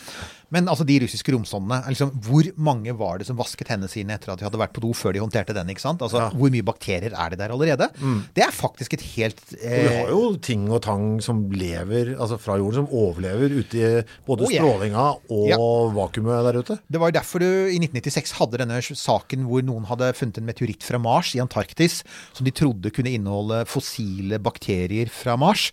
Men 0.54 0.68
altså 0.70 0.86
de 0.86 0.96
russiske 1.02 1.32
romsondene, 1.34 1.80
liksom, 1.90 2.12
hvor 2.24 2.46
mange 2.62 2.92
var 2.96 3.18
det 3.20 3.26
som 3.28 3.38
vasket 3.40 3.72
hendene 3.72 3.90
sine 3.90 4.14
etter 4.14 4.30
at 4.32 4.40
de 4.40 4.46
hadde 4.46 4.60
vært 4.60 4.74
på 4.76 4.82
do 4.84 4.92
før 4.96 5.16
de 5.16 5.22
håndterte 5.24 5.56
den? 5.56 5.72
ikke 5.74 5.82
sant? 5.82 6.02
Altså, 6.04 6.28
Hvor 6.34 6.52
mye 6.54 6.64
bakterier 6.66 7.10
er 7.12 7.34
det 7.34 7.40
der 7.42 7.54
allerede? 7.54 7.88
Det 8.36 8.44
er 8.46 8.54
faktisk 8.54 8.94
et 8.96 9.04
helt 9.16 9.42
eh... 9.58 9.74
eh, 9.82 9.98
har 10.04 10.12
jo 10.14 10.36
ting 10.38 10.68
og 10.70 10.82
tang 10.86 11.18
som 11.24 11.44
lever 11.52 12.14
altså 12.14 12.38
fra 12.40 12.56
jorden, 12.60 12.84
som 12.84 12.94
overlever 12.94 13.58
ute 13.58 13.80
i 13.82 13.90
både 14.28 14.44
Oh, 14.46 14.52
yeah. 14.52 14.62
strålinga 14.62 15.04
og 15.32 15.48
Ja. 15.50 15.58
vakuumet 15.96 16.44
der 16.48 16.60
ute. 16.60 16.78
Det 16.90 17.00
var 17.02 17.10
jo 17.10 17.18
derfor 17.18 17.42
du 17.42 17.48
i 17.48 17.78
1996 17.80 18.34
hadde 18.38 18.60
denne 18.62 18.78
saken 18.84 19.46
hvor 19.48 19.64
noen 19.66 19.86
hadde 19.90 20.12
funnet 20.14 20.38
en 20.40 20.46
meteoritt 20.48 20.84
fra 20.86 20.98
Mars 21.02 21.34
i 21.34 21.40
Antarktis 21.42 22.02
som 22.36 22.44
de 22.46 22.52
trodde 22.54 22.92
kunne 22.94 23.10
inneholde 23.14 23.64
fossile 23.70 24.38
bakterier 24.42 25.10
fra 25.10 25.36
Mars. 25.40 25.70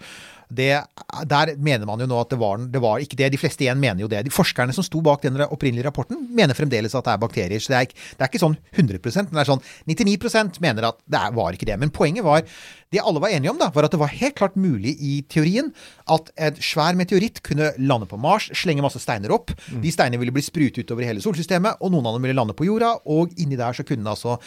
Det, 0.51 0.69
der 1.31 1.53
mener 1.57 1.87
man 1.87 2.01
jo 2.03 2.07
nå 2.09 2.17
at 2.21 2.33
det 2.33 2.39
var, 2.41 2.61
det 2.73 2.81
var 2.83 3.03
ikke 3.03 3.17
det. 3.19 3.31
De 3.33 3.39
fleste 3.39 3.63
igjen 3.65 3.79
mener 3.81 4.03
jo 4.03 4.09
det. 4.11 4.23
De 4.27 4.33
forskerne 4.33 4.75
som 4.75 4.85
sto 4.85 5.01
bak 5.05 5.23
den 5.23 5.39
opprinnelige 5.47 5.87
rapporten, 5.87 6.19
mener 6.35 6.57
fremdeles 6.57 6.95
at 6.97 7.07
det 7.07 7.13
er 7.15 7.21
bakterier. 7.21 7.63
Så 7.63 7.73
det 7.73 7.79
er, 7.79 7.95
det 8.17 8.25
er 8.25 8.31
ikke 8.31 8.43
sånn 8.43 8.57
100 8.75 8.99
men 9.21 9.31
det 9.31 9.43
er 9.43 9.49
sånn 9.49 9.63
99% 9.87 10.59
mener 10.63 10.89
at 10.91 10.99
det 11.11 11.23
var 11.37 11.55
ikke 11.55 11.69
det. 11.69 11.77
Men 11.81 11.93
poenget 11.95 12.25
var, 12.27 12.43
det 12.91 13.03
alle 13.03 13.23
var 13.23 13.31
enige 13.31 13.53
om, 13.53 13.61
da, 13.61 13.69
var 13.73 13.87
at 13.87 13.95
det 13.95 14.01
var 14.01 14.11
helt 14.11 14.37
klart 14.39 14.59
mulig 14.59 14.97
i 14.99 15.21
teorien 15.31 15.71
at 16.11 16.33
en 16.35 16.59
svær 16.59 16.97
meteoritt 16.99 17.39
kunne 17.45 17.71
lande 17.79 18.09
på 18.09 18.19
Mars, 18.19 18.49
slenge 18.57 18.83
masse 18.83 18.99
steiner 19.03 19.31
opp. 19.35 19.53
De 19.83 19.93
steinene 19.93 20.19
ville 20.21 20.35
bli 20.35 20.43
sprutet 20.45 20.83
utover 20.83 21.07
hele 21.07 21.23
solsystemet, 21.23 21.79
og 21.79 21.93
noen 21.93 22.09
av 22.09 22.17
dem 22.17 22.27
ville 22.27 22.37
lande 22.37 22.57
på 22.57 22.67
jorda. 22.67 22.97
Og 23.11 23.33
inni 23.39 23.59
der 23.59 23.77
så 23.77 23.87
kunne 23.87 24.11
altså 24.11 24.37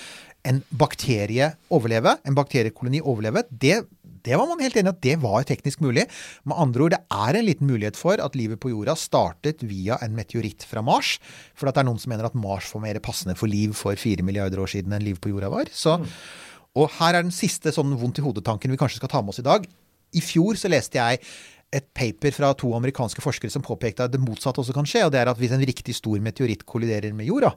en 0.44 0.60
bakterie 0.76 1.54
overleve, 1.72 2.18
en 2.24 2.36
bakteriekoloni 2.36 3.00
overleve. 3.00 3.46
Det, 3.48 3.80
det 4.24 4.38
var 4.40 4.48
man 4.48 4.62
helt 4.64 4.76
enig 4.80 4.88
i 4.88 4.94
at 4.94 5.02
det 5.04 5.16
var 5.22 5.44
teknisk 5.48 5.82
mulig. 5.84 6.06
Med 6.48 6.56
andre 6.60 6.86
ord, 6.86 6.94
det 6.96 7.02
er 7.12 7.38
en 7.38 7.46
liten 7.46 7.68
mulighet 7.68 7.98
for 8.00 8.20
at 8.24 8.38
livet 8.38 8.60
på 8.62 8.72
jorda 8.72 8.96
startet 8.96 9.64
via 9.68 9.98
en 10.04 10.16
meteoritt 10.16 10.64
fra 10.68 10.82
Mars. 10.84 11.18
For 11.52 11.68
at 11.68 11.76
det 11.76 11.84
er 11.84 11.90
noen 11.90 12.00
som 12.00 12.14
mener 12.14 12.28
at 12.28 12.38
Mars 12.38 12.70
var 12.72 12.84
mer 12.86 13.00
passende 13.04 13.36
for 13.38 13.50
liv 13.50 13.76
for 13.76 14.00
fire 14.00 14.24
milliarder 14.24 14.62
år 14.64 14.72
siden 14.76 14.96
enn 14.96 15.04
liv 15.04 15.20
på 15.20 15.34
jorda 15.34 15.52
var. 15.52 15.72
Så, 15.76 15.98
og 16.74 16.92
her 16.98 17.18
er 17.18 17.26
den 17.26 17.34
siste 17.34 17.74
sånn 17.74 17.92
vondt 18.00 18.22
i 18.22 18.24
hodet-tanken 18.24 18.72
vi 18.72 18.80
kanskje 18.80 19.02
skal 19.02 19.12
ta 19.12 19.20
med 19.22 19.34
oss 19.34 19.42
i 19.44 19.46
dag. 19.46 19.68
I 20.14 20.22
fjor 20.22 20.56
så 20.56 20.70
leste 20.70 21.00
jeg 21.00 21.20
et 21.74 21.86
paper 21.96 22.34
fra 22.34 22.52
to 22.58 22.70
amerikanske 22.76 23.22
forskere 23.24 23.52
som 23.52 23.64
påpekte 23.64 24.06
at 24.06 24.12
det 24.12 24.22
motsatte 24.22 24.62
også 24.62 24.74
kan 24.76 24.86
skje. 24.88 25.04
og 25.06 25.12
det 25.12 25.20
er 25.20 25.30
at 25.30 25.38
Hvis 25.38 25.52
en 25.52 25.64
riktig 25.64 25.94
stor 25.94 26.20
meteoritt 26.20 26.64
kolliderer 26.64 27.12
med 27.12 27.26
jorda, 27.26 27.54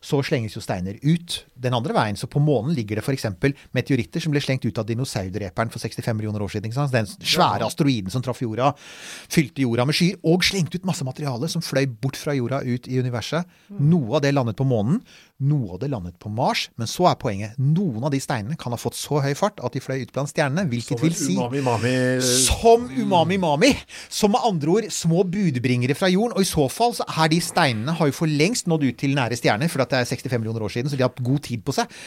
så 0.00 0.20
slenges 0.22 0.54
jo 0.56 0.62
steiner 0.62 0.98
ut 1.02 1.44
den 1.54 1.74
andre 1.74 1.94
veien. 1.94 2.16
Så 2.16 2.28
på 2.30 2.40
månen 2.40 2.74
ligger 2.74 2.98
det 2.98 3.04
f.eks. 3.04 3.26
meteoritter 3.74 4.22
som 4.22 4.32
ble 4.32 4.40
slengt 4.40 4.64
ut 4.64 4.78
av 4.78 4.86
dinosaurdreperen 4.86 5.70
for 5.70 5.82
65 5.82 6.16
millioner 6.16 6.42
år 6.42 6.54
siden. 6.54 6.72
Den 6.92 7.06
svære 7.06 7.66
asteroiden 7.66 8.10
som 8.10 8.22
traff 8.22 8.42
jorda, 8.42 8.72
fylte 9.28 9.62
jorda 9.62 9.84
med 9.88 9.98
skyer, 9.98 10.18
og 10.24 10.46
slengte 10.46 10.78
ut 10.78 10.88
masse 10.88 11.04
materiale 11.04 11.50
som 11.50 11.64
fløy 11.64 11.86
bort 11.86 12.16
fra 12.16 12.36
jorda 12.36 12.62
ut 12.64 12.88
i 12.88 13.00
universet. 13.02 13.46
Noe 13.78 14.18
av 14.18 14.24
det 14.24 14.32
landet 14.34 14.58
på 14.58 14.66
månen, 14.68 15.02
noe 15.38 15.78
det 15.78 15.88
landet 15.92 16.16
på 16.18 16.30
Mars. 16.32 16.64
Men 16.78 16.88
så 16.90 17.06
er 17.10 17.18
poenget 17.20 17.58
noen 17.62 18.02
av 18.04 18.10
de 18.14 18.18
steinene 18.22 18.56
kan 18.58 18.74
ha 18.74 18.78
fått 18.80 18.96
så 18.98 19.20
høy 19.22 19.32
fart 19.38 19.60
at 19.64 19.74
de 19.76 19.82
fløy 19.82 20.02
ut 20.02 20.12
blant 20.14 20.30
stjernene, 20.30 20.64
hvilket 20.70 21.02
vil 21.02 21.14
si 21.14 21.36
Umami, 21.36 21.60
mami 21.62 21.92
som 22.22 22.88
umami-mami. 22.90 23.70
Som 24.10 24.34
med 24.34 24.44
andre 24.48 24.74
ord 24.74 24.88
små 24.94 25.22
budbringere 25.28 25.94
fra 25.98 26.10
jorden. 26.10 26.34
Og 26.38 26.42
i 26.42 26.48
så 26.48 26.66
fall 26.72 26.96
så 26.98 27.06
er 27.08 27.30
de 27.32 27.40
steinene 27.44 27.94
har 27.98 28.10
jo 28.10 28.16
for 28.18 28.30
lengst 28.30 28.66
nådd 28.70 28.88
ut 28.88 28.98
til 29.00 29.14
nære 29.18 29.38
stjerner, 29.38 29.70
for 29.70 29.84
at 29.84 29.94
det 29.94 30.00
er 30.02 30.10
65 30.10 30.38
millioner 30.42 30.64
år 30.66 30.74
siden, 30.74 30.90
så 30.90 30.98
de 30.98 31.06
har 31.06 31.12
hatt 31.12 31.22
god 31.24 31.44
tid 31.46 31.62
på 31.66 31.74
seg. 31.76 31.98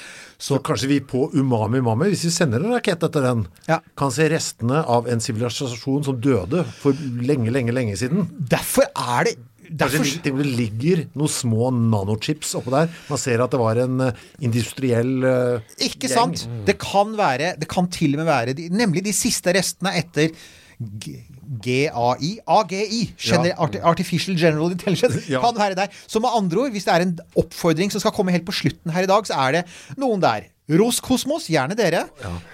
Så 0.42 0.58
kanskje 0.66 0.90
vi 0.90 1.00
på 1.06 1.28
Umami 1.38 1.82
Mami, 1.86 2.10
hvis 2.12 2.26
vi 2.28 2.34
sender 2.34 2.64
en 2.66 2.76
rakett 2.76 3.04
etter 3.08 3.24
den, 3.30 3.46
Ja. 3.68 3.80
kan 3.96 4.12
se 4.12 4.28
restene 4.30 4.84
av 4.88 5.08
en 5.08 5.20
sivilisasjon 5.20 6.04
som 6.04 6.20
døde 6.20 6.66
for 6.82 6.92
lenge, 7.22 7.52
lenge, 7.52 7.72
lenge 7.72 7.96
siden. 7.96 8.28
Derfor 8.50 8.84
er 8.96 9.24
det 9.30 9.36
derfor, 9.72 10.02
Kanskje 10.04 10.22
det 10.26 10.46
ligger 10.58 11.04
noen 11.16 11.32
små 11.32 11.70
nanochips 11.74 12.54
oppå 12.60 12.74
der. 12.74 12.90
Man 13.10 13.22
ser 13.22 13.44
at 13.46 13.52
det 13.56 13.60
var 13.62 13.80
en 13.84 14.00
eh, 14.08 14.24
industriell 14.44 15.14
uh, 15.24 15.76
Ikke 15.80 16.08
gjeng. 16.10 16.16
sant? 16.36 16.46
Det 16.68 16.78
kan 16.82 17.14
være 17.18 17.54
Det 17.62 17.68
kan 17.72 17.88
til 17.92 18.16
og 18.18 18.24
med 18.24 18.30
være 18.32 18.54
de, 18.58 18.68
Nemlig 18.70 19.04
de 19.08 19.14
siste 19.16 19.54
restene 19.56 19.94
etter 20.02 20.34
G- 20.82 21.20
GAI 21.62 22.32
AGI. 22.50 23.02
Gener 23.22 23.54
Arti 23.62 23.80
Artificial 23.86 24.38
General 24.40 24.72
Intelligence. 24.74 25.22
Ja. 25.30 25.42
Kan 25.44 25.60
være 25.60 25.76
der. 25.78 25.94
Så 26.10 26.20
med 26.24 26.34
andre 26.34 26.64
ord, 26.66 26.72
hvis 26.74 26.88
det 26.88 26.94
er 26.96 27.06
en 27.06 27.14
oppfordring 27.38 27.92
som 27.94 28.02
skal 28.02 28.14
komme 28.16 28.34
helt 28.34 28.48
på 28.48 28.56
slutten 28.56 28.90
her 28.96 29.06
i 29.06 29.10
dag, 29.12 29.28
så 29.30 29.38
er 29.48 29.60
det 29.60 29.64
noen 30.02 30.24
der. 30.24 30.48
Roskosmos, 30.70 31.48
gjerne 31.52 31.76
dere. 31.76 32.06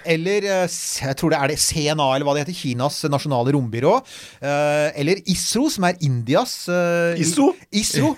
Eller 0.08 0.46
eh, 0.48 0.64
jeg 1.04 1.16
tror 1.20 1.30
det 1.32 1.38
er 1.38 1.52
det 1.52 1.58
CNA, 1.62 2.06
eller 2.14 2.26
hva 2.26 2.34
det 2.34 2.46
heter. 2.46 2.56
Kinas 2.56 3.02
nasjonale 3.10 3.52
rombyrå. 3.54 3.94
Eh, 4.40 4.88
eller 4.98 5.20
ISRO, 5.28 5.68
som 5.70 5.86
er 5.86 5.98
Indias 6.04 6.54
eh, 6.72 7.20
ISRO? 7.20 7.52
ISRO, 7.70 8.14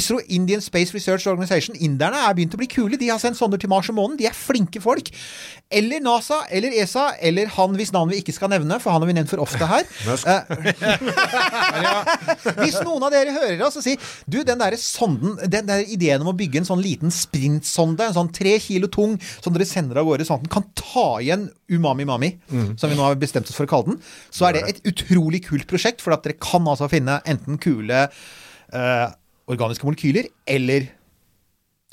ISRO, 0.00 0.18
Indian 0.28 0.64
Space 0.64 0.94
Research 0.96 1.28
Organization. 1.30 1.78
Inderne 1.78 2.20
er 2.26 2.36
begynt 2.36 2.58
å 2.58 2.60
bli 2.60 2.68
kule. 2.70 3.00
De 3.00 3.08
har 3.12 3.22
sendt 3.22 3.40
sonder 3.40 3.60
til 3.60 3.72
Mars 3.72 3.88
og 3.92 3.96
månen. 4.00 4.18
De 4.20 4.28
er 4.28 4.36
flinke 4.36 4.82
folk. 4.84 5.12
Eller 5.70 6.00
NASA, 6.00 6.46
eller 6.48 6.72
ESA, 6.80 7.10
eller 7.20 7.50
han 7.52 7.74
hvis 7.76 7.90
navn 7.92 8.08
vi 8.08 8.22
ikke 8.22 8.32
skal 8.32 8.48
nevne, 8.48 8.78
for 8.80 8.94
han 8.94 9.02
har 9.04 9.10
vi 9.10 9.16
nevnt 9.18 9.28
for 9.28 9.42
ofte 9.44 9.68
her. 9.68 9.84
Eh, 10.28 10.42
hvis 12.62 12.78
noen 12.84 13.04
av 13.06 13.12
dere 13.12 13.32
hører 13.32 13.60
oss 13.66 13.76
og 13.78 13.84
sier 13.84 14.00
Du, 14.28 14.40
den 14.46 14.60
der 14.60 14.74
sonden, 14.80 15.36
den 15.50 15.68
der 15.68 15.84
ideen 15.84 16.22
om 16.24 16.30
å 16.32 16.36
bygge 16.36 16.62
en 16.62 16.68
sånn 16.68 16.82
liten 16.82 17.12
sprintsonde, 17.14 18.08
en 18.08 18.16
sånn 18.16 18.32
tre 18.34 18.56
kilo 18.62 18.90
tung, 18.92 19.16
som 19.44 19.54
dere 19.54 19.68
sender 19.68 20.00
av 20.00 20.08
gårde 20.08 20.26
sånn 20.28 20.40
at 20.40 20.46
den 20.46 20.52
kan 20.52 20.66
ta 20.78 21.06
igjen 21.22 21.46
Umami 21.70 22.06
Mami, 22.08 22.32
som 22.80 22.90
vi 22.90 22.96
nå 22.98 23.04
har 23.04 23.20
bestemt 23.20 23.48
oss 23.50 23.56
for 23.58 23.68
å 23.68 23.72
kalle 23.72 23.92
den, 23.92 24.02
så 24.34 24.48
er 24.48 24.58
det 24.58 24.64
et 24.72 24.82
utrolig 24.88 25.42
kult 25.46 25.68
prosjekt, 25.70 26.04
for 26.04 26.16
at 26.16 26.24
dere 26.26 26.38
kan 26.40 26.66
altså 26.68 26.88
finne 26.92 27.20
enten 27.28 27.60
kule 27.62 28.06
uh, 28.08 29.06
organiske 29.48 29.86
molekyler 29.88 30.30
eller 30.48 30.88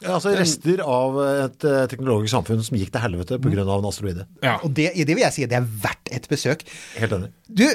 altså 0.03 0.35
Rester 0.35 0.81
av 0.83 1.19
et 1.23 1.63
eh, 1.69 1.85
teknologisk 1.91 2.33
samfunn 2.35 2.63
som 2.65 2.75
gikk 2.77 2.91
til 2.91 3.03
helvete 3.05 3.39
pga. 3.39 3.63
av 3.63 3.79
en 3.79 3.89
asteroide. 3.89 4.27
Og 4.61 4.69
det, 4.75 4.91
det 4.97 5.15
vil 5.15 5.23
jeg 5.23 5.33
si 5.37 5.45
det 5.47 5.61
er 5.61 5.67
verdt 5.85 6.11
et 6.11 6.27
besøk. 6.31 6.65
Helt 6.99 7.15
enig. 7.15 7.31
Du, 7.47 7.67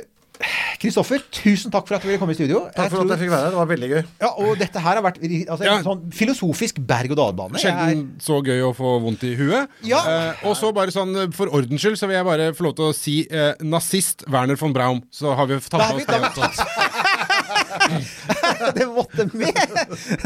Kristoffer, 0.81 1.21
tusen 1.35 1.73
takk 1.73 1.85
for 1.89 1.99
at 1.99 2.05
du 2.05 2.09
ville 2.09 2.21
komme 2.21 2.33
i 2.33 2.39
studio. 2.39 2.63
Takk 2.73 2.89
for 2.93 3.05
at 3.05 3.13
jeg 3.13 3.21
fikk 3.27 3.33
være 3.35 3.45
her. 3.45 3.53
Det 3.53 3.59
var 3.61 3.69
veldig 3.69 3.89
gøy. 3.91 4.03
Ja, 4.23 4.31
og 4.41 4.55
dette 4.61 4.81
her 4.81 4.97
har 4.97 5.05
vært 5.05 5.19
altså, 5.21 5.67
en 5.69 5.85
sånn 5.85 6.05
filosofisk 6.17 6.79
berg-og-dal-bane. 6.89 7.61
Sjelden 7.61 7.91
er- 7.93 8.25
så 8.25 8.39
gøy 8.47 8.63
å 8.65 8.71
få 8.77 8.95
vondt 9.05 9.27
i 9.29 9.35
huet. 9.37 9.69
Ja. 9.85 10.01
Eh, 10.09 10.47
og 10.49 10.57
så 10.57 10.73
bare 10.77 10.95
sånn 10.95 11.13
eh, 11.27 11.29
for 11.37 11.53
ordens 11.53 11.85
skyld 11.85 12.01
så 12.01 12.09
vil 12.09 12.17
jeg 12.17 12.29
bare 12.31 12.49
få 12.57 12.65
lov 12.71 12.77
til 12.79 12.89
å 12.89 12.97
si 12.97 13.17
eh, 13.29 13.53
nazist 13.61 14.25
Werner 14.33 14.57
von 14.61 14.73
Braun. 14.77 15.03
Så 15.13 15.35
har 15.37 15.51
vi 15.51 15.61
tatt 15.61 15.85
med 15.93 16.01
oss 16.01 16.09
det 16.09 16.49
også. 16.49 16.90
det 18.77 18.87
måtte 18.91 19.27
med! 19.33 19.75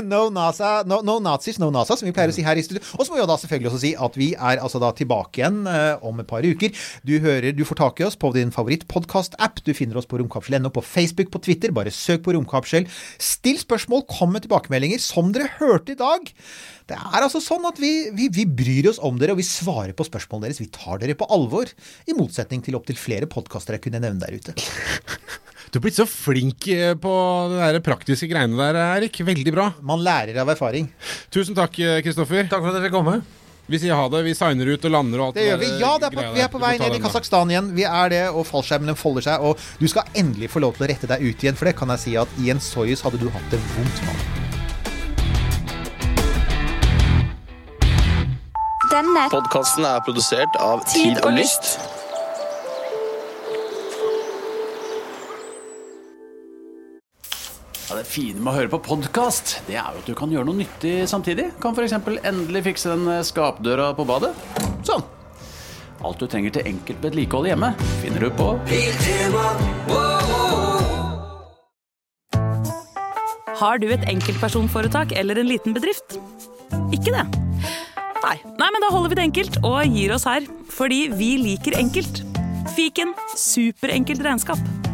No, 0.05 0.27
NASA, 0.35 0.83
no, 0.89 1.01
no 1.07 1.19
Nazis, 1.23 1.59
no 1.63 1.71
NASA, 1.75 1.97
som 1.99 2.09
vi 2.09 2.15
pleier 2.17 2.33
å 2.33 2.37
si 2.37 2.45
her 2.47 2.59
i 2.61 2.65
studio. 2.65 2.83
Og 2.99 3.07
så 3.07 3.13
må 3.13 3.21
vi 3.21 3.27
da 3.29 3.39
selvfølgelig 3.41 3.71
også 3.71 3.83
si 3.85 3.93
at 4.07 4.19
vi 4.21 4.31
er 4.35 4.63
altså 4.63 4.81
da 4.83 4.91
tilbake 4.97 5.41
igjen 5.41 5.63
uh, 5.69 6.03
om 6.05 6.21
et 6.23 6.31
par 6.31 6.47
uker. 6.47 6.75
Du 7.07 7.17
hører, 7.25 7.53
du 7.57 7.65
får 7.69 7.81
tak 7.81 8.03
i 8.03 8.09
oss 8.09 8.19
på 8.21 8.33
din 8.37 8.53
favorittpodkast-app. 8.55 9.65
Du 9.67 9.73
finner 9.77 10.01
oss 10.01 10.09
på 10.11 10.21
romkapsel.no, 10.21 10.73
på 10.75 10.85
Facebook, 10.85 11.33
på 11.35 11.43
Twitter. 11.47 11.75
Bare 11.75 11.95
søk 11.95 12.25
på 12.27 12.37
Romkapsel. 12.37 12.89
Still 13.23 13.61
spørsmål, 13.61 14.07
kom 14.11 14.35
med 14.35 14.47
tilbakemeldinger, 14.47 15.03
som 15.03 15.33
dere 15.35 15.53
hørte 15.59 15.95
i 15.95 16.01
dag. 16.01 16.33
Det 16.91 16.97
er 16.99 17.25
altså 17.25 17.41
sånn 17.41 17.65
at 17.69 17.79
vi, 17.81 17.93
vi, 18.13 18.29
vi 18.33 18.45
bryr 18.45 18.91
oss 18.91 19.01
om 19.01 19.17
dere, 19.21 19.33
og 19.33 19.41
vi 19.41 19.47
svarer 19.49 19.95
på 19.97 20.05
spørsmålene 20.05 20.51
deres. 20.51 20.61
Vi 20.61 20.69
tar 20.75 21.01
dere 21.01 21.17
på 21.17 21.29
alvor, 21.33 21.71
i 22.05 22.17
motsetning 22.17 22.65
til 22.65 22.77
opptil 22.77 22.99
flere 23.01 23.31
podkaster 23.31 23.79
jeg 23.79 23.87
kunne 23.87 24.03
nevne 24.05 24.21
der 24.21 24.37
ute. 24.37 24.57
Du 25.75 25.81
er 25.81 25.83
blitt 25.89 25.97
så 25.99 26.05
flink 26.07 26.69
eh, 26.71 26.93
på 26.95 27.13
de 27.51 27.79
praktiske 27.83 28.29
greiene 28.31 28.55
der, 28.55 28.77
Erik. 28.95 29.17
Veldig 29.27 29.51
bra. 29.51 29.65
Man 29.83 30.05
lærer 30.07 30.37
av 30.39 30.53
erfaring. 30.53 30.87
Tusen 31.35 31.57
takk, 31.59 31.81
eh, 31.83 31.97
Kristoffer. 32.07 32.47
Takk 32.47 32.63
for 32.63 32.71
at 32.71 32.77
dere 32.77 32.85
fikk 32.85 32.95
komme. 32.95 33.17
Vi 33.67 33.81
sier 33.83 33.99
ha 33.99 34.05
det. 34.13 34.21
Vi 34.23 34.37
signer 34.39 34.71
ut 34.71 34.87
og 34.87 34.93
lander 34.95 35.19
og 35.19 35.27
alt 35.27 35.41
Det 35.41 35.49
gjør 35.49 35.59
vi. 35.59 35.71
Ja, 35.81 35.91
det 35.99 36.07
er 36.07 36.15
på, 36.15 36.27
vi 36.37 36.45
er 36.45 36.53
på 36.53 36.61
vei 36.63 36.71
ned 36.79 36.95
i. 36.95 37.01
Kasakhstan 37.03 37.51
igjen. 37.51 37.73
Vi 37.75 37.83
er 37.91 38.13
det, 38.13 38.23
og 38.31 38.47
fallskjermene 38.47 38.95
folder 38.95 39.27
seg. 39.27 39.43
Og 39.43 39.59
du 39.81 39.89
skal 39.91 40.07
endelig 40.15 40.53
få 40.55 40.63
lov 40.63 40.79
til 40.79 40.87
å 40.87 40.91
rette 40.93 41.11
deg 41.11 41.27
ut 41.27 41.43
igjen, 41.43 41.59
for 41.59 41.67
det 41.67 41.75
kan 41.81 41.91
jeg 41.97 42.05
si 42.05 42.15
at 42.23 42.39
i 42.39 42.55
en 42.55 42.63
Soyuz 42.63 43.03
hadde 43.03 43.19
du 43.19 43.27
hatt 43.35 43.51
det 43.51 43.59
vondt. 43.75 43.99
mann. 44.07 44.23
Denne 48.95 49.27
Podkasten 49.35 49.91
er 49.91 49.99
produsert 50.07 50.63
av 50.63 50.87
Tid 50.95 51.19
og 51.25 51.35
Lyst. 51.35 52.04
Ja, 57.85 57.99
det 57.99 58.07
fine 58.09 58.41
med 58.41 58.49
å 58.49 58.55
høre 58.57 58.71
på 58.73 58.79
podkast, 58.81 59.59
det 59.67 59.75
er 59.77 59.93
jo 59.93 60.01
at 60.01 60.07
du 60.09 60.15
kan 60.17 60.31
gjøre 60.33 60.49
noe 60.49 60.57
nyttig 60.57 61.03
samtidig. 61.11 61.51
Kan 61.61 61.77
f.eks. 61.77 61.93
endelig 62.25 62.63
fikse 62.65 62.95
den 62.95 63.03
eh, 63.13 63.21
skapdøra 63.29 63.91
på 63.99 64.07
badet. 64.09 64.31
Sånn. 64.89 65.05
Alt 66.05 66.23
du 66.23 66.25
trenger 66.29 66.55
til 66.55 66.71
enkelt 66.71 67.05
vedlikehold 67.05 67.51
hjemme, 67.51 67.75
finner 68.01 68.25
du 68.25 68.31
på 68.33 68.55
Har 73.61 73.81
du 73.81 73.87
et 73.93 74.09
enkeltpersonforetak 74.11 75.13
eller 75.21 75.43
en 75.43 75.51
liten 75.53 75.77
bedrift? 75.77 76.17
Ikke 76.89 77.13
det? 77.13 77.27
Nei. 78.25 78.39
Nei, 78.57 78.71
men 78.73 78.81
da 78.81 78.89
holder 78.95 79.13
vi 79.13 79.21
det 79.21 79.29
enkelt 79.29 79.61
og 79.61 79.85
gir 79.85 80.17
oss 80.17 80.25
her. 80.29 80.49
Fordi 80.73 81.05
vi 81.13 81.35
liker 81.43 81.77
enkelt. 81.77 82.25
Fiken 82.73 83.13
superenkelt 83.37 84.25
regnskap. 84.25 84.94